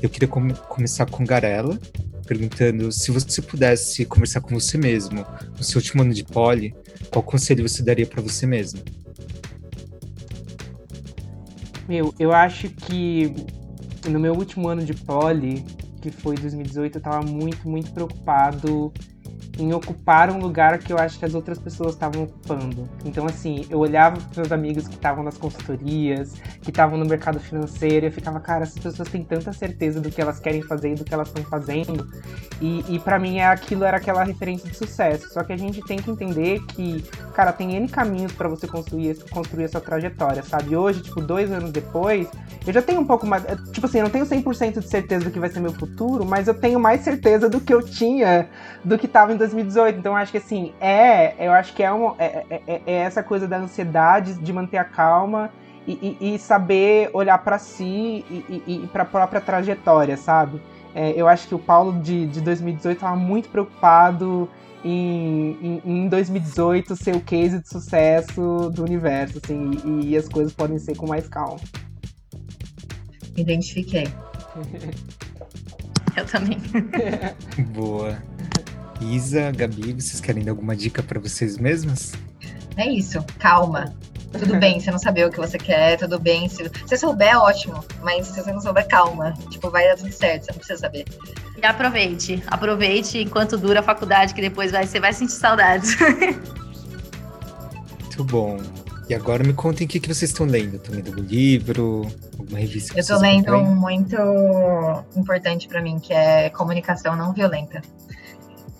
Eu 0.01 0.09
queria 0.09 0.27
com 0.27 0.49
começar 0.53 1.05
com 1.05 1.25
Garela, 1.25 1.79
perguntando 2.25 2.91
se 2.91 3.11
você 3.11 3.41
pudesse 3.41 4.05
conversar 4.05 4.41
com 4.41 4.53
você 4.53 4.77
mesmo 4.77 5.25
no 5.57 5.63
seu 5.63 5.79
último 5.79 6.03
ano 6.03 6.13
de 6.13 6.23
poli, 6.23 6.75
qual 7.09 7.23
conselho 7.23 7.67
você 7.67 7.81
daria 7.81 8.05
para 8.05 8.21
você 8.21 8.45
mesmo? 8.45 8.81
Meu, 11.87 12.13
eu 12.19 12.31
acho 12.31 12.69
que 12.69 13.33
no 14.07 14.19
meu 14.19 14.33
último 14.33 14.67
ano 14.67 14.83
de 14.83 14.93
poli, 14.93 15.65
que 16.01 16.11
foi 16.11 16.35
2018, 16.35 16.97
eu 16.97 17.01
tava 17.01 17.21
muito, 17.25 17.67
muito 17.67 17.91
preocupado 17.91 18.93
em 19.59 19.73
ocupar 19.73 20.29
um 20.29 20.39
lugar 20.39 20.77
que 20.79 20.91
eu 20.91 20.97
acho 20.97 21.19
que 21.19 21.25
as 21.25 21.33
outras 21.33 21.59
pessoas 21.59 21.93
estavam 21.93 22.23
ocupando. 22.23 22.89
Então, 23.05 23.25
assim, 23.25 23.65
eu 23.69 23.79
olhava 23.79 24.17
para 24.17 24.41
meus 24.41 24.51
amigos 24.51 24.87
que 24.87 24.95
estavam 24.95 25.23
nas 25.23 25.37
consultorias, 25.37 26.33
que 26.61 26.69
estavam 26.69 26.97
no 26.97 27.05
mercado 27.05 27.39
financeiro, 27.39 28.05
e 28.05 28.09
eu 28.09 28.11
ficava, 28.11 28.39
cara, 28.39 28.63
essas 28.63 28.79
pessoas 28.79 29.09
têm 29.09 29.23
tanta 29.23 29.51
certeza 29.53 29.99
do 29.99 30.09
que 30.09 30.21
elas 30.21 30.39
querem 30.39 30.61
fazer 30.61 30.91
e 30.91 30.95
do 30.95 31.03
que 31.03 31.13
elas 31.13 31.27
estão 31.27 31.43
fazendo. 31.43 32.07
E, 32.61 32.83
e 32.87 32.99
para 32.99 33.19
mim, 33.19 33.39
aquilo 33.39 33.83
era 33.83 33.97
aquela 33.97 34.23
referência 34.23 34.69
de 34.69 34.75
sucesso. 34.75 35.29
Só 35.33 35.43
que 35.43 35.53
a 35.53 35.57
gente 35.57 35.81
tem 35.81 35.97
que 35.97 36.09
entender 36.09 36.59
que, 36.67 37.03
cara, 37.33 37.51
tem 37.51 37.75
N 37.75 37.87
caminhos 37.87 38.31
para 38.31 38.47
você 38.47 38.67
construir, 38.67 39.17
construir 39.29 39.65
essa 39.65 39.79
trajetória, 39.79 40.43
sabe? 40.43 40.75
Hoje, 40.75 41.01
tipo, 41.01 41.21
dois 41.21 41.51
anos 41.51 41.71
depois, 41.71 42.27
eu 42.65 42.73
já 42.73 42.81
tenho 42.81 43.01
um 43.01 43.05
pouco 43.05 43.25
mais. 43.25 43.43
Tipo 43.71 43.87
assim, 43.87 43.99
eu 43.99 44.03
não 44.03 44.11
tenho 44.11 44.25
100% 44.25 44.79
de 44.79 44.87
certeza 44.87 45.25
do 45.25 45.31
que 45.31 45.39
vai 45.39 45.49
ser 45.49 45.59
meu 45.59 45.73
futuro, 45.73 46.25
mas 46.25 46.47
eu 46.47 46.53
tenho 46.53 46.79
mais 46.79 47.01
certeza 47.01 47.49
do 47.49 47.59
que 47.59 47.73
eu 47.73 47.81
tinha 47.81 48.47
do 48.83 48.97
que 48.97 49.05
estava 49.05 49.33
em 49.33 49.37
2018. 49.49 49.99
Então, 49.99 50.15
acho 50.15 50.31
que 50.31 50.37
assim, 50.37 50.73
é. 50.79 51.33
Eu 51.45 51.51
acho 51.51 51.73
que 51.73 51.83
é, 51.83 51.91
uma, 51.91 52.15
é, 52.17 52.45
é, 52.49 52.61
é, 52.67 52.81
é 52.85 52.93
essa 52.93 53.21
coisa 53.23 53.47
da 53.47 53.57
ansiedade 53.57 54.33
de 54.35 54.53
manter 54.53 54.77
a 54.77 54.83
calma 54.83 55.51
e, 55.87 56.17
e, 56.19 56.35
e 56.35 56.39
saber 56.39 57.09
olhar 57.13 57.37
para 57.39 57.57
si 57.57 58.25
e, 58.29 58.63
e 58.67 58.87
para 58.91 59.03
a 59.03 59.05
própria 59.05 59.41
trajetória, 59.41 60.17
sabe? 60.17 60.61
É, 60.93 61.11
eu 61.11 61.27
acho 61.27 61.47
que 61.47 61.55
o 61.55 61.59
Paulo 61.59 62.01
de, 62.01 62.27
de 62.27 62.41
2018 62.41 62.97
estava 62.97 63.15
muito 63.15 63.49
preocupado 63.49 64.49
em, 64.83 65.57
em, 65.61 65.81
em, 65.85 66.07
2018 66.07 66.95
ser 66.95 67.15
o 67.15 67.21
case 67.21 67.59
de 67.59 67.69
sucesso 67.69 68.71
do 68.73 68.83
universo, 68.83 69.39
assim, 69.43 69.71
e, 69.85 70.11
e 70.11 70.17
as 70.17 70.27
coisas 70.27 70.53
podem 70.53 70.79
ser 70.79 70.95
com 70.95 71.07
mais 71.07 71.27
calma. 71.27 71.59
Identifiquei. 73.35 74.07
Eu 76.15 76.25
também. 76.25 76.57
Boa. 77.73 78.17
Isa, 79.01 79.51
Gabi, 79.51 79.93
vocês 79.93 80.19
querem 80.19 80.43
dar 80.43 80.51
alguma 80.51 80.75
dica 80.75 81.01
para 81.01 81.19
vocês 81.19 81.57
mesmas? 81.57 82.13
É 82.75 82.87
isso, 82.87 83.23
calma. 83.39 83.93
Tudo 84.31 84.57
bem 84.57 84.79
você 84.81 84.91
não 84.91 84.99
saber 84.99 85.25
o 85.25 85.31
que 85.31 85.37
você 85.37 85.57
quer, 85.57 85.97
tudo 85.97 86.19
bem. 86.19 86.47
Se 86.49 86.69
você 86.85 86.97
souber, 86.97 87.37
ótimo. 87.37 87.83
Mas 88.01 88.27
se 88.27 88.41
você 88.41 88.51
não 88.51 88.61
souber, 88.61 88.87
calma. 88.87 89.33
Tipo, 89.49 89.69
vai 89.69 89.87
dar 89.87 89.95
tudo 89.95 90.11
certo, 90.11 90.45
você 90.45 90.51
não 90.51 90.57
precisa 90.57 90.79
saber. 90.79 91.05
E 91.61 91.65
aproveite. 91.65 92.43
Aproveite 92.47 93.19
enquanto 93.19 93.57
dura 93.57 93.79
a 93.79 93.83
faculdade, 93.83 94.33
que 94.33 94.41
depois 94.41 94.71
vai, 94.71 94.85
você 94.85 94.99
vai 94.99 95.13
sentir 95.13 95.33
saudades. 95.33 95.97
Muito 97.99 98.23
bom. 98.25 98.57
E 99.09 99.13
agora 99.15 99.43
me 99.43 99.53
contem 99.53 99.87
o 99.87 99.89
que, 99.89 99.99
que 99.99 100.07
vocês 100.07 100.29
estão 100.29 100.45
lendo. 100.45 100.75
Estão 100.75 100.93
lendo 100.93 101.07
algum 101.07 101.21
livro, 101.21 102.05
alguma 102.37 102.59
revista? 102.59 102.93
Eu 102.95 102.99
estou 102.99 103.19
lendo 103.19 103.55
um 103.55 103.75
muito 103.75 104.15
importante 105.15 105.67
para 105.67 105.81
mim, 105.81 105.97
que 105.99 106.13
é 106.13 106.49
Comunicação 106.51 107.15
Não 107.15 107.33
Violenta. 107.33 107.81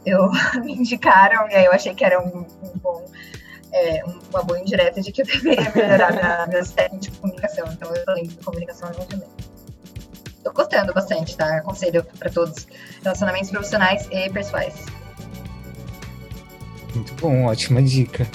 Eu 0.06 0.30
me 0.64 0.74
indicaram 0.74 1.50
e 1.50 1.56
aí 1.56 1.66
eu 1.66 1.72
achei 1.72 1.94
que 1.94 2.04
era 2.04 2.22
um, 2.22 2.46
um 2.64 2.78
bom, 2.78 3.06
é, 3.72 4.04
uma 4.30 4.44
boa 4.44 4.60
indireta 4.60 5.02
de 5.02 5.12
que 5.12 5.22
eu 5.22 5.26
deveria 5.26 5.72
melhorar 5.76 6.14
minha, 6.14 6.48
minhas 6.48 6.72
técnicas 6.72 7.12
de 7.12 7.20
comunicação. 7.20 7.68
Então 7.72 7.90
eu 7.90 7.96
estou 7.96 8.14
lendo 8.16 8.44
Comunicação 8.44 8.90
Não 8.90 9.06
Violenta. 9.06 9.50
Estou 10.38 10.54
gostando 10.54 10.94
bastante, 10.94 11.36
tá? 11.36 11.58
Aconselho 11.58 12.04
para 12.18 12.30
todos. 12.30 12.66
Relacionamentos 13.04 13.52
profissionais 13.52 14.08
e 14.12 14.30
pessoais. 14.30 14.86
Muito 16.96 17.14
bom, 17.16 17.46
ótima 17.46 17.82
dica. 17.84 18.26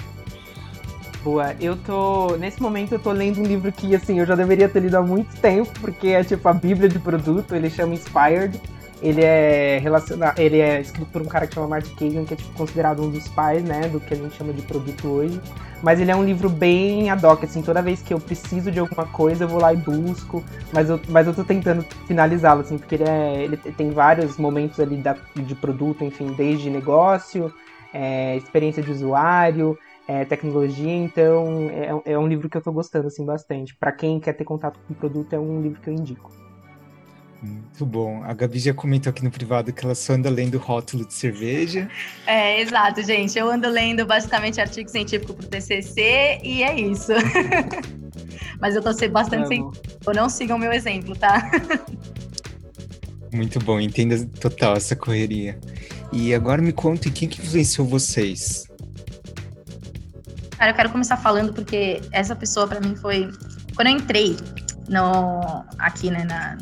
Boa, 1.23 1.55
eu 1.59 1.77
tô. 1.77 2.37
Nesse 2.37 2.61
momento 2.61 2.93
eu 2.93 2.99
tô 2.99 3.11
lendo 3.11 3.41
um 3.41 3.45
livro 3.45 3.73
que, 3.73 3.95
assim, 3.95 4.21
eu 4.21 4.27
já 4.27 4.35
deveria 4.35 4.69
ter 4.69 4.81
lido 4.81 4.97
há 4.97 5.03
muito 5.03 5.35
tempo, 5.41 5.73
porque 5.81 6.09
é 6.09 6.23
tipo 6.23 6.47
a 6.47 6.53
Bíblia 6.53 6.89
de 6.89 6.99
produto, 6.99 7.55
ele 7.55 7.71
chama 7.71 7.95
Inspired. 7.95 8.61
Ele 9.05 9.23
é 9.23 9.79
relacionado. 9.83 10.39
Ele 10.39 10.61
é 10.61 10.81
escrito 10.81 11.11
por 11.13 11.21
um 11.21 11.27
cara 11.27 11.47
que 11.47 11.55
chama 11.55 11.69
Mark 11.69 11.87
Kagan, 11.95 12.25
que 12.25 12.33
é 12.33 12.37
tipo, 12.39 12.55
considerado 12.55 13.03
um 13.03 13.11
dos 13.11 13.29
pais, 13.29 13.63
né? 13.63 13.83
Do 13.87 14.01
que 14.01 14.15
a 14.15 14.17
gente 14.17 14.35
chama 14.35 14.51
de 14.55 14.63
produto 14.63 15.07
hoje. 15.07 15.39
Mas 15.83 16.01
ele 16.01 16.11
é 16.11 16.17
um 16.17 16.25
livro 16.25 16.49
bem 16.49 17.11
ad 17.11 17.25
hoc, 17.27 17.45
assim, 17.45 17.61
toda 17.61 17.83
vez 17.83 18.01
que 18.01 18.15
eu 18.15 18.19
preciso 18.19 18.71
de 18.71 18.81
alguma 18.81 19.05
coisa, 19.05 19.45
eu 19.45 19.49
vou 19.49 19.61
lá 19.61 19.75
e 19.75 19.77
busco. 19.77 20.43
Mas 20.73 20.89
eu, 20.89 20.99
mas 21.11 21.27
eu 21.27 21.35
tô 21.35 21.45
tentando 21.45 21.85
finalizá-lo, 22.07 22.63
assim, 22.63 22.79
porque 22.79 22.95
ele, 22.95 23.05
é, 23.05 23.43
ele 23.45 23.59
tem 23.59 23.91
vários 23.91 24.39
momentos 24.39 24.81
ali 24.81 24.97
da, 24.97 25.15
de 25.37 25.55
produto, 25.55 26.03
enfim, 26.03 26.33
desde 26.33 26.71
negócio, 26.71 27.53
é, 27.93 28.35
experiência 28.39 28.83
de 28.83 28.91
usuário, 28.91 29.77
é, 30.09 30.25
tecnologia, 30.25 30.95
então 30.95 31.69
é, 31.71 32.13
é, 32.13 32.19
um 32.19 32.27
livro 32.27 32.49
que 32.49 32.57
eu 32.57 32.63
tô 32.63 32.73
gostando, 32.73 33.09
assim, 33.09 33.25
bastante. 33.27 33.77
para 33.77 33.93
quem 33.93 34.19
quer 34.19 34.33
ter 34.33 34.45
contato 34.45 34.81
com 34.87 34.95
o 34.95 34.97
produto, 34.97 35.35
é 35.35 35.39
um 35.39 35.61
livro 35.61 35.79
que 35.83 35.91
eu 35.91 35.95
indico. 35.95 36.44
Muito 37.43 37.85
bom. 37.85 38.23
A 38.25 38.33
Gabi 38.33 38.59
já 38.59 38.73
comentou 38.73 39.11
aqui 39.11 39.23
no 39.23 39.31
privado 39.31 39.73
que 39.73 39.85
ela 39.85 39.95
só 39.95 40.15
anda 40.15 40.31
lendo 40.31 40.57
rótulo 40.59 41.07
de 41.07 41.13
cerveja. 41.13 41.89
É, 42.27 42.61
exato, 42.61 43.03
gente. 43.03 43.39
Eu 43.39 43.51
ando 43.51 43.69
lendo 43.69 44.07
basicamente 44.07 44.61
artigo 44.61 44.89
científico 44.89 45.35
pro 45.35 45.47
TCC 45.47 46.41
e 46.43 46.63
é 46.63 46.79
isso. 46.79 47.13
Mas 48.61 48.75
eu 48.75 48.83
tô 48.83 48.93
sendo 48.93 49.13
bastante 49.13 49.49
sem... 49.49 49.71
Não 50.15 50.29
sigam 50.29 50.57
o 50.57 50.61
meu 50.61 50.73
exemplo, 50.73 51.15
tá? 51.17 51.51
Muito 53.33 53.59
bom, 53.59 53.81
entenda 53.81 54.25
total 54.41 54.77
essa 54.77 54.95
correria. 54.95 55.59
E 56.13 56.33
agora 56.33 56.63
me 56.63 56.73
conte 56.73 57.11
quem 57.11 57.29
que 57.29 57.43
influenciou 57.43 57.87
vocês? 57.87 58.69
Cara, 60.57 60.71
eu 60.71 60.75
quero 60.75 60.91
começar 60.91 61.17
falando 61.17 61.53
porque 61.53 62.01
essa 62.13 62.37
pessoa 62.37 62.69
para 62.69 62.81
mim 62.81 62.95
foi 62.95 63.29
quando 63.75 63.89
eu 63.89 63.97
entrei 63.97 64.37
no 64.89 65.65
aqui, 65.79 66.11
né, 66.11 66.25
na, 66.25 66.57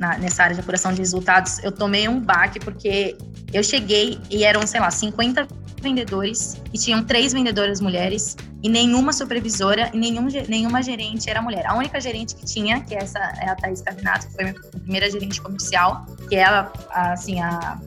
na, 0.00 0.16
nessa 0.16 0.42
área 0.42 0.54
de 0.54 0.60
apuração 0.62 0.92
de 0.92 0.98
resultados, 0.98 1.62
eu 1.62 1.70
tomei 1.70 2.08
um 2.08 2.18
baque 2.18 2.58
porque 2.58 3.16
eu 3.52 3.62
cheguei 3.62 4.18
e 4.30 4.44
eram, 4.44 4.66
sei 4.66 4.80
lá, 4.80 4.90
50 4.90 5.46
vendedores 5.82 6.56
e 6.72 6.78
tinham 6.78 7.04
três 7.04 7.32
vendedoras 7.32 7.80
mulheres 7.80 8.36
e 8.62 8.68
nenhuma 8.68 9.12
supervisora 9.12 9.90
e 9.92 9.98
nenhum, 9.98 10.26
nenhuma 10.48 10.82
gerente 10.82 11.28
era 11.28 11.42
mulher. 11.42 11.66
A 11.66 11.74
única 11.74 12.00
gerente 12.00 12.34
que 12.34 12.46
tinha, 12.46 12.80
que 12.80 12.94
essa 12.94 13.18
é 13.18 13.50
a 13.50 13.54
Thaís 13.54 13.82
Cavinato, 13.82 14.26
que 14.28 14.34
foi 14.34 14.44
minha 14.44 14.54
primeira 14.54 15.10
gerente 15.10 15.40
comercial, 15.40 16.06
que 16.28 16.36
é 16.36 16.44
a, 16.44 16.72
a, 16.90 17.12
assim, 17.12 17.40
a, 17.40 17.78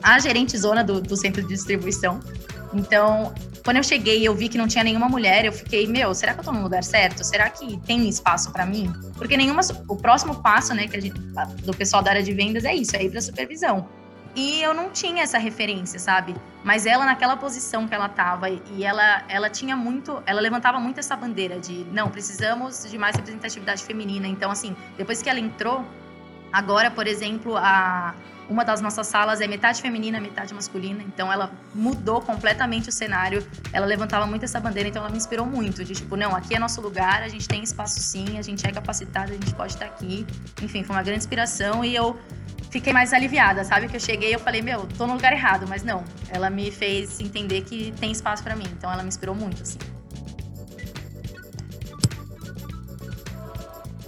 a 0.00 0.18
gerente 0.20 0.56
zona 0.56 0.84
do, 0.84 1.00
do 1.00 1.16
centro 1.16 1.42
de 1.42 1.48
distribuição. 1.48 2.20
Então, 2.72 3.34
quando 3.64 3.76
eu 3.76 3.82
cheguei 3.82 4.20
e 4.20 4.24
eu 4.24 4.34
vi 4.34 4.48
que 4.48 4.58
não 4.58 4.66
tinha 4.66 4.82
nenhuma 4.82 5.08
mulher, 5.08 5.44
eu 5.44 5.52
fiquei, 5.52 5.86
meu, 5.86 6.14
será 6.14 6.34
que 6.34 6.40
eu 6.40 6.44
tô 6.44 6.52
no 6.52 6.62
lugar 6.62 6.82
certo? 6.82 7.22
Será 7.24 7.48
que 7.48 7.78
tem 7.78 8.08
espaço 8.08 8.52
para 8.52 8.66
mim? 8.66 8.92
Porque 9.16 9.36
nenhuma 9.36 9.60
o 9.88 9.96
próximo 9.96 10.42
passo, 10.42 10.74
né, 10.74 10.88
que 10.88 10.96
a 10.96 11.00
gente, 11.00 11.18
do 11.64 11.74
pessoal 11.74 12.02
da 12.02 12.10
área 12.10 12.22
de 12.22 12.32
vendas 12.32 12.64
é 12.64 12.74
isso, 12.74 12.96
é 12.96 13.04
ir 13.04 13.10
para 13.10 13.20
supervisão. 13.20 13.88
E 14.34 14.62
eu 14.62 14.72
não 14.72 14.90
tinha 14.90 15.22
essa 15.22 15.38
referência, 15.38 15.98
sabe? 15.98 16.34
Mas 16.64 16.86
ela 16.86 17.04
naquela 17.04 17.36
posição 17.36 17.86
que 17.86 17.94
ela 17.94 18.08
tava 18.08 18.48
e 18.48 18.82
ela 18.82 19.24
ela 19.28 19.50
tinha 19.50 19.76
muito, 19.76 20.22
ela 20.24 20.40
levantava 20.40 20.80
muito 20.80 20.98
essa 20.98 21.14
bandeira 21.14 21.60
de, 21.60 21.84
não, 21.92 22.08
precisamos 22.08 22.90
de 22.90 22.96
mais 22.96 23.14
representatividade 23.14 23.84
feminina. 23.84 24.26
Então 24.26 24.50
assim, 24.50 24.74
depois 24.96 25.20
que 25.20 25.28
ela 25.28 25.38
entrou, 25.38 25.84
agora, 26.50 26.90
por 26.90 27.06
exemplo, 27.06 27.56
a 27.58 28.14
uma 28.52 28.64
das 28.64 28.82
nossas 28.82 29.06
salas 29.06 29.40
é 29.40 29.46
metade 29.48 29.80
feminina, 29.80 30.20
metade 30.20 30.52
masculina, 30.52 31.02
então 31.02 31.32
ela 31.32 31.50
mudou 31.74 32.20
completamente 32.20 32.90
o 32.90 32.92
cenário. 32.92 33.44
Ela 33.72 33.86
levantava 33.86 34.26
muito 34.26 34.44
essa 34.44 34.60
bandeira, 34.60 34.90
então 34.90 35.02
ela 35.02 35.10
me 35.10 35.16
inspirou 35.16 35.46
muito, 35.46 35.82
de 35.82 35.94
tipo, 35.94 36.16
não, 36.16 36.36
aqui 36.36 36.54
é 36.54 36.58
nosso 36.58 36.80
lugar, 36.80 37.22
a 37.22 37.28
gente 37.28 37.48
tem 37.48 37.62
espaço 37.62 37.98
sim, 37.98 38.38
a 38.38 38.42
gente 38.42 38.64
é 38.66 38.70
capacitado, 38.70 39.32
a 39.32 39.34
gente 39.34 39.54
pode 39.54 39.72
estar 39.72 39.86
aqui. 39.86 40.26
Enfim, 40.60 40.84
foi 40.84 40.94
uma 40.94 41.02
grande 41.02 41.20
inspiração 41.20 41.82
e 41.82 41.96
eu 41.96 42.16
fiquei 42.70 42.92
mais 42.92 43.14
aliviada, 43.14 43.64
sabe? 43.64 43.88
Que 43.88 43.96
eu 43.96 44.00
cheguei 44.00 44.30
e 44.30 44.32
eu 44.34 44.38
falei, 44.38 44.60
meu, 44.60 44.86
tô 44.98 45.06
no 45.06 45.14
lugar 45.14 45.32
errado, 45.32 45.66
mas 45.66 45.82
não. 45.82 46.04
Ela 46.28 46.50
me 46.50 46.70
fez 46.70 47.20
entender 47.20 47.62
que 47.62 47.92
tem 47.98 48.12
espaço 48.12 48.42
para 48.42 48.54
mim, 48.54 48.66
então 48.76 48.92
ela 48.92 49.02
me 49.02 49.08
inspirou 49.08 49.34
muito, 49.34 49.62
assim. 49.62 49.78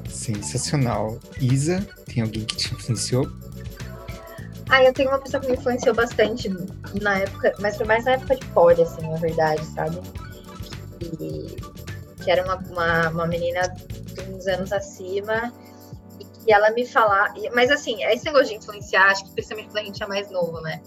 Sensacional. 0.09 1.19
Isa, 1.41 1.81
tem 2.07 2.23
alguém 2.23 2.45
que 2.45 2.57
te 2.57 2.75
influenciou? 2.75 3.44
Ah, 4.71 4.83
eu 4.83 4.93
tenho 4.93 5.11
uma 5.11 5.19
pessoa 5.19 5.41
que 5.41 5.49
me 5.49 5.55
influenciou 5.57 5.95
bastante 5.95 6.49
na 7.01 7.19
época, 7.19 7.53
mas 7.61 7.77
foi 7.77 7.87
mais 7.87 8.05
na 8.05 8.13
época 8.13 8.37
de 8.37 8.47
poli, 8.47 8.83
assim, 8.83 9.09
na 9.09 9.17
verdade, 9.17 9.65
sabe? 9.67 10.01
Que, 10.99 11.57
que 12.23 12.31
era 12.31 12.45
uma, 12.45 12.57
uma, 12.57 13.09
uma 13.11 13.27
menina 13.27 13.69
de 13.69 14.21
uns 14.31 14.47
anos 14.47 14.73
acima 14.73 15.53
e 16.19 16.25
que 16.25 16.53
ela 16.53 16.71
me 16.71 16.87
falar. 16.87 17.35
Mas 17.55 17.71
assim, 17.71 18.03
esse 18.05 18.25
negócio 18.25 18.49
de 18.49 18.55
influenciar, 18.55 19.11
acho 19.11 19.25
que 19.25 19.33
principalmente 19.33 19.69
quando 19.69 19.79
a 19.79 19.85
gente 19.85 20.03
é 20.03 20.07
mais 20.07 20.31
novo, 20.31 20.61
né? 20.61 20.81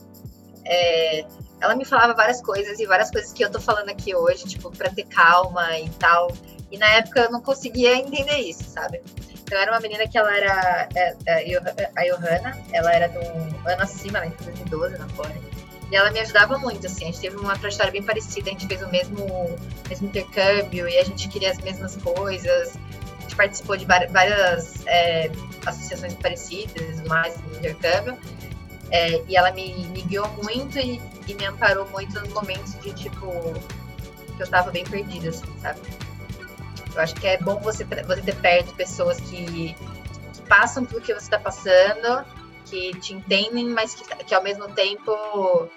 É, 0.66 1.26
ela 1.62 1.76
me 1.76 1.86
falava 1.86 2.14
várias 2.14 2.42
coisas 2.42 2.80
e 2.80 2.86
várias 2.86 3.10
coisas 3.12 3.32
que 3.32 3.44
eu 3.44 3.52
tô 3.52 3.60
falando 3.60 3.90
aqui 3.90 4.16
hoje, 4.16 4.46
tipo, 4.46 4.72
pra 4.72 4.90
ter 4.90 5.06
calma 5.06 5.78
e 5.80 5.90
tal. 5.92 6.32
E 6.72 6.78
na 6.78 6.88
época 6.94 7.22
eu 7.22 7.32
não 7.32 7.42
conseguia 7.42 7.96
entender 7.96 8.40
isso, 8.40 8.64
sabe? 8.64 9.02
Então 9.48 9.58
era 9.58 9.72
uma 9.72 9.80
menina 9.80 10.06
que 10.06 10.18
ela 10.18 10.36
era 10.36 10.90
é, 10.94 11.16
é, 11.26 11.90
a 11.96 12.04
Johanna, 12.04 12.58
ela 12.74 12.94
era 12.94 13.10
um 13.10 13.70
ano 13.70 13.82
acima, 13.82 14.20
né, 14.20 14.28
em 14.28 14.44
2012 14.44 14.98
na 14.98 15.08
Fora. 15.08 15.34
E 15.90 15.96
ela 15.96 16.12
me 16.12 16.20
ajudava 16.20 16.58
muito, 16.58 16.86
assim, 16.86 17.06
a 17.06 17.08
gente 17.08 17.22
teve 17.22 17.38
uma 17.38 17.58
trajetória 17.58 17.94
bem 17.94 18.04
parecida, 18.04 18.50
a 18.50 18.52
gente 18.52 18.68
fez 18.68 18.82
o 18.82 18.90
mesmo, 18.90 19.26
mesmo 19.88 20.08
intercâmbio 20.08 20.90
e 20.90 20.98
a 20.98 21.04
gente 21.06 21.30
queria 21.30 21.50
as 21.50 21.60
mesmas 21.60 21.96
coisas. 21.96 22.78
A 23.20 23.22
gente 23.22 23.36
participou 23.38 23.78
de 23.78 23.86
várias 23.86 24.86
é, 24.86 25.32
associações 25.66 26.14
parecidas 26.16 27.02
mais 27.08 27.40
no 27.42 27.56
intercâmbio. 27.56 28.18
É, 28.92 29.22
e 29.30 29.38
ela 29.38 29.52
me, 29.52 29.88
me 29.88 30.02
guiou 30.02 30.28
muito 30.44 30.78
e, 30.78 31.02
e, 31.26 31.34
me 31.36 31.46
amparou 31.46 31.88
muito 31.90 32.20
nos 32.20 32.34
momentos 32.34 32.78
de, 32.82 32.92
tipo, 32.94 33.54
que 34.36 34.44
eu 34.44 34.48
tava 34.48 34.72
bem 34.72 34.84
perdida, 34.84 35.30
assim, 35.30 35.60
sabe? 35.62 35.80
Eu 36.98 37.04
acho 37.04 37.14
que 37.14 37.28
é 37.28 37.38
bom 37.38 37.60
você, 37.60 37.86
você 37.86 38.22
ter 38.24 38.36
perto 38.38 38.74
pessoas 38.74 39.20
que, 39.20 39.46
que 39.46 40.42
passam 40.50 40.84
pelo 40.84 41.00
que 41.00 41.14
você 41.14 41.26
está 41.26 41.38
passando, 41.38 42.26
que 42.66 42.92
te 43.00 43.14
entendem, 43.14 43.70
mas 43.70 43.94
que, 43.94 44.04
que 44.26 44.34
ao 44.34 44.42
mesmo 44.42 44.68
tempo 44.70 45.70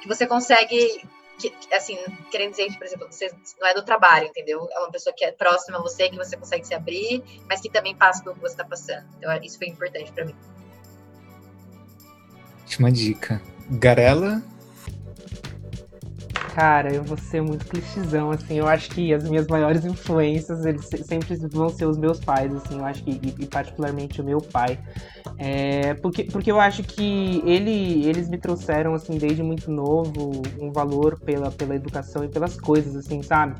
que 0.00 0.08
você 0.08 0.26
consegue 0.26 1.02
que, 1.38 1.52
assim, 1.72 1.96
querendo 2.30 2.52
dizer 2.52 2.66
que, 2.66 2.78
por 2.78 2.86
exemplo, 2.86 3.06
você 3.10 3.30
não 3.60 3.68
é 3.68 3.74
do 3.74 3.84
trabalho, 3.84 4.26
entendeu? 4.26 4.66
É 4.72 4.78
uma 4.80 4.90
pessoa 4.90 5.14
que 5.14 5.24
é 5.24 5.30
próxima 5.30 5.78
a 5.78 5.82
você, 5.82 6.08
que 6.08 6.16
você 6.16 6.36
consegue 6.36 6.66
se 6.66 6.74
abrir, 6.74 7.22
mas 7.48 7.60
que 7.60 7.70
também 7.70 7.94
passa 7.94 8.24
pelo 8.24 8.34
que 8.34 8.40
você 8.40 8.54
está 8.54 8.64
passando. 8.64 9.06
Então, 9.18 9.32
isso 9.42 9.58
foi 9.58 9.68
importante 9.68 10.10
para 10.12 10.24
mim. 10.24 10.34
Última 12.62 12.90
dica. 12.90 13.40
Garela 13.70 14.42
Cara, 16.58 16.92
eu 16.92 17.04
vou 17.04 17.16
ser 17.16 17.40
muito 17.40 17.64
clichêzão, 17.66 18.32
assim. 18.32 18.58
Eu 18.58 18.66
acho 18.66 18.90
que 18.90 19.14
as 19.14 19.22
minhas 19.22 19.46
maiores 19.46 19.84
influências, 19.84 20.66
eles 20.66 20.90
sempre 21.04 21.36
vão 21.52 21.68
ser 21.68 21.86
os 21.86 21.96
meus 21.96 22.18
pais, 22.18 22.52
assim. 22.52 22.78
Eu 22.78 22.84
acho 22.84 23.04
que, 23.04 23.12
e, 23.12 23.44
e 23.44 23.46
particularmente 23.46 24.20
o 24.20 24.24
meu 24.24 24.40
pai. 24.40 24.76
É, 25.38 25.94
porque, 25.94 26.24
porque 26.24 26.50
eu 26.50 26.58
acho 26.58 26.82
que 26.82 27.40
ele, 27.46 28.04
eles 28.04 28.28
me 28.28 28.38
trouxeram, 28.38 28.92
assim, 28.92 29.16
desde 29.16 29.40
muito 29.40 29.70
novo, 29.70 30.42
um 30.58 30.72
valor 30.72 31.20
pela, 31.20 31.52
pela 31.52 31.76
educação 31.76 32.24
e 32.24 32.28
pelas 32.28 32.60
coisas, 32.60 32.96
assim, 32.96 33.22
sabe? 33.22 33.54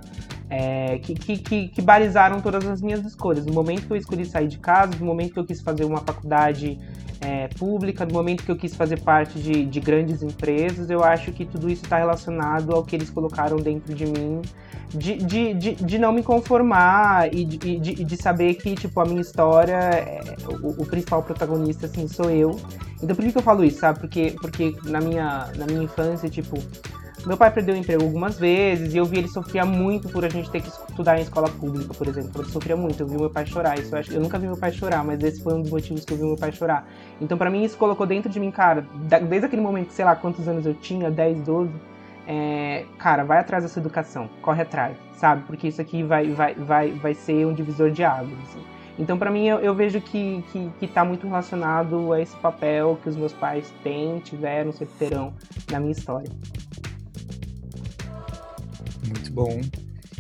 É, 0.51 0.99
que, 0.99 1.14
que, 1.14 1.68
que, 1.68 1.80
balizaram 1.80 2.40
todas 2.40 2.66
as 2.66 2.82
minhas 2.82 3.05
escolhas. 3.05 3.46
No 3.46 3.53
momento 3.53 3.86
que 3.86 3.92
eu 3.92 3.96
escolhi 3.96 4.24
sair 4.24 4.49
de 4.49 4.59
casa, 4.59 4.90
no 4.99 5.07
momento 5.07 5.34
que 5.34 5.38
eu 5.38 5.46
quis 5.46 5.61
fazer 5.61 5.84
uma 5.84 6.01
faculdade 6.01 6.76
é, 7.21 7.49
pública, 7.49 8.07
no 8.07 8.12
momento 8.12 8.45
que 8.45 8.51
eu 8.51 8.57
quis 8.57 8.75
fazer 8.75 9.01
parte 9.01 9.39
de, 9.39 9.64
de 9.64 9.81
grandes 9.81 10.23
empresas, 10.23 10.89
eu 10.89 11.03
acho 11.03 11.33
que 11.33 11.45
tudo 11.45 11.69
isso 11.69 11.85
está 11.85 11.99
relacionado 11.99 12.73
ao 12.73 12.85
que 12.85 12.95
eles 12.95 13.11
colocaram 13.11 13.57
dentro 13.57 13.93
de 13.95 14.07
mim, 14.07 14.41
de, 14.89 15.16
de, 15.16 15.55
de, 15.55 15.75
de 15.75 15.99
não 15.99 16.12
me 16.12 16.23
conformar 16.23 17.33
e 17.35 17.45
de, 17.45 17.79
de, 17.79 18.05
de, 18.05 18.16
saber 18.16 18.55
que, 18.55 18.75
tipo, 18.75 19.01
a 19.01 19.05
minha 19.05 19.21
história, 19.21 19.75
é, 19.75 20.21
o, 20.62 20.83
o, 20.83 20.87
principal 20.87 21.23
protagonista, 21.23 21.87
assim, 21.87 22.07
sou 22.07 22.31
eu. 22.31 22.59
Então 23.03 23.14
por 23.14 23.25
que, 23.25 23.33
que 23.33 23.39
eu 23.39 23.43
falo 23.43 23.64
isso, 23.64 23.81
sabe? 23.81 24.01
Porque, 24.01 24.35
porque 24.41 24.75
na, 24.85 25.01
minha, 25.01 25.51
na 25.57 25.66
minha 25.66 25.83
infância, 25.83 26.29
tipo, 26.29 26.57
meu 27.27 27.37
pai 27.37 27.51
perdeu 27.51 27.75
o 27.75 27.79
emprego 27.79 28.05
algumas 28.05 28.39
vezes 28.39 28.95
e 28.95 28.97
eu 28.97 29.05
vi 29.05 29.19
ele 29.19 29.29
sofrer 29.29 29.64
muito 29.64 30.09
por 30.09 30.25
a 30.25 30.29
gente 30.29 30.51
ter 30.51 30.61
que 30.61 30.69
estudar 30.69 31.19
em 31.19 31.23
escola 31.23 31.49
pública, 31.49 31.93
por 31.93 32.07
exemplo. 32.07 32.43
Ele 32.43 32.51
sofria 32.51 32.77
muito, 32.77 33.03
eu 33.03 33.07
vi 33.07 33.16
meu 33.16 33.31
pai 33.31 33.45
chorar. 33.45 33.79
Isso 33.79 33.95
eu, 33.95 33.99
acho, 33.99 34.12
eu 34.12 34.21
nunca 34.21 34.39
vi 34.39 34.47
meu 34.47 34.57
pai 34.57 34.73
chorar, 34.73 35.05
mas 35.05 35.23
esse 35.23 35.43
foi 35.43 35.55
um 35.55 35.62
dos 35.62 35.71
motivos 35.71 36.05
que 36.05 36.12
eu 36.12 36.16
vi 36.16 36.25
meu 36.25 36.37
pai 36.37 36.53
chorar. 36.53 36.89
Então, 37.21 37.37
para 37.37 37.51
mim, 37.51 37.64
isso 37.64 37.77
colocou 37.77 38.07
dentro 38.07 38.31
de 38.31 38.39
mim, 38.39 38.51
cara, 38.51 38.87
desde 39.29 39.47
aquele 39.47 39.62
momento, 39.62 39.91
sei 39.91 40.05
lá 40.05 40.14
quantos 40.14 40.49
anos 40.49 40.64
eu 40.64 40.75
tinha, 40.75 41.11
10, 41.11 41.41
12, 41.41 41.71
é, 42.27 42.85
cara, 42.99 43.25
vai 43.25 43.39
atrás 43.39 43.64
dessa 43.64 43.81
educação, 43.81 44.29
corre 44.43 44.62
atrás, 44.62 44.97
sabe? 45.14 45.45
Porque 45.47 45.69
isso 45.69 45.81
aqui 45.81 46.03
vai, 46.03 46.31
vai, 46.31 46.55
vai, 46.55 46.91
vai 46.93 47.14
ser 47.14 47.47
um 47.47 47.53
divisor 47.53 47.91
de 47.91 48.05
águas. 48.05 48.39
Assim. 48.45 48.62
Então, 48.99 49.16
para 49.16 49.31
mim, 49.31 49.47
eu, 49.47 49.59
eu, 49.61 49.75
vejo 49.75 50.01
que, 50.01 50.45
que, 50.53 50.71
que 50.81 50.87
tá 50.87 51.05
muito 51.05 51.27
relacionado 51.27 52.12
a 52.12 52.21
esse 52.21 52.37
papel 52.37 52.99
que 53.03 53.09
os 53.09 53.16
meus 53.16 53.33
pais 53.33 53.73
têm, 53.83 54.19
tiveram, 54.19 54.73
sempre 54.73 54.95
terão 54.99 55.33
na 55.71 55.79
minha 55.79 55.93
história. 55.93 56.31
Bom. 59.39 59.61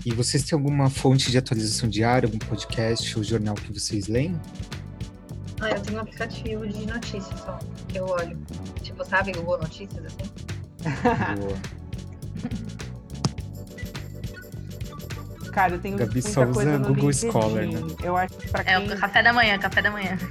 E 0.06 0.14
vocês 0.14 0.44
têm 0.44 0.56
alguma 0.56 0.88
fonte 0.88 1.32
de 1.32 1.38
atualização 1.38 1.88
diária, 1.88 2.28
algum 2.28 2.38
podcast 2.38 3.18
ou 3.18 3.24
jornal 3.24 3.56
que 3.56 3.72
vocês 3.72 4.06
leem? 4.06 4.40
Ah, 5.60 5.70
eu 5.70 5.82
tenho 5.82 5.98
um 5.98 6.02
aplicativo 6.02 6.68
de 6.68 6.86
notícias 6.86 7.40
só, 7.40 7.58
que 7.88 7.98
eu 7.98 8.06
olho. 8.06 8.38
Tipo, 8.80 9.04
sabe, 9.04 9.32
Google 9.32 9.58
Notícias, 9.58 10.04
assim? 10.04 10.22
Boa. 11.40 11.58
Cara, 15.50 15.74
eu 15.74 15.80
tenho 15.80 15.96
Gabi 15.96 16.12
muita 16.12 16.30
só 16.30 16.46
coisa 16.46 16.60
usa 16.60 16.78
no 16.78 16.86
Google 16.86 17.10
LinkedIn. 17.10 17.32
Scholar, 17.32 17.66
né? 17.66 17.80
Eu 18.04 18.16
acho 18.16 18.34
que 18.34 18.48
pra 18.50 18.62
quem... 18.62 18.72
É 18.72 18.78
o 18.78 18.96
café 19.00 19.20
da 19.20 19.32
manhã, 19.32 19.58
café 19.58 19.82
da 19.82 19.90
manhã. 19.90 20.16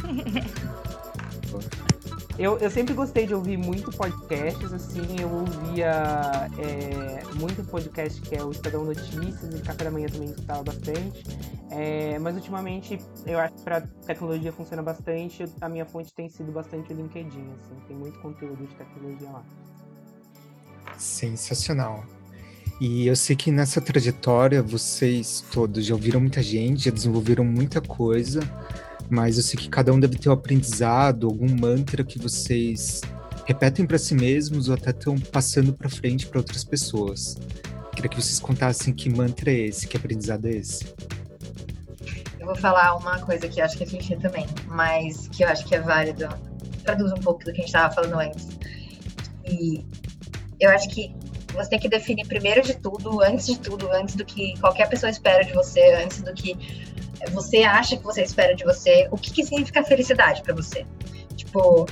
Eu, 2.39 2.57
eu 2.59 2.69
sempre 2.69 2.93
gostei 2.93 3.25
de 3.25 3.33
ouvir 3.33 3.57
muito 3.57 3.89
podcasts, 3.91 4.71
assim, 4.71 5.01
eu 5.19 5.27
ouvia 5.27 6.47
é, 6.59 7.23
muito 7.33 7.63
podcast 7.63 8.21
que 8.21 8.35
é 8.35 8.43
o 8.43 8.51
Estadão 8.51 8.85
Notícias 8.85 9.55
e 9.55 9.61
Café 9.63 9.85
da 9.85 9.91
Manhã 9.91 10.07
também 10.07 10.29
escutava 10.29 10.63
bastante. 10.63 11.23
É, 11.71 12.19
mas 12.19 12.35
ultimamente 12.35 12.99
eu 13.25 13.39
acho 13.39 13.55
que 13.55 13.61
para 13.63 13.81
tecnologia 13.81 14.53
funciona 14.53 14.83
bastante, 14.83 15.45
a 15.59 15.67
minha 15.67 15.85
fonte 15.85 16.13
tem 16.13 16.29
sido 16.29 16.51
bastante 16.51 16.93
o 16.93 16.95
LinkedIn, 16.95 17.51
assim, 17.55 17.75
tem 17.87 17.97
muito 17.97 18.19
conteúdo 18.19 18.67
de 18.67 18.75
tecnologia 18.75 19.29
lá. 19.31 19.43
Sensacional. 20.95 22.05
E 22.79 23.07
eu 23.07 23.15
sei 23.15 23.35
que 23.35 23.51
nessa 23.51 23.81
trajetória 23.81 24.61
vocês 24.61 25.43
todos 25.51 25.83
já 25.83 25.95
ouviram 25.95 26.19
muita 26.19 26.43
gente, 26.43 26.85
já 26.85 26.91
desenvolveram 26.91 27.43
muita 27.43 27.81
coisa, 27.81 28.41
mas 29.09 29.37
eu 29.37 29.43
sei 29.43 29.59
que 29.59 29.69
cada 29.69 29.93
um 29.93 29.99
deve 29.99 30.17
ter 30.17 30.29
um 30.29 30.33
aprendizado, 30.33 31.27
algum 31.27 31.49
mantra 31.49 32.03
que 32.03 32.19
vocês 32.19 33.01
repetem 33.45 33.85
para 33.85 33.97
si 33.97 34.13
mesmos 34.13 34.67
ou 34.67 34.75
até 34.75 34.89
estão 34.89 35.17
passando 35.17 35.73
para 35.73 35.89
frente 35.89 36.27
para 36.27 36.39
outras 36.39 36.63
pessoas. 36.63 37.37
Queria 37.95 38.09
que 38.09 38.21
vocês 38.21 38.39
contassem 38.39 38.93
que 38.93 39.09
mantra 39.09 39.49
é 39.49 39.67
esse, 39.67 39.87
que 39.87 39.95
aprendizado 39.95 40.45
é 40.45 40.51
esse. 40.51 40.85
Eu 42.39 42.45
vou 42.45 42.55
falar 42.55 42.95
uma 42.95 43.19
coisa 43.19 43.47
que 43.47 43.59
acho 43.59 43.77
que 43.77 43.83
a 43.83 43.87
gente 43.87 44.15
também, 44.17 44.45
mas 44.67 45.27
que 45.29 45.43
eu 45.43 45.47
acho 45.47 45.65
que 45.65 45.75
é 45.75 45.79
válido. 45.79 46.27
Traduz 46.83 47.11
um 47.11 47.21
pouco 47.21 47.39
do 47.39 47.45
que 47.45 47.51
a 47.51 47.55
gente 47.55 47.65
estava 47.67 47.93
falando 47.93 48.19
antes. 48.19 48.47
E 49.45 49.85
eu 50.59 50.69
acho 50.69 50.89
que 50.89 51.15
você 51.53 51.69
tem 51.69 51.79
que 51.79 51.89
definir 51.89 52.27
primeiro 52.27 52.61
de 52.61 52.75
tudo, 52.75 53.21
antes 53.21 53.47
de 53.47 53.59
tudo, 53.59 53.89
antes 53.91 54.15
do 54.15 54.25
que 54.25 54.59
qualquer 54.59 54.87
pessoa 54.89 55.09
espera 55.09 55.43
de 55.43 55.53
você, 55.53 55.95
antes 55.95 56.21
do 56.21 56.33
que 56.33 56.55
você 57.31 57.63
acha 57.63 57.97
que 57.97 58.03
você 58.03 58.23
espera 58.23 58.55
de 58.55 58.63
você, 58.63 59.07
o 59.11 59.17
que, 59.17 59.31
que 59.31 59.43
significa 59.43 59.83
felicidade 59.83 60.41
para 60.43 60.53
você? 60.53 60.85
Tipo, 61.35 61.85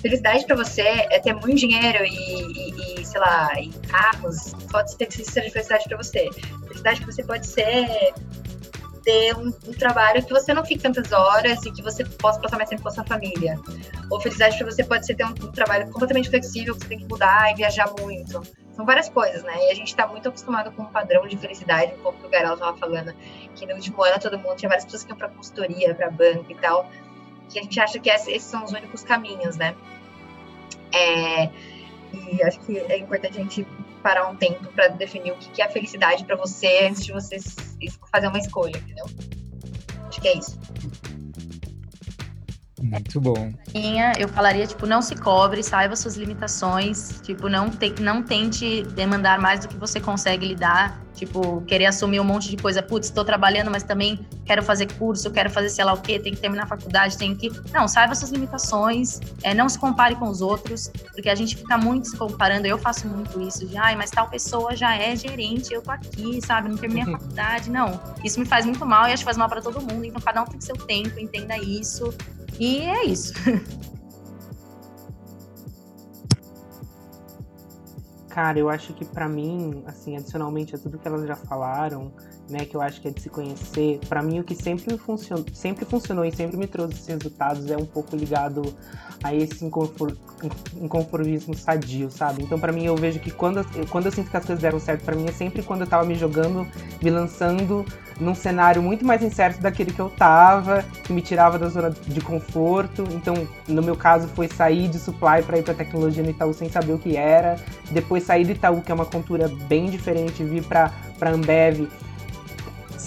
felicidade 0.00 0.46
para 0.46 0.56
você 0.56 0.82
é 0.82 1.18
ter 1.18 1.34
muito 1.34 1.56
dinheiro 1.56 2.04
e, 2.04 2.10
e, 2.10 3.00
e, 3.00 3.04
sei 3.04 3.20
lá, 3.20 3.52
e 3.60 3.70
carros, 3.88 4.52
pode 4.70 4.92
ser 4.92 5.06
que 5.06 5.22
isso 5.22 5.30
seja 5.30 5.50
felicidade 5.50 5.84
para 5.88 5.96
você. 5.96 6.28
Felicidade 6.66 7.00
para 7.00 7.12
você 7.12 7.22
pode 7.22 7.46
ser 7.46 8.14
ter 9.02 9.36
um, 9.36 9.48
um, 9.48 9.72
trabalho 9.72 10.24
que 10.24 10.32
você 10.32 10.52
não 10.52 10.64
fique 10.64 10.82
tantas 10.82 11.10
horas 11.12 11.64
e 11.64 11.72
que 11.72 11.82
você 11.82 12.04
possa 12.04 12.40
passar 12.40 12.56
mais 12.56 12.68
tempo 12.68 12.82
com 12.82 12.88
a 12.88 12.92
sua 12.92 13.04
família. 13.04 13.58
Ou 14.10 14.20
felicidade 14.20 14.56
para 14.56 14.70
você 14.70 14.84
pode 14.84 15.06
ser 15.06 15.14
ter 15.14 15.24
um, 15.24 15.30
um, 15.30 15.52
trabalho 15.52 15.90
completamente 15.90 16.28
flexível, 16.28 16.74
que 16.74 16.82
você 16.82 16.88
tem 16.88 16.98
que 16.98 17.06
mudar 17.06 17.52
e 17.52 17.54
viajar 17.56 17.92
muito. 17.98 18.42
São 18.72 18.84
várias 18.84 19.08
coisas, 19.08 19.42
né? 19.42 19.52
E 19.68 19.70
a 19.70 19.74
gente 19.74 19.88
está 19.88 20.06
muito 20.06 20.28
acostumado 20.28 20.70
com 20.72 20.82
um 20.82 20.86
padrão 20.86 21.26
de 21.26 21.36
felicidade, 21.36 21.94
um 21.94 22.02
pouco 22.02 22.18
que 22.18 22.26
o 22.26 22.52
estava 22.52 22.76
falando, 22.76 23.14
que 23.54 23.66
no 23.66 23.74
último 23.74 24.02
ano 24.02 24.18
todo 24.20 24.38
mundo 24.38 24.56
tinha 24.56 24.68
várias 24.68 24.84
pessoas 24.84 25.04
que 25.04 25.10
iam 25.10 25.18
para 25.18 25.28
consultoria, 25.28 25.94
para 25.94 26.10
banco 26.10 26.46
e 26.48 26.54
tal, 26.54 26.88
que 27.48 27.58
a 27.58 27.62
gente 27.62 27.78
acha 27.80 27.98
que 27.98 28.08
esses 28.08 28.42
são 28.42 28.64
os 28.64 28.72
únicos 28.72 29.02
caminhos, 29.02 29.56
né? 29.56 29.74
É, 30.92 31.50
e 32.12 32.42
acho 32.42 32.60
que 32.60 32.78
é 32.78 32.98
importante 32.98 33.38
a 33.38 33.42
gente 33.42 33.66
parar 34.02 34.28
um 34.28 34.36
tempo 34.36 34.66
para 34.72 34.88
definir 34.88 35.32
o 35.32 35.36
que 35.36 35.60
é 35.60 35.64
a 35.64 35.68
felicidade 35.68 36.24
para 36.24 36.36
você 36.36 36.86
antes 36.86 37.04
de 37.04 37.12
você 37.12 37.36
fazer 38.10 38.28
uma 38.28 38.38
escolha, 38.38 38.76
entendeu? 38.76 39.06
Acho 40.08 40.20
que 40.20 40.28
é 40.28 40.36
isso. 40.36 40.58
Muito 42.80 43.20
bom. 43.20 43.52
Eu 44.18 44.28
falaria, 44.28 44.66
tipo, 44.66 44.86
não 44.86 45.02
se 45.02 45.14
cobre, 45.14 45.62
saiba 45.62 45.94
suas 45.94 46.16
limitações, 46.16 47.20
tipo, 47.22 47.48
não, 47.48 47.68
te, 47.68 47.94
não 48.00 48.22
tente 48.22 48.82
demandar 48.94 49.38
mais 49.38 49.60
do 49.60 49.68
que 49.68 49.76
você 49.76 50.00
consegue 50.00 50.46
lidar, 50.46 51.00
tipo, 51.14 51.60
querer 51.62 51.86
assumir 51.86 52.20
um 52.20 52.24
monte 52.24 52.48
de 52.48 52.56
coisa, 52.56 52.82
putz, 52.82 53.08
estou 53.08 53.24
trabalhando, 53.24 53.70
mas 53.70 53.82
também 53.82 54.26
quero 54.44 54.62
fazer 54.62 54.90
curso, 54.94 55.30
quero 55.30 55.50
fazer 55.50 55.68
sei 55.68 55.84
lá 55.84 55.92
o 55.92 56.00
quê, 56.00 56.18
tenho 56.18 56.34
que 56.34 56.40
terminar 56.40 56.64
a 56.64 56.66
faculdade, 56.66 57.18
tenho 57.18 57.36
que... 57.36 57.50
Não, 57.72 57.86
saiba 57.86 58.14
suas 58.14 58.30
limitações, 58.30 59.20
é, 59.42 59.52
não 59.52 59.68
se 59.68 59.78
compare 59.78 60.14
com 60.16 60.28
os 60.28 60.40
outros, 60.40 60.90
porque 61.12 61.28
a 61.28 61.34
gente 61.34 61.56
fica 61.56 61.76
muito 61.76 62.08
se 62.08 62.16
comparando, 62.16 62.66
eu 62.66 62.78
faço 62.78 63.06
muito 63.06 63.40
isso, 63.40 63.66
de, 63.66 63.76
ai, 63.76 63.94
mas 63.94 64.10
tal 64.10 64.28
pessoa 64.28 64.74
já 64.74 64.96
é 64.96 65.14
gerente, 65.14 65.74
eu 65.74 65.82
tô 65.82 65.90
aqui, 65.90 66.40
sabe, 66.44 66.68
não 66.68 66.76
terminei 66.76 67.04
a 67.04 67.06
uhum. 67.06 67.12
faculdade, 67.12 67.70
não. 67.70 68.00
Isso 68.24 68.40
me 68.40 68.46
faz 68.46 68.64
muito 68.64 68.84
mal 68.86 69.06
e 69.06 69.12
acho 69.12 69.18
que 69.18 69.24
faz 69.24 69.36
mal 69.36 69.48
para 69.48 69.60
todo 69.60 69.80
mundo, 69.80 70.04
então 70.04 70.20
cada 70.20 70.42
um 70.42 70.46
tem 70.46 70.60
seu 70.60 70.76
tempo, 70.76 71.18
entenda 71.20 71.58
isso, 71.58 72.14
e 72.60 72.78
é 72.80 73.04
isso. 73.06 73.32
Cara, 78.28 78.58
eu 78.58 78.68
acho 78.68 78.94
que 78.94 79.04
para 79.04 79.28
mim, 79.28 79.82
assim, 79.86 80.16
adicionalmente 80.16 80.74
a 80.76 80.78
tudo 80.78 80.98
que 80.98 81.08
elas 81.08 81.26
já 81.26 81.34
falaram, 81.34 82.12
né, 82.50 82.64
que 82.64 82.74
eu 82.74 82.82
acho 82.82 83.00
que 83.00 83.08
é 83.08 83.10
de 83.10 83.20
se 83.20 83.30
conhecer, 83.30 84.00
para 84.08 84.22
mim 84.22 84.40
o 84.40 84.44
que 84.44 84.54
sempre 84.54 84.98
funcionou, 84.98 85.44
sempre 85.52 85.84
funcionou 85.84 86.24
e 86.24 86.32
sempre 86.32 86.56
me 86.56 86.66
trouxe 86.66 86.94
esses 86.94 87.06
resultados 87.06 87.70
é 87.70 87.76
um 87.76 87.86
pouco 87.86 88.16
ligado 88.16 88.74
a 89.22 89.34
esse 89.34 89.64
inconformismo 89.64 91.54
sadio, 91.54 92.10
sabe? 92.10 92.42
Então, 92.42 92.58
para 92.58 92.72
mim, 92.72 92.86
eu 92.86 92.96
vejo 92.96 93.18
que 93.18 93.30
quando, 93.30 93.64
quando 93.88 94.06
eu 94.06 94.12
sinto 94.12 94.30
que 94.30 94.36
as 94.36 94.44
coisas 94.44 94.62
deram 94.62 94.80
certo 94.80 95.04
para 95.04 95.14
mim 95.14 95.26
é 95.28 95.32
sempre 95.32 95.62
quando 95.62 95.82
eu 95.82 95.86
tava 95.86 96.04
me 96.04 96.14
jogando, 96.14 96.66
me 97.02 97.10
lançando 97.10 97.84
num 98.18 98.34
cenário 98.34 98.82
muito 98.82 99.04
mais 99.04 99.22
incerto 99.22 99.60
daquele 99.60 99.92
que 99.92 100.00
eu 100.00 100.08
tava, 100.08 100.82
que 101.04 101.12
me 101.12 101.20
tirava 101.20 101.58
da 101.58 101.68
zona 101.68 101.90
de 101.90 102.20
conforto. 102.20 103.04
Então, 103.12 103.46
no 103.68 103.82
meu 103.82 103.96
caso, 103.96 104.26
foi 104.28 104.48
sair 104.48 104.88
de 104.88 104.98
supply 104.98 105.42
para 105.44 105.58
ir 105.58 105.64
para 105.64 105.74
tecnologia 105.74 106.22
no 106.22 106.30
Itaú 106.30 106.54
sem 106.54 106.70
saber 106.70 106.92
o 106.92 106.98
que 106.98 107.16
era, 107.16 107.56
depois 107.90 108.24
sair 108.24 108.44
do 108.44 108.52
Itaú, 108.52 108.80
que 108.80 108.90
é 108.90 108.94
uma 108.94 109.06
cultura 109.06 109.48
bem 109.68 109.90
diferente, 109.90 110.42
vir 110.42 110.64
para 110.64 110.92
Ambev 111.20 111.88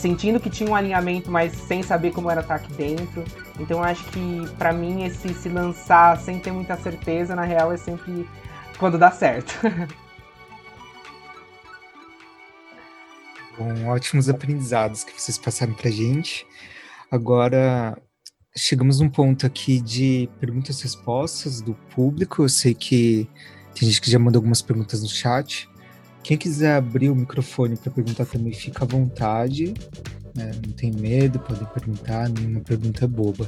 sentindo 0.03 0.37
que 0.37 0.49
tinha 0.49 0.69
um 0.69 0.75
alinhamento, 0.75 1.31
mas 1.31 1.53
sem 1.53 1.81
saber 1.81 2.11
como 2.11 2.29
era 2.29 2.41
aqui 2.41 2.73
dentro. 2.73 3.23
Então 3.57 3.81
acho 3.81 4.03
que 4.09 4.45
para 4.57 4.73
mim 4.73 5.05
esse 5.05 5.33
se 5.33 5.47
lançar 5.47 6.19
sem 6.19 6.37
ter 6.39 6.51
muita 6.51 6.75
certeza, 6.75 7.33
na 7.33 7.45
real, 7.45 7.71
é 7.71 7.77
sempre 7.77 8.27
quando 8.77 8.97
dá 8.97 9.09
certo. 9.09 9.53
Bom, 13.57 13.85
ótimos 13.87 14.27
aprendizados 14.27 15.05
que 15.05 15.13
vocês 15.17 15.37
passaram 15.37 15.73
pra 15.73 15.89
gente. 15.89 16.45
Agora 17.09 17.97
chegamos 18.57 18.99
num 18.99 19.09
ponto 19.09 19.45
aqui 19.45 19.79
de 19.79 20.29
perguntas 20.37 20.81
e 20.81 20.83
respostas 20.83 21.61
do 21.61 21.75
público. 21.95 22.43
Eu 22.43 22.49
sei 22.49 22.73
que 22.73 23.29
tem 23.73 23.87
gente 23.87 24.01
que 24.01 24.11
já 24.11 24.19
mandou 24.19 24.39
algumas 24.39 24.61
perguntas 24.61 25.01
no 25.01 25.07
chat. 25.07 25.69
Quem 26.23 26.37
quiser 26.37 26.75
abrir 26.75 27.09
o 27.09 27.15
microfone 27.15 27.75
para 27.75 27.91
perguntar 27.91 28.25
também, 28.25 28.53
fica 28.53 28.85
à 28.85 28.87
vontade. 28.87 29.73
Né? 30.35 30.51
Não 30.65 30.73
tem 30.73 30.91
medo, 30.91 31.37
podem 31.39 31.65
perguntar, 31.65 32.29
nenhuma 32.29 32.61
pergunta 32.61 33.05
é 33.05 33.07
boba. 33.07 33.47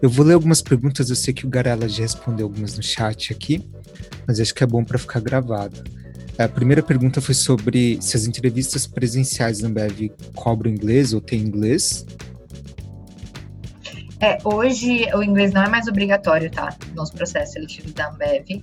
Eu 0.00 0.08
vou 0.08 0.24
ler 0.24 0.34
algumas 0.34 0.62
perguntas, 0.62 1.10
eu 1.10 1.16
sei 1.16 1.34
que 1.34 1.44
o 1.44 1.50
Garela 1.50 1.88
já 1.88 2.02
respondeu 2.02 2.46
algumas 2.46 2.76
no 2.76 2.82
chat 2.82 3.32
aqui, 3.32 3.68
mas 4.26 4.40
acho 4.40 4.54
que 4.54 4.64
é 4.64 4.66
bom 4.66 4.84
para 4.84 4.98
ficar 4.98 5.20
gravado. 5.20 5.82
A 6.38 6.48
primeira 6.48 6.82
pergunta 6.82 7.20
foi 7.20 7.34
sobre 7.34 7.98
se 8.00 8.16
as 8.16 8.24
entrevistas 8.24 8.86
presenciais 8.86 9.60
na 9.60 9.68
Ambev 9.68 10.10
cobram 10.34 10.70
inglês 10.70 11.12
ou 11.12 11.20
tem 11.20 11.40
inglês. 11.40 12.06
É, 14.18 14.38
hoje 14.44 15.06
o 15.14 15.22
inglês 15.22 15.52
não 15.52 15.62
é 15.62 15.68
mais 15.68 15.88
obrigatório, 15.88 16.50
tá? 16.50 16.74
Nos 16.94 17.10
processos 17.10 17.52
seletivos 17.52 17.92
da 17.92 18.08
Ambev. 18.08 18.62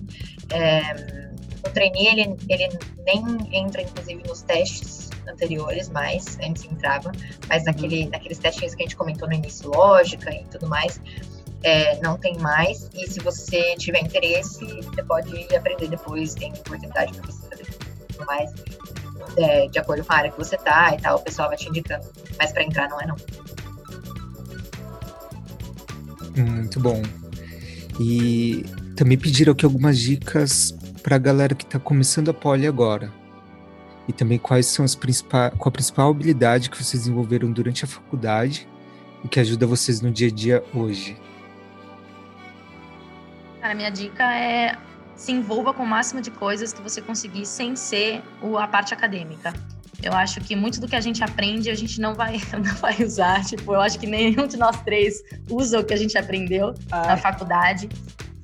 É, 0.50 1.29
o 1.64 1.70
trainee, 1.70 2.08
ele, 2.08 2.36
ele 2.48 2.68
nem 3.04 3.22
entra, 3.52 3.82
inclusive, 3.82 4.22
nos 4.26 4.42
testes 4.42 5.10
anteriores, 5.28 5.88
mais, 5.88 6.38
antes 6.42 6.64
entrava, 6.64 7.12
mas 7.48 7.64
naquele, 7.64 8.08
naqueles 8.08 8.38
testes 8.38 8.74
que 8.74 8.82
a 8.82 8.86
gente 8.86 8.96
comentou 8.96 9.28
no 9.28 9.34
início, 9.34 9.70
lógica 9.70 10.32
e 10.32 10.44
tudo 10.44 10.68
mais, 10.68 11.00
é, 11.62 12.00
não 12.00 12.16
tem 12.16 12.38
mais. 12.38 12.88
E 12.94 13.06
se 13.06 13.20
você 13.20 13.74
tiver 13.76 14.00
interesse, 14.00 14.64
você 14.82 15.02
pode 15.02 15.54
aprender 15.54 15.88
depois, 15.88 16.34
tem 16.34 16.52
oportunidade 16.52 17.12
para 17.12 17.30
você 17.30 17.48
fazer 17.48 17.66
tudo 18.12 18.26
mais, 18.26 18.52
é, 19.36 19.68
de 19.68 19.78
acordo 19.78 20.04
com 20.04 20.12
a 20.12 20.16
área 20.16 20.30
que 20.30 20.38
você 20.38 20.56
tá 20.56 20.94
e 20.96 21.00
tal, 21.00 21.18
o 21.18 21.22
pessoal 21.22 21.48
vai 21.48 21.56
te 21.56 21.68
indicando. 21.68 22.06
Mas 22.38 22.52
para 22.52 22.64
entrar 22.64 22.88
não 22.88 23.00
é 23.00 23.06
não. 23.06 23.16
Muito 26.36 26.80
bom. 26.80 27.02
E 28.00 28.64
também 28.96 29.18
pediram 29.18 29.52
aqui 29.52 29.64
algumas 29.64 29.98
dicas 29.98 30.74
para 31.00 31.16
a 31.16 31.18
galera 31.18 31.54
que 31.54 31.64
está 31.64 31.78
começando 31.78 32.30
a 32.30 32.34
poli 32.34 32.66
agora? 32.66 33.12
E 34.06 34.12
também 34.12 34.38
quais 34.38 34.66
são 34.66 34.84
as 34.84 34.94
principais, 34.94 35.52
qual 35.56 35.68
a 35.68 35.72
principal 35.72 36.10
habilidade 36.10 36.70
que 36.70 36.76
vocês 36.76 37.02
desenvolveram 37.02 37.50
durante 37.50 37.84
a 37.84 37.88
faculdade 37.88 38.68
e 39.24 39.28
que 39.28 39.38
ajuda 39.38 39.66
vocês 39.66 40.00
no 40.00 40.10
dia 40.10 40.28
a 40.28 40.30
dia 40.30 40.64
hoje? 40.74 41.16
Cara, 43.60 43.74
minha 43.74 43.90
dica 43.90 44.24
é 44.34 44.76
se 45.14 45.32
envolva 45.32 45.74
com 45.74 45.82
o 45.82 45.86
máximo 45.86 46.22
de 46.22 46.30
coisas 46.30 46.72
que 46.72 46.80
você 46.80 47.02
conseguir 47.02 47.44
sem 47.44 47.76
ser 47.76 48.22
a 48.58 48.66
parte 48.66 48.94
acadêmica. 48.94 49.52
Eu 50.02 50.14
acho 50.14 50.40
que 50.40 50.56
muito 50.56 50.80
do 50.80 50.88
que 50.88 50.96
a 50.96 51.00
gente 51.00 51.22
aprende 51.22 51.68
a 51.68 51.74
gente 51.74 52.00
não 52.00 52.14
vai, 52.14 52.40
não 52.52 52.74
vai 52.76 52.96
usar. 53.04 53.44
Tipo, 53.44 53.74
eu 53.74 53.80
acho 53.80 53.98
que 53.98 54.06
nenhum 54.06 54.46
de 54.46 54.56
nós 54.56 54.80
três 54.82 55.22
usa 55.50 55.78
o 55.78 55.84
que 55.84 55.92
a 55.92 55.96
gente 55.96 56.16
aprendeu 56.16 56.74
ah. 56.90 57.08
na 57.08 57.16
faculdade. 57.18 57.88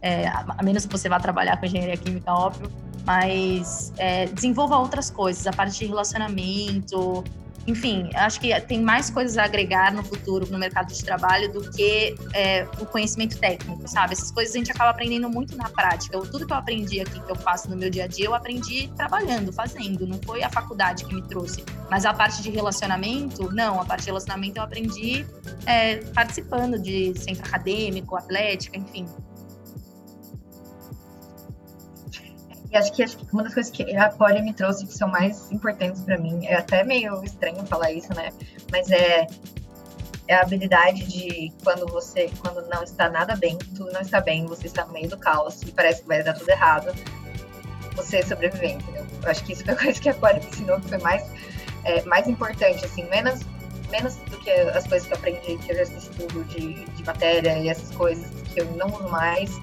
É, 0.07 0.29
a 0.29 0.63
menos 0.63 0.87
que 0.87 0.93
você 0.93 1.09
vá 1.09 1.19
trabalhar 1.19 1.57
com 1.57 1.67
engenharia 1.67 1.97
química, 1.97 2.33
óbvio. 2.33 2.71
Mas 3.05 3.93
é, 3.97 4.27
desenvolva 4.27 4.77
outras 4.79 5.11
coisas, 5.11 5.47
a 5.49 5.53
parte 5.53 5.79
de 5.79 5.87
relacionamento, 5.87 7.25
enfim, 7.67 8.09
acho 8.15 8.41
que 8.41 8.59
tem 8.61 8.81
mais 8.81 9.11
coisas 9.11 9.37
a 9.37 9.45
agregar 9.45 9.93
no 9.93 10.05
futuro 10.05 10.47
no 10.51 10.59
mercado 10.59 10.93
de 10.93 11.05
trabalho 11.05 11.53
do 11.53 11.69
que 11.73 12.15
é, 12.33 12.65
o 12.81 12.87
conhecimento 12.87 13.37
técnico, 13.39 13.89
sabe? 13.89 14.13
Essas 14.13 14.31
coisas 14.31 14.55
a 14.55 14.59
gente 14.59 14.71
acaba 14.71 14.91
aprendendo 14.91 15.29
muito 15.29 15.57
na 15.57 15.69
prática. 15.69 16.17
Tudo 16.21 16.47
que 16.47 16.53
eu 16.53 16.57
aprendi 16.57 17.01
aqui, 17.01 17.19
que 17.19 17.31
eu 17.31 17.35
faço 17.35 17.69
no 17.69 17.77
meu 17.77 17.91
dia 17.91 18.05
a 18.05 18.07
dia, 18.07 18.27
eu 18.27 18.35
aprendi 18.35 18.89
trabalhando, 18.97 19.53
fazendo. 19.53 20.07
Não 20.07 20.21
foi 20.25 20.45
a 20.45 20.49
faculdade 20.49 21.05
que 21.05 21.13
me 21.13 21.23
trouxe. 21.23 21.65
Mas 21.91 22.07
a 22.07 22.15
parte 22.15 22.41
de 22.41 22.51
relacionamento, 22.51 23.53
não. 23.53 23.81
A 23.81 23.85
parte 23.85 24.03
de 24.03 24.07
relacionamento 24.07 24.59
eu 24.59 24.63
aprendi 24.63 25.27
é, 25.67 25.97
participando 26.15 26.79
de 26.79 27.19
centro 27.19 27.45
acadêmico, 27.45 28.17
atlética, 28.17 28.79
enfim. 28.79 29.07
Acho 32.77 32.93
que, 32.93 33.03
acho 33.03 33.17
que 33.17 33.27
uma 33.33 33.43
das 33.43 33.55
coisas 33.55 33.73
que 33.73 33.97
a 33.97 34.09
Poli 34.11 34.43
me 34.43 34.53
trouxe 34.53 34.87
que 34.87 34.93
são 34.93 35.09
mais 35.09 35.51
importantes 35.51 36.03
para 36.03 36.19
mim, 36.19 36.47
é 36.47 36.57
até 36.57 36.85
meio 36.85 37.23
estranho 37.25 37.65
falar 37.67 37.93
isso, 37.93 38.15
né? 38.15 38.33
Mas 38.71 38.91
é, 38.91 39.27
é 40.29 40.35
a 40.35 40.43
habilidade 40.43 41.05
de 41.05 41.53
quando 41.63 41.87
você, 41.87 42.31
quando 42.41 42.67
não 42.69 42.83
está 42.83 43.09
nada 43.09 43.37
bem, 43.37 43.57
tudo 43.59 43.93
não 43.93 44.01
está 44.01 44.21
bem, 44.21 44.47
você 44.47 44.67
está 44.67 44.85
no 44.85 44.93
meio 44.93 45.09
do 45.09 45.17
caos 45.17 45.63
e 45.63 45.71
parece 45.73 46.03
que 46.03 46.09
vai 46.09 46.23
dar 46.23 46.35
tudo 46.35 46.49
errado, 46.49 46.95
você 47.95 48.23
sobreviver, 48.23 48.73
entendeu? 48.73 49.07
Eu 49.23 49.31
acho 49.31 49.45
que 49.45 49.53
isso 49.53 49.65
foi 49.65 49.75
a 49.75 49.77
coisa 49.79 50.01
que 50.01 50.09
a 50.09 50.15
Poli 50.15 50.41
me 50.41 50.47
ensinou 50.47 50.81
que 50.81 50.89
foi 50.89 50.99
mais, 50.99 51.31
é, 51.85 52.03
mais 52.03 52.27
importante, 52.27 52.85
assim, 52.85 53.05
menos, 53.09 53.41
menos 53.91 54.17
do 54.17 54.39
que 54.39 54.51
as 54.51 54.87
coisas 54.87 55.07
que 55.07 55.15
eu 55.15 55.19
aprendi, 55.19 55.59
que 55.59 55.73
eu 55.73 55.77
já 55.77 55.83
estudo 55.85 56.45
de, 56.45 56.85
de 56.85 57.05
matéria 57.05 57.59
e 57.59 57.69
essas 57.69 57.95
coisas 57.95 58.27
que 58.53 58.61
eu 58.61 58.67
não 58.73 58.89
uso 58.89 59.09
mais 59.09 59.61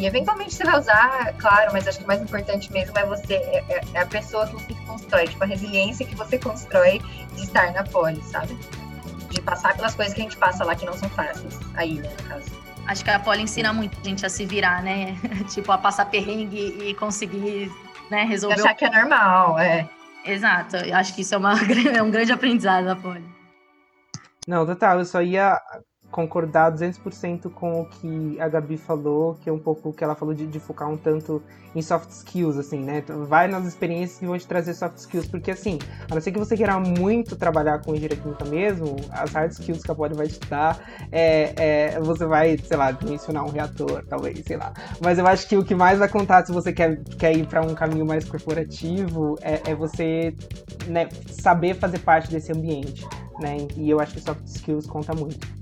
e 0.00 0.06
eventualmente 0.06 0.54
você 0.54 0.64
vai 0.64 0.78
usar, 0.78 1.34
claro, 1.34 1.72
mas 1.74 1.86
acho 1.86 1.98
que 1.98 2.04
o 2.04 2.06
mais 2.06 2.22
importante 2.22 2.72
mesmo 2.72 2.96
é 2.98 3.04
você, 3.04 3.34
é, 3.34 3.64
é, 3.68 3.80
é 3.92 4.00
a 4.00 4.06
pessoa 4.06 4.46
que 4.46 4.54
você 4.54 4.74
constrói, 4.86 5.28
tipo, 5.28 5.44
a 5.44 5.46
resiliência 5.46 6.06
que 6.06 6.14
você 6.14 6.38
constrói 6.38 7.02
de 7.34 7.42
estar 7.42 7.70
na 7.72 7.84
poli, 7.84 8.22
sabe? 8.22 8.58
De 9.28 9.42
passar 9.42 9.76
pelas 9.76 9.94
coisas 9.94 10.14
que 10.14 10.20
a 10.22 10.24
gente 10.24 10.38
passa 10.38 10.64
lá 10.64 10.74
que 10.74 10.86
não 10.86 10.94
são 10.94 11.08
fáceis, 11.10 11.60
aí, 11.74 12.00
né, 12.00 12.08
no 12.08 12.28
caso. 12.28 12.50
Acho 12.86 13.04
que 13.04 13.10
a 13.10 13.20
poli 13.20 13.42
ensina 13.42 13.74
muito 13.74 14.00
a 14.00 14.02
gente 14.02 14.24
a 14.24 14.30
se 14.30 14.46
virar, 14.46 14.82
né? 14.82 15.18
tipo, 15.52 15.70
a 15.70 15.76
passar 15.76 16.06
perrengue 16.06 16.78
e 16.82 16.94
conseguir 16.94 17.70
né, 18.10 18.24
resolver. 18.24 18.56
E 18.56 18.60
achar 18.60 18.74
que 18.74 18.86
é 18.86 18.90
normal, 18.90 19.58
é. 19.58 19.86
Exato, 20.24 20.76
eu 20.76 20.96
acho 20.96 21.14
que 21.14 21.20
isso 21.20 21.34
é, 21.34 21.38
uma, 21.38 21.52
é 21.94 22.02
um 22.02 22.10
grande 22.10 22.32
aprendizado 22.32 22.86
da 22.86 22.96
poli. 22.96 23.24
Não, 24.48 24.64
total, 24.64 24.98
eu 24.98 25.04
só 25.04 25.20
ia 25.20 25.60
concordar 26.10 26.72
200% 26.72 27.50
com 27.50 27.82
o 27.82 27.86
que 27.86 28.40
a 28.40 28.48
Gabi 28.48 28.76
falou, 28.76 29.36
que 29.40 29.48
é 29.48 29.52
um 29.52 29.58
pouco 29.58 29.90
o 29.90 29.92
que 29.92 30.02
ela 30.02 30.14
falou 30.14 30.34
de, 30.34 30.46
de, 30.46 30.58
focar 30.58 30.88
um 30.88 30.96
tanto 30.96 31.42
em 31.74 31.80
soft 31.80 32.10
skills, 32.10 32.56
assim, 32.56 32.80
né? 32.80 32.98
Então, 32.98 33.24
vai 33.24 33.46
nas 33.46 33.64
experiências 33.64 34.18
que 34.18 34.26
vão 34.26 34.36
te 34.36 34.46
trazer 34.46 34.74
soft 34.74 34.98
skills, 34.98 35.28
porque 35.28 35.52
assim, 35.52 35.78
a 36.10 36.14
não 36.14 36.20
ser 36.20 36.32
que 36.32 36.38
você 36.38 36.56
queira 36.56 36.78
muito 36.80 37.36
trabalhar 37.36 37.80
com 37.80 37.94
engenharia 37.94 38.16
química 38.16 38.44
mesmo, 38.44 38.96
as 39.12 39.32
hard 39.32 39.52
skills 39.52 39.82
que 39.82 39.90
a 39.90 39.94
Poli 39.94 40.14
vai 40.14 40.26
te 40.26 40.40
dar, 40.48 40.78
é, 41.12 41.94
é, 41.94 42.00
você 42.00 42.26
vai, 42.26 42.58
sei 42.58 42.76
lá, 42.76 42.96
mencionar 43.04 43.44
um 43.44 43.50
reator, 43.50 44.04
talvez, 44.08 44.42
sei 44.44 44.56
lá. 44.56 44.72
Mas 45.00 45.18
eu 45.18 45.26
acho 45.26 45.48
que 45.48 45.56
o 45.56 45.64
que 45.64 45.74
mais 45.74 45.98
vai 45.98 46.08
contar 46.08 46.44
se 46.44 46.52
você 46.52 46.72
quer, 46.72 47.02
quer 47.18 47.36
ir 47.36 47.46
para 47.46 47.62
um 47.62 47.74
caminho 47.74 48.04
mais 48.04 48.24
corporativo 48.28 49.36
é, 49.42 49.70
é 49.70 49.74
você 49.74 50.34
né, 50.88 51.08
saber 51.30 51.74
fazer 51.74 52.00
parte 52.00 52.30
desse 52.30 52.52
ambiente, 52.52 53.06
né? 53.40 53.58
E 53.76 53.88
eu 53.88 54.00
acho 54.00 54.14
que 54.14 54.20
soft 54.20 54.44
skills 54.46 54.86
conta 54.86 55.14
muito. 55.14 55.60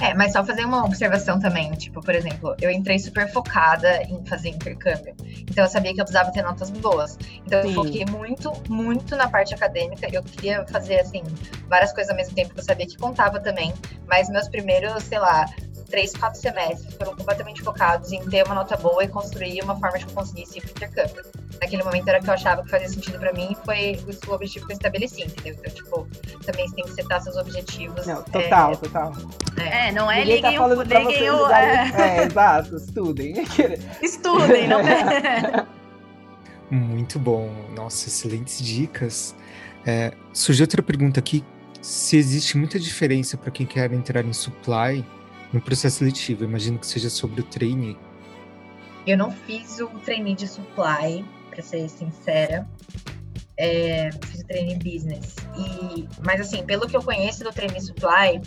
É, 0.00 0.14
mas 0.14 0.32
só 0.32 0.44
fazer 0.44 0.64
uma 0.64 0.84
observação 0.84 1.38
também, 1.38 1.70
tipo, 1.72 2.00
por 2.00 2.14
exemplo, 2.14 2.54
eu 2.60 2.70
entrei 2.70 2.98
super 2.98 3.30
focada 3.32 4.02
em 4.02 4.24
fazer 4.26 4.50
intercâmbio. 4.50 5.14
Então 5.50 5.64
eu 5.64 5.70
sabia 5.70 5.94
que 5.94 6.00
eu 6.00 6.04
precisava 6.04 6.32
ter 6.32 6.42
notas 6.42 6.70
boas. 6.70 7.18
Então 7.46 7.62
Sim. 7.62 7.68
eu 7.68 7.74
foquei 7.74 8.04
muito, 8.06 8.52
muito 8.68 9.16
na 9.16 9.28
parte 9.28 9.54
acadêmica. 9.54 10.08
Eu 10.12 10.22
queria 10.22 10.64
fazer, 10.66 11.00
assim, 11.00 11.22
várias 11.68 11.92
coisas 11.92 12.10
ao 12.10 12.16
mesmo 12.16 12.34
tempo 12.34 12.54
que 12.54 12.60
eu 12.60 12.64
sabia 12.64 12.86
que 12.86 12.96
contava 12.96 13.40
também. 13.40 13.72
Mas 14.06 14.28
meus 14.28 14.48
primeiros, 14.48 15.02
sei 15.04 15.18
lá, 15.18 15.46
três, 15.92 16.14
quatro 16.14 16.40
semestres 16.40 16.94
foram 16.94 17.14
completamente 17.14 17.62
focados 17.62 18.10
em 18.12 18.20
ter 18.24 18.44
uma 18.46 18.54
nota 18.54 18.76
boa 18.78 19.04
e 19.04 19.08
construir 19.08 19.62
uma 19.62 19.78
forma 19.78 19.98
de 19.98 20.06
que 20.06 20.10
eu 20.10 20.14
conseguisse 20.14 20.58
ir 20.58 20.62
pro 20.62 20.70
intercâmbio. 20.70 21.22
Naquele 21.60 21.84
momento 21.84 22.08
era 22.08 22.18
que 22.18 22.28
eu 22.28 22.32
achava 22.32 22.62
que 22.64 22.70
fazia 22.70 22.88
sentido 22.88 23.18
para 23.18 23.32
mim 23.34 23.52
e 23.52 23.54
foi 23.66 24.00
o 24.26 24.32
objetivo 24.32 24.66
que 24.66 24.72
eu 24.72 24.76
estabeleci, 24.76 25.22
entendeu? 25.22 25.54
Então, 25.60 25.74
tipo, 25.74 26.08
também 26.46 26.66
você 26.66 26.74
tem 26.74 26.84
que 26.86 26.94
setar 26.94 27.22
seus 27.22 27.36
objetivos. 27.36 28.06
Não, 28.06 28.22
total, 28.22 28.72
é, 28.72 28.76
total. 28.76 29.12
É, 29.58 29.88
é 29.88 29.92
não 29.92 30.10
é 30.10 30.20
Ninguém 30.20 30.36
liguem 30.36 30.56
tá 30.56 30.66
o... 30.66 30.82
Liguem 30.82 31.30
o 31.30 31.50
é... 31.50 31.92
é, 32.18 32.24
exato, 32.24 32.76
estudem. 32.76 33.34
Estudem, 34.02 34.68
não 34.68 34.80
é? 34.80 35.66
Muito 36.74 37.18
bom. 37.18 37.50
Nossa, 37.76 38.08
excelentes 38.08 38.62
dicas. 38.62 39.36
É, 39.84 40.14
surgiu 40.32 40.64
outra 40.64 40.82
pergunta 40.82 41.20
aqui. 41.20 41.44
Se 41.82 42.16
existe 42.16 42.56
muita 42.56 42.80
diferença 42.80 43.36
para 43.36 43.50
quem 43.50 43.66
quer 43.66 43.92
entrar 43.92 44.24
em 44.24 44.32
supply 44.32 45.04
no 45.52 45.60
processo 45.60 45.98
seletivo? 45.98 46.44
Imagino 46.44 46.78
que 46.78 46.86
seja 46.86 47.10
sobre 47.10 47.40
o 47.40 47.44
trainee. 47.44 47.96
Eu 49.06 49.18
não 49.18 49.30
fiz 49.30 49.80
o 49.80 49.88
trainee 50.00 50.34
de 50.34 50.46
supply, 50.46 51.24
para 51.50 51.62
ser 51.62 51.88
sincera. 51.88 52.66
É, 53.56 54.10
fiz 54.24 54.40
o 54.40 54.46
trainee 54.46 54.76
business. 54.76 55.36
E, 55.56 56.08
mas 56.24 56.40
assim, 56.40 56.64
pelo 56.64 56.86
que 56.88 56.96
eu 56.96 57.02
conheço 57.02 57.44
do 57.44 57.52
trainee 57.52 57.80
supply, 57.80 58.40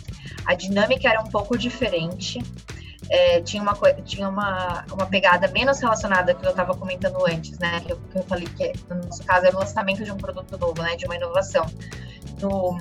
a 0.44 0.54
dinâmica 0.54 1.08
era 1.08 1.20
um 1.20 1.28
pouco 1.28 1.56
diferente. 1.56 2.42
É, 3.08 3.40
tinha 3.40 3.62
uma, 3.62 3.74
tinha 4.04 4.28
uma, 4.28 4.84
uma 4.90 5.06
pegada 5.06 5.46
menos 5.48 5.78
relacionada 5.78 6.34
que 6.34 6.44
eu 6.44 6.50
estava 6.50 6.74
comentando 6.74 7.24
antes, 7.24 7.56
né? 7.58 7.80
Que 7.80 7.92
eu, 7.92 8.00
que 8.10 8.18
eu 8.18 8.22
falei 8.24 8.48
que 8.48 8.72
no 8.90 8.96
nosso 8.96 9.22
caso 9.22 9.46
era 9.46 9.56
o 9.56 9.60
lançamento 9.60 10.02
de 10.02 10.10
um 10.10 10.16
produto 10.16 10.58
novo, 10.58 10.82
né? 10.82 10.96
De 10.96 11.06
uma 11.06 11.14
inovação. 11.14 11.66
No, 12.40 12.76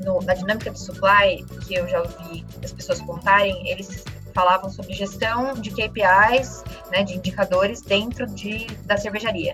no, 0.00 0.20
na 0.22 0.34
dinâmica 0.34 0.70
de 0.70 0.80
supply, 0.80 1.44
que 1.66 1.74
eu 1.74 1.86
já 1.88 2.00
ouvi 2.00 2.44
as 2.62 2.72
pessoas 2.72 3.00
contarem, 3.00 3.68
eles 3.68 4.04
falavam 4.34 4.68
sobre 4.68 4.92
gestão 4.92 5.54
de 5.54 5.70
KPIs, 5.70 6.64
né, 6.90 7.04
de 7.04 7.14
indicadores 7.14 7.80
dentro 7.80 8.26
de, 8.26 8.66
da 8.84 8.96
cervejaria. 8.96 9.52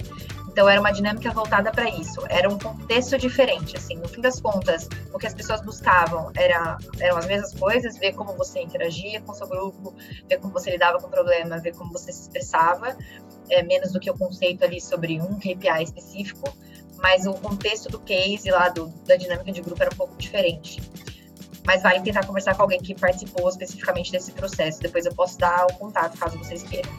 Então 0.49 0.69
era 0.69 0.81
uma 0.81 0.91
dinâmica 0.91 1.31
voltada 1.31 1.71
para 1.71 1.89
isso. 1.89 2.25
Era 2.29 2.49
um 2.49 2.59
contexto 2.59 3.17
diferente, 3.17 3.77
assim. 3.77 3.97
No 3.97 4.09
fim 4.09 4.21
das 4.21 4.41
contas, 4.41 4.89
o 5.13 5.19
que 5.19 5.27
as 5.27 5.33
pessoas 5.33 5.63
buscavam 5.63 6.33
era, 6.35 6.77
eram 6.99 7.19
as 7.19 7.27
mesmas 7.27 7.55
coisas: 7.55 7.97
ver 7.99 8.15
como 8.15 8.33
você 8.33 8.61
interagia 8.61 9.21
com 9.21 9.31
o 9.31 9.35
seu 9.35 9.47
grupo, 9.47 9.95
ver 10.29 10.39
como 10.39 10.53
você 10.53 10.71
lidava 10.71 10.99
com 10.99 11.07
o 11.07 11.11
problema, 11.11 11.59
ver 11.59 11.75
como 11.77 11.93
você 11.93 12.13
se 12.13 12.23
expressava, 12.23 12.97
é, 13.49 13.63
menos 13.63 13.93
do 13.93 14.01
que 14.01 14.11
o 14.11 14.19
conceito 14.19 14.65
ali 14.65 14.81
sobre 14.81 15.21
um 15.21 15.39
KPI 15.39 15.85
específico 15.85 16.53
mas 17.03 17.27
o 17.27 17.35
contexto 17.35 17.89
do 17.89 17.99
case 18.01 18.51
lá, 18.51 18.69
do, 18.69 18.89
da 19.07 19.17
dinâmica 19.17 19.53
de 19.53 19.61
grupo 19.61 19.83
era 19.83 19.93
um 19.93 19.97
pouco 19.97 20.17
diferente. 20.17 20.81
Mas 21.65 21.83
vale 21.83 22.01
tentar 22.01 22.27
conversar 22.27 22.55
com 22.55 22.63
alguém 22.63 22.81
que 22.81 22.95
participou 22.95 23.49
especificamente 23.49 24.11
desse 24.11 24.33
processo. 24.33 24.81
Depois 24.81 25.07
eu 25.07 25.15
posso 25.15 25.39
dar 25.39 25.67
o 25.67 25.75
contato, 25.75 26.17
caso 26.19 26.39
vocês 26.39 26.63
queiram. 26.63 26.91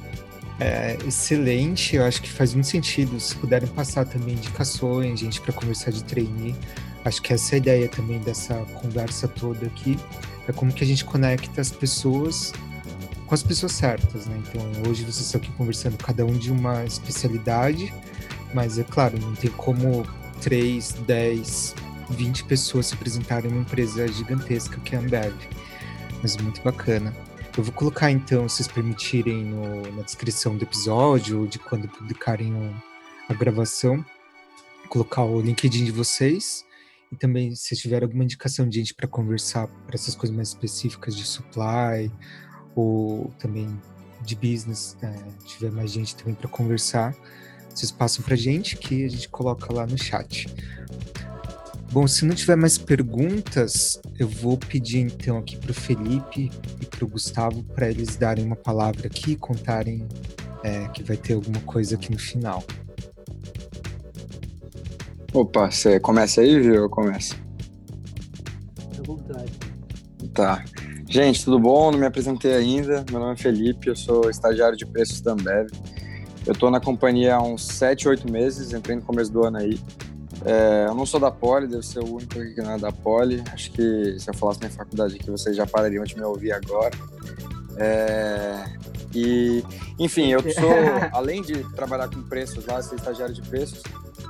É, 0.60 0.95
excelente, 1.08 1.95
eu 1.95 2.06
acho 2.06 2.22
que 2.22 2.30
faz 2.30 2.54
muito 2.54 2.68
sentido. 2.68 3.20
Se 3.20 3.36
puderem 3.36 3.68
passar 3.70 4.06
também 4.06 4.36
indicações, 4.36 5.20
gente, 5.20 5.41
para 5.41 5.54
conversar 5.54 5.91
de 5.91 6.04
trainee. 6.04 6.56
Acho 7.04 7.22
que 7.22 7.34
essa 7.34 7.54
é 7.54 7.56
a 7.56 7.58
ideia 7.58 7.89
também 7.89 8.20
dessa 8.20 8.54
conversa 8.82 9.28
toda 9.28 9.66
aqui. 9.66 9.97
É 10.47 10.52
como 10.52 10.72
que 10.72 10.84
a 10.84 10.88
gente 10.88 11.04
conecta 11.04 11.60
as 11.60 11.72
pessoas 11.72 12.54
com 13.32 13.36
as 13.36 13.41
pessoas 13.41 13.72
certas, 13.72 14.26
né? 14.26 14.38
Então, 14.45 14.62
hoje 14.89 15.04
vocês 15.04 15.22
estão 15.22 15.39
aqui 15.39 15.49
conversando 15.54 15.97
cada 15.97 16.26
um 16.26 16.34
de 16.34 16.52
uma 16.52 16.84
especialidade, 16.84 17.93
mas 18.54 18.78
é 18.78 18.84
claro, 18.84 19.20
não 19.20 19.34
tem 19.34 19.52
como 19.52 20.06
3, 20.41 20.93
10, 21.06 21.76
20 22.10 22.43
pessoas 22.45 22.88
se 22.88 22.93
apresentarem 22.93 23.49
numa 23.49 23.62
empresa 23.62 24.08
gigantesca 24.08 24.80
que 24.80 24.95
é 24.95 24.97
a 24.97 25.02
Ambev. 25.02 25.36
Mas 26.22 26.38
muito 26.38 26.62
bacana. 26.62 27.16
Eu 27.58 27.63
vou 27.63 27.74
colocar 27.74 28.09
então, 28.09 28.47
se 28.47 28.58
vocês 28.58 28.67
permitirem, 28.67 29.43
no, 29.43 29.82
na 29.93 30.04
descrição 30.04 30.55
do 30.55 30.63
episódio, 30.63 31.47
de 31.47 31.59
quando 31.59 31.88
publicarem 31.88 32.54
o, 32.54 32.74
a 33.28 33.34
gravação, 33.34 34.05
colocar 34.88 35.24
o 35.24 35.42
LinkedIn 35.42 35.86
de 35.86 35.92
vocês. 35.92 36.66
E 37.12 37.16
também, 37.16 37.54
se 37.55 37.76
tiver 37.76 38.04
alguma 38.04 38.24
indicação 38.24 38.67
de 38.67 38.78
gente 38.78 38.93
para 38.93 39.08
conversar 39.08 39.67
para 39.67 39.96
essas 39.96 40.16
coisas 40.16 40.36
mais 40.36 40.50
específicas 40.50 41.16
de 41.16 41.26
supply, 41.26 42.09
ou 42.76 43.34
também 43.38 43.78
de 44.21 44.36
business, 44.36 44.97
é, 45.01 45.13
tiver 45.46 45.71
mais 45.71 45.92
gente 45.92 46.16
também 46.16 46.36
para 46.36 46.47
conversar, 46.47 47.16
vocês 47.74 47.92
passam 47.92 48.24
para 48.24 48.36
gente 48.36 48.78
que 48.78 49.06
a 49.06 49.10
gente 49.10 49.30
coloca 49.30 49.74
lá 49.74 49.86
no 49.86 49.98
chat. 49.98 50.48
Bom, 51.92 52.08
se 52.08 52.24
não 52.24 52.34
tiver 52.34 52.56
mais 52.56 52.78
perguntas, 52.78 54.00
eu 54.18 54.28
vou 54.28 54.58
pedir 54.58 55.00
então 55.00 55.38
aqui 55.38 55.58
para 55.58 55.72
o 55.72 55.74
Felipe 55.74 56.50
e 56.80 56.86
para 56.86 57.04
o 57.04 57.08
Gustavo 57.08 57.64
para 57.64 57.89
eles 57.89 58.16
darem 58.16 58.46
uma 58.46 58.56
palavra 58.56 59.08
aqui, 59.08 59.36
contarem 59.36 60.08
é, 60.64 60.88
que 60.89 61.04
vai 61.04 61.18
ter 61.18 61.34
alguma 61.34 61.60
coisa 61.62 61.96
aqui 61.96 62.10
no 62.12 62.18
final. 62.18 62.64
Opa, 65.34 65.70
você 65.70 66.00
começa 66.00 66.42
aí, 66.42 66.60
viu? 66.60 66.76
Eu 66.76 66.89
começo. 66.89 67.38
À 68.98 69.04
vontade. 69.04 69.52
Tá. 70.34 70.64
Gente, 71.10 71.43
tudo 71.43 71.60
bom? 71.60 71.92
Não 71.92 72.00
me 72.00 72.06
apresentei 72.06 72.54
ainda. 72.54 73.04
Meu 73.12 73.20
nome 73.20 73.34
é 73.34 73.38
Felipe, 73.38 73.88
eu 73.88 73.96
sou 73.98 74.30
estagiário 74.30 74.78
de 74.78 74.86
preços 74.86 75.20
da 75.20 75.34
Ambev. 75.34 75.70
Eu 76.46 76.54
estou 76.54 76.72
na 76.72 76.80
companhia 76.80 77.36
há 77.36 77.42
uns 77.42 77.66
7, 77.68 78.08
8 78.08 78.32
meses, 78.32 78.74
entrei 78.74 78.96
no 78.96 79.01
começo 79.01 79.32
do 79.32 79.43
ano 79.43 79.58
aí. 79.58 79.80
É, 80.43 80.86
eu 80.88 80.96
não 80.96 81.05
sou 81.05 81.20
da 81.20 81.30
Poli, 81.30 81.68
devo 81.68 81.84
ser 81.84 82.00
o 82.00 82.16
único 82.16 82.39
aqui 82.39 82.55
que 82.55 82.62
não 82.62 82.72
é 82.72 82.78
da 82.78 82.92
Poli. 82.92 83.43
Acho 83.54 83.72
que 83.72 84.20
se 84.20 84.30
eu 84.30 84.34
falasse 84.34 84.59
minha 84.59 84.72
faculdade 84.72 85.16
aqui, 85.16 85.30
vocês 85.30 85.55
já 85.55 85.68
parariam 85.68 86.04
de 86.04 86.16
me 86.16 86.24
ouvir 86.24 86.51
agora. 86.51 86.96
É, 87.78 88.66
e, 89.13 89.63
enfim, 90.00 90.30
eu 90.30 90.42
sou, 90.42 90.74
além 91.13 91.42
de 91.42 91.63
trabalhar 91.74 92.08
com 92.08 92.22
preços 92.24 92.66
lá, 92.66 92.82
ser 92.82 92.96
estagiário 92.96 93.34
de 93.36 93.42
preços, 93.43 93.84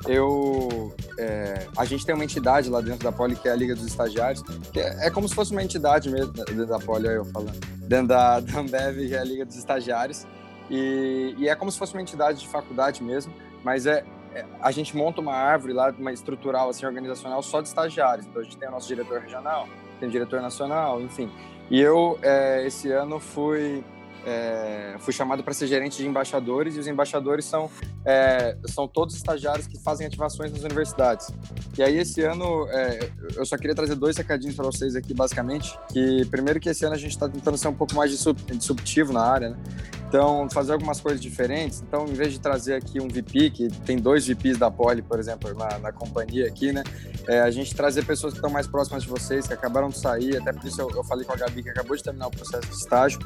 eu 0.07 0.93
é, 1.17 1.67
a 1.77 1.85
gente 1.85 2.05
tem 2.05 2.13
uma 2.13 2.23
entidade 2.23 2.69
lá 2.69 2.81
dentro 2.81 3.03
da 3.03 3.11
Poli 3.11 3.35
que 3.35 3.47
é 3.47 3.51
a 3.51 3.55
Liga 3.55 3.75
dos 3.75 3.85
Estagiários, 3.85 4.41
que 4.73 4.79
é, 4.79 5.07
é 5.07 5.09
como 5.09 5.27
se 5.29 5.35
fosse 5.35 5.51
uma 5.51 5.63
entidade 5.63 6.09
mesmo 6.09 6.33
dentro 6.33 6.65
da 6.65 6.79
Poli, 6.79 7.07
eu 7.07 7.25
falando, 7.25 7.57
dentro 7.87 8.07
da, 8.07 8.39
da 8.41 8.59
Ambev, 8.59 9.07
que 9.07 9.15
é 9.15 9.19
a 9.19 9.23
Liga 9.23 9.45
dos 9.45 9.55
Estagiários, 9.55 10.25
e, 10.71 11.35
e, 11.37 11.49
é 11.49 11.55
como 11.55 11.69
se 11.69 11.77
fosse 11.77 11.93
uma 11.93 12.01
entidade 12.01 12.39
de 12.39 12.47
faculdade 12.47 13.03
mesmo, 13.03 13.33
mas 13.61 13.85
é, 13.85 14.05
é, 14.33 14.45
a 14.61 14.71
gente 14.71 14.95
monta 14.95 15.19
uma 15.19 15.35
árvore 15.35 15.73
lá, 15.73 15.93
uma 15.99 16.13
estrutural 16.13 16.69
assim 16.69 16.85
organizacional 16.85 17.43
só 17.43 17.61
de 17.61 17.67
estagiários. 17.67 18.25
Então 18.25 18.41
a 18.41 18.45
gente 18.45 18.57
tem 18.57 18.69
o 18.69 18.71
nosso 18.71 18.87
diretor 18.87 19.19
regional, 19.19 19.67
tem 19.99 20.07
o 20.07 20.11
diretor 20.11 20.41
nacional, 20.41 21.01
enfim. 21.01 21.29
E 21.69 21.79
eu 21.79 22.17
é, 22.21 22.65
esse 22.65 22.89
ano 22.89 23.19
fui 23.19 23.83
é, 24.25 24.95
fui 24.99 25.13
chamado 25.13 25.43
para 25.43 25.53
ser 25.53 25.67
gerente 25.67 25.97
de 25.97 26.07
embaixadores 26.07 26.75
e 26.75 26.79
os 26.79 26.87
embaixadores 26.87 27.45
são, 27.45 27.69
é, 28.05 28.55
são 28.67 28.87
todos 28.87 29.15
estagiários 29.15 29.67
que 29.67 29.77
fazem 29.79 30.05
ativações 30.05 30.51
nas 30.51 30.63
universidades. 30.63 31.31
E 31.77 31.83
aí 31.83 31.97
esse 31.97 32.21
ano 32.21 32.67
é, 32.69 33.09
eu 33.35 33.45
só 33.45 33.57
queria 33.57 33.75
trazer 33.75 33.95
dois 33.95 34.15
recadinhos 34.17 34.55
para 34.55 34.65
vocês 34.65 34.95
aqui 34.95 35.13
basicamente, 35.13 35.77
que 35.91 36.25
primeiro 36.25 36.59
que 36.59 36.69
esse 36.69 36.85
ano 36.85 36.95
a 36.95 36.97
gente 36.97 37.11
está 37.11 37.27
tentando 37.27 37.57
ser 37.57 37.67
um 37.67 37.73
pouco 37.73 37.95
mais 37.95 38.11
disruptivo 38.11 39.11
na 39.11 39.21
área, 39.21 39.49
né? 39.49 39.57
Então, 40.11 40.49
fazer 40.49 40.73
algumas 40.73 40.99
coisas 40.99 41.21
diferentes. 41.21 41.81
Então, 41.81 42.05
em 42.05 42.11
vez 42.11 42.33
de 42.33 42.39
trazer 42.41 42.73
aqui 42.73 42.99
um 42.99 43.07
VP, 43.07 43.49
que 43.49 43.69
tem 43.85 43.95
dois 43.95 44.27
VPs 44.27 44.57
da 44.57 44.69
Poli, 44.69 45.01
por 45.01 45.17
exemplo, 45.17 45.53
na, 45.53 45.79
na 45.79 45.93
companhia 45.93 46.47
aqui, 46.47 46.73
né? 46.73 46.83
É, 47.29 47.39
a 47.39 47.49
gente 47.49 47.73
trazer 47.73 48.03
pessoas 48.03 48.33
que 48.33 48.39
estão 48.39 48.49
mais 48.49 48.67
próximas 48.67 49.03
de 49.03 49.09
vocês, 49.09 49.47
que 49.47 49.53
acabaram 49.53 49.87
de 49.87 49.97
sair, 49.97 50.35
até 50.35 50.51
por 50.51 50.65
isso 50.65 50.81
eu, 50.81 50.91
eu 50.91 51.01
falei 51.05 51.23
com 51.23 51.31
a 51.31 51.37
Gabi, 51.37 51.63
que 51.63 51.69
acabou 51.69 51.95
de 51.95 52.03
terminar 52.03 52.27
o 52.27 52.31
processo 52.31 52.67
de 52.67 52.75
estágio. 52.75 53.19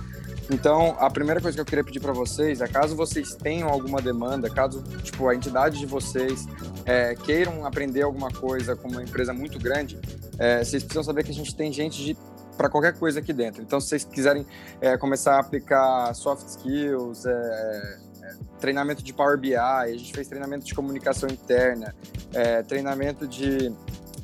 Então, 0.52 0.96
a 1.00 1.10
primeira 1.10 1.42
coisa 1.42 1.58
que 1.58 1.62
eu 1.62 1.66
queria 1.66 1.84
pedir 1.84 2.00
para 2.00 2.14
vocês 2.14 2.62
é, 2.62 2.68
caso 2.68 2.96
vocês 2.96 3.34
tenham 3.34 3.68
alguma 3.68 4.00
demanda, 4.00 4.48
caso 4.48 4.84
tipo 5.02 5.28
a 5.28 5.34
entidade 5.34 5.80
de 5.80 5.88
vocês 5.88 6.46
é, 6.86 7.16
queiram 7.16 7.66
aprender 7.66 8.04
alguma 8.04 8.30
coisa 8.30 8.76
com 8.76 8.90
uma 8.90 9.02
empresa 9.02 9.34
muito 9.34 9.58
grande, 9.58 10.00
é, 10.38 10.64
vocês 10.64 10.84
precisam 10.84 11.04
saber 11.04 11.24
que 11.24 11.32
a 11.32 11.34
gente 11.34 11.56
tem 11.56 11.74
gente 11.74 12.04
de 12.04 12.16
para 12.58 12.70
qualquer 12.70 12.98
coisa 12.98 13.20
aqui 13.20 13.34
dentro. 13.34 13.62
Então, 13.62 13.80
se 13.80 13.90
vocês 13.90 14.04
quiserem 14.04 14.46
é, 14.82 14.98
começar 14.98 15.36
a 15.36 15.40
aplicar 15.40 16.14
soft 16.14 16.48
skills, 16.48 17.26
é, 17.26 18.00
é, 18.24 18.34
treinamento 18.60 19.04
de 19.04 19.14
Power 19.14 19.38
BI, 19.38 19.56
a 19.56 19.88
gente 19.88 20.14
fez 20.14 20.28
treinamento 20.28 20.66
de 20.66 20.74
comunicação 20.74 21.30
interna, 21.30 21.94
é, 22.34 22.64
treinamento 22.64 23.28
de, 23.28 23.74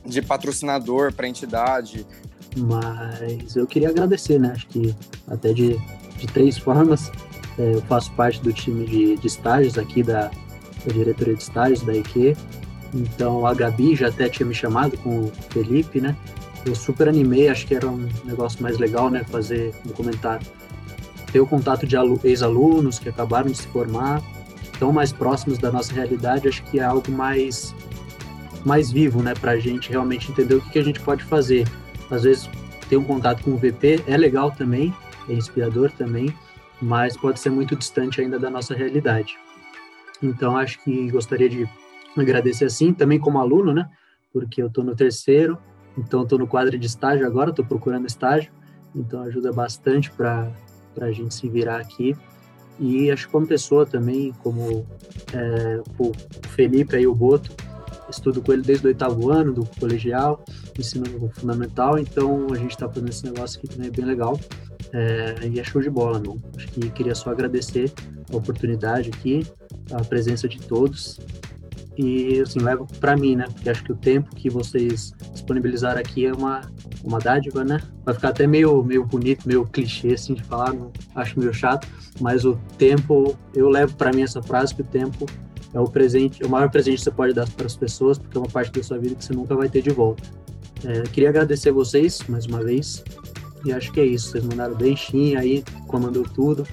de 0.05 0.21
patrocinador 0.21 1.13
para 1.13 1.27
entidade. 1.27 2.05
Mas 2.57 3.55
eu 3.55 3.65
queria 3.65 3.89
agradecer, 3.89 4.39
né? 4.39 4.51
Acho 4.53 4.67
que 4.67 4.95
até 5.27 5.53
de, 5.53 5.77
de 6.17 6.27
três 6.27 6.57
formas. 6.57 7.11
É, 7.57 7.75
eu 7.75 7.81
faço 7.81 8.11
parte 8.13 8.41
do 8.41 8.53
time 8.53 8.85
de, 8.85 9.17
de 9.17 9.27
estágios 9.27 9.77
aqui 9.77 10.01
da, 10.01 10.31
da 10.85 10.93
diretoria 10.93 11.35
de 11.35 11.43
estágios 11.43 11.81
da 11.81 11.93
EQ. 11.95 12.35
Então 12.93 13.45
a 13.45 13.53
Gabi 13.53 13.95
já 13.95 14.09
até 14.09 14.27
tinha 14.29 14.45
me 14.45 14.53
chamado 14.53 14.97
com 14.97 15.25
o 15.25 15.31
Felipe, 15.49 16.01
né? 16.01 16.15
Eu 16.65 16.75
super 16.75 17.07
animei, 17.07 17.49
acho 17.49 17.65
que 17.65 17.75
era 17.75 17.88
um 17.88 18.07
negócio 18.23 18.61
mais 18.61 18.77
legal, 18.77 19.09
né, 19.09 19.23
fazer 19.23 19.73
um 19.85 19.89
comentário. 19.89 20.45
Ter 21.31 21.39
o 21.39 21.47
contato 21.47 21.88
de 21.88 21.95
ex-alunos 22.23 22.99
que 22.99 23.09
acabaram 23.09 23.49
de 23.49 23.57
se 23.57 23.67
formar, 23.67 24.21
tão 24.77 24.91
mais 24.91 25.11
próximos 25.11 25.57
da 25.57 25.71
nossa 25.71 25.93
realidade, 25.93 26.47
acho 26.47 26.63
que 26.63 26.79
é 26.79 26.83
algo 26.83 27.11
mais 27.11 27.73
mais 28.63 28.91
vivo, 28.91 29.23
né, 29.23 29.33
para 29.33 29.53
a 29.53 29.59
gente 29.59 29.89
realmente 29.89 30.31
entender 30.31 30.53
o 30.53 30.61
que, 30.61 30.71
que 30.71 30.79
a 30.79 30.83
gente 30.83 30.99
pode 30.99 31.23
fazer. 31.23 31.67
Às 32.11 32.23
vezes 32.23 32.49
ter 32.88 32.97
um 32.97 33.03
contato 33.03 33.43
com 33.43 33.51
o 33.51 33.57
VP 33.57 34.03
é 34.05 34.15
legal 34.15 34.51
também, 34.51 34.93
é 35.27 35.33
inspirador 35.33 35.91
também, 35.91 36.31
mas 36.79 37.17
pode 37.17 37.39
ser 37.39 37.49
muito 37.49 37.75
distante 37.75 38.21
ainda 38.21 38.38
da 38.38 38.51
nossa 38.51 38.75
realidade. 38.75 39.35
Então 40.21 40.55
acho 40.55 40.79
que 40.83 41.09
gostaria 41.09 41.49
de 41.49 41.67
agradecer 42.15 42.65
assim, 42.65 42.93
também 42.93 43.19
como 43.19 43.39
aluno, 43.39 43.73
né, 43.73 43.89
porque 44.31 44.61
eu 44.61 44.67
estou 44.67 44.83
no 44.83 44.95
terceiro, 44.95 45.57
então, 46.01 46.23
estou 46.23 46.39
no 46.39 46.47
quadro 46.47 46.77
de 46.77 46.87
estágio 46.87 47.25
agora, 47.25 47.51
estou 47.51 47.63
procurando 47.63 48.07
estágio, 48.07 48.51
então 48.95 49.21
ajuda 49.21 49.51
bastante 49.53 50.11
para 50.11 50.51
a 50.99 51.11
gente 51.11 51.33
se 51.33 51.47
virar 51.47 51.77
aqui. 51.77 52.15
E 52.79 53.11
acho 53.11 53.27
que 53.27 53.31
como 53.31 53.45
pessoa 53.45 53.85
também, 53.85 54.33
como 54.41 54.85
é, 55.33 55.81
o 55.99 56.11
Felipe 56.49 56.95
aí, 56.95 57.05
o 57.05 57.13
Boto, 57.13 57.51
estudo 58.09 58.41
com 58.41 58.51
ele 58.51 58.63
desde 58.63 58.85
o 58.85 58.89
oitavo 58.89 59.29
ano 59.29 59.53
do 59.53 59.65
colegial, 59.79 60.43
ensino 60.77 61.05
fundamental, 61.35 61.99
então 61.99 62.47
a 62.51 62.55
gente 62.55 62.71
está 62.71 62.89
fazendo 62.89 63.09
esse 63.09 63.23
negócio 63.23 63.59
aqui 63.59 63.67
também 63.67 63.87
é 63.87 63.91
bem 63.91 64.05
legal. 64.05 64.39
É, 64.93 65.47
e 65.47 65.59
é 65.59 65.63
show 65.63 65.81
de 65.81 65.89
bola, 65.89 66.19
não. 66.19 66.37
Acho 66.57 66.67
que 66.67 66.89
queria 66.89 67.15
só 67.15 67.29
agradecer 67.29 67.93
a 68.31 68.35
oportunidade 68.35 69.09
aqui, 69.09 69.45
a 69.91 70.03
presença 70.03 70.49
de 70.49 70.59
todos 70.59 71.19
e 71.97 72.39
assim 72.39 72.59
levo 72.59 72.88
para 72.99 73.18
mim, 73.18 73.35
né? 73.35 73.45
Porque 73.53 73.69
acho 73.69 73.84
que 73.84 73.91
o 73.91 73.95
tempo 73.95 74.34
que 74.35 74.49
vocês 74.49 75.13
disponibilizaram 75.34 75.99
aqui 75.99 76.26
é 76.26 76.34
uma 76.34 76.61
uma 77.03 77.19
dádiva, 77.19 77.63
né? 77.63 77.81
Vai 78.05 78.13
ficar 78.13 78.30
até 78.30 78.45
meio 78.45 78.84
meio 78.84 79.03
bonito, 79.05 79.47
meio 79.47 79.65
clichê 79.65 80.13
assim 80.13 80.34
de 80.34 80.43
falar, 80.43 80.73
não, 80.73 80.91
acho 81.15 81.39
meio 81.39 81.53
chato, 81.53 81.88
mas 82.19 82.45
o 82.45 82.57
tempo 82.77 83.38
eu 83.53 83.69
levo 83.69 83.95
para 83.95 84.11
mim 84.11 84.22
essa 84.22 84.41
frase 84.41 84.73
que 84.76 84.81
o 84.81 84.85
tempo 84.85 85.26
é 85.73 85.80
o 85.80 85.85
presente, 85.85 86.43
é 86.43 86.45
o 86.45 86.49
maior 86.49 86.69
presente 86.69 86.97
que 86.97 87.03
você 87.03 87.11
pode 87.11 87.34
dar 87.34 87.49
para 87.49 87.65
as 87.65 87.76
pessoas, 87.76 88.18
porque 88.18 88.38
é 88.38 88.39
uma 88.39 88.49
parte 88.49 88.72
da 88.72 88.84
sua 88.84 88.97
vida 88.97 89.15
que 89.15 89.23
você 89.23 89.34
nunca 89.34 89.55
vai 89.55 89.69
ter 89.69 89.81
de 89.81 89.89
volta. 89.89 90.23
É, 90.84 91.03
queria 91.03 91.30
agradecer 91.30 91.72
vocês 91.72 92.22
mais 92.27 92.45
uma 92.45 92.61
vez 92.63 93.03
e 93.63 93.72
acho 93.72 93.91
que 93.91 93.99
é 93.99 94.05
isso. 94.05 94.31
Vocês 94.31 94.43
mandaram 94.43 94.76
bem, 94.76 94.95
Shin 94.95 95.35
aí 95.35 95.63
comandou 95.88 96.23
tudo, 96.23 96.68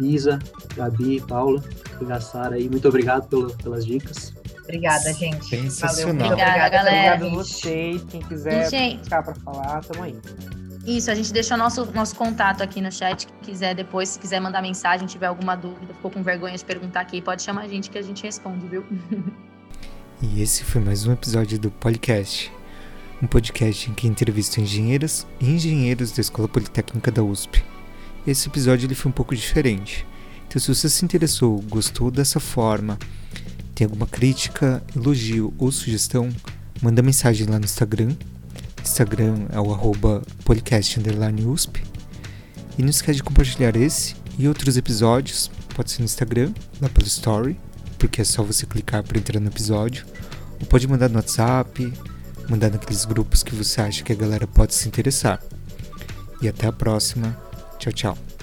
Isa, 0.00 0.38
Gabi, 0.76 1.20
Paula, 1.20 1.62
Gassara 2.02 2.56
aí, 2.56 2.68
muito 2.68 2.88
obrigado 2.88 3.28
pelo, 3.28 3.54
pelas 3.56 3.86
dicas. 3.86 4.34
Obrigada, 4.64 5.12
gente. 5.12 5.44
Sensacional. 5.46 6.28
Valeu. 6.30 6.32
Obrigada, 6.44 6.68
galera. 6.68 7.14
Obrigado 7.16 7.32
a 7.32 7.42
vocês. 7.42 8.02
Quem 8.10 8.20
quiser 8.22 8.66
E, 8.66 8.70
gente- 8.70 9.04
ficar 9.04 9.22
para 9.22 9.34
falar, 9.36 9.80
tamo 9.84 10.02
aí. 10.02 10.18
Isso, 10.86 11.10
a 11.10 11.14
gente 11.14 11.32
deixou 11.32 11.56
nosso, 11.56 11.86
nosso 11.92 12.14
contato 12.16 12.62
aqui 12.62 12.80
no 12.80 12.92
chat. 12.92 13.26
Quem 13.26 13.52
quiser 13.52 13.74
depois, 13.74 14.10
se 14.10 14.18
quiser 14.18 14.40
mandar 14.40 14.60
mensagem, 14.62 15.06
tiver 15.06 15.26
alguma 15.26 15.54
dúvida, 15.56 15.94
ficou 15.94 16.10
com 16.10 16.22
vergonha 16.22 16.56
de 16.56 16.64
perguntar 16.64 17.00
aqui, 17.00 17.22
pode 17.22 17.42
chamar 17.42 17.62
a 17.62 17.68
gente 17.68 17.88
que 17.90 17.96
a 17.98 18.02
gente 18.02 18.22
responde, 18.22 18.66
viu? 18.66 18.84
E 20.22 20.42
esse 20.42 20.62
foi 20.64 20.80
mais 20.82 21.06
um 21.06 21.12
episódio 21.12 21.58
do 21.58 21.70
Podcast, 21.70 22.50
um 23.22 23.26
podcast 23.26 23.90
em 23.90 23.94
que 23.94 24.06
entrevisto 24.06 24.60
engenheiras 24.60 25.26
e 25.40 25.50
engenheiros 25.50 26.12
da 26.12 26.20
Escola 26.20 26.48
Politécnica 26.48 27.10
da 27.10 27.22
USP. 27.22 27.62
Esse 28.26 28.48
episódio 28.48 28.86
ele 28.86 28.94
foi 28.94 29.10
um 29.10 29.12
pouco 29.14 29.34
diferente. 29.34 30.06
Então, 30.48 30.60
se 30.60 30.72
você 30.74 30.88
se 30.88 31.04
interessou, 31.04 31.60
gostou 31.68 32.10
dessa 32.10 32.38
forma, 32.40 32.98
tem 33.74 33.84
alguma 33.86 34.06
crítica, 34.06 34.82
elogio 34.94 35.52
ou 35.58 35.72
sugestão, 35.72 36.30
manda 36.80 37.02
mensagem 37.02 37.46
lá 37.46 37.58
no 37.58 37.64
Instagram. 37.64 38.14
Instagram 38.82 39.46
é 39.50 39.60
o 39.60 39.72
arroba 39.72 40.22
podcast_usp. 40.44 41.82
E 42.78 42.82
não 42.82 42.90
esquece 42.90 43.16
de 43.16 43.22
compartilhar 43.22 43.76
esse 43.76 44.14
e 44.38 44.48
outros 44.48 44.76
episódios, 44.76 45.50
pode 45.74 45.90
ser 45.90 46.00
no 46.00 46.04
Instagram, 46.04 46.52
lá 46.80 46.88
pelo 46.88 47.06
Story, 47.06 47.58
porque 47.98 48.20
é 48.20 48.24
só 48.24 48.42
você 48.42 48.66
clicar 48.66 49.02
para 49.02 49.18
entrar 49.18 49.40
no 49.40 49.48
episódio. 49.48 50.04
Ou 50.60 50.66
pode 50.66 50.86
mandar 50.86 51.08
no 51.08 51.16
WhatsApp, 51.16 51.92
mandar 52.48 52.70
naqueles 52.70 53.04
grupos 53.04 53.42
que 53.42 53.54
você 53.54 53.80
acha 53.80 54.02
que 54.02 54.12
a 54.12 54.16
galera 54.16 54.46
pode 54.46 54.74
se 54.74 54.88
interessar. 54.88 55.40
E 56.42 56.48
até 56.48 56.66
a 56.66 56.72
próxima. 56.72 57.36
Tchau, 57.78 57.92
tchau. 57.92 58.33